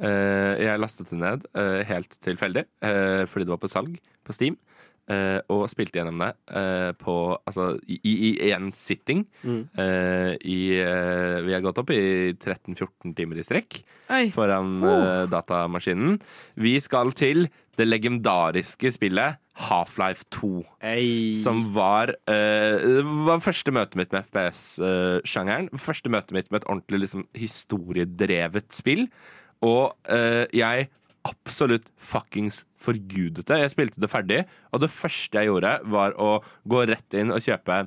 Eh, 0.00 0.62
jeg 0.64 0.80
lastet 0.80 1.12
det 1.12 1.18
ned 1.20 1.44
eh, 1.52 1.82
helt 1.90 2.16
tilfeldig 2.24 2.64
eh, 2.80 3.26
fordi 3.28 3.44
det 3.44 3.52
var 3.52 3.60
på 3.66 3.72
salg 3.74 3.98
på 4.24 4.32
Steam. 4.38 4.56
Eh, 5.10 5.40
og 5.52 5.66
spilte 5.72 6.00
gjennom 6.00 6.22
det 6.24 6.30
uh, 6.54 6.92
på 6.98 7.16
Altså 7.44 7.74
i, 7.86 7.98
i 8.02 8.30
én 8.50 8.70
sitting. 8.76 9.24
Mm. 9.42 9.62
Uh, 9.76 10.32
i, 10.40 10.58
vi 11.44 11.54
har 11.54 11.64
gått 11.64 11.80
opp 11.82 11.92
i 11.94 12.32
13-14 12.32 13.14
timer 13.16 13.40
i 13.40 13.46
strekk 13.46 13.80
Oi. 14.08 14.28
foran 14.34 14.78
datamaskinen. 15.32 16.18
Vi 16.60 16.78
skal 16.82 17.12
til 17.16 17.48
det 17.78 17.86
legendariske 17.88 18.92
spillet 18.94 19.40
Half-Life 19.68 20.26
2. 20.34 20.64
Som 21.42 21.74
var, 21.74 22.14
eh, 22.26 23.02
var 23.26 23.42
første 23.42 23.70
møtet 23.70 23.96
mitt 23.96 24.12
med 24.12 24.24
FPS-sjangeren. 24.24 25.70
første 25.78 26.10
møtet 26.10 26.32
mitt 26.32 26.50
med 26.50 26.62
et 26.62 26.68
ordentlig 26.68 27.00
liksom, 27.00 27.26
historiedrevet 27.34 28.72
spill. 28.72 29.08
Og 29.62 29.94
eh, 30.08 30.46
jeg 30.52 30.88
absolutt 31.24 31.90
fuckings 31.96 32.62
forgudet 32.84 33.46
det. 33.48 33.60
Jeg 33.62 33.72
spilte 33.72 34.00
det 34.02 34.10
ferdig, 34.12 34.42
og 34.72 34.82
det 34.84 34.90
første 34.92 35.40
jeg 35.40 35.48
gjorde, 35.48 35.78
var 35.88 36.16
å 36.20 36.42
gå 36.68 36.84
rett 36.90 37.16
inn 37.16 37.32
og 37.32 37.40
kjøpe 37.44 37.86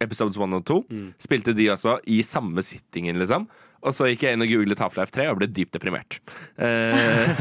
Episodes 0.00 0.38
1 0.38 0.54
og 0.60 0.64
2. 0.70 0.76
Spilte 1.20 1.52
de 1.58 1.68
også 1.74 1.98
i 2.06 2.20
samme 2.22 2.62
sittingen, 2.64 3.18
liksom. 3.18 3.48
Og 3.86 3.94
så 3.94 4.08
gikk 4.10 4.24
jeg 4.26 4.36
inn 4.36 4.42
og 4.42 4.50
googlet 4.50 4.80
Half-Life 4.82 5.14
3 5.14 5.28
og 5.30 5.40
ble 5.40 5.50
dypt 5.50 5.76
deprimert. 5.76 6.18
Eh, 6.58 7.38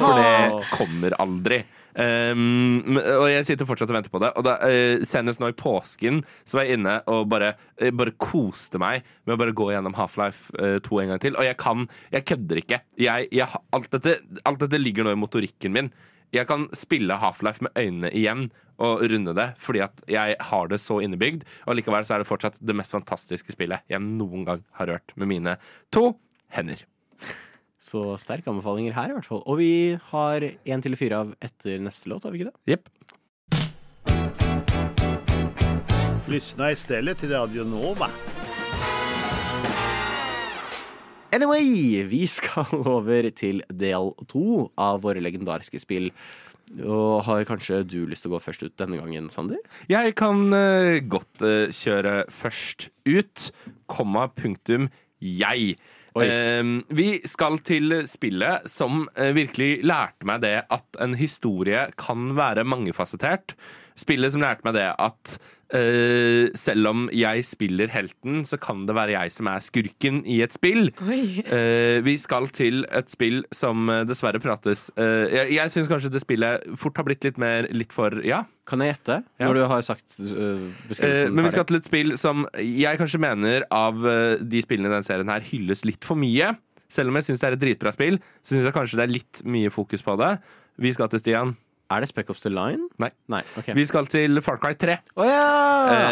for 0.00 0.16
det 0.16 0.68
kommer 0.72 1.14
aldri. 1.20 1.58
Um, 1.96 2.98
og 2.98 3.26
jeg 3.30 3.46
sitter 3.48 3.68
fortsatt 3.68 3.88
og 3.88 3.96
venter 3.96 4.12
på 4.12 4.20
det. 4.20 4.30
Og 4.36 4.44
da, 4.44 4.56
uh, 4.60 5.04
Senest 5.06 5.40
nå 5.40 5.48
i 5.48 5.56
påsken 5.56 6.20
så 6.44 6.58
var 6.58 6.66
jeg 6.66 6.76
inne 6.76 6.98
og 7.12 7.28
bare, 7.32 7.54
uh, 7.80 7.88
bare 7.96 8.12
koste 8.20 8.80
meg 8.80 9.06
med 9.24 9.36
å 9.36 9.40
bare 9.40 9.54
gå 9.56 9.70
gjennom 9.72 9.96
Half-Life 9.96 10.52
eh, 10.60 10.76
2 10.84 11.00
en 11.02 11.14
gang 11.14 11.22
til. 11.22 11.38
Og 11.40 11.48
jeg 11.48 11.56
kan 11.60 11.86
Jeg 12.12 12.26
kødder 12.28 12.60
ikke. 12.60 12.80
Jeg, 13.00 13.28
jeg, 13.32 13.62
alt, 13.76 13.88
dette, 13.92 14.18
alt 14.44 14.60
dette 14.60 14.80
ligger 14.80 15.06
nå 15.06 15.14
i 15.16 15.20
motorikken 15.20 15.74
min. 15.76 15.90
Jeg 16.34 16.48
kan 16.48 16.66
spille 16.76 17.18
Half-Life 17.20 17.62
med 17.64 17.76
øynene 17.78 18.10
igjen 18.10 18.48
og 18.82 19.04
runde 19.08 19.32
det, 19.36 19.46
fordi 19.62 19.80
at 19.84 20.02
jeg 20.10 20.36
har 20.50 20.68
det 20.68 20.80
så 20.82 20.98
innebygd. 21.04 21.46
Og 21.66 21.78
likevel 21.78 22.04
så 22.04 22.16
er 22.16 22.22
det 22.22 22.28
fortsatt 22.28 22.58
det 22.60 22.76
mest 22.76 22.92
fantastiske 22.92 23.54
spillet 23.54 23.86
jeg 23.92 24.02
noen 24.02 24.44
gang 24.48 24.64
har 24.76 24.90
rørt 24.90 25.14
med 25.16 25.30
mine 25.30 25.56
to 25.94 26.10
hender. 26.52 26.82
Så 27.78 28.16
sterke 28.20 28.50
anbefalinger 28.50 28.96
her, 28.96 29.12
i 29.12 29.16
hvert 29.16 29.28
fall. 29.28 29.42
Og 29.46 29.60
vi 29.60 29.96
har 30.10 30.44
én 30.44 30.82
til 30.82 30.96
fire 30.98 31.22
av 31.22 31.34
etter 31.44 31.78
neste 31.82 32.10
låt, 32.10 32.26
har 32.26 32.34
vi 32.34 32.42
ikke 32.42 32.50
det? 32.50 32.74
Jepp. 32.74 32.90
Lyssna 36.26 36.72
istället 36.72 37.18
till 37.18 37.30
Radio 37.30 37.64
Nova. 37.64 38.10
Anyway, 41.36 42.02
vi 42.08 42.24
skal 42.30 42.70
over 42.96 43.28
til 43.36 43.60
del 43.68 44.12
to 44.30 44.70
av 44.80 45.02
våre 45.04 45.20
legendariske 45.20 45.80
spill. 45.82 46.10
Og 46.82 47.22
har 47.28 47.44
kanskje 47.46 47.82
du 47.86 48.00
lyst 48.08 48.24
til 48.24 48.32
å 48.32 48.36
gå 48.36 48.42
først 48.42 48.64
ut 48.64 48.78
denne 48.80 48.98
gangen, 48.98 49.28
Sander? 49.30 49.60
Jeg 49.90 50.16
kan 50.18 50.48
uh, 50.50 50.96
godt 51.04 51.44
uh, 51.44 51.68
kjøre 51.70 52.24
først 52.32 52.88
ut. 53.06 53.50
Komma, 53.92 54.26
punktum, 54.32 54.88
jeg. 55.22 55.76
Eh, 56.16 56.68
vi 56.96 57.06
skal 57.28 57.58
til 57.60 57.92
spillet 58.08 58.64
som 58.72 59.04
uh, 59.04 59.30
virkelig 59.36 59.82
lærte 59.84 60.26
meg 60.28 60.40
det 60.46 60.56
at 60.72 61.00
en 61.04 61.14
historie 61.20 61.86
kan 62.00 62.32
være 62.38 62.64
mangefasettert. 62.64 63.54
Spillet 63.96 64.34
som 64.34 64.44
lærte 64.44 64.66
meg 64.66 64.76
det 64.76 64.90
at 64.92 65.38
Uh, 65.66 66.46
selv 66.54 66.86
om 66.92 67.06
jeg 67.10 67.42
spiller 67.42 67.90
helten, 67.90 68.44
så 68.46 68.54
kan 68.62 68.84
det 68.86 68.94
være 68.94 69.16
jeg 69.16 69.32
som 69.34 69.48
er 69.50 69.64
skurken 69.64 70.20
i 70.22 70.38
et 70.44 70.54
spill. 70.54 70.92
Eh, 71.02 71.98
vi 72.06 72.14
skal 72.22 72.46
til 72.54 72.84
et 72.94 73.10
spill 73.10 73.40
som 73.54 73.88
eh, 73.90 74.04
dessverre 74.06 74.38
prates 74.42 74.86
uh, 74.94 75.26
Jeg, 75.26 75.56
jeg 75.56 75.72
syns 75.74 75.90
kanskje 75.90 76.12
det 76.14 76.22
spillet 76.22 76.68
fort 76.78 77.00
har 77.00 77.06
blitt 77.08 77.26
litt 77.26 77.40
mer 77.42 77.66
litt 77.74 77.94
for 77.94 78.14
Ja. 78.22 78.44
Kan 78.66 78.82
jeg 78.82 78.94
gjette? 78.94 79.18
Ja. 79.40 79.48
Når 79.48 79.58
du 79.58 79.64
har 79.72 79.82
sagt 79.86 80.16
uh, 80.20 80.70
beskrivelsen 80.86 81.34
men 81.34 81.48
vi 81.48 81.54
skal 81.56 81.66
til 81.66 81.80
et 81.80 81.90
spill 81.90 82.14
som 82.18 82.46
jeg 82.62 83.02
kanskje 83.02 83.22
mener 83.22 83.66
av 83.74 84.06
de 84.42 84.62
spillene 84.62 84.90
i 84.90 84.94
denne 84.94 85.06
serien 85.06 85.34
her 85.34 85.44
hylles 85.50 85.82
litt 85.86 86.06
for 86.06 86.18
mye. 86.18 86.54
Selv 86.86 87.10
om 87.10 87.18
jeg 87.18 87.32
syns 87.32 87.42
det 87.42 87.50
er 87.50 87.58
et 87.58 87.62
dritbra 87.62 87.90
spill, 87.94 88.20
så 88.38 88.54
syns 88.54 88.68
jeg 88.68 88.74
kanskje 88.74 89.00
det 89.00 89.08
er 89.08 89.16
litt 89.18 89.46
mye 89.46 89.74
fokus 89.74 90.06
på 90.06 90.14
det. 90.22 90.36
Vi 90.78 90.94
skal 90.94 91.10
til 91.10 91.22
Stian. 91.22 91.56
Er 91.86 92.02
det 92.02 92.08
Spec 92.10 92.30
Ops 92.32 92.40
The 92.42 92.50
Line? 92.50 92.88
Nei. 92.98 93.12
Nei, 93.30 93.40
okay. 93.60 93.74
Vi 93.78 93.84
skal 93.86 94.08
til 94.10 94.40
Far 94.42 94.56
Cry 94.58 94.72
3. 94.74 94.96
Oh, 95.14 95.26
ja! 95.26 95.42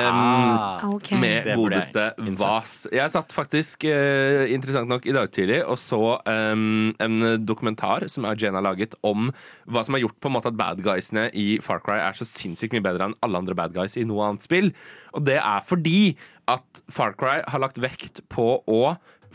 Um, 0.07 0.21
Ah, 0.55 0.85
ok. 0.87 1.11
Med 1.19 1.49
Det 1.49 1.57
burde 1.59 1.81
jeg 1.81 1.89
godeste. 1.91 2.39
Vas. 2.39 2.75
Jeg 2.95 3.11
satt 3.11 3.33
faktisk, 3.35 3.87
uh, 3.91 4.45
interessant 4.55 4.89
nok, 4.89 5.07
i 5.11 5.15
dag 5.17 5.31
tidlig 5.35 5.59
og 5.65 5.79
så 5.83 5.99
um, 6.29 6.95
en 7.03 7.17
dokumentar 7.45 8.07
som 8.13 8.27
Jane 8.39 8.61
har 8.61 8.67
laget 8.69 8.95
om 9.03 9.33
hva 9.67 9.83
som 9.85 9.97
har 9.97 10.05
gjort 10.05 10.21
på 10.23 10.31
en 10.31 10.37
måte 10.37 10.53
at 10.53 10.59
bad 10.59 10.83
guysene 10.85 11.27
i 11.35 11.59
Far 11.65 11.83
Cry 11.83 11.99
er 12.05 12.15
så 12.19 12.29
sinnssykt 12.29 12.77
mye 12.77 12.85
bedre 12.85 13.11
enn 13.11 13.19
alle 13.27 13.43
andre 13.43 13.57
bad 13.59 13.75
guys 13.75 13.99
i 13.99 14.07
noe 14.07 14.29
annet 14.29 14.47
spill. 14.47 14.71
Og 15.15 15.27
det 15.27 15.41
er 15.41 15.67
fordi 15.67 16.15
at 16.51 16.85
Far 16.93 17.17
Cry 17.19 17.41
har 17.49 17.63
lagt 17.63 17.81
vekt 17.83 18.23
på 18.33 18.61
å 18.69 18.81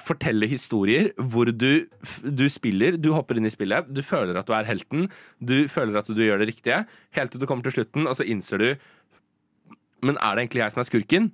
fortelle 0.04 0.48
historier 0.50 1.12
hvor 1.18 1.52
du, 1.52 1.86
du 2.24 2.46
spiller, 2.52 2.98
du 2.98 3.12
hopper 3.16 3.40
inn 3.40 3.50
i 3.50 3.54
spillet, 3.54 3.90
du 3.92 4.02
føler 4.06 4.40
at 4.40 4.48
du 4.48 4.56
er 4.56 4.70
helten, 4.70 5.10
du 5.40 5.68
føler 5.72 6.00
at 6.00 6.10
du 6.10 6.24
gjør 6.24 6.42
det 6.42 6.52
riktige, 6.54 6.84
helt 7.18 7.34
til 7.34 7.42
du 7.42 7.48
kommer 7.50 7.68
til 7.68 7.80
slutten, 7.80 8.08
og 8.08 8.18
så 8.18 8.28
innser 8.28 8.64
du 8.64 8.70
Men 10.02 10.16
er 10.24 10.36
det 10.36 10.46
egentlig 10.46 10.62
jeg 10.64 10.72
som 10.72 10.80
er 10.80 10.88
skurken? 10.88 11.32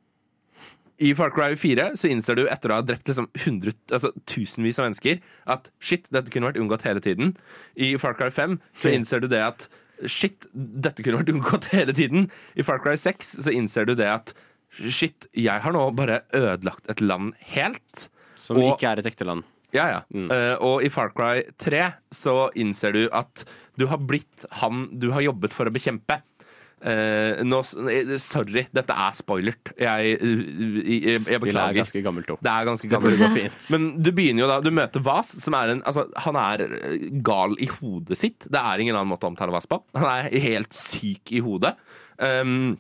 I 0.98 1.12
Far 1.14 1.30
Cry 1.36 1.56
4 1.60 1.90
så 2.00 2.10
innser 2.10 2.38
du 2.40 2.46
etter 2.48 2.72
å 2.72 2.80
ha 2.80 2.86
drept 2.86 3.10
liksom 3.10 3.28
100, 3.36 3.76
altså, 3.92 4.14
tusenvis 4.26 4.80
av 4.80 4.88
mennesker 4.88 5.20
at 5.52 5.68
shit, 5.84 6.08
dette 6.10 6.32
kunne 6.32 6.48
vært 6.48 6.60
unngått 6.62 6.86
hele 6.88 7.04
tiden. 7.04 7.36
I 7.76 7.98
Far 8.00 8.16
Cry 8.16 8.32
5 8.32 8.58
så 8.80 8.94
innser 8.96 9.22
du 9.22 9.28
det 9.32 9.44
at 9.44 9.68
shit, 10.08 10.48
dette 10.54 11.04
kunne 11.04 11.20
vært 11.20 11.34
unngått 11.34 11.70
hele 11.76 11.96
tiden. 11.96 12.30
I 12.56 12.64
Far 12.64 12.80
Cry 12.84 12.96
6 13.00 13.36
så 13.44 13.54
innser 13.54 13.90
du 13.90 13.96
det 14.00 14.08
at 14.08 14.34
shit, 14.76 15.28
jeg 15.36 15.64
har 15.64 15.76
nå 15.76 15.84
bare 16.00 16.24
ødelagt 16.36 16.88
et 16.92 17.04
land 17.04 17.36
helt. 17.54 18.08
Som 18.46 18.62
Og- 18.62 18.76
ikke 18.76 18.92
er 18.92 19.02
et 19.02 19.10
ekte 19.10 19.28
land. 19.28 19.46
Ja, 19.76 19.88
ja. 19.92 20.02
Eh, 20.14 20.54
og 20.64 20.86
i 20.86 20.92
Far 20.94 21.12
Cry 21.16 21.44
3 21.60 21.82
så 22.14 22.46
innser 22.56 22.96
du 22.96 23.04
at 23.12 23.44
du 23.76 23.88
har 23.92 24.00
blitt 24.00 24.46
han 24.62 24.88
du 25.02 25.10
har 25.12 25.26
jobbet 25.26 25.56
for 25.56 25.68
å 25.68 25.74
bekjempe. 25.74 26.22
Uh, 26.86 27.42
eh, 27.42 28.18
sorry, 28.22 28.66
dette 28.76 28.94
er 28.94 29.16
spoilert. 29.18 29.72
Jeg, 29.80 30.12
jeg, 30.20 30.42
jeg, 30.86 31.14
jeg 31.16 31.22
Spillet 31.24 31.58
er 31.58 31.78
ganske 31.80 32.02
gammelt 32.06 32.30
òg. 32.30 32.42
Det 32.46 32.52
er 32.52 32.68
ganske 32.68 32.90
gammelt. 32.92 33.22
Det 33.24 33.30
fint. 33.34 33.70
Men 33.74 33.88
du 34.06 34.12
begynner 34.14 34.44
jo 34.44 34.50
da 34.52 34.60
Du 34.62 34.70
møter 34.76 35.02
Vas, 35.02 35.32
som 35.42 35.58
er 35.58 35.74
en 35.74 35.82
Altså, 35.88 36.06
han 36.28 36.38
er 36.38 36.66
eh, 36.68 37.08
gal 37.26 37.56
i 37.64 37.70
hodet 37.72 38.20
sitt. 38.20 38.46
Det 38.52 38.62
er 38.62 38.84
ingen 38.84 38.98
annen 38.98 39.10
måte 39.10 39.26
å 39.26 39.34
omtale 39.34 39.56
Vas 39.56 39.66
på. 39.72 39.80
Han 39.98 40.06
er 40.12 40.30
helt 40.46 40.78
syk 40.78 41.34
i 41.34 41.42
hodet. 41.46 41.74
Um, 42.22 42.76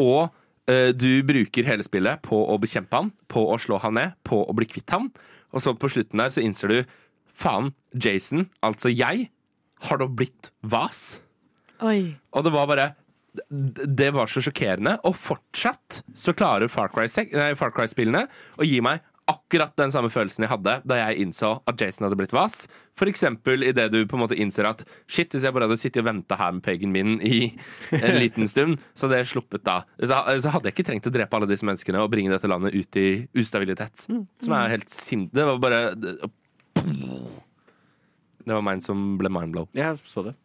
og 0.00 0.24
eh, 0.24 0.40
du 0.66 1.22
bruker 1.28 1.66
hele 1.68 1.84
spillet 1.84 2.22
på 2.24 2.38
å 2.48 2.54
bekjempe 2.62 2.96
han, 2.96 3.10
på 3.28 3.42
å 3.52 3.58
slå 3.60 3.76
han 3.82 3.94
ned, 3.98 4.14
på 4.24 4.38
å 4.48 4.54
bli 4.56 4.64
kvitt 4.70 4.90
han. 4.94 5.10
Og 5.52 5.60
så 5.62 5.74
på 5.76 5.90
slutten 5.92 6.22
der 6.22 6.32
så 6.32 6.40
innser 6.44 6.72
du 6.72 6.78
faen, 7.36 7.72
Jason, 7.92 8.46
altså 8.64 8.88
jeg, 8.92 9.28
har 9.84 9.98
da 10.00 10.06
blitt 10.08 10.48
Vas. 10.62 11.18
Oi. 11.84 12.14
Og 12.32 12.44
det 12.46 12.52
var 12.54 12.68
bare 12.70 12.86
Det 13.50 14.12
var 14.14 14.30
så 14.30 14.40
sjokkerende. 14.40 14.96
Og 15.04 15.16
fortsatt 15.18 16.00
så 16.16 16.32
klarer 16.38 16.70
Far 16.70 16.88
Cry 16.94 17.08
sek- 17.10 17.34
Far 17.58 17.72
Cry-spillene 17.74 18.24
å 18.56 18.64
gi 18.64 18.78
meg 18.80 19.02
akkurat 19.30 19.72
den 19.78 19.92
samme 19.92 20.10
følelsen 20.12 20.44
jeg 20.44 20.50
hadde 20.52 20.74
da 20.84 20.98
jeg 20.98 21.24
innså 21.24 21.54
at 21.68 21.80
Jason 21.80 22.04
hadde 22.04 22.18
blitt 22.20 22.34
vass. 22.36 22.64
For 22.98 23.08
eksempel 23.10 23.64
idet 23.64 23.88
du 23.94 24.02
på 24.08 24.18
en 24.18 24.24
måte 24.24 24.36
innser 24.36 24.68
at 24.68 24.84
shit, 25.08 25.32
hvis 25.32 25.46
jeg 25.46 25.54
bare 25.54 25.68
hadde 25.68 25.80
sittet 25.80 26.02
og 26.02 26.08
venta 26.10 26.36
her 26.38 26.52
med 26.56 26.64
peggen 26.66 26.92
min 26.94 27.16
i 27.24 27.54
en 27.96 28.18
liten 28.20 28.48
stund, 28.50 28.78
så 28.92 29.06
hadde 29.08 29.22
jeg 29.22 29.32
sluppet 29.32 29.64
da. 29.66 29.80
Så, 29.96 30.12
hadde 30.52 30.68
jeg 30.68 30.76
ikke 30.76 30.88
trengt 30.90 31.08
å 31.08 31.14
drepe 31.14 31.38
alle 31.38 31.48
disse 31.50 31.66
menneskene 31.66 32.02
og 32.04 32.12
bringe 32.12 32.32
dette 32.34 32.50
landet 32.50 32.76
ut 32.76 33.00
i 33.00 33.08
ustabilitet. 33.40 34.06
Som 34.06 34.56
er 34.58 34.72
helt 34.76 34.92
sint. 34.92 35.32
Det 35.34 35.48
var 35.48 35.60
bare 35.62 35.80
Det 38.44 38.52
var 38.52 38.64
meg 38.66 38.82
som 38.84 39.14
ble 39.20 39.32
mindblow. 39.32 39.70
Jeg 39.76 40.00
så 40.04 40.28
det. 40.28 40.36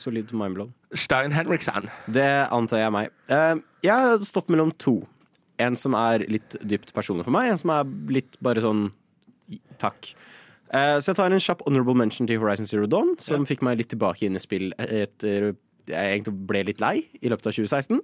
solid 0.00 0.32
mindblow. 0.32 0.72
Stein 0.96 1.32
Henriksen. 1.32 1.90
Det 2.08 2.48
antar 2.52 2.80
jeg 2.80 2.88
er 2.88 2.94
meg. 2.94 3.12
Eh, 3.28 3.56
jeg 3.84 4.08
har 4.08 4.24
stått 4.24 4.48
mellom 4.52 4.72
to. 4.80 5.02
En 5.62 5.76
som 5.78 5.94
er 5.98 6.24
litt 6.30 6.56
dypt 6.66 6.94
personlig 6.96 7.26
for 7.26 7.34
meg, 7.34 7.52
en 7.52 7.60
som 7.60 7.72
er 7.74 7.90
litt 8.10 8.38
bare 8.42 8.64
sånn 8.64 8.88
takk. 9.82 10.14
Eh, 10.74 10.96
så 10.98 11.12
jeg 11.12 11.18
tar 11.20 11.34
en 11.34 11.42
kjapp 11.42 11.62
honorable 11.68 11.94
mention 11.98 12.26
til 12.26 12.40
Horizon 12.42 12.66
Zero 12.66 12.88
Dawn, 12.90 13.14
som 13.22 13.46
fikk 13.46 13.62
meg 13.66 13.78
litt 13.78 13.92
tilbake 13.92 14.26
inn 14.26 14.38
i 14.38 14.42
spill 14.42 14.72
etter 14.82 15.52
jeg 15.90 16.16
egentlig 16.16 16.34
ble 16.48 16.62
litt 16.70 16.82
lei 16.82 16.96
i 17.20 17.30
løpet 17.30 17.50
av 17.50 17.56
2016. 17.56 18.00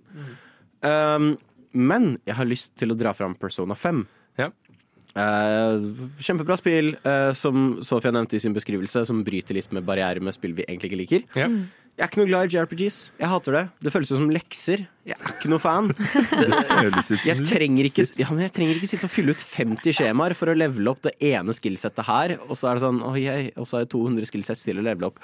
Um, 0.84 1.30
men 1.72 2.12
jeg 2.28 2.36
har 2.36 2.48
lyst 2.48 2.74
til 2.80 2.92
å 2.92 2.98
dra 2.98 3.14
fram 3.16 3.36
Persona 3.40 3.76
5. 3.78 4.02
Ja. 4.40 4.50
Uh, 5.10 6.06
kjempebra 6.22 6.54
spill, 6.60 6.92
uh, 7.02 7.32
som 7.34 7.80
Sofia 7.86 8.12
nevnte 8.14 8.38
i 8.38 8.42
sin 8.42 8.54
beskrivelse, 8.54 9.02
som 9.08 9.24
bryter 9.26 9.56
litt 9.56 9.72
med 9.74 9.86
barrierer 9.88 10.22
med 10.22 10.36
spill 10.36 10.54
vi 10.58 10.66
egentlig 10.68 10.92
ikke 10.92 11.00
liker. 11.00 11.26
Ja. 11.40 11.48
Jeg 12.00 12.06
er 12.06 12.08
ikke 12.08 12.20
noe 12.22 12.28
glad 12.30 12.46
i 12.48 12.56
JRPGs. 12.56 12.98
Jeg 13.20 13.28
hater 13.28 13.52
det. 13.52 13.60
Det 13.84 13.90
føles 13.92 14.08
jo 14.08 14.16
som 14.16 14.30
lekser. 14.32 14.86
Jeg 15.04 15.18
er 15.18 15.34
ikke 15.34 15.50
noe 15.52 15.60
fan. 15.60 15.90
Jeg 17.28 17.42
trenger, 17.44 17.88
ikke, 17.90 18.06
ja, 18.16 18.28
jeg 18.40 18.52
trenger 18.56 18.78
ikke 18.78 18.88
sitte 18.88 19.04
og 19.04 19.12
fylle 19.12 19.34
ut 19.36 19.42
50 19.44 19.98
skjemaer 19.98 20.32
for 20.38 20.48
å 20.48 20.54
levele 20.56 20.88
opp 20.94 21.02
det 21.04 21.12
ene 21.28 21.52
skillsettet 21.52 22.06
her, 22.08 22.34
og 22.46 22.56
så 22.56 22.70
er 22.70 22.78
det 22.78 22.84
sånn, 22.86 23.02
oi, 23.04 23.18
jeg, 23.26 23.50
og 23.60 23.68
så 23.68 23.80
er 23.80 23.84
det 23.84 23.90
200 23.92 24.30
skillsett 24.30 24.62
til 24.62 24.80
å 24.80 24.84
levele 24.86 25.10
opp. 25.10 25.20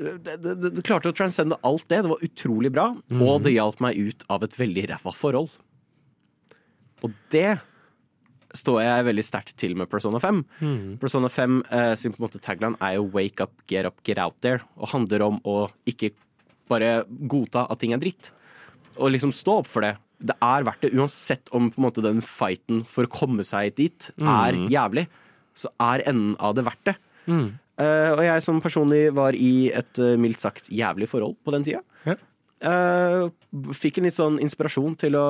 Det, 0.00 0.16
det, 0.26 0.36
det, 0.42 0.72
det 0.74 0.84
klarte 0.86 1.12
å 1.12 1.16
transcende 1.16 1.60
alt 1.66 1.86
det. 1.92 2.02
Det 2.02 2.12
var 2.16 2.26
utrolig 2.26 2.72
bra, 2.74 2.88
og 3.20 3.46
det 3.46 3.54
hjalp 3.54 3.78
meg 3.86 4.00
ut 4.10 4.26
av 4.32 4.42
et 4.48 4.58
veldig 4.58 4.88
ræva 4.90 5.14
forhold. 5.14 5.54
Og 7.06 7.14
det 7.30 7.60
står 8.58 8.80
jeg 8.84 9.06
veldig 9.08 9.24
sterkt 9.26 9.56
til 9.60 9.76
med 9.78 9.90
Persona 9.92 10.20
5. 10.22 10.42
Persona 11.02 11.30
5 11.32 11.58
eh, 11.70 11.92
sin 11.98 12.14
på 12.14 12.20
en 12.20 12.26
måte 12.26 12.42
tagline 12.42 12.78
er 12.80 12.96
jo 12.96 13.10
'wake 13.12 13.44
up, 13.44 13.52
get 13.68 13.86
up, 13.86 14.02
get 14.04 14.18
out 14.18 14.36
there', 14.42 14.62
og 14.76 14.88
handler 14.88 15.22
om 15.22 15.40
å 15.44 15.68
ikke 15.86 16.12
bare 16.68 17.04
godta 17.28 17.66
at 17.70 17.78
ting 17.78 17.92
er 17.92 18.02
dritt. 18.02 18.32
Og 18.98 19.12
liksom 19.12 19.32
stå 19.32 19.60
opp 19.60 19.70
for 19.70 19.82
det. 19.82 19.96
Det 20.18 20.36
er 20.40 20.64
verdt 20.64 20.80
det, 20.80 20.94
uansett 20.96 21.48
om 21.52 21.70
på 21.70 21.78
en 21.78 21.84
måte 21.84 22.02
den 22.02 22.22
fighten 22.24 22.84
for 22.88 23.04
å 23.04 23.12
komme 23.12 23.44
seg 23.44 23.74
dit 23.76 24.10
er 24.16 24.56
jævlig, 24.72 25.06
så 25.54 25.68
er 25.80 26.04
enden 26.08 26.36
av 26.40 26.54
det 26.56 26.64
verdt 26.64 26.84
det. 26.88 26.96
Eh, 27.76 28.10
og 28.14 28.22
jeg 28.24 28.44
som 28.44 28.62
personlig 28.64 29.10
var 29.16 29.36
i 29.36 29.68
et 29.76 30.00
eh, 30.00 30.16
mildt 30.20 30.40
sagt 30.40 30.70
jævlig 30.72 31.10
forhold 31.10 31.36
på 31.44 31.52
den 31.52 31.66
tida. 31.66 31.82
Ja. 32.08 32.16
Eh, 32.70 33.26
fikk 33.76 33.98
en 34.00 34.08
litt 34.08 34.16
sånn 34.16 34.38
inspirasjon 34.40 34.94
til 34.96 35.18
å 35.20 35.26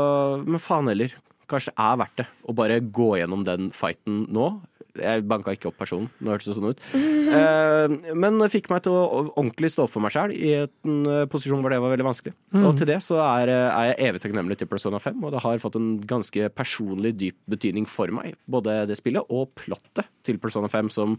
Men 0.47 0.63
faen 0.63 0.87
heller, 0.93 1.17
kanskje 1.51 1.75
det 1.75 1.85
er 1.85 2.01
verdt 2.01 2.23
det 2.23 2.27
å 2.47 2.55
bare 2.57 2.81
gå 2.81 3.13
gjennom 3.21 3.45
den 3.47 3.71
fighten 3.75 4.25
nå. 4.33 4.49
Jeg 4.97 5.27
banka 5.29 5.53
ikke 5.53 5.69
opp 5.69 5.77
personen, 5.77 6.07
nå 6.25 6.33
hørtes 6.33 6.49
det 6.51 6.57
sånn 6.57 6.73
ut. 6.73 6.87
Eh, 7.27 7.91
men 8.15 8.37
det 8.39 8.47
fikk 8.53 8.69
meg 8.71 8.85
til 8.85 8.95
å 8.95 9.01
ordentlig 9.35 9.73
stå 9.73 9.83
opp 9.85 9.91
for 9.91 10.05
meg 10.05 10.13
sjøl 10.15 10.31
i 10.33 10.53
en 10.63 11.09
eh, 11.11 11.25
posisjon 11.29 11.59
hvor 11.59 11.73
det 11.75 11.81
var 11.83 11.91
veldig 11.91 12.07
vanskelig. 12.07 12.33
Og 12.61 12.77
til 12.79 12.87
det 12.89 13.01
så 13.05 13.19
er, 13.19 13.51
eh, 13.51 13.67
er 13.67 13.89
jeg 13.89 13.97
evig 14.07 14.21
takknemlig 14.23 14.57
til 14.61 14.69
Persona 14.71 15.01
5, 15.03 15.19
og 15.27 15.35
det 15.35 15.43
har 15.43 15.59
fått 15.61 15.77
en 15.81 15.89
ganske 16.07 16.47
personlig 16.55 17.17
dyp 17.19 17.37
betydning 17.51 17.89
for 17.91 18.15
meg. 18.15 18.39
Både 18.47 18.79
det 18.89 18.97
spillet 19.01 19.27
og 19.27 19.51
plottet 19.59 20.07
til 20.25 20.39
Persona 20.41 20.71
5, 20.71 20.93
som 20.95 21.17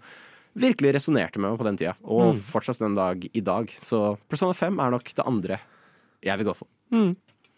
virkelig 0.57 0.95
resonnerte 0.95 1.43
med 1.43 1.51
meg 1.51 1.59
på 1.59 1.67
den 1.67 1.81
tida. 1.83 1.97
Og 2.07 2.39
fortsatt 2.47 2.79
den 2.81 2.95
dag 2.97 3.27
i 3.27 3.43
dag. 3.51 3.73
Så 3.83 4.15
Persona 4.31 4.55
5 4.57 4.79
er 4.79 4.95
nok 4.95 5.11
det 5.11 5.27
andre 5.27 5.59
jeg 6.23 6.39
vil 6.39 6.49
gå 6.49 6.55
for. 6.63 6.71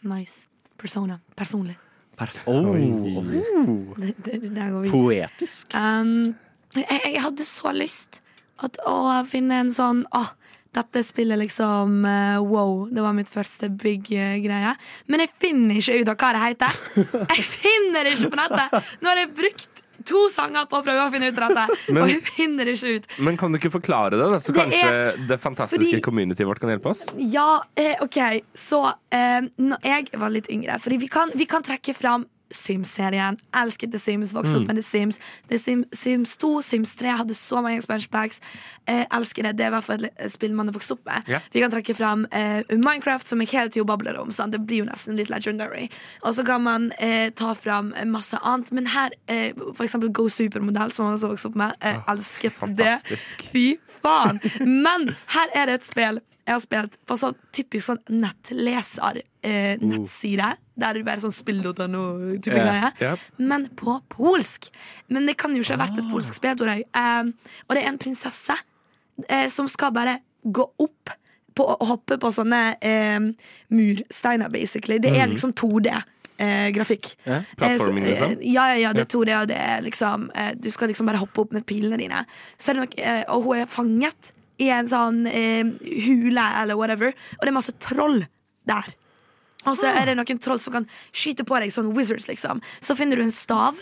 Nice. 0.10 0.50
Persona. 0.82 1.22
Personlig. 1.38 1.78
Pers 2.20 2.42
oh. 2.46 2.74
Det, 2.76 4.14
det, 4.26 4.42
det 4.44 4.52
der 4.52 4.74
går 4.74 4.82
vi. 4.84 4.92
Poetisk. 4.92 5.72
Um, 5.74 6.36
jeg, 6.76 7.00
jeg 7.00 7.24
hadde 7.24 7.48
så 7.48 7.72
lyst 7.76 8.20
at, 8.60 8.76
å 8.84 9.24
finne 9.28 9.62
en 9.64 9.72
sånn 9.74 10.04
Åh, 10.16 10.34
dette 10.76 11.02
spillet 11.08 11.40
liksom 11.40 12.04
uh, 12.04 12.38
Wow, 12.44 12.90
det 12.92 13.02
var 13.06 13.16
mitt 13.18 13.32
første 13.32 13.72
big 13.72 14.12
eh, 14.14 14.38
greie. 14.44 14.76
Men 15.08 15.24
jeg 15.24 15.34
finner 15.42 15.80
ikke 15.80 16.02
ut 16.02 16.12
av 16.12 16.20
hva 16.20 16.34
det 16.36 16.44
heter. 16.44 16.82
Jeg 17.24 17.46
finner 17.56 18.06
det 18.06 18.18
ikke 18.18 18.34
på 18.36 18.42
nettet! 18.42 18.92
Nå 19.02 19.14
har 19.14 19.24
jeg 19.24 19.32
brukt 19.40 19.86
to 20.06 20.30
sanger 20.30 20.66
på 20.70 20.80
å 20.80 20.84
prøve 20.84 21.08
å 21.08 21.12
finne 21.12 21.28
ut 21.32 21.38
av 21.40 21.50
dette, 21.54 21.78
Men- 21.94 22.04
og 22.04 22.08
vi 22.10 22.20
finner 22.22 22.66
det 22.66 22.76
ikke 22.78 22.96
ut. 23.00 23.08
Men 23.20 23.38
kan 23.38 23.52
du 23.52 23.58
ikke 23.60 23.72
forklare 23.72 24.12
det, 24.12 24.30
da? 24.32 24.40
Så 24.40 24.54
Det 24.54 24.62
kanskje 24.62 24.90
er- 24.90 25.18
det 25.28 25.40
fantastiske 25.42 25.84
fordi- 25.84 26.02
communityet 26.02 26.46
vårt 26.48 26.60
kan 26.60 26.70
hjelpe 26.70 26.90
oss? 26.92 27.06
Ja, 27.18 27.62
eh, 27.76 27.96
OK. 28.02 28.42
Så 28.54 28.94
eh, 29.12 29.42
når 29.60 29.78
jeg 29.84 30.10
var 30.20 30.30
litt 30.30 30.48
yngre 30.50 30.80
Fordi 30.80 30.98
vi 31.00 31.08
kan, 31.08 31.32
vi 31.36 31.46
kan 31.46 31.64
trekke 31.64 31.94
fram 31.96 32.26
Sims-serien. 32.52 33.38
Elsket 33.56 33.92
The 33.92 34.00
Sims. 34.00 34.34
Vokste 34.34 34.56
Mm. 34.58 34.62
opp 34.62 34.68
med 34.68 34.76
The 34.76 34.84
Sims. 34.84 35.20
The 35.50 35.58
Sim, 35.58 35.86
Sims 35.94 36.38
2, 36.38 36.62
Sims 36.62 36.96
3 36.96 37.16
hadde 37.18 37.36
så 37.36 37.62
mange 37.62 37.78
expansion. 37.78 38.10
Eh, 38.88 39.06
elsker 39.12 39.44
det. 39.44 39.58
Det 39.58 39.66
er 39.66 39.68
i 39.68 39.76
hvert 39.76 39.84
fall 39.84 40.06
et 40.06 40.32
spill 40.32 40.54
man 40.54 40.68
har 40.68 40.74
vokst 40.74 40.92
opp 40.92 41.06
med. 41.06 41.24
Yeah. 41.30 41.42
Vi 41.54 41.60
kan 41.62 41.72
trekke 41.72 41.96
fram 41.96 42.26
eh, 42.32 42.64
Minecraft, 42.72 43.26
som 43.28 43.40
jeg 43.42 43.50
hele 43.50 43.70
tida 43.70 43.86
babler 43.86 44.18
om. 44.20 44.32
Sant? 44.32 44.52
Det 44.52 44.62
blir 44.66 44.80
jo 44.84 44.86
nesten 44.86 45.16
litt 45.16 45.30
legendary. 45.30 45.90
Og 46.24 46.34
så 46.36 46.46
kan 46.46 46.62
man 46.64 46.92
eh, 47.00 47.30
ta 47.30 47.54
fram 47.54 47.94
masse 48.06 48.38
annet. 48.42 48.72
Men 48.72 48.88
her, 48.88 49.10
eh, 49.28 49.52
for 49.76 49.84
eksempel 49.86 50.12
Go 50.12 50.28
Supermodell, 50.30 50.92
som 50.92 51.06
man 51.06 51.16
også 51.16 51.30
vokste 51.30 51.46
opp 51.52 51.56
med. 51.56 51.74
Eh, 51.82 52.00
elsket 52.08 52.54
det. 52.76 52.98
Fy 53.52 53.78
faen! 54.04 54.40
Men 54.66 55.16
her 55.36 55.48
er 55.54 55.66
det 55.66 55.74
et 55.82 55.86
spill 55.86 56.20
jeg 56.50 56.56
har 56.56 56.62
spilt 56.64 56.96
på 57.06 57.16
sånn 57.22 57.36
typisk 57.54 57.84
sånn 57.92 58.00
nettleser 58.10 59.20
eh, 59.46 59.78
nettside. 59.86 60.48
Der 60.80 60.96
du 60.98 61.04
bare 61.06 61.22
sånn 61.22 61.34
spill.no-type 61.36 62.56
yeah. 62.56 62.66
greie. 62.66 62.90
Yep. 63.04 63.20
Men 63.52 63.68
på 63.78 64.00
polsk. 64.10 64.70
Men 65.14 65.28
det 65.30 65.36
kan 65.38 65.54
jo 65.54 65.62
ikke 65.62 65.76
ha 65.78 65.84
vært 65.86 66.00
et 66.02 66.08
Ah. 66.08 66.12
polsk 66.14 66.34
spill, 66.40 66.56
tror 66.58 66.72
jeg. 66.74 66.88
Eh, 66.90 67.30
og 67.68 67.76
det 67.78 67.84
er 67.84 67.90
en 67.92 68.00
prinsesse 68.02 68.56
eh, 69.30 69.48
som 69.54 69.68
skal 69.70 69.92
bare 69.94 70.18
gå 70.44 70.66
opp 70.80 71.14
på 71.60 71.66
å 71.76 71.86
hoppe 71.90 72.16
på 72.22 72.30
sånne 72.32 72.78
eh, 72.82 73.20
mursteiner, 73.76 74.50
basically. 74.50 74.98
Det 75.04 75.12
er 75.12 75.28
Mhm. 75.28 75.34
liksom 75.36 75.54
2D-grafikk. 76.40 77.16
Ja, 77.26 77.42
plattforming, 77.58 78.06
liksom? 78.06 78.38
ja, 78.42 78.68
ja, 78.74 78.76
ja, 78.88 78.94
det 78.94 79.08
2D, 79.12 79.34
og 79.42 79.48
det 79.52 79.58
er 79.60 79.82
liksom 79.84 80.30
eh, 80.34 80.54
Du 80.56 80.70
skal 80.72 80.88
liksom 80.88 81.06
bare 81.06 81.20
hoppe 81.22 81.42
opp 81.44 81.52
med 81.54 81.66
pilene 81.68 81.98
dine. 82.00 82.26
Så 82.58 82.72
er 82.72 82.74
det 82.80 82.86
nok, 82.88 83.00
eh, 83.00 83.24
og 83.28 83.44
hun 83.44 83.58
er 83.62 83.66
fanget 83.68 84.32
i 84.60 84.70
en 84.74 84.90
sånn 84.92 85.24
eh, 85.30 85.64
hule 86.06 86.48
eller 86.62 86.80
whatever, 86.80 87.14
og 87.38 87.46
det 87.46 87.52
er 87.52 87.56
masse 87.56 87.76
troll 87.84 88.24
der. 88.70 88.90
Og 89.68 89.76
så 89.76 89.90
er 89.92 90.08
det 90.08 90.16
noen 90.16 90.40
troll 90.40 90.60
som 90.62 90.76
kan 90.78 90.88
skyte 91.12 91.44
på 91.48 91.58
deg, 91.60 91.72
sånn 91.76 91.92
wizards, 91.96 92.30
liksom. 92.30 92.62
Så 92.84 92.96
finner 92.96 93.20
du 93.20 93.26
en 93.26 93.36
stav, 93.36 93.80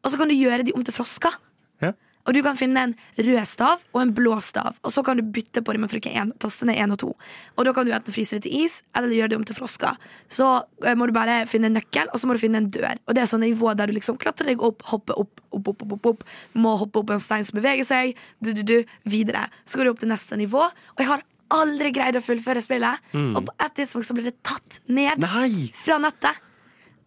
og 0.00 0.10
så 0.10 0.18
kan 0.18 0.30
du 0.30 0.34
gjøre 0.34 0.66
de 0.66 0.74
om 0.74 0.84
til 0.86 0.96
frosker. 0.96 1.36
Ja. 1.84 1.92
Og 2.28 2.36
du 2.36 2.40
kan 2.44 2.58
finne 2.58 2.82
en 2.84 2.94
rød 3.16 3.40
stav 3.48 3.84
og 3.94 4.00
en 4.02 4.12
blå 4.14 4.36
stav, 4.44 4.76
og 4.84 4.92
så 4.92 5.02
kan 5.06 5.18
du 5.18 5.24
bytte 5.24 5.62
på 5.64 5.74
dem 5.74 5.86
å 5.86 5.90
trykke 5.90 6.12
en, 6.20 6.34
tastene 6.42 6.76
1 6.76 6.94
og 6.94 7.00
2. 7.02 7.10
Og 7.56 7.66
da 7.66 7.72
kan 7.76 7.88
du 7.88 7.94
enten 7.96 8.14
fryse 8.14 8.36
det 8.36 8.44
til 8.46 8.66
is, 8.66 8.80
eller 8.96 9.14
gjøre 9.16 9.32
det 9.32 9.38
om 9.40 9.46
til 9.48 9.56
frosker. 9.56 9.96
Så 10.28 10.48
eh, 10.84 10.96
må 10.98 11.08
du 11.08 11.14
bare 11.16 11.40
finne 11.50 11.70
en 11.70 11.78
nøkkel, 11.78 12.12
og 12.12 12.20
så 12.20 12.28
må 12.28 12.36
du 12.36 12.42
finne 12.42 12.60
en 12.60 12.70
dør. 12.72 13.00
Og 13.06 13.16
det 13.16 13.24
er 13.24 13.30
sånn 13.30 13.44
nivå 13.46 13.72
der 13.78 13.90
du 13.90 13.96
liksom 13.96 14.20
klatrer 14.20 14.52
deg 14.52 14.64
opp, 14.64 14.84
hopper 14.92 15.18
opp, 15.20 15.42
opp, 15.50 15.72
opp, 15.72 15.84
opp, 15.86 15.96
opp, 15.96 16.08
opp. 16.12 16.24
Må 16.60 16.76
hoppe 16.82 17.02
opp 17.02 17.14
en 17.16 17.22
stein 17.22 17.46
som 17.48 17.58
beveger 17.58 17.88
seg, 17.88 18.18
du, 18.44 18.52
du, 18.58 18.62
du, 18.68 18.76
videre. 19.08 19.46
Så 19.64 19.80
går 19.80 19.88
du 19.88 19.94
opp 19.94 20.02
til 20.04 20.12
neste 20.12 20.38
nivå. 20.40 20.68
Og 20.68 21.02
jeg 21.02 21.10
har 21.10 21.24
aldri 21.56 21.92
greid 21.94 22.18
å 22.18 22.24
fullføre 22.24 22.62
spillet. 22.64 23.10
Mm. 23.14 23.32
Og 23.38 23.48
på 23.48 23.56
et 23.56 23.76
tidspunkt 23.80 24.08
så 24.08 24.16
ble 24.16 24.28
det 24.28 24.36
tatt 24.46 24.82
ned 24.92 25.24
Nei! 25.24 25.70
fra 25.76 25.98
nettet. 26.02 26.46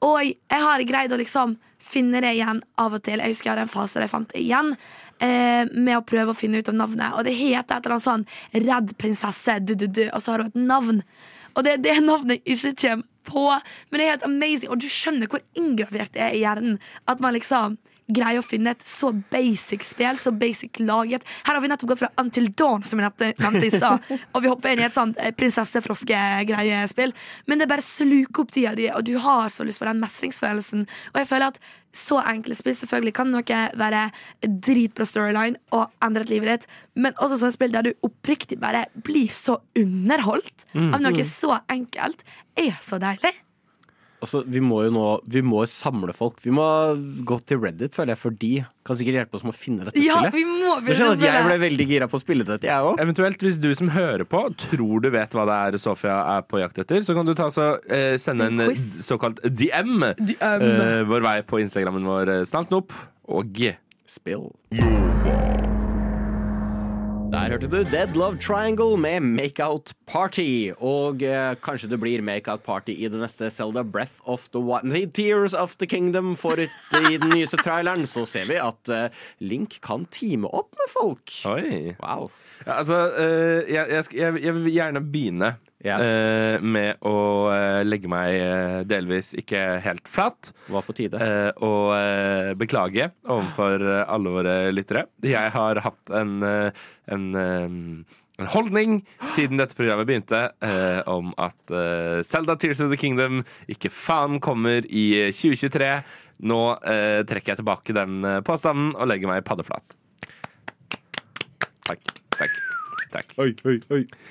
Og 0.03 0.19
jeg 0.25 0.65
har 0.65 0.83
greid 0.83 1.13
å 1.15 1.19
liksom 1.21 1.55
finne 1.83 2.21
det 2.23 2.33
igjen 2.37 2.61
av 2.79 2.95
og 2.95 3.03
til. 3.05 3.21
Jeg 3.21 3.33
husker 3.33 3.49
jeg 3.49 3.55
hadde 3.55 3.67
en 3.67 3.71
fase 3.71 3.99
der 3.99 4.07
jeg 4.07 4.13
fant 4.13 4.31
det 4.31 4.41
igjen. 4.41 4.73
Eh, 5.23 5.69
med 5.71 5.95
å 5.95 6.03
prøve 6.03 6.33
å 6.33 6.35
finne 6.35 6.59
ut 6.59 6.67
av 6.67 6.75
navnet. 6.75 7.13
Og 7.15 7.23
det 7.27 7.35
heter 7.37 7.77
et 7.77 7.85
eller 7.85 7.95
annet 7.95 8.07
sånn 8.07 8.25
'Redd 8.51 8.89
prinsesse', 8.99 9.59
du, 9.63 9.75
du, 9.75 9.87
du, 9.87 10.03
og 10.11 10.19
så 10.19 10.33
har 10.33 10.43
hun 10.43 10.51
et 10.51 10.67
navn. 10.67 11.03
Og 11.55 11.63
det 11.63 11.73
er 11.73 11.83
det 11.85 11.97
navnet 12.03 12.43
ikke 12.43 12.73
kommer 12.81 13.07
på. 13.23 13.45
Men 13.89 13.99
det 13.99 14.05
er 14.05 14.13
helt 14.17 14.27
amazing, 14.27 14.71
og 14.73 14.81
du 14.83 14.89
skjønner 14.91 15.31
hvor 15.31 15.43
inngravert 15.55 16.11
det 16.17 16.25
er 16.25 16.35
i 16.35 16.41
hjernen. 16.43 16.79
At 17.07 17.23
man 17.23 17.37
liksom 17.37 17.77
greier 18.11 18.39
å 18.41 18.45
finne 18.45 18.71
et 18.71 18.81
så 18.83 19.11
basic 19.31 19.83
spill, 19.83 20.17
så 20.19 20.31
basic 20.35 20.79
laget. 20.79 21.23
Her 21.47 21.55
har 21.55 21.61
vi 21.61 21.67
nettopp 21.71 21.89
gått 21.93 21.99
fra 22.03 22.09
Until 22.19 22.49
Dawn, 22.51 22.83
som 22.83 22.99
jeg 22.99 23.07
nevnte- 23.09 23.33
nevnte 23.39 23.65
i 23.65 23.69
stad, 23.77 23.99
og 24.33 24.41
vi 24.43 24.49
hopper 24.51 24.69
inn 24.73 24.79
i 24.83 24.87
et 24.87 24.93
sånt 24.97 25.17
eh, 25.19 25.31
prinsessefroske-greiespill. 25.31 27.13
Men 27.47 27.59
det 27.61 27.67
bare 27.71 27.81
sluker 27.85 28.43
opp 28.43 28.51
tida 28.51 28.75
di, 28.75 28.89
og 28.91 29.03
du 29.07 29.15
har 29.23 29.49
så 29.53 29.63
lyst 29.67 29.79
på 29.81 29.87
den 29.87 30.01
mestringsfølelsen. 30.03 30.85
Og 31.13 31.21
jeg 31.21 31.29
føler 31.29 31.47
at 31.53 31.59
så 31.93 32.17
enkle 32.25 32.55
spill 32.57 32.73
Selvfølgelig 32.73 33.13
kan 33.13 33.29
noe 33.29 33.57
være 33.77 33.99
dritbra 34.41 35.05
storyline 35.05 35.59
og 35.77 35.91
endret 36.01 36.31
livet 36.31 36.49
ditt, 36.49 36.63
men 36.97 37.13
også 37.21 37.37
sånne 37.43 37.53
spill 37.53 37.71
der 37.75 37.85
du 37.85 37.91
oppriktig 38.07 38.57
bare 38.59 38.87
blir 39.05 39.29
så 39.29 39.59
underholdt 39.77 40.65
Mm. 40.73 40.93
av 40.95 41.01
noe 41.01 41.11
Mm. 41.13 41.23
så 41.29 41.59
enkelt, 41.69 42.23
er 42.57 42.73
så 42.81 42.97
deilig. 42.99 43.33
Altså, 44.23 44.41
vi 44.47 44.61
må 44.63 44.81
jo 44.85 44.91
nå 44.95 45.05
Vi 45.29 45.41
må 45.45 45.63
samle 45.69 46.13
folk. 46.15 46.39
Vi 46.43 46.53
må 46.55 46.63
gå 47.27 47.37
til 47.49 47.59
Reddit, 47.63 47.93
føler 47.95 48.13
jeg, 48.15 48.21
for 48.21 48.37
de 48.39 48.51
kan 48.87 48.97
sikkert 48.99 49.17
hjelpe 49.19 49.37
oss 49.39 49.43
med 49.47 49.53
å 49.53 49.57
finne 49.57 49.85
dette 49.87 50.01
Ja, 50.03 50.17
spillet. 50.19 50.33
vi 50.35 50.43
må 50.47 50.77
Du 50.83 50.91
skjønner 50.91 51.15
at 51.17 51.25
jeg 51.27 51.45
ble 51.47 51.57
veldig 51.61 51.87
gira 51.91 52.07
på 52.11 52.19
å 52.19 52.23
spille 52.23 52.47
dette, 52.47 52.67
jeg 52.67 52.87
òg. 52.89 52.99
Eventuelt, 53.03 53.43
hvis 53.45 53.59
du 53.63 53.69
som 53.77 53.91
hører 53.95 54.25
på, 54.27 54.41
tror 54.65 55.03
du 55.03 55.09
vet 55.13 55.35
hva 55.37 55.45
det 55.49 55.59
er 55.59 55.79
Sofia 55.83 56.17
er 56.37 56.47
på 56.47 56.59
jakt 56.63 56.79
etter, 56.83 57.03
så 57.05 57.15
kan 57.17 57.27
du 57.27 57.33
ta 57.37 57.49
så, 57.53 57.73
eh, 57.89 58.15
sende 58.21 58.47
en, 58.51 58.59
En 58.59 58.71
eh, 58.71 58.75
såkalt 59.07 59.43
DM, 59.43 59.99
DM. 60.19 60.67
eh, 60.67 61.03
vår 61.09 61.27
vei 61.27 61.37
på 61.47 61.61
Instagrammen 61.63 62.03
vår, 62.07 62.33
snart 62.47 62.63
Snallsnop 62.67 62.93
og 63.27 63.61
Spill. 64.05 64.51
Der 67.33 67.49
hørte 67.49 67.65
du 67.65 67.79
Dead 67.81 68.13
Love 68.13 68.37
Triangle 68.37 68.93
med 68.97 69.19
Makeout 69.19 69.93
Party. 70.05 70.69
Og 70.77 71.23
eh, 71.25 71.55
kanskje 71.65 71.89
det 71.89 71.97
blir 71.97 72.21
Makeout 72.21 72.61
Party 72.61 72.93
i 72.93 73.09
det 73.09 73.17
neste 73.17 73.49
Zelda 73.49 73.81
Breath 73.81 74.21
of 74.29 74.45
the 74.53 74.61
Wild 74.61 75.15
Tears 75.17 75.55
of 75.57 75.73
the 75.81 75.87
Kingdom. 75.89 76.35
For 76.37 76.61
i 76.61 76.67
den 77.17 77.33
nyeste 77.33 77.57
traileren 77.57 78.05
så 78.05 78.27
ser 78.29 78.45
vi 78.51 78.59
at 78.61 78.93
eh, 78.93 79.09
Link 79.41 79.79
kan 79.81 80.05
teame 80.13 80.45
opp 80.53 80.77
med 80.77 80.93
folk. 80.93 81.33
Oi. 81.49 81.95
Wow. 82.03 82.29
Ja, 82.67 82.77
altså, 82.77 83.01
eh, 83.17 83.73
jeg, 83.79 84.05
jeg, 84.13 84.43
jeg 84.43 84.57
vil 84.59 84.69
gjerne 84.69 85.01
begynne 85.01 85.55
eh, 85.83 86.61
med 86.63 87.01
å 87.03 87.13
eh, 87.51 87.81
legge 87.83 88.07
meg 88.11 88.33
eh, 88.39 88.79
delvis 88.87 89.33
ikke 89.35 89.59
helt 89.83 90.07
flat. 90.07 90.51
Var 90.71 90.85
på 90.87 90.95
tide. 90.95 91.19
eh, 91.19 91.51
og 91.63 91.91
eh, 91.97 92.53
beklage 92.59 93.09
overfor 93.27 93.83
eh, 93.83 94.03
alle 94.07 94.33
våre 94.33 94.55
lyttere. 94.71 95.05
Jeg 95.27 95.51
har 95.55 95.81
hatt 95.83 96.13
en, 96.15 96.39
en 97.11 98.05
en 98.41 98.47
holdning 98.49 98.95
siden 99.29 99.59
dette 99.61 99.75
programmet 99.77 100.07
begynte 100.09 100.39
om 101.05 101.29
at 101.37 101.73
Zelda 102.25 102.55
Tears 102.57 102.81
of 102.81 102.89
the 102.89 102.97
Kingdom 102.97 103.43
ikke 103.69 103.91
faen 103.93 104.39
kommer 104.41 104.81
i 104.89 105.29
2023. 105.29 105.91
Nå 106.49 106.59
trekker 107.29 107.53
jeg 107.53 107.61
tilbake 107.61 107.93
den 107.95 108.25
påstanden 108.47 108.95
og 108.97 109.11
legger 109.13 109.29
meg 109.29 109.45
paddeflat. 109.45 109.95
Takk. 111.85 112.15
Takk. 112.39 112.72
Takk. 113.13 113.33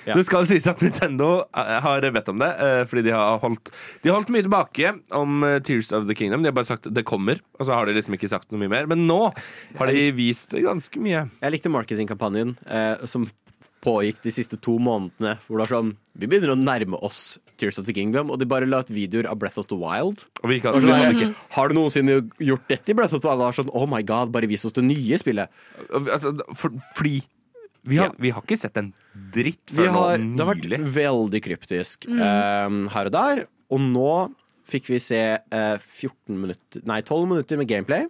Ja. 0.07 0.17
Det 0.17 0.25
skal 0.27 0.47
sies 0.51 0.67
at 0.71 0.83
Nintendo 0.83 1.31
eh, 1.55 1.77
har 1.85 2.07
bedt 2.15 2.31
om 2.33 2.41
det, 2.43 2.51
eh, 2.67 2.83
fordi 2.91 3.07
de 3.09 3.15
har 3.15 3.39
holdt 3.43 3.71
De 4.03 4.11
har 4.11 4.19
holdt 4.19 4.33
mye 4.35 4.47
tilbake 4.47 4.95
om 5.19 5.45
eh, 5.47 5.61
Tears 5.65 5.93
of 5.97 6.09
the 6.09 6.17
Kingdom. 6.19 6.43
De 6.43 6.51
har 6.51 6.57
bare 6.57 6.69
sagt 6.69 6.91
det 6.91 7.07
kommer, 7.09 7.41
og 7.59 7.69
så 7.69 7.77
har 7.77 7.87
de 7.87 7.95
liksom 7.97 8.19
ikke 8.19 8.31
sagt 8.33 8.51
noe 8.51 8.63
mye 8.65 8.73
mer. 8.73 8.91
Men 8.91 9.07
nå 9.09 9.21
har 9.79 9.93
de 9.93 10.09
vist 10.17 10.57
ganske 10.59 11.03
mye. 11.03 11.29
Jeg 11.43 11.55
likte 11.55 11.73
marketingkampanjen 11.73 12.57
eh, 12.67 13.07
som 13.09 13.29
pågikk 13.83 14.21
de 14.23 14.33
siste 14.35 14.59
to 14.63 14.77
månedene. 14.83 15.37
Hvor 15.47 15.59
det 15.59 15.67
var 15.67 15.73
sånn 15.77 15.95
Vi 16.19 16.29
begynner 16.29 16.55
å 16.55 16.59
nærme 16.59 16.99
oss 17.03 17.39
Tears 17.61 17.79
of 17.81 17.87
the 17.87 17.95
Kingdom, 17.95 18.31
og 18.31 18.41
de 18.41 18.49
bare 18.49 18.67
la 18.69 18.83
ut 18.83 18.91
videoer 18.93 19.29
av 19.31 19.39
Breath 19.41 19.61
of 19.61 19.69
the 19.71 19.79
Wild. 19.79 20.25
Og 20.43 20.51
vi 20.51 20.61
kan, 20.63 20.75
Og 20.75 20.85
sånn, 20.85 21.15
ikke, 21.15 21.31
Har 21.57 21.69
du 21.71 21.79
noensinne 21.79 22.19
gjort 22.43 22.67
dette 22.71 22.93
i 22.93 22.97
Breath 22.99 23.15
of 23.15 23.23
the 23.23 23.31
Wild? 23.31 23.45
Og 23.47 23.59
sånn, 23.61 23.73
oh 23.75 23.87
my 23.91 24.03
god, 24.07 24.33
bare 24.35 24.51
vis 24.51 24.67
oss 24.67 24.75
det 24.77 24.85
nye 24.87 25.19
spillet. 25.21 25.51
altså, 25.93 26.35
for, 26.59 26.75
fordi 26.99 27.21
vi 27.89 27.99
har, 27.99 28.13
vi 28.23 28.31
har 28.31 28.45
ikke 28.45 28.59
sett 28.61 28.77
en 28.79 28.93
dritt 29.35 29.73
Vi 29.73 29.83
før 29.83 29.91
har, 29.97 30.23
nå 30.23 30.37
det 30.39 30.45
har 30.47 30.55
vært 30.55 30.95
veldig 30.95 31.41
kryptisk 31.43 32.07
Mm. 32.09 32.21
eh, 32.23 32.77
her 32.95 33.11
og 33.11 33.13
der. 33.17 33.45
Og 33.73 33.81
nå 33.83 34.13
fikk 34.69 34.87
vi 34.93 34.99
se 35.03 35.19
uh, 35.51 35.79
14 35.81 36.37
minutter 36.39 36.85
Nei, 36.87 37.01
12 37.03 37.27
minutter 37.29 37.59
med 37.59 37.69
gameplay. 37.69 38.07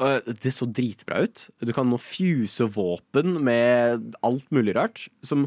Uh, 0.00 0.18
det 0.26 0.50
så 0.52 0.66
dritbra 0.66 1.22
ut. 1.22 1.44
Du 1.62 1.70
kan 1.72 1.86
nå 1.88 2.00
fuse 2.02 2.66
våpen 2.74 3.38
med 3.46 4.16
alt 4.26 4.50
mulig 4.50 4.74
rart. 4.74 5.06
Som 5.22 5.46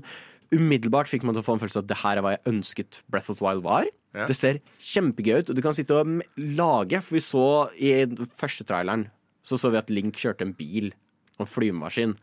umiddelbart 0.53 1.11
fikk 1.11 1.25
man 1.27 1.35
til 1.35 1.43
å 1.43 1.45
få 1.49 1.57
en 1.57 1.61
følelse 1.65 1.81
av 1.81 1.83
at 1.83 1.91
det 1.91 1.99
her 2.05 2.17
er 2.17 2.23
hva 2.23 2.35
jeg 2.37 2.53
ønsket 2.53 3.01
Breath 3.11 3.33
of 3.33 3.41
the 3.41 3.45
Wild 3.45 3.65
var. 3.67 3.89
Ja. 4.15 4.25
Det 4.29 4.37
ser 4.39 4.61
kjempegøy 4.79 5.41
ut, 5.43 5.49
og 5.51 5.57
du 5.59 5.61
kan 5.65 5.75
sitte 5.75 5.97
og 5.99 6.23
lage. 6.39 7.01
For 7.03 7.17
vi 7.19 7.25
så 7.25 7.45
i 7.75 7.91
første 8.39 8.63
traileren 8.69 9.09
så 9.47 9.59
så 9.59 9.71
vi 9.71 9.79
at 9.79 9.91
Link 9.91 10.15
kjørte 10.19 10.47
en 10.47 10.55
bil 10.55 10.93
og 11.37 11.45
en 11.45 11.51
flymaskin. 11.51 12.15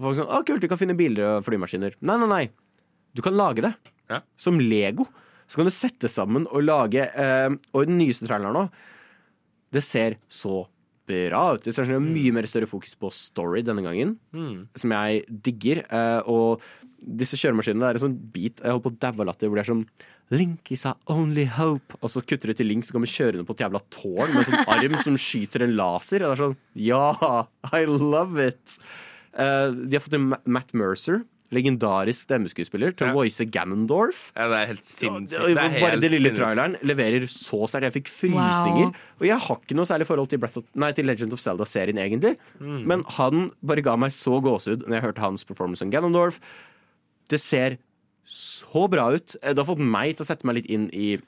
Folk 0.00 0.16
sånn, 0.16 0.30
å 0.32 0.40
kult, 0.46 0.62
du 0.62 0.68
kan 0.70 0.78
finne 0.80 0.96
biler 0.96 1.38
og 1.38 1.44
flymaskiner. 1.46 1.94
Nei, 2.00 2.16
nei, 2.22 2.28
nei. 2.30 2.44
Du 3.14 3.20
kan 3.24 3.36
lage 3.36 3.60
det. 3.66 3.74
Ja. 4.10 4.22
Som 4.40 4.60
Lego. 4.60 5.06
Så 5.46 5.56
kan 5.60 5.68
du 5.68 5.74
sette 5.74 6.08
sammen 6.08 6.46
og 6.48 6.62
lage 6.64 7.02
eh, 7.12 7.48
Og 7.74 7.84
den 7.86 7.98
nyeste 8.00 8.24
traileren 8.24 8.54
nå, 8.56 8.62
det 9.72 9.82
ser 9.84 10.16
så 10.32 10.62
bra 11.08 11.42
ut. 11.56 11.64
Det 11.66 11.74
er 11.82 11.98
mye 12.00 12.32
mer 12.32 12.46
større 12.48 12.68
fokus 12.70 12.94
på 12.96 13.10
story 13.12 13.60
denne 13.66 13.82
gangen, 13.84 14.14
Mm. 14.32 14.68
som 14.78 14.90
jeg 14.94 15.24
digger. 15.28 15.82
Eh, 15.90 16.22
og 16.30 16.62
disse 17.02 17.36
kjøremaskinene, 17.36 17.80
det 17.82 17.88
er 17.90 17.98
en 18.00 18.04
sånn 18.06 18.18
beat 18.32 18.60
jeg 18.62 18.70
holder 18.70 18.84
på 18.86 18.92
å 18.94 18.98
daue 19.02 19.20
av 19.20 19.26
latter, 19.32 19.48
hvor 19.50 19.58
det 19.58 19.64
er 19.66 19.72
sånn 19.74 19.86
Link 20.32 20.70
is 20.72 20.86
our 20.88 20.96
only 21.12 21.44
hope. 21.44 21.92
Og 22.00 22.08
så 22.08 22.22
kutter 22.24 22.48
du 22.48 22.54
til 22.56 22.66
Link, 22.70 22.86
så 22.86 22.94
kommer 22.94 23.10
kjørende 23.10 23.44
på 23.44 23.52
et 23.52 23.64
jævla 23.66 23.82
tårn 23.92 24.30
med 24.32 24.38
en 24.40 24.46
sånn 24.48 24.68
arm 24.72 24.94
som 25.02 25.16
skyter 25.20 25.66
en 25.66 25.74
laser. 25.76 26.22
Og 26.24 26.30
det 26.32 26.38
er 26.38 26.44
sånn 26.46 26.56
Ja, 26.80 27.46
I 27.74 27.84
love 27.84 28.38
it! 28.46 28.78
Eh, 29.32 29.68
de 29.88 29.96
har 29.96 30.02
fått 30.04 30.16
inn 30.18 30.32
Matt 30.44 30.72
Mercer, 30.76 31.22
legendarisk 31.52 32.24
stemmeskuespiller, 32.24 32.94
til 32.96 33.10
å 33.10 33.16
voice 33.18 33.44
Ganondorf. 33.52 34.30
Ja, 34.32 34.46
det 34.48 34.58
er 34.58 34.70
helt 34.70 34.86
sinnssykt. 34.88 35.36
Det 35.36 35.50
er 35.50 35.58
Bare 35.58 35.74
helt 35.74 36.00
den 36.00 36.14
lille 36.14 36.30
sinnssykt. 36.30 36.38
traileren 36.40 36.76
leverer 36.88 37.26
så 37.28 37.60
sterkt. 37.68 37.90
Jeg 37.90 37.96
fikk 37.98 38.08
frysninger. 38.12 38.88
Wow. 38.88 39.02
Og 39.20 39.26
jeg 39.28 39.38
har 39.46 39.60
ikke 39.60 39.76
noe 39.76 39.88
særlig 39.88 40.08
forhold 40.08 40.32
til, 40.32 40.44
of, 40.48 40.56
nei, 40.80 40.92
til 40.96 41.04
Legend 41.10 41.36
of 41.36 41.44
Zelda-serien, 41.44 42.00
egentlig. 42.00 42.38
Mm. 42.58 42.86
Men 42.88 43.04
han 43.18 43.50
bare 43.60 43.84
ga 43.84 43.98
meg 44.00 44.14
så 44.16 44.40
gåsehud 44.40 44.86
når 44.86 44.96
jeg 44.96 45.06
hørte 45.10 45.24
hans 45.26 45.44
performance 45.44 45.84
som 45.84 45.92
Ganondorf. 45.92 46.40
Det 47.28 47.40
ser 47.40 47.76
så 48.24 48.88
bra 48.88 49.10
ut. 49.12 49.36
Det 49.36 49.58
har 49.58 49.68
fått 49.68 49.84
meg 49.84 50.16
til 50.16 50.24
å 50.24 50.30
sette 50.32 50.48
meg 50.48 50.62
litt 50.62 50.72
inn 50.72 50.88
i 50.96 51.18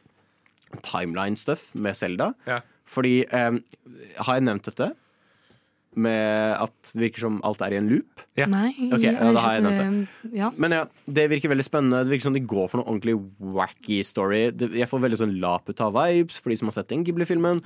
timeline-stuff 0.84 1.74
med 1.76 1.96
Zelda. 1.98 2.32
Ja. 2.48 2.60
Fordi 2.88 3.24
eh, 3.28 3.56
Har 4.24 4.38
jeg 4.38 4.44
nevnt 4.48 4.66
dette? 4.68 4.92
Med 5.94 6.56
at 6.58 6.90
det 6.90 7.04
virker 7.04 7.22
som 7.22 7.38
alt 7.46 7.62
er 7.62 7.76
i 7.76 7.78
en 7.78 7.88
loop? 7.92 8.22
Ja. 8.34 8.48
Nei, 8.50 8.72
okay, 8.88 9.12
ja, 9.12 9.30
da 9.30 9.44
har 9.44 9.56
jeg 9.56 9.64
nevnt 9.66 9.80
det. 10.24 10.30
Ja. 10.34 10.50
Men 10.58 10.74
ja, 10.74 10.84
det 11.06 11.28
virker 11.30 11.52
veldig 11.52 11.66
spennende. 11.66 12.02
Det 12.02 12.10
virker 12.10 12.26
som 12.26 12.34
de 12.34 12.42
går 12.42 12.70
for 12.72 12.80
noe 12.80 12.88
ordentlig 12.90 13.14
wacky 13.54 14.00
story. 14.06 14.48
Jeg 14.50 14.90
får 14.90 15.04
veldig 15.06 15.20
sånn 15.22 15.36
Laputa-vibes 15.42 16.40
for 16.42 16.50
de 16.50 16.58
som 16.58 16.70
har 16.72 16.80
sett 16.80 16.90
den 16.90 17.06
Ghibli-filmen. 17.06 17.62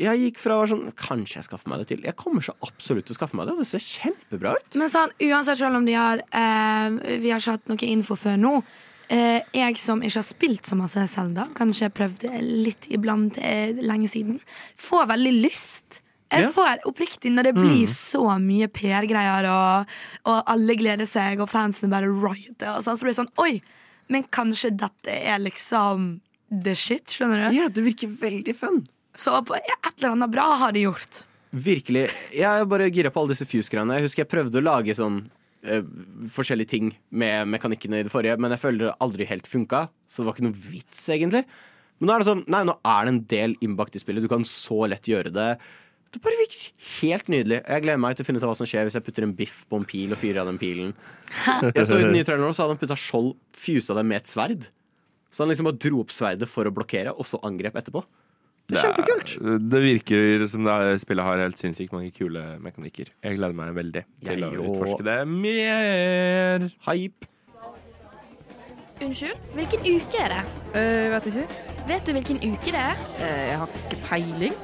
Jeg 0.00 0.20
gikk 0.22 0.38
fra 0.40 0.56
å 0.56 0.62
være 0.62 0.72
sånn 0.72 0.86
Kanskje 0.96 1.38
jeg 1.38 1.46
skaffer 1.50 1.72
meg 1.72 1.82
det 1.82 1.90
til. 1.90 2.04
Jeg 2.06 2.16
kommer 2.20 2.44
så 2.44 2.54
absolutt 2.64 3.08
til 3.08 3.14
å 3.16 3.18
skaffe 3.18 3.36
meg 3.38 3.50
det. 3.50 3.58
Det 3.60 3.68
ser 3.68 3.84
kjempebra 3.84 4.54
ut. 4.56 4.78
Men 4.80 4.92
sånn, 4.92 5.12
uansett, 5.28 5.60
selv 5.60 5.80
om 5.80 5.88
de 5.88 5.96
har 5.98 6.22
eh, 6.24 7.18
Vi 7.20 7.32
har 7.32 7.42
ikke 7.42 7.58
hatt 7.58 7.68
noe 7.70 7.92
info 7.92 8.16
før 8.18 8.40
nå. 8.40 8.54
Eh, 9.12 9.40
jeg 9.52 9.80
som 9.82 10.00
ikke 10.00 10.20
har 10.20 10.26
spilt 10.26 10.68
så 10.68 10.78
masse 10.78 11.04
Selda, 11.12 11.48
kanskje 11.56 11.90
prøvd 11.92 12.28
litt 12.40 12.88
iblant 12.92 13.36
eh, 13.42 13.74
lenge 13.84 14.08
siden, 14.08 14.38
får 14.80 15.10
veldig 15.12 15.34
lyst. 15.42 16.01
Jeg 16.32 16.46
Ja. 16.46 16.50
får 16.56 16.82
oppriktig 16.88 17.30
Når 17.32 17.42
det 17.50 17.54
blir 17.54 17.84
Mm. 17.84 17.92
så 17.92 18.22
mye 18.40 18.68
PR-greier, 18.72 19.44
og, 19.52 19.86
og 20.24 20.42
alle 20.46 20.74
gleder 20.80 21.06
seg, 21.06 21.40
og 21.40 21.48
fansen 21.52 21.90
bare 21.92 22.08
rioter, 22.08 22.76
og 22.76 22.82
sånn, 22.82 22.96
så 22.96 23.04
blir 23.04 23.12
det 23.14 23.20
sånn 23.20 23.32
Oi, 23.38 23.60
men 24.08 24.24
kanskje 24.24 24.70
dette 24.76 25.08
er 25.12 25.38
liksom 25.38 26.20
the 26.50 26.74
shit, 26.74 27.06
skjønner 27.06 27.48
du? 27.50 27.56
Ja, 27.56 27.68
det 27.68 27.84
virker 27.84 28.08
veldig 28.08 28.54
fun. 28.56 28.86
Så 29.16 29.38
på, 29.44 29.54
ja, 29.56 29.76
et 29.86 29.94
eller 30.02 30.12
annet 30.16 30.30
bra 30.32 30.56
har 30.56 30.72
de 30.72 30.82
gjort. 30.86 31.22
Virkelig. 31.52 32.10
Jeg 32.32 32.44
er 32.48 32.64
bare 32.64 32.90
gira 32.90 33.10
på 33.12 33.20
alle 33.20 33.34
disse 33.34 33.44
Fuse-greiene. 33.48 33.94
Jeg 33.98 34.02
husker 34.08 34.24
jeg 34.24 34.28
prøvde 34.32 34.60
å 34.60 34.64
lage 34.64 34.94
sånn 34.96 35.18
uh, 35.64 35.82
forskjellige 36.32 36.68
ting 36.68 36.94
med 37.10 37.46
mekanikkene 37.52 38.00
i 38.00 38.02
det 38.06 38.12
forrige, 38.12 38.38
men 38.40 38.50
jeg 38.50 38.60
føler 38.60 38.78
det 38.88 38.94
aldri 39.04 39.26
helt 39.28 39.46
funka, 39.46 39.88
så 40.08 40.22
det 40.22 40.26
var 40.26 40.34
ikke 40.34 40.46
noe 40.48 40.60
vits, 40.72 41.04
egentlig. 41.12 41.44
Men 42.00 42.08
nå 42.08 42.14
er 42.14 42.18
det 42.24 42.26
sånn, 42.26 42.44
nei, 42.50 42.62
nå 42.64 42.74
er 42.84 43.04
det 43.04 43.12
en 43.12 43.20
del 43.30 43.54
innbakt 43.62 43.94
i 43.94 44.00
spillet. 44.02 44.24
Du 44.24 44.28
kan 44.32 44.42
så 44.48 44.88
lett 44.90 45.06
gjøre 45.06 45.30
det. 45.32 45.50
Det 46.12 46.20
bare 46.20 46.36
virker 46.42 46.90
helt 47.00 47.28
nydelig. 47.32 47.62
Jeg 47.64 47.84
gleder 47.86 48.00
meg 48.04 48.16
til 48.16 48.24
å 48.24 48.28
finne 48.28 48.40
ut 48.40 48.44
av 48.44 48.50
hva 48.52 48.56
som 48.58 48.68
skjer 48.68 48.84
hvis 48.84 48.98
jeg 48.98 49.04
putter 49.06 49.24
en 49.24 49.34
biff 49.36 49.62
på 49.70 49.78
en 49.80 49.86
pil 49.88 50.12
og 50.12 50.20
fyrer 50.20 50.42
av 50.42 50.50
den 50.50 50.60
pilen. 50.60 50.90
Jeg 51.72 51.86
så 51.88 51.96
i 51.96 52.04
den 52.04 52.12
nye 52.12 52.26
traileren 52.28 52.52
så 52.52 52.66
hadde 52.66 52.76
han 52.76 52.80
putta 52.82 52.98
skjold, 53.00 53.30
fusa 53.56 53.96
det 53.96 54.04
med 54.04 54.20
et 54.20 54.28
sverd. 54.28 54.66
Så 55.32 55.42
han 55.42 55.48
liksom 55.48 55.70
bare 55.70 55.80
dro 55.80 56.02
opp 56.02 56.12
sverdet 56.12 56.50
for 56.52 56.68
å 56.68 56.74
blokkere, 56.74 57.14
og 57.16 57.24
så 57.24 57.40
angrep 57.48 57.78
etterpå. 57.80 58.04
Det 58.68 58.76
er 58.76 58.84
kjempekult. 58.86 59.32
Det 59.72 59.80
virker 59.82 60.44
som 60.52 60.68
det 60.68 60.74
er, 60.76 61.00
spillet 61.00 61.26
har 61.26 61.40
helt 61.42 61.60
sinnssykt 61.60 61.96
mange 61.96 62.12
kule 62.14 62.44
mekanikker. 62.62 63.08
Jeg 63.24 63.38
gleder 63.38 63.56
meg 63.56 63.72
veldig 63.76 64.04
til 64.20 64.44
å 64.46 64.52
utforske 64.52 65.06
det 65.08 65.18
mer. 65.32 66.68
Hype. 66.86 67.28
Unnskyld, 69.02 69.48
hvilken 69.56 69.88
uke 69.88 70.20
er 70.22 70.36
det? 70.36 70.42
Uh, 70.76 71.08
vet 71.16 71.32
ikke. 71.32 71.46
Vet 71.88 72.04
du 72.06 72.12
hvilken 72.14 72.38
uke 72.44 72.70
det 72.70 72.84
er? 72.84 73.00
Uh, 73.16 73.40
jeg 73.48 73.56
har 73.64 73.74
ikke 73.80 74.02
peiling. 74.04 74.60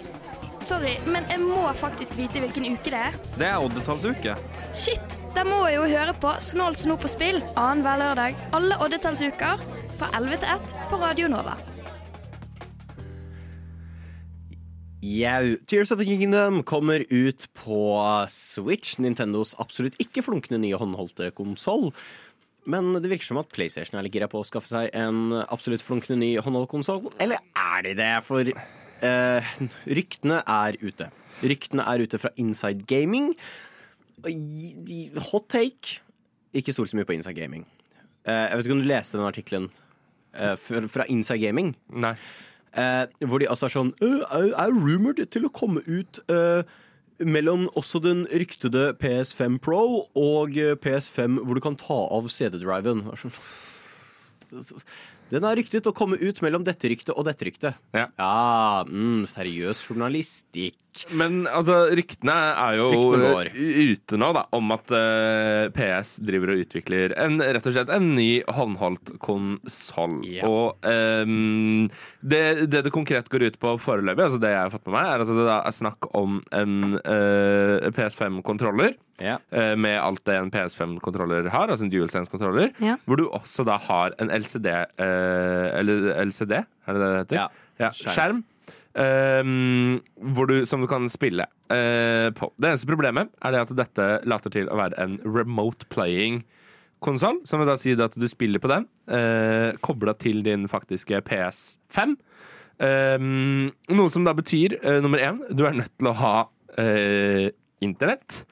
Sorry, 0.69 0.99
men 1.09 1.25
jeg 1.33 1.41
må 1.41 1.63
faktisk 1.81 2.13
vite 2.19 2.43
hvilken 2.43 2.67
uke 2.75 2.91
det 2.93 2.99
er. 3.01 3.15
Det 3.41 3.47
er 3.49 3.63
oddetallsuke. 3.65 4.35
Shit! 4.77 5.15
Da 5.33 5.41
må 5.47 5.63
jeg 5.65 5.79
jo 5.79 5.87
høre 5.89 6.13
på 6.21 6.35
Snålt 6.45 6.83
snop 6.83 7.07
og 7.07 7.13
spill 7.13 7.39
annenhver 7.55 7.97
lørdag 8.03 8.37
alle 8.57 8.77
oddetallsuker 8.85 9.63
fra 9.97 10.11
11 10.19 10.43
til 10.43 10.53
1 10.59 10.77
på 10.91 11.01
Radio 11.01 11.33
Nova. 11.33 11.57
Jau. 15.01 15.57
Tears 15.71 15.95
of 15.95 16.03
the 16.03 16.05
Kingdom 16.05 16.61
kommer 16.69 17.07
ut 17.09 17.49
på 17.65 17.81
Switch, 18.29 18.99
Nintendos 19.01 19.55
absolutt 19.63 19.97
ikke 20.03 20.27
flunkende 20.27 20.61
nye 20.67 20.77
håndholdte 20.77 21.31
konsoll. 21.39 21.95
Men 22.69 22.93
det 22.99 23.09
virker 23.09 23.31
som 23.31 23.41
at 23.41 23.49
PlayStation 23.55 23.97
er 23.97 24.05
litt 24.05 24.19
gira 24.19 24.29
på 24.29 24.43
å 24.43 24.45
skaffe 24.45 24.69
seg 24.69 24.91
en 24.93 25.39
absolutt 25.47 25.87
flunkende 25.87 26.21
ny 26.21 26.35
håndholdt 26.45 26.75
konsoll. 26.75 27.07
Eller 27.23 27.41
er 27.57 27.87
de 27.87 27.95
det? 27.97 28.17
For 28.29 28.53
eh, 29.05 29.55
ryktene 29.87 30.43
er 30.43 30.79
ute. 30.83 31.11
Ryktene 31.43 31.87
er 31.87 32.03
ute 32.03 32.19
fra 32.19 32.33
Inside 32.37 32.87
Gaming. 32.91 33.33
Hot 35.31 35.49
take 35.53 36.01
ikke 36.57 36.73
stol 36.75 36.89
så 36.89 36.99
mye 36.99 37.07
på 37.09 37.15
Inside 37.17 37.37
Gaming. 37.39 37.67
Eh, 38.25 38.49
jeg 38.49 38.57
vet 38.57 38.67
ikke 38.67 38.77
om 38.79 38.83
du 38.83 38.89
leste 38.89 39.19
den 39.19 39.29
artikkelen 39.29 39.71
eh, 40.35 40.57
fra 40.59 41.07
Inside 41.09 41.41
Gaming? 41.45 41.75
Nei. 41.93 42.15
Eh, 42.79 43.07
hvor 43.27 43.41
de 43.41 43.49
altså 43.49 43.69
er 43.69 43.73
sånn 43.73 43.95
«Øh, 44.05 44.21
Er, 44.29 44.51
er 44.53 44.75
rumored 44.75 45.23
til 45.33 45.49
å 45.49 45.53
komme 45.55 45.81
ut 45.89 46.21
eh, 46.31 46.63
mellom 47.25 47.67
også 47.79 48.01
den 48.05 48.27
ryktede 48.31 48.93
PS5 49.01 49.59
Pro 49.65 50.05
og 50.15 50.59
eh, 50.59 50.77
PS5 50.79 51.41
hvor 51.43 51.59
du 51.59 51.65
kan 51.65 51.79
ta 51.81 51.99
av 52.15 52.29
CD-driven. 52.33 53.07
Den 55.29 55.45
er 55.45 55.59
ryktet 55.61 55.85
å 55.89 55.93
komme 55.93 56.17
ut 56.17 56.39
mellom 56.45 56.65
dette 56.65 56.89
ryktet 56.89 57.13
og 57.13 57.27
dette 57.29 57.45
ryktet. 57.45 57.77
Ja. 57.93 58.07
mm, 58.89 59.27
seriøs 59.29 59.83
journalistikk. 59.85 60.79
Men 61.17 61.41
altså, 61.47 61.81
ryktene 61.97 62.37
er 62.55 62.79
jo 62.79 62.89
Ryktene 62.93 63.91
ute 63.93 64.21
nå, 64.21 64.31
da, 64.37 64.45
om 64.57 64.75
at 64.75 64.95
uh, 64.95 65.71
PS 65.75 66.17
driver 66.25 66.55
og 66.55 66.63
utvikler 66.65 67.15
en, 67.21 67.39
rett 67.43 67.67
og 67.69 67.77
slett 67.77 67.93
en 67.95 68.13
ny 68.17 68.29
håndholdt 68.55 69.15
konsoll. 69.25 70.21
Og 70.49 70.89
um, 70.89 71.89
det, 72.21 72.45
det 72.71 72.85
det 72.87 72.95
konkret 72.95 73.29
går 73.33 73.49
ut 73.49 73.59
på 73.63 73.75
foreløpig, 73.83 74.29
altså 74.29 74.41
det 74.43 74.55
jeg 74.55 74.63
har 74.65 74.75
fått 74.75 74.87
med 74.89 74.99
meg, 74.99 75.11
er 75.13 75.25
at 75.25 75.33
det 75.33 75.49
da 75.49 75.59
er 75.63 75.77
snakk 75.79 76.11
om 76.19 76.41
en 76.57 76.79
uh, 77.03 77.91
PS5-kontroller. 77.95 78.97
eh, 79.51 79.75
med 79.77 79.97
alt 79.99 80.23
det 80.29 80.37
en 80.39 80.51
PS5-kontroller 80.55 81.49
har, 81.51 81.73
altså 81.73 81.87
en 81.87 81.91
DualSense-kontroller. 81.91 82.71
Ja. 82.79 82.95
Hvor 83.05 83.19
du 83.19 83.27
også 83.35 83.65
da 83.67 83.79
har 83.89 84.15
en 84.23 84.31
LCD 84.31 84.69
eh, 84.71 85.67
Eller 85.81 86.13
LCD, 86.23 86.55
er 86.63 86.95
det 86.95 87.01
det 87.03 87.09
det 87.09 87.19
heter? 87.25 87.41
Ja. 87.41 87.91
skjerm. 87.91 88.15
Skjerm. 88.15 88.45
Ehm, 88.99 90.01
du, 90.19 90.67
som 90.67 90.83
du 90.83 90.89
kan 90.91 91.07
spille 91.13 91.47
eh, 91.71 92.29
på. 92.35 92.51
Det 92.59 92.73
eneste 92.73 92.89
problemet 92.91 93.31
er 93.45 93.55
det 93.55 93.61
at 93.63 93.75
dette 93.79 94.07
later 94.27 94.55
til 94.55 94.71
å 94.71 94.79
være 94.81 94.99
en 94.99 95.19
remote 95.23 95.87
playing 95.93 96.43
konsoll. 97.05 97.39
Som 97.47 97.63
vil 97.63 97.71
da 97.71 97.79
si 97.79 97.95
at 97.95 98.19
du 98.19 98.27
spiller 98.31 98.63
på 98.63 98.71
den, 98.73 98.89
uh, 99.13 99.71
kobla 99.85 100.17
til 100.19 100.43
din 100.47 100.67
faktiske 100.71 101.23
PS5. 101.29 102.17
Ehm, 102.83 103.71
noe 103.95 104.11
som 104.11 104.27
da 104.27 104.35
betyr, 104.35 104.79
uh, 104.83 104.99
nummer 105.05 105.23
én, 105.23 105.39
du 105.55 105.65
er 105.67 105.79
nødt 105.79 105.95
til 105.95 106.11
å 106.11 106.17
ha 106.19 106.35
uh, 106.79 107.47
internett 107.85 108.43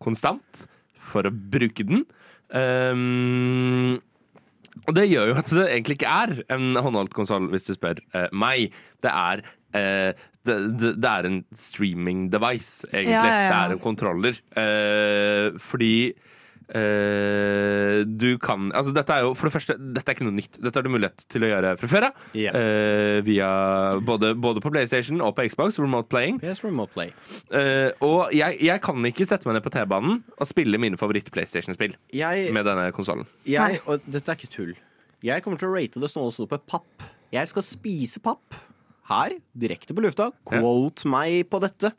konstant 0.00 0.64
for 1.10 1.28
å 1.28 1.32
bruke 1.32 1.84
den. 1.84 2.06
Um, 2.50 4.00
og 4.88 4.96
det 4.96 5.10
gjør 5.10 5.30
jo 5.30 5.38
at 5.38 5.52
det 5.52 5.66
egentlig 5.68 5.98
ikke 5.98 6.12
er 6.24 6.38
en 6.56 6.72
håndholdt 6.80 7.14
konsoll, 7.14 7.50
hvis 7.52 7.68
du 7.68 7.74
spør 7.76 8.00
uh, 8.16 8.28
meg. 8.32 8.72
Det 9.04 9.12
er 9.12 9.44
eh, 9.76 10.26
det, 10.46 10.58
det, 10.96 11.10
er 11.10 11.28
en 11.28 11.40
streaming 11.56 12.28
device, 12.32 12.86
egentlig. 12.92 13.14
Ja, 13.14 13.24
ja, 13.24 13.40
ja. 13.44 13.48
Det 13.50 13.56
er 13.60 13.74
en 13.74 13.82
kontroller. 13.82 14.38
Eh, 14.56 15.58
fordi 15.60 15.94
eh, 16.08 18.00
du 18.06 18.38
kan 18.40 18.70
Altså, 18.72 18.94
dette 18.96 19.12
er 19.12 19.26
jo 19.26 19.34
for 19.36 19.48
det 19.48 19.54
første 19.54 19.76
Dette 19.76 20.08
er 20.08 20.16
ikke 20.16 20.26
noe 20.28 20.36
nytt. 20.38 20.56
Dette 20.62 20.78
har 20.78 20.86
du 20.86 20.92
mulighet 20.92 21.26
til 21.30 21.44
å 21.44 21.50
gjøre 21.50 21.74
fra 21.80 21.90
før 21.92 22.08
av. 22.08 22.24
Ja. 22.38 22.54
Eh, 22.56 23.20
via 23.26 23.50
både, 24.06 24.32
både 24.40 24.64
på 24.64 24.72
PlayStation 24.72 25.20
og 25.24 25.34
på 25.36 25.44
Xbox, 25.50 25.78
remote 25.82 26.08
playing. 26.12 26.40
Yes, 26.44 26.64
Remote 26.64 26.94
Play. 26.96 27.12
Eh, 27.52 27.90
og 28.06 28.32
jeg, 28.36 28.60
jeg 28.64 28.84
kan 28.84 29.10
ikke 29.12 29.28
sette 29.28 29.48
meg 29.48 29.58
ned 29.58 29.66
på 29.66 29.74
T-banen 29.76 30.22
og 30.36 30.48
spille 30.48 30.80
mine 30.80 31.00
favoritt-PlayStation-spill 31.00 31.98
med 32.56 32.64
denne 32.64 32.90
konsollen. 32.96 33.28
Og 33.84 34.08
dette 34.08 34.24
er 34.24 34.40
ikke 34.40 34.54
tull. 34.56 34.74
Jeg 35.20 35.44
kommer 35.44 35.60
til 35.60 35.68
å 35.68 35.76
rate 35.76 36.00
det 36.00 36.08
snåle 36.08 36.48
på 36.48 36.62
papp. 36.64 37.08
Jeg 37.30 37.46
skal 37.50 37.62
spise 37.66 38.22
papp 38.24 38.56
her, 39.10 39.36
direkte 39.58 39.96
på 39.96 40.04
lufta. 40.04 40.30
Quote 40.48 41.10
meg 41.10 41.44
på 41.50 41.60
dette. 41.62 41.92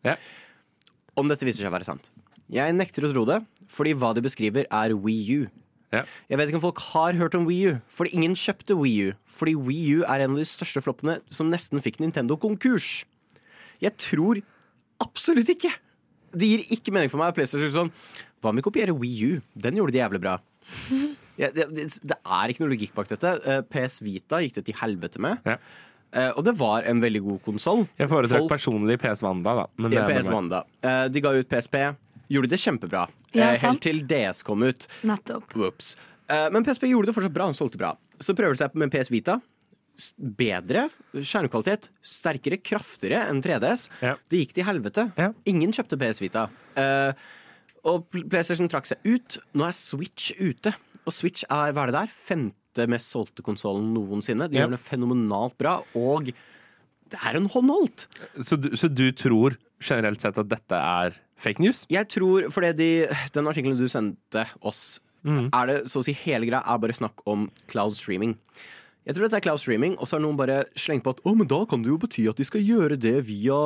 Om 1.20 1.32
dette 1.32 1.48
viser 1.48 1.66
seg 1.66 1.72
å 1.72 1.76
være 1.76 1.88
sant. 1.88 2.12
Jeg 2.52 2.76
nekter 2.76 3.08
å 3.08 3.12
tro 3.14 3.26
det, 3.28 3.42
fordi 3.72 3.96
hva 3.96 4.12
de 4.16 4.24
beskriver, 4.26 4.68
er 4.68 4.96
Wii 4.96 5.42
U. 5.42 5.50
Jeg 5.92 6.40
vet 6.40 6.48
ikke 6.48 6.60
om 6.62 6.64
folk 6.64 6.82
har 6.94 7.18
hørt 7.20 7.36
om 7.36 7.46
Wii 7.50 7.68
U, 7.68 7.78
fordi 7.92 8.14
ingen 8.16 8.36
kjøpte 8.40 8.78
Wii 8.80 9.10
U. 9.10 9.14
Fordi 9.28 9.56
Wii 9.60 9.98
U 9.98 10.04
er 10.06 10.24
en 10.24 10.36
av 10.36 10.40
de 10.40 10.48
største 10.48 10.84
floppene 10.84 11.18
som 11.32 11.52
nesten 11.52 11.84
fikk 11.84 12.00
Nintendo 12.00 12.38
konkurs. 12.40 13.04
Jeg 13.84 13.98
tror 14.00 14.40
absolutt 15.04 15.52
ikke. 15.52 15.72
Det 16.32 16.48
gir 16.48 16.64
ikke 16.72 16.94
mening 16.96 17.12
for 17.12 17.20
meg. 17.20 17.34
at 17.34 17.40
PlayStation 17.40 17.74
sånn, 17.74 17.92
Hva 18.42 18.50
om 18.54 18.58
vi 18.58 18.64
kopierer 18.66 18.96
Wii 18.96 19.26
U? 19.28 19.42
Den 19.54 19.76
gjorde 19.78 19.96
de 19.96 20.04
jævlig 20.04 20.24
bra. 20.24 20.40
Ja, 21.40 21.48
det, 21.50 21.64
det, 21.74 22.18
er 22.22 22.52
ikke 22.52 22.62
noe 22.62 22.70
logikk 22.70 22.92
bak 22.94 23.08
dette. 23.10 23.30
Eh, 23.50 23.62
PS 23.66 23.96
Vita 24.04 24.42
gikk 24.44 24.60
det 24.60 24.66
til 24.68 24.76
helvete 24.78 25.18
med. 25.24 25.40
Eh, 26.12 26.30
og 26.36 26.44
det 26.44 26.54
var 26.60 26.88
en 26.90 27.02
veldig 27.04 27.22
god 27.24 27.42
konsoll. 27.46 27.86
Jeg 28.00 28.12
foretrakk 28.12 28.50
personlig 28.52 28.98
PS 29.02 29.24
Wanda, 29.24 29.56
da. 29.62 29.68
Men 29.78 29.94
det 29.94 30.02
Ja, 30.02 30.08
PS. 30.10 30.30
Wanda. 30.32 30.64
Uh, 30.84 31.06
de 31.12 31.24
ga 31.24 31.34
ut 31.38 31.50
PSP. 31.50 31.78
Gjorde 32.32 32.52
det 32.52 32.60
kjempebra. 32.64 33.08
Ja, 33.36 33.54
sant. 33.56 33.84
helt 33.84 33.84
til 33.84 34.04
DS 34.08 34.44
kom 34.48 34.64
ut. 34.64 34.88
Eh, 36.32 36.48
men 36.52 36.64
PSP 36.64 36.88
gjorde 36.92 37.12
det 37.12 37.16
fortsatt 37.16 37.36
bra. 37.36 37.48
Han 37.50 37.58
solgte 37.58 37.80
bra. 37.80 37.96
Så 38.20 38.36
prøver 38.38 38.56
det 38.56 38.64
seg 38.64 38.78
med 38.80 38.92
PS 38.94 39.12
Vita. 39.12 39.40
Bedre 40.18 40.88
skjermkvalitet, 41.14 41.90
sterkere, 42.02 42.58
kraftigere 42.64 43.28
enn 43.30 43.42
3DS. 43.44 43.90
Det 44.32 44.40
gikk 44.40 44.56
til 44.58 44.66
helvete. 44.66 45.10
Ingen 45.52 45.76
kjøpte 45.76 46.00
PS 46.00 46.22
Vita. 46.24 46.48
Eh, 46.80 47.12
og 47.88 48.08
PlayStation 48.14 48.70
trakk 48.72 48.90
seg 48.90 49.02
ut. 49.08 49.38
Nå 49.58 49.66
er 49.68 49.76
Switch 49.76 50.32
ute. 50.40 50.74
Og 51.06 51.16
Switch 51.16 51.46
er 51.50 51.74
hva 51.74 51.86
er 51.88 51.92
det 51.92 51.98
der? 51.98 52.12
femte 52.14 52.86
mest 52.88 53.12
solgte 53.12 53.44
konsollen 53.44 53.90
noensinne. 53.96 54.48
De 54.50 54.58
Ja. 54.60 54.66
gjør 54.66 54.76
det 54.78 54.84
fenomenalt 54.86 55.58
bra. 55.58 55.80
Og 55.98 56.30
det 57.12 57.20
er 57.20 57.36
en 57.36 57.50
håndholdt. 57.50 58.08
Så 58.40 58.56
du, 58.60 58.70
så 58.78 58.88
du 58.88 59.12
tror 59.12 59.58
generelt 59.82 60.22
sett 60.22 60.38
at 60.38 60.48
dette 60.48 60.78
er 60.78 61.18
fake 61.42 61.60
news? 61.60 61.86
Jeg 61.90 62.08
tror, 62.08 62.50
fordi 62.54 62.74
de, 62.78 62.90
den 63.34 63.48
artikkelen 63.50 63.80
du 63.80 63.88
sendte 63.90 64.46
oss, 64.62 65.00
mm. 65.26 65.50
er 65.52 65.66
det 65.68 65.80
så 65.90 66.00
å 66.00 66.06
si 66.06 66.14
hele 66.14 66.46
greia 66.46 66.62
er 66.62 66.78
bare 66.84 66.94
snakk 66.96 67.26
om 67.26 67.50
cloud 67.68 67.98
streaming. 67.98 68.38
Jeg 69.08 69.18
tror 69.18 69.26
dette 69.26 69.40
er 69.42 69.46
cloud 69.48 69.60
streaming, 69.60 69.98
og 69.98 70.06
så 70.08 70.20
har 70.20 70.22
noen 70.22 70.38
bare 70.38 70.62
slengt 70.78 71.04
på 71.04 71.16
at 71.16 71.24
å, 71.26 71.34
men 71.34 71.50
da 71.50 71.64
kan 71.66 71.82
det 71.82 71.90
jo 71.90 71.98
bety 71.98 72.28
at 72.30 72.38
de 72.38 72.46
skal 72.46 72.62
gjøre 72.62 73.00
det 73.02 73.18
via 73.26 73.58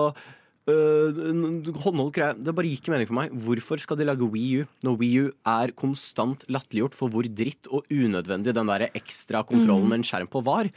øh, 0.68 1.14
n- 1.32 1.74
håndholdt 1.84 2.16
greie. 2.16 2.34
Det 2.42 2.54
bare 2.56 2.66
gir 2.70 2.80
ikke 2.80 2.92
mening 2.94 3.08
for 3.10 3.18
meg. 3.20 3.32
Hvorfor 3.46 3.78
skal 3.82 3.98
de 4.00 4.06
lage 4.08 4.26
Wii 4.32 4.62
U 4.62 4.66
når 4.84 4.98
Wii 5.02 5.20
U 5.26 5.32
er 5.46 5.72
konstant 5.78 6.46
latterliggjort 6.50 6.96
for 6.98 7.10
hvor 7.14 7.24
dritt 7.28 7.68
og 7.72 7.86
unødvendig 7.92 8.54
den 8.56 8.68
der 8.72 8.88
ekstra 8.96 9.44
kontrollen 9.46 9.84
Mm. 9.86 9.90
med 9.90 9.98
en 10.00 10.04
skjerm 10.10 10.28
på 10.32 10.44
var? 10.44 10.70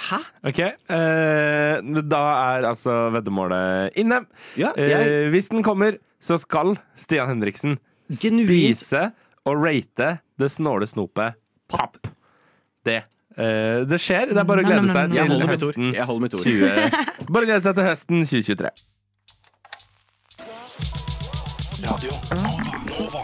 Hæ? 0.00 0.18
Ok, 0.46 0.58
eh, 0.60 1.80
Da 2.08 2.20
er 2.56 2.64
altså 2.64 3.10
veddemålet 3.12 3.90
inne. 3.96 4.24
Ja, 4.56 4.70
Eh, 4.76 4.88
jeg- 4.88 5.30
hvis 5.30 5.48
den 5.50 5.62
kommer, 5.62 5.98
så 6.22 6.38
skal 6.38 6.78
Stian 6.96 7.28
Henriksen 7.28 7.78
Genuint. 8.10 8.78
spise 8.78 9.12
og 9.44 9.56
rate 9.64 10.20
det 10.38 10.50
snåle 10.50 10.86
snopet 10.86 11.34
papp. 11.68 12.06
Det. 12.84 13.02
eh, 13.36 13.84
det 13.84 13.98
skjer. 14.00 14.28
Det 14.28 14.38
er 14.38 14.44
bare 14.44 14.62
å 14.62 14.66
glede 14.66 14.88
seg 14.88 15.12
til 15.12 15.22
høsten 15.22 15.94
Jeg 15.94 16.04
holder 16.06 16.20
mitt 16.20 16.34
ord. 16.34 16.44
20... 16.44 17.26
Bare 17.32 17.44
glede 17.46 17.60
seg 17.62 17.74
til 17.74 17.84
høsten 17.84 18.24
2023. 18.24 18.70
Radio 22.00 22.16
Nova. 22.32 22.64
Nova. 22.98 23.22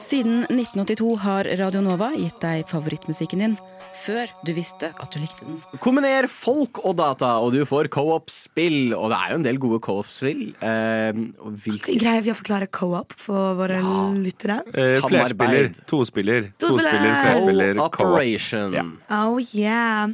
Siden 0.00 0.46
1982 0.48 1.16
har 1.20 1.44
Radio 1.44 1.82
Nova 1.84 2.08
gitt 2.16 2.40
deg 2.40 2.64
favorittmusikken 2.70 3.44
din 3.44 3.58
før 3.98 4.30
du 4.46 4.52
visste 4.56 4.90
at 4.94 5.12
du 5.12 5.20
likte 5.20 5.44
den. 5.44 5.58
Kombiner 5.82 6.28
folk 6.30 6.80
og 6.86 6.96
data, 6.98 7.34
og 7.42 7.52
du 7.54 7.62
får 7.68 7.90
co-op-spill. 7.92 8.94
Og 8.96 9.10
det 9.12 9.18
er 9.18 9.32
jo 9.32 9.38
en 9.40 9.46
del 9.46 9.60
gode 9.62 9.80
co-op-spill. 9.84 10.42
Eh, 10.64 11.20
hvilke 11.64 11.96
Greier 12.00 12.24
vi 12.24 12.32
å 12.32 12.36
forklare 12.38 12.70
co-op 12.72 13.14
for 13.18 13.58
våre 13.58 13.80
lyttere? 14.16 14.60
Eh, 14.72 14.98
flerspiller, 15.04 15.72
tospiller, 15.90 16.50
Tospiller. 16.60 17.00
flerspiller, 17.24 17.74
co-op. 17.82 17.98
Co 17.98 18.22
yeah. 18.22 18.78
Ja. 18.78 18.86
Oh 19.18 19.38
yeah. 19.52 20.08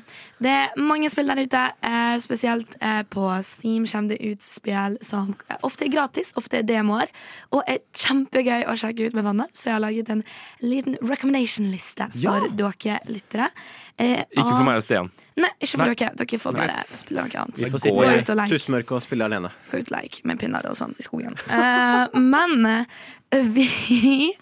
Det 0.44 0.52
er 0.52 0.74
mange 0.80 1.08
spill 1.12 1.30
der 1.30 1.40
ute. 1.40 1.62
Eh, 1.88 2.16
spesielt 2.20 2.74
eh, 2.84 3.00
på 3.08 3.24
Steam 3.46 3.86
kommer 3.88 4.12
det 4.12 4.20
ut 4.34 4.44
spill 4.44 4.98
som 5.04 5.32
ofte 5.64 5.86
er 5.88 5.92
gratis, 5.94 6.34
ofte 6.36 6.60
er 6.60 6.66
demoer, 6.68 7.08
og 7.54 7.62
er 7.70 7.80
kjempegøy 7.96 8.66
å 8.68 8.76
sjekke 8.76 9.08
ut 9.08 9.16
med 9.16 9.24
venner. 9.24 9.48
Så 9.56 9.70
jeg 9.70 9.76
har 9.78 9.84
laget 9.86 10.12
en 10.12 10.22
liten 10.64 10.98
recommendation-liste 11.00 12.10
for 12.20 12.48
dere 12.60 13.00
lyttere. 13.08 13.48
Eh, 13.96 14.24
Ikke 14.34 14.50
for 14.50 14.66
meg 14.66 14.80
og 14.80 14.84
Stian. 14.84 15.08
Nei, 15.38 15.50
ikke 15.62 15.78
for 15.78 15.86
Nei. 15.88 15.94
dere. 15.98 16.14
Dere 16.18 16.38
får 16.42 16.54
bare 16.56 16.76
nei. 16.76 16.84
spille 16.98 17.24
noe 17.24 17.40
annet. 17.44 17.58
Vi 17.62 17.70
får 17.70 17.78
Gå 17.78 17.82
sitte 17.86 17.94
ut 17.94 18.30
og 18.30 18.34
i 18.34 18.38
leke. 18.40 18.50
tussmørket 18.54 18.96
og 18.98 19.02
spille 19.06 19.26
alene. 19.28 19.50
Gå 19.70 19.80
ut 19.82 19.90
og 19.90 19.96
leke 19.96 20.24
med 20.30 20.40
pinner 20.42 20.66
og 20.70 20.76
sånn 20.78 20.94
i 20.98 21.06
skogen. 21.06 21.38
Eh, 21.48 22.18
men 22.20 22.66
eh, 22.70 22.84
vi 23.56 24.34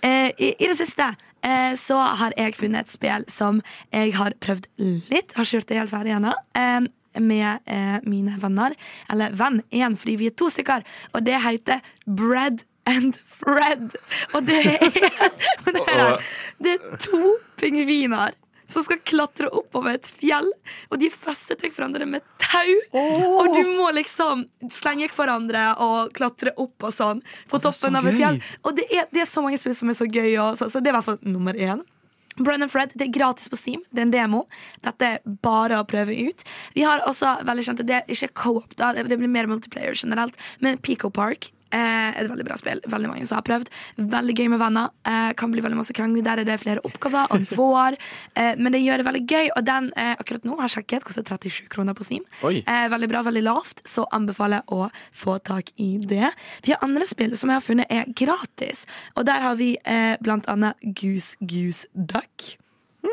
eh, 0.00 0.30
i, 0.38 0.54
I 0.58 0.68
det 0.68 0.76
siste 0.78 1.08
eh, 1.42 1.72
så 1.78 1.98
har 2.20 2.36
jeg 2.38 2.56
funnet 2.58 2.86
et 2.86 2.92
spill 2.92 3.26
som 3.32 3.62
jeg 3.94 4.14
har 4.18 4.36
prøvd 4.42 4.68
litt. 5.10 5.34
Har 5.36 5.46
ikke 5.46 5.60
gjort 5.60 5.68
det 5.72 5.80
helt 5.80 5.94
ferdig 5.94 6.14
ennå. 6.16 6.36
eh, 6.58 6.80
med 7.16 7.70
mine 8.04 8.34
venner. 8.42 8.74
Eller 9.08 9.32
venn 9.32 9.62
én, 9.72 9.94
fordi 9.96 10.18
vi 10.20 10.26
er 10.28 10.34
to 10.36 10.50
stykker. 10.52 10.82
Og 11.16 11.24
det 11.24 11.38
heter 11.40 11.80
Bread 12.04 12.66
and 12.84 13.16
Fred. 13.24 13.96
Og 14.34 14.44
det 14.44 14.58
er, 14.74 14.84
det 15.64 15.86
er, 15.88 16.18
det 16.60 16.74
er 16.76 17.00
to 17.00 17.38
pingviner 17.56 18.36
som 18.68 18.84
skal 18.84 19.00
klatre 19.06 19.50
oppover 19.54 19.96
et 19.96 20.08
fjell, 20.10 20.48
og 20.90 21.00
de 21.00 21.10
fester 21.12 21.58
til 21.60 21.72
hverandre 21.74 22.06
med 22.08 22.24
tau. 22.42 22.72
Og 22.96 23.50
du 23.54 23.62
må 23.76 23.90
liksom 23.96 24.46
slenge 24.72 25.08
hverandre 25.14 25.68
og 25.82 26.14
klatre 26.16 26.54
opp 26.56 26.88
og 26.88 26.94
sånn 26.94 27.22
på 27.50 27.60
toppen 27.62 27.98
av 27.98 28.08
et 28.10 28.18
fjell. 28.18 28.40
Og 28.64 28.78
det 28.78 28.88
er, 28.90 29.10
det 29.12 29.24
er 29.24 29.30
så 29.30 29.44
mange 29.44 29.60
spill 29.60 29.76
som 29.78 29.92
er 29.92 29.98
så 29.98 30.08
gøy, 30.08 30.32
og 30.42 30.56
så, 30.58 30.70
så 30.72 30.82
det 30.82 30.90
er 30.90 30.96
i 30.96 30.98
hvert 31.00 31.10
fall 31.12 31.22
nummer 31.26 31.56
én. 31.56 31.84
Brennan 32.36 32.68
Fred, 32.68 32.90
Det 32.94 33.06
er 33.06 33.12
gratis 33.12 33.48
på 33.48 33.56
Steam. 33.56 33.82
Det 33.90 34.02
er 34.02 34.06
en 34.06 34.12
demo. 34.12 34.42
Dette 34.84 35.08
er 35.08 35.20
bare 35.24 35.80
å 35.80 35.86
prøve 35.88 36.12
ut. 36.28 36.42
Vi 36.76 36.84
har 36.84 37.04
også 37.08 37.38
veldig 37.48 37.64
kjente 37.64 37.86
Det 37.88 37.96
er 38.02 38.10
ikke 38.12 38.34
co-op, 38.42 38.76
da. 38.76 38.92
Det 38.92 39.16
blir 39.16 39.30
mer 39.32 39.48
multiplayer 39.48 39.96
generelt. 39.96 40.36
Men 40.60 40.76
Pico 40.76 41.08
Park 41.08 41.48
et 41.74 42.28
veldig 42.30 42.46
bra 42.46 42.56
spill. 42.58 42.80
Veldig 42.86 43.10
mange 43.10 43.26
som 43.28 43.40
har 43.40 43.46
prøvd. 43.46 43.70
Veldig 43.96 44.36
gøy 44.38 44.48
med 44.52 44.60
venner. 44.62 44.92
Eh, 45.06 45.32
kan 45.38 45.52
bli 45.52 45.64
veldig 45.64 45.78
masse 45.80 45.94
krangling. 45.96 46.24
Der 46.26 46.42
er 46.42 46.48
det 46.48 46.58
flere 46.62 46.82
oppgaver 46.86 47.32
og 47.32 47.40
nivåer. 47.44 47.98
Eh, 48.34 48.54
men 48.58 48.72
det 48.74 48.82
gjør 48.84 49.02
det 49.02 49.08
veldig 49.08 49.24
gøy. 49.26 49.50
Og 49.56 49.66
den 49.66 49.90
eh, 49.96 50.14
akkurat 50.16 50.46
nå 50.48 50.58
har 50.60 50.72
sjekket 50.72 51.06
koster 51.06 51.26
37 51.26 51.66
kroner 51.72 51.96
på 51.96 52.06
Steam. 52.06 52.26
Oi. 52.46 52.60
Eh, 52.62 52.86
veldig 52.92 53.10
bra, 53.12 53.22
veldig 53.26 53.44
lavt, 53.46 53.82
så 53.88 54.06
anbefaler 54.16 54.62
jeg 54.62 54.76
å 54.76 54.90
få 55.16 55.38
tak 55.46 55.72
i 55.82 55.96
det. 56.02 56.30
Vi 56.66 56.74
har 56.74 56.84
andre 56.86 57.08
spill 57.08 57.36
som 57.38 57.52
jeg 57.52 57.60
har 57.60 57.66
funnet 57.66 57.92
er 57.92 58.06
gratis, 58.16 58.86
og 59.16 59.26
der 59.28 59.42
har 59.44 59.58
vi 59.58 59.74
eh, 59.84 60.14
blant 60.22 60.48
annet 60.52 60.78
Goose 60.96 61.36
Goose 61.40 61.88
Duck. 61.94 62.56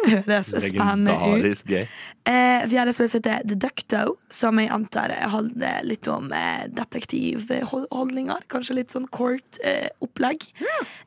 Høres 0.14 0.50
spennende 0.54 1.14
ut. 1.14 1.22
Legendarisk 1.24 1.68
gøy. 1.74 1.84
Eh, 2.30 2.66
vi 2.72 2.78
har 2.80 2.86
det 2.90 2.94
som 2.98 3.06
heter 3.08 3.44
The 3.48 3.56
Ducto, 3.60 4.04
som 4.34 4.60
jeg 4.62 4.70
antar 4.74 5.14
handler 5.34 5.84
litt 5.88 6.08
om 6.12 6.32
eh, 6.36 6.66
detektivholdninger. 6.72 8.46
Kanskje 8.52 8.78
litt 8.80 8.94
sånn 8.96 9.08
court-opplegg. 9.14 10.48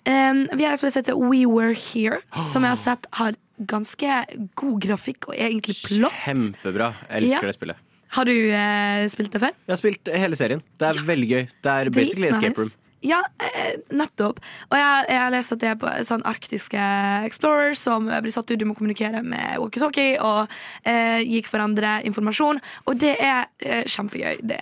Eh, 0.06 0.44
vi 0.52 0.64
har 0.66 0.76
det 0.76 0.80
som 0.82 0.90
heter 0.90 1.18
We 1.20 1.44
Were 1.48 1.74
Here, 1.74 2.20
som 2.46 2.62
jeg 2.66 2.74
har 2.74 2.80
sett 2.80 3.06
har 3.20 3.36
ganske 3.66 4.22
god 4.60 4.80
grafikk 4.84 5.30
og 5.30 5.36
egentlig 5.38 5.78
plott. 5.86 6.16
Kjempebra. 6.26 6.90
Jeg 7.08 7.22
elsker 7.24 7.42
Ja. 7.46 7.52
det 7.52 7.56
spillet. 7.56 7.76
Har 8.16 8.24
du 8.28 8.32
eh, 8.54 9.06
spilt 9.10 9.32
det 9.32 9.40
før? 9.42 9.54
Jeg 9.66 9.72
har 9.72 9.80
spilt 9.80 10.08
hele 10.14 10.36
serien. 10.38 10.60
Det 10.78 10.86
er 10.88 11.00
veldig 11.04 11.28
gøy. 11.30 11.48
Det 11.64 11.72
er 11.72 11.90
basically 11.90 12.28
Dritnice. 12.30 12.38
escape 12.44 12.60
room. 12.62 12.70
Ja, 13.04 13.20
eh, 13.42 13.76
nettopp. 13.92 14.40
Og 14.70 14.78
jeg, 14.78 15.04
jeg 15.12 15.32
lest 15.34 15.52
at 15.52 15.60
det 15.62 15.68
er 15.68 15.80
på 15.80 15.90
sånn 16.08 16.24
arktiske 16.26 16.86
explorer 17.26 17.76
som 17.78 18.08
blir 18.08 18.32
satt 18.34 18.50
ut. 18.50 18.58
Du 18.58 18.64
må 18.68 18.76
kommunikere 18.78 19.22
med 19.22 19.58
walkietalkie 19.60 20.16
og 20.24 20.52
eh, 20.88 21.20
gi 21.22 21.42
hverandre 21.46 21.98
informasjon. 22.08 22.62
Og 22.86 23.02
det 23.02 23.16
er 23.20 23.44
eh, 23.60 23.84
kjempegøy. 23.84 24.40
Det, 24.46 24.60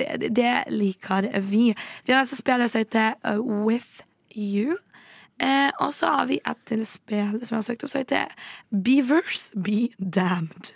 det, 0.00 0.32
det, 0.34 0.56
liker 0.74 1.30
vi. 1.46 1.70
Vi 2.04 2.12
har 2.12 2.24
altså 2.24 2.38
spillet 2.38 2.72
som 2.72 2.82
heter 2.82 3.14
uh, 3.22 3.40
With 3.40 4.02
You. 4.34 4.76
Eh, 5.42 5.70
og 5.80 5.92
så 5.92 6.06
har 6.06 6.26
vi 6.30 6.40
et 6.40 6.72
spill 6.88 7.36
som 7.44 7.56
jeg 7.56 7.60
har 7.60 7.66
søkt 7.68 7.84
opp, 7.84 7.92
som 7.92 8.02
heter 8.02 8.32
Beavers 8.72 9.50
Be 9.54 9.88
Damned. 10.00 10.72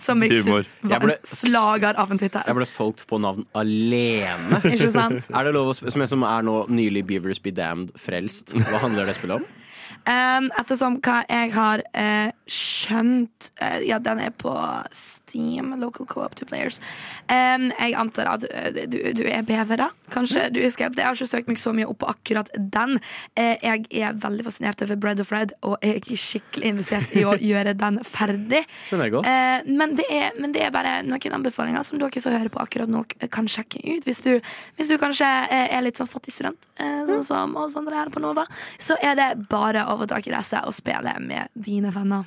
Som 0.00 0.22
jeg 0.24 0.42
syns 0.44 0.74
var 0.82 1.04
en 1.04 1.14
slager 1.26 1.98
av 2.00 2.12
en 2.12 2.20
tittel. 2.20 2.44
Jeg 2.46 2.58
ble 2.58 2.66
solgt 2.68 3.04
på 3.10 3.20
navn 3.22 3.46
alene. 3.58 4.60
Ikke 4.74 4.90
sant? 4.94 5.30
Er 5.30 5.48
det 5.48 5.54
lov 5.56 5.72
å 5.72 5.76
spørre, 5.76 5.94
Som 5.94 6.04
jeg 6.06 6.12
som 6.14 6.26
er 6.26 6.46
nå 6.46 6.56
nylig 6.72 7.04
Beavers 7.10 7.42
Be 7.42 7.52
Damned 7.54 7.94
frelst, 8.00 8.56
hva 8.56 8.82
handler 8.82 9.10
det 9.10 9.18
spillet 9.20 9.42
om? 9.42 9.48
Um, 10.08 10.46
ettersom 10.56 10.94
hva 11.04 11.18
jeg 11.28 11.50
har 11.52 11.82
uh, 11.92 12.30
skjønt 12.48 13.50
uh, 13.60 13.82
Ja, 13.84 13.98
den 14.00 14.22
er 14.24 14.30
på 14.32 14.54
Steam, 15.30 15.74
Local 15.80 16.06
Co-op 16.06 16.34
to 16.36 16.46
Players. 16.48 16.80
Um, 17.30 17.70
jeg 17.78 17.94
antar 17.98 18.32
at 18.34 18.46
eh, 18.50 18.86
du, 18.90 18.98
du 19.14 19.22
er 19.28 19.44
bever, 19.46 19.78
da? 19.78 19.88
Kanskje? 20.10 20.48
Du 20.54 20.60
er 20.62 20.72
skrevet. 20.74 20.98
Jeg 20.98 21.06
har 21.06 21.18
ikke 21.18 21.30
søkt 21.30 21.50
meg 21.50 21.60
så 21.60 21.72
mye 21.76 21.86
opp 21.90 22.00
på 22.02 22.10
akkurat 22.10 22.50
den. 22.56 22.98
Uh, 23.38 23.54
jeg 23.62 23.86
er 24.02 24.16
veldig 24.18 24.46
fascinert 24.46 24.82
over 24.84 24.98
Bread 25.00 25.22
of 25.22 25.30
Red, 25.34 25.54
og 25.66 25.76
jeg 25.84 26.00
er 26.00 26.22
skikkelig 26.24 26.72
investert 26.74 27.14
i 27.14 27.24
å 27.28 27.36
gjøre 27.50 27.76
den 27.78 28.00
ferdig. 28.06 28.64
Skjønner 28.88 29.08
jeg 29.08 29.16
godt. 29.16 29.30
Uh, 29.30 29.70
men, 29.70 29.94
det 30.00 30.08
er, 30.10 30.34
men 30.40 30.56
det 30.56 30.64
er 30.66 30.74
bare 30.74 30.98
noen 31.06 31.38
anbefalinger 31.40 31.86
som 31.86 32.00
dere 32.00 32.22
som 32.22 32.34
hører 32.34 32.52
på 32.52 32.62
akkurat 32.62 32.90
nå, 32.90 33.04
kan 33.30 33.48
sjekke 33.50 33.82
ut. 33.86 34.08
Hvis 34.08 34.24
du, 34.26 34.32
hvis 34.80 34.90
du 34.90 34.98
kanskje 35.00 35.28
er 35.50 35.80
litt 35.84 36.00
sånn 36.00 36.10
fattig 36.10 36.34
student, 36.34 36.68
uh, 36.82 37.04
sånn 37.08 37.24
som 37.26 37.56
oss 37.60 37.78
andre 37.78 38.02
her 38.02 38.12
på 38.12 38.22
Nova, 38.22 38.48
så 38.80 38.98
er 39.04 39.16
det 39.18 39.30
bare 39.50 39.86
å 39.86 39.98
tak 40.10 40.26
i 40.26 40.34
disse 40.34 40.60
og 40.66 40.74
spille 40.74 41.14
med 41.22 41.52
dine 41.54 41.94
venner. 41.94 42.26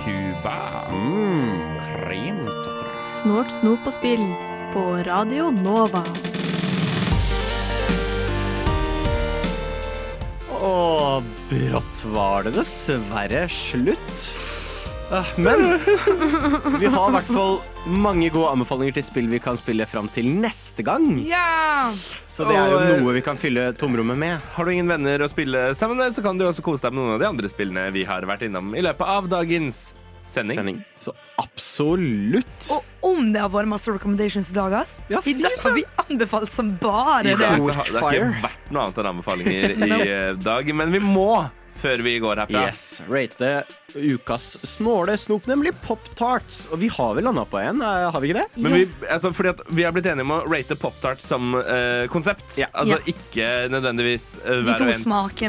Cuba. 0.00 0.54
Snort, 3.12 3.52
snop 3.52 3.84
og 3.84 3.92
spill 3.92 4.24
på 4.72 4.84
Radio 5.04 5.50
Nova. 5.52 6.00
Og 10.56 11.28
brått 11.50 12.04
var 12.16 12.48
det 12.48 12.56
dessverre 12.56 13.44
slutt. 13.52 14.57
Ah, 15.10 15.24
Men 15.40 15.78
vi 16.80 16.86
har 16.86 17.08
i 17.08 17.12
hvert 17.14 17.30
fall 17.32 17.54
mange 17.88 18.28
gode 18.28 18.50
anbefalinger 18.52 18.98
til 18.98 19.04
spill 19.06 19.28
vi 19.32 19.38
kan 19.40 19.56
spille 19.56 19.86
fram 19.88 20.10
til 20.12 20.26
neste 20.28 20.84
gang. 20.84 21.06
Ja! 21.24 21.88
Så 22.28 22.44
det 22.44 22.58
er 22.58 22.74
jo 22.74 22.80
eh, 22.82 22.90
noe 23.00 23.14
vi 23.16 23.22
kan 23.24 23.40
fylle 23.40 23.70
tomrommet 23.80 24.20
med. 24.20 24.50
Har 24.52 24.68
du 24.68 24.72
ingen 24.74 24.90
venner 24.90 25.24
å 25.24 25.28
spille 25.32 25.70
sammen 25.78 25.96
med, 26.02 26.12
så 26.12 26.24
kan 26.24 26.36
du 26.36 26.44
også 26.44 26.64
kose 26.66 26.84
deg 26.84 26.92
med 26.92 27.06
noen 27.06 27.14
av 27.16 27.22
de 27.24 27.28
andre 27.30 27.48
spillene 27.48 27.86
vi 27.94 28.04
har 28.08 28.26
vært 28.28 28.44
innom 28.50 28.74
i 28.76 28.84
løpet 28.84 29.14
av 29.16 29.30
dagens 29.32 29.80
sending. 30.28 30.58
Sending. 30.60 30.82
Så 31.00 31.14
absolutt. 31.40 32.68
Og 32.74 33.08
om 33.08 33.30
det 33.32 33.40
har 33.40 33.48
vært 33.54 33.70
masse 33.72 33.88
recommendations 33.88 34.50
i 34.52 34.58
dag, 34.58 34.76
ass. 34.82 34.98
I 35.08 35.38
dag 35.40 35.56
har 35.56 35.72
vi 35.78 35.86
anbefalt 36.04 36.52
som 36.52 36.74
bare 36.82 37.30
det. 37.30 37.38
det 37.40 37.48
har 37.48 37.88
ikke 37.96 38.28
vært 38.44 38.68
noe 38.68 38.84
annet 38.84 39.00
enn 39.00 39.10
anbefalinger 39.14 39.72
i 39.88 40.12
dag, 40.44 40.74
men 40.82 40.92
vi 40.92 41.00
må 41.00 41.30
før 41.78 42.02
vi 42.04 42.18
går 42.22 42.42
herfra. 42.42 42.64
Yes, 42.68 43.02
Rate 43.08 43.64
ukas 43.94 44.56
snåle 44.62 45.16
snop, 45.18 45.46
nemlig 45.48 45.72
Pop-Tarts. 45.84 46.66
Og 46.72 46.80
vi 46.82 46.90
har 46.92 47.14
vel 47.16 47.24
landa 47.24 47.44
på 47.48 47.60
en, 47.60 47.82
eh, 47.82 48.10
har 48.12 48.20
vi 48.20 48.30
ikke 48.32 48.42
det? 48.42 48.62
Men 48.62 48.74
vi, 48.74 48.82
altså, 49.08 49.32
fordi 49.32 49.48
at 49.54 49.62
vi 49.72 49.86
har 49.86 49.94
blitt 49.96 50.06
enige 50.10 50.26
om 50.26 50.34
å 50.36 50.40
rate 50.48 50.76
Pop-Tarts 50.76 51.24
som 51.30 51.54
uh, 51.54 52.06
konsept. 52.12 52.58
Altså 52.72 52.98
Ja. 52.98 53.00
ikke 53.06 53.48
nødvendigvis 53.72 54.36
uh, 54.44 54.60
hver 54.66 54.82
og 54.82 54.92
ens 54.92 55.04
smak. 55.06 55.42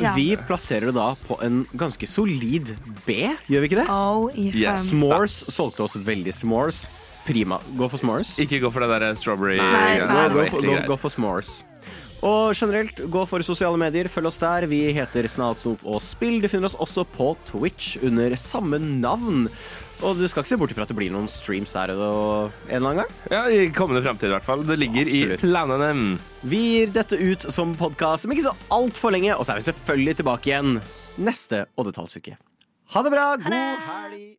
Ja. 0.00 0.14
Vi 0.16 0.36
plasserer 0.48 0.90
det 0.90 0.96
da 0.98 1.12
på 1.28 1.38
en 1.44 1.64
ganske 1.76 2.08
solid 2.10 2.74
B, 3.06 3.22
gjør 3.46 3.64
vi 3.64 3.70
ikke 3.70 3.82
det? 3.82 3.88
Oh, 3.90 4.30
yes. 4.34 4.90
S'mores 4.90 5.44
solgte 5.52 5.86
oss 5.86 5.96
veldig 5.96 6.34
s'mores. 6.34 6.86
Prima. 7.26 7.58
Gå 7.74 7.88
for 7.90 7.98
s'mores. 7.98 8.36
Ikke 8.38 8.60
gå 8.62 8.70
for 8.70 8.84
det 8.84 9.00
der 9.02 9.16
strawberry 9.18 9.56
Nei, 9.58 9.98
nei. 9.98 10.28
gå, 10.30 10.44
gå, 10.46 10.60
gå, 10.62 10.76
gå 10.86 10.98
for 11.00 11.10
s'mores. 11.10 11.62
Og 12.24 12.54
generelt, 12.56 13.00
gå 13.12 13.24
for 13.28 13.44
sosiale 13.44 13.78
medier. 13.80 14.08
Følg 14.10 14.30
oss 14.30 14.40
der. 14.40 14.64
Vi 14.70 14.86
heter 14.96 15.28
Snartsnop 15.30 15.82
og 15.84 16.00
Spill. 16.02 16.38
Du 16.42 16.48
finner 16.48 16.70
oss 16.70 16.78
også 16.80 17.04
på 17.12 17.34
Twitch 17.48 17.96
under 18.06 18.34
samme 18.40 18.80
navn. 18.80 19.46
Og 20.04 20.18
du 20.18 20.26
skal 20.28 20.42
ikke 20.42 20.50
se 20.50 20.58
bort 20.60 20.72
ifra 20.74 20.84
at 20.84 20.90
det 20.92 20.96
blir 20.98 21.12
noen 21.12 21.28
streams 21.30 21.72
der 21.72 21.94
og 21.94 22.50
en 22.68 22.76
eller 22.78 22.90
annen 22.90 23.02
gang? 23.02 23.14
Ja, 23.32 23.44
I 23.48 23.70
kommende 23.72 24.02
framtid, 24.04 24.28
i 24.28 24.34
hvert 24.34 24.44
fall. 24.44 24.64
Det 24.68 24.76
ligger 24.80 25.08
i 25.08 25.22
planene. 25.40 26.18
Vi 26.44 26.62
gir 26.74 26.92
dette 26.92 27.16
ut 27.16 27.48
som 27.52 27.72
podkast 27.78 28.28
om 28.28 28.34
ikke 28.36 28.48
så 28.48 28.56
altfor 28.76 29.14
lenge, 29.16 29.32
og 29.36 29.46
så 29.46 29.54
er 29.54 29.62
vi 29.62 29.68
selvfølgelig 29.70 30.18
tilbake 30.20 30.52
igjen 30.52 30.76
neste 31.16 31.64
oddetallsuke. 31.80 32.36
Ha 32.92 33.02
det 33.02 33.14
bra! 33.16 33.30
God 33.40 33.86
helg! 33.88 34.36